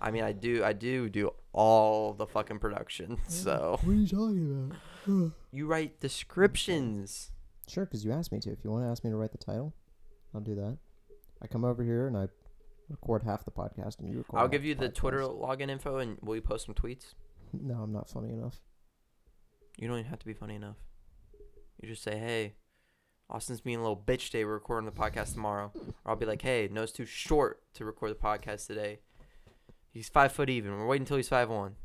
I 0.00 0.10
mean, 0.10 0.22
I 0.22 0.32
do 0.32 0.62
I 0.62 0.72
do 0.72 1.08
do 1.08 1.32
all 1.52 2.12
the 2.12 2.26
fucking 2.26 2.58
production. 2.60 3.18
So 3.28 3.78
What 3.82 3.92
are 3.92 3.94
you 3.96 4.06
talking 4.06 4.70
about? 5.06 5.32
you 5.52 5.66
write 5.66 6.00
descriptions. 6.00 7.32
Sure, 7.68 7.84
because 7.84 8.04
you 8.04 8.12
asked 8.12 8.32
me 8.32 8.40
to. 8.40 8.50
If 8.50 8.58
you 8.64 8.70
want 8.70 8.84
to 8.84 8.90
ask 8.90 9.02
me 9.04 9.10
to 9.10 9.16
write 9.16 9.32
the 9.32 9.38
title, 9.38 9.74
I'll 10.34 10.40
do 10.40 10.54
that. 10.56 10.78
I 11.42 11.46
come 11.46 11.64
over 11.64 11.82
here 11.82 12.06
and 12.06 12.16
I 12.16 12.28
record 12.88 13.22
half 13.22 13.44
the 13.44 13.50
podcast, 13.50 13.98
and 13.98 14.08
you 14.08 14.18
record. 14.18 14.36
I'll 14.38 14.44
half 14.44 14.52
give 14.52 14.64
you 14.64 14.74
the 14.74 14.88
podcast. 14.88 14.94
Twitter 14.94 15.20
login 15.22 15.70
info 15.70 15.98
and 15.98 16.18
will 16.20 16.34
you 16.36 16.42
post 16.42 16.66
some 16.66 16.74
tweets? 16.74 17.14
No, 17.52 17.74
I'm 17.82 17.92
not 17.92 18.08
funny 18.08 18.28
enough. 18.32 18.60
You 19.76 19.88
don't 19.88 19.98
even 19.98 20.08
have 20.08 20.20
to 20.20 20.26
be 20.26 20.34
funny 20.34 20.54
enough. 20.54 20.76
You 21.80 21.88
just 21.88 22.02
say, 22.02 22.18
"Hey, 22.18 22.54
Austin's 23.28 23.60
being 23.60 23.78
a 23.78 23.82
little 23.82 23.96
bitch 23.96 24.26
today. 24.26 24.44
We're 24.44 24.54
recording 24.54 24.86
the 24.86 24.96
podcast 24.96 25.32
tomorrow." 25.32 25.72
Or 26.04 26.10
I'll 26.12 26.16
be 26.16 26.26
like, 26.26 26.42
"Hey, 26.42 26.68
Noah's 26.70 26.92
too 26.92 27.06
short 27.06 27.62
to 27.74 27.84
record 27.84 28.10
the 28.10 28.16
podcast 28.16 28.66
today. 28.66 29.00
He's 29.90 30.08
five 30.08 30.32
foot 30.32 30.50
even. 30.50 30.72
We're 30.72 30.86
waiting 30.86 31.02
until 31.02 31.16
he's 31.16 31.28
five 31.28 31.48
one." 31.48 31.76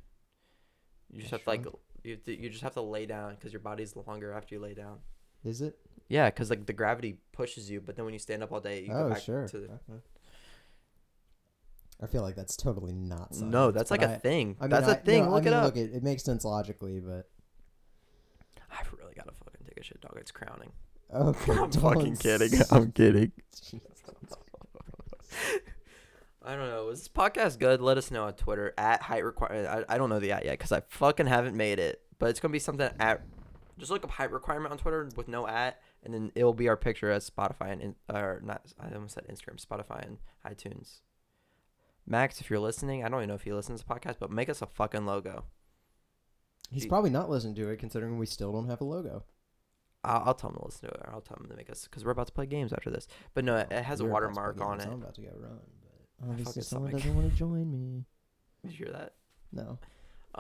You 1.12 1.20
just 1.22 1.32
have 1.32 1.44
to 1.44 1.50
like 1.50 1.66
you 2.04 2.18
you 2.26 2.50
just 2.50 2.64
have 2.64 2.74
to 2.74 2.82
lay 2.82 3.06
down 3.06 3.36
because 3.36 3.54
your 3.54 3.62
body's 3.62 3.96
longer 3.96 4.34
after 4.34 4.56
you 4.56 4.62
lay 4.62 4.74
down. 4.74 5.00
Is 5.44 5.62
it? 5.62 5.78
Yeah, 6.10 6.30
because 6.30 6.50
like 6.50 6.66
the 6.66 6.74
gravity 6.74 7.20
pushes 7.32 7.70
you, 7.70 7.82
but 7.82 7.96
then 7.96 8.06
when 8.06 8.14
you 8.14 8.20
stand 8.20 8.44
up 8.44 8.52
all 8.52 8.60
day, 8.60 8.82
you 8.82 8.90
go 8.90 9.06
oh, 9.06 9.10
back 9.10 9.22
sure. 9.22 9.48
to 9.48 9.58
the. 9.58 9.66
Okay. 9.66 10.02
I 12.04 12.08
feel 12.08 12.22
like 12.22 12.36
that's 12.36 12.58
totally 12.58 12.94
not. 12.94 13.34
Science, 13.34 13.52
no, 13.52 13.72
that's 13.72 13.90
like 13.90 14.02
a 14.02 14.12
I- 14.12 14.18
thing. 14.18 14.58
I 14.60 14.64
mean, 14.64 14.70
that's 14.72 14.88
I- 14.88 14.94
a 14.94 14.96
thing. 14.96 15.24
no, 15.24 15.30
I 15.30 15.34
Look 15.36 15.46
mean, 15.46 15.54
it 15.54 15.56
up. 15.56 15.64
Look, 15.64 15.78
it, 15.78 15.94
it 15.94 16.04
makes 16.04 16.24
sense 16.24 16.44
logically, 16.44 17.00
but 17.00 17.30
I 18.70 18.82
really 19.00 19.14
gotta 19.16 19.32
fucking 19.32 19.66
take 19.66 19.75
a 19.75 19.75
shit, 19.86 20.02
dog. 20.02 20.18
It's 20.20 20.32
crowning. 20.32 20.72
okay. 21.14 21.52
I'm 21.54 21.70
don't 21.70 21.76
fucking 21.76 22.18
kidding. 22.18 22.60
I'm 22.72 22.92
kidding. 22.92 23.32
I 26.44 26.56
don't 26.56 26.70
know. 26.70 26.86
Was 26.86 27.00
this 27.00 27.08
podcast 27.08 27.60
good? 27.60 27.82
Let 27.82 27.98
us 27.98 28.12
know 28.12 28.26
on 28.26 28.34
Twitter 28.34 28.74
at 28.78 29.02
height 29.02 29.24
requirement. 29.24 29.68
Uh, 29.68 29.84
I, 29.90 29.96
I 29.96 29.98
don't 29.98 30.10
know 30.10 30.20
the 30.20 30.32
at 30.32 30.46
yet 30.46 30.52
because 30.52 30.72
I 30.72 30.82
fucking 30.90 31.26
haven't 31.28 31.56
made 31.56 31.80
it. 31.80 32.02
But 32.20 32.30
it's 32.30 32.40
gonna 32.40 32.52
be 32.52 32.60
something 32.60 32.90
at. 33.00 33.22
Just 33.78 33.92
look 33.92 34.04
up 34.04 34.12
height 34.12 34.32
requirement 34.32 34.72
on 34.72 34.78
Twitter 34.78 35.10
with 35.18 35.28
no 35.28 35.48
at, 35.48 35.82
and 36.04 36.14
then 36.14 36.32
it'll 36.36 36.54
be 36.54 36.70
our 36.70 36.78
picture 36.78 37.12
as 37.12 37.30
Spotify 37.30 37.72
and 37.72 37.82
in, 37.82 37.96
or 38.10 38.42
not. 38.44 38.62
I 38.80 38.94
almost 38.94 39.16
said 39.16 39.26
Instagram, 39.28 39.64
Spotify 39.64 40.06
and 40.06 40.18
iTunes. 40.46 41.02
Max, 42.08 42.40
if 42.40 42.50
you're 42.50 42.60
listening, 42.60 43.04
I 43.04 43.10
don't 43.10 43.20
even 43.20 43.30
know 43.30 43.36
if 43.36 43.42
he 43.42 43.52
listens 43.52 43.82
to 43.82 43.88
podcasts, 43.88 44.18
but 44.20 44.32
make 44.32 44.48
us 44.48 44.62
a 44.62 44.68
fucking 44.68 45.06
logo. 45.06 45.46
He's 46.70 46.84
Gee. 46.84 46.90
probably 46.90 47.10
not 47.10 47.30
listening 47.30 47.56
to 47.56 47.70
it, 47.70 47.80
considering 47.80 48.18
we 48.18 48.28
still 48.28 48.52
don't 48.52 48.70
have 48.70 48.82
a 48.82 48.86
logo. 48.86 49.24
I'll, 50.06 50.24
I'll 50.28 50.34
tell 50.34 50.50
them 50.50 50.60
to 50.60 50.66
listen 50.66 50.90
to 50.90 50.96
it. 50.96 51.02
Or 51.06 51.14
I'll 51.14 51.22
tell 51.22 51.38
them 51.38 51.48
to 51.50 51.56
make 51.56 51.70
us 51.70 51.84
because 51.86 52.06
we're 52.06 52.12
about 52.12 52.28
to 52.28 52.34
play 52.34 52.46
games 52.46 52.74
after 52.74 52.90
this. 52.90 53.08
But 53.34 53.46
no, 53.46 53.56
it, 53.58 53.68
it 53.72 53.84
has 53.84 54.00
a 54.00 54.04
to 54.04 54.08
play 54.08 54.14
watermark 54.14 54.62
on 54.62 54.80
it. 54.80 54.88
I'm 54.88 54.94
about 54.94 55.16
to 55.16 55.22
get 55.22 55.34
run, 55.38 55.60
but 56.20 56.30
obviously 56.30 56.62
someone 56.62 56.92
stomach. 56.92 57.04
doesn't 57.04 57.16
want 57.16 57.32
to 57.32 57.38
join 57.38 57.72
me. 57.72 58.06
Did 58.64 58.80
you 58.80 58.86
hear 58.86 58.94
that? 58.94 59.14
No. 59.52 59.80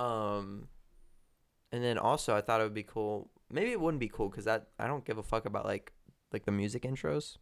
Um, 0.02 0.68
and 1.72 1.84
then 1.84 1.98
also 1.98 2.36
I 2.36 2.42
thought 2.42 2.62
it 2.62 2.64
would 2.64 2.74
be 2.74 2.84
cool. 2.84 3.30
Maybe 3.52 3.72
it 3.72 3.80
wouldn't 3.80 4.00
be 4.00 4.08
cool 4.10 4.30
because 4.30 4.46
that 4.46 4.70
I 4.80 4.88
don't 4.88 5.06
give 5.06 5.18
a 5.18 5.24
fuck 5.24 5.46
about 5.46 5.66
like 5.66 5.94
like 6.32 6.46
the 6.46 6.52
music 6.52 6.84
intros. 6.84 7.38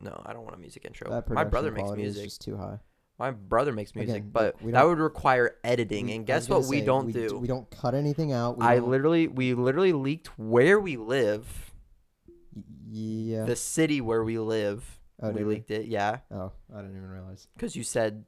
No, 0.00 0.22
I 0.24 0.32
don't 0.32 0.44
want 0.44 0.56
a 0.56 0.58
music 0.58 0.84
intro. 0.86 1.10
That 1.10 1.28
My 1.28 1.44
brother 1.44 1.70
makes 1.70 1.82
quality 1.82 2.04
is 2.04 2.14
music. 2.14 2.30
just 2.30 2.40
too 2.40 2.56
high. 2.56 2.78
My 3.20 3.30
brother 3.32 3.70
makes 3.70 3.94
music, 3.94 4.16
Again, 4.16 4.30
but 4.32 4.60
we 4.62 4.72
that 4.72 4.82
would 4.86 4.98
require 4.98 5.56
editing. 5.62 6.06
We- 6.06 6.14
and 6.16 6.26
guess 6.26 6.48
what 6.48 6.64
we 6.64 6.80
don't 6.80 7.04
we 7.06 7.12
do? 7.12 7.38
We 7.38 7.46
don't 7.46 7.70
cut 7.70 7.94
anything 7.94 8.32
out. 8.32 8.56
We 8.58 8.64
I 8.64 8.76
don't- 8.76 8.88
literally 8.90 9.28
we 9.28 9.52
literally 9.52 9.92
leaked 9.92 10.28
where 10.38 10.80
we 10.80 10.96
live, 10.96 11.70
Yeah. 12.88 13.44
the 13.44 13.56
city 13.56 14.00
where 14.00 14.24
we 14.24 14.38
live. 14.38 14.98
Oh, 15.22 15.28
we 15.28 15.34
did 15.40 15.46
we? 15.46 15.54
leaked 15.56 15.70
it, 15.70 15.84
yeah, 15.86 16.20
oh, 16.30 16.52
I 16.74 16.80
didn't 16.80 16.96
even 16.96 17.10
realize. 17.10 17.46
because 17.54 17.76
you 17.76 17.84
said 17.84 18.24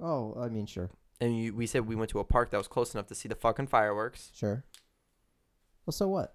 Oh, 0.00 0.34
I 0.36 0.48
mean, 0.48 0.66
sure, 0.66 0.90
and 1.20 1.38
you, 1.38 1.54
we 1.54 1.66
said 1.68 1.86
we 1.86 1.94
went 1.94 2.10
to 2.10 2.18
a 2.18 2.24
park 2.24 2.50
that 2.50 2.58
was 2.58 2.66
close 2.66 2.92
enough 2.94 3.06
to 3.06 3.14
see 3.14 3.28
the 3.28 3.36
fucking 3.36 3.68
fireworks, 3.68 4.32
sure. 4.34 4.64
Well, 5.86 5.92
so 5.92 6.08
what? 6.08 6.34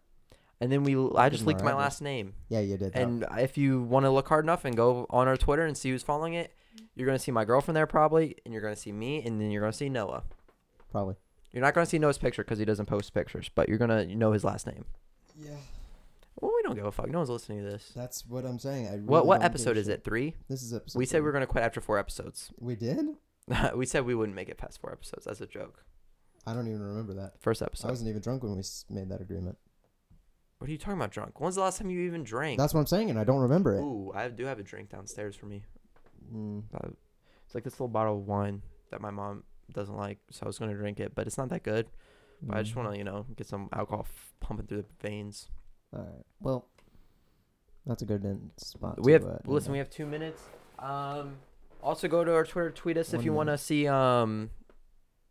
and 0.61 0.71
then 0.71 0.83
we 0.85 0.95
I 1.17 1.27
just 1.27 1.45
leaked 1.45 1.61
my 1.61 1.73
last 1.73 2.01
name. 2.01 2.35
Yeah, 2.47 2.61
you 2.61 2.77
did. 2.77 2.95
And 2.95 3.25
if 3.37 3.57
you 3.57 3.83
want 3.83 4.05
to 4.05 4.09
look 4.09 4.29
hard 4.29 4.45
enough 4.45 4.63
and 4.63 4.75
go 4.77 5.05
on 5.09 5.27
our 5.27 5.35
Twitter 5.37 5.65
and 5.65 5.77
see 5.77 5.89
who's 5.91 6.03
following 6.03 6.33
it, 6.33 6.53
you're 6.95 7.05
gonna 7.05 7.19
see 7.19 7.31
my 7.31 7.45
girlfriend 7.45 7.75
there 7.75 7.87
probably, 7.87 8.35
and 8.45 8.53
you're 8.53 8.61
gonna 8.63 8.75
see 8.75 8.91
me, 8.91 9.23
and 9.23 9.39
then 9.41 9.51
you're 9.51 9.61
gonna 9.61 9.73
see 9.73 9.89
Noah. 9.89 10.23
probably. 10.91 11.15
You're 11.51 11.63
not 11.63 11.73
gonna 11.73 11.85
see 11.85 11.97
Noah's 11.99 12.17
picture 12.17 12.43
because 12.43 12.59
he 12.59 12.65
doesn't 12.65 12.85
post 12.87 13.13
pictures, 13.13 13.49
but 13.53 13.67
you're 13.69 13.77
gonna 13.77 14.05
know 14.15 14.31
his 14.31 14.43
last 14.43 14.67
name. 14.67 14.85
Yeah, 15.39 15.55
Well, 16.41 16.51
we 16.55 16.61
don't 16.63 16.75
give 16.75 16.85
a 16.85 16.91
fuck. 16.91 17.09
No 17.09 17.19
one's 17.19 17.29
listening 17.29 17.63
to 17.63 17.69
this. 17.69 17.91
that's 17.95 18.25
what 18.27 18.45
I'm 18.45 18.59
saying. 18.59 18.87
I 18.87 18.91
really 18.93 19.03
what 19.03 19.25
what 19.25 19.35
don't 19.35 19.41
give 19.41 19.43
a 19.43 19.45
episode 19.53 19.77
is 19.77 19.85
shit. 19.87 19.99
it? 19.99 20.03
Three. 20.03 20.35
This 20.49 20.61
is 20.63 20.73
episode. 20.73 20.97
We 20.99 21.05
said 21.05 21.17
we 21.17 21.19
three. 21.19 21.25
were 21.25 21.31
gonna 21.33 21.47
quit 21.47 21.63
after 21.63 21.81
four 21.81 21.97
episodes. 21.97 22.51
We 22.59 22.75
did. 22.75 23.05
we 23.75 23.85
said 23.85 24.05
we 24.05 24.13
wouldn't 24.15 24.35
make 24.35 24.49
it 24.49 24.57
past 24.57 24.79
four 24.81 24.91
episodes. 24.91 25.25
That's 25.25 25.41
a 25.41 25.47
joke. 25.47 25.83
I 26.45 26.53
don't 26.53 26.67
even 26.67 26.81
remember 26.81 27.13
that. 27.15 27.33
First 27.41 27.61
episode. 27.61 27.87
I 27.87 27.89
episode. 27.89 27.91
wasn't 27.91 28.09
even 28.09 28.21
drunk 28.21 28.43
when 28.43 28.53
we 28.53 28.59
s- 28.59 28.85
made 28.89 29.09
that 29.09 29.21
agreement. 29.21 29.57
What 30.59 30.69
are 30.69 30.71
you 30.71 30.77
talking 30.77 30.93
about? 30.99 31.11
Drunk? 31.11 31.39
When's 31.39 31.55
the 31.55 31.61
last 31.61 31.77
time 31.77 31.89
you 31.89 31.99
even 32.01 32.23
drank? 32.23 32.57
That's 32.57 32.73
what 32.73 32.79
I'm 32.79 32.87
saying, 32.87 33.09
and 33.09 33.19
I 33.19 33.23
don't 33.23 33.41
remember 33.41 33.75
it. 33.75 33.79
Ooh, 33.81 34.11
I 34.15 34.27
do 34.29 34.45
have 34.45 34.57
a 34.59 34.63
drink 34.63 34.89
downstairs 34.89 35.35
for 35.35 35.45
me. 35.45 35.63
Mm, 36.33 36.63
Uh, 36.73 36.89
It's 37.45 37.55
like 37.55 37.63
this 37.63 37.73
little 37.75 37.87
bottle 37.87 38.17
of 38.17 38.27
wine 38.27 38.61
that 38.91 38.99
my 39.01 39.09
mom 39.11 39.43
doesn't 39.71 39.95
like, 39.95 40.19
so 40.31 40.43
I 40.43 40.47
was 40.47 40.59
gonna 40.59 40.73
drink 40.73 40.99
it, 40.99 41.13
but 41.15 41.27
it's 41.27 41.37
not 41.37 41.49
that 41.49 41.63
good. 41.63 41.87
But 42.41 42.57
I 42.57 42.61
just 42.63 42.73
mm. 42.75 42.83
want 42.83 42.91
to, 42.93 42.97
you 42.97 43.03
know, 43.03 43.25
get 43.35 43.47
some 43.47 43.69
alcohol 43.73 44.05
f- 44.07 44.33
pumping 44.39 44.67
through 44.67 44.83
the 44.83 44.87
veins. 45.07 45.49
All 45.93 46.01
right. 46.03 46.25
Well, 46.39 46.67
that's 47.85 48.01
a 48.01 48.05
good 48.05 48.23
end 48.25 48.51
spot. 48.57 49.01
we 49.01 49.13
have 49.13 49.23
uh, 49.25 49.37
listen. 49.45 49.71
We 49.71 49.77
have 49.79 49.89
two 49.89 50.05
minutes. 50.05 50.41
Um, 50.77 51.37
also 51.81 52.07
go 52.07 52.23
to 52.23 52.33
our 52.33 52.45
Twitter, 52.45 52.69
tweet 52.71 52.97
us 52.97 53.13
if 53.13 53.23
you 53.23 53.33
want 53.33 53.47
to 53.49 53.57
see 53.57 53.87
um, 53.87 54.49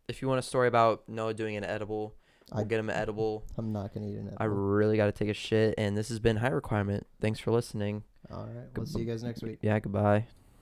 if 0.07 0.21
you 0.21 0.27
want 0.27 0.39
a 0.39 0.41
story 0.41 0.67
about 0.67 1.07
Noah 1.07 1.33
doing 1.33 1.55
an 1.55 1.63
edible. 1.63 2.15
We'll 2.51 2.61
I- 2.61 2.67
get 2.67 2.79
him 2.79 2.89
an 2.89 2.95
edible. 2.95 3.45
I'm 3.57 3.71
not 3.71 3.93
gonna 3.93 4.07
eat 4.07 4.15
an 4.15 4.27
edible. 4.27 4.37
I 4.39 4.45
really 4.45 4.97
got 4.97 5.05
to 5.05 5.11
take 5.11 5.29
a 5.29 5.33
shit, 5.33 5.75
and 5.77 5.95
this 5.97 6.09
has 6.09 6.19
been 6.19 6.37
Height 6.37 6.53
Requirement. 6.53 7.05
Thanks 7.21 7.39
for 7.39 7.51
listening. 7.51 8.03
All 8.31 8.45
right. 8.45 8.65
We'll 8.75 8.85
see 8.85 8.99
you 8.99 9.05
guys 9.05 9.23
next 9.23 9.43
week. 9.43 9.59
Yeah, 9.61 9.79
goodbye. 9.79 10.27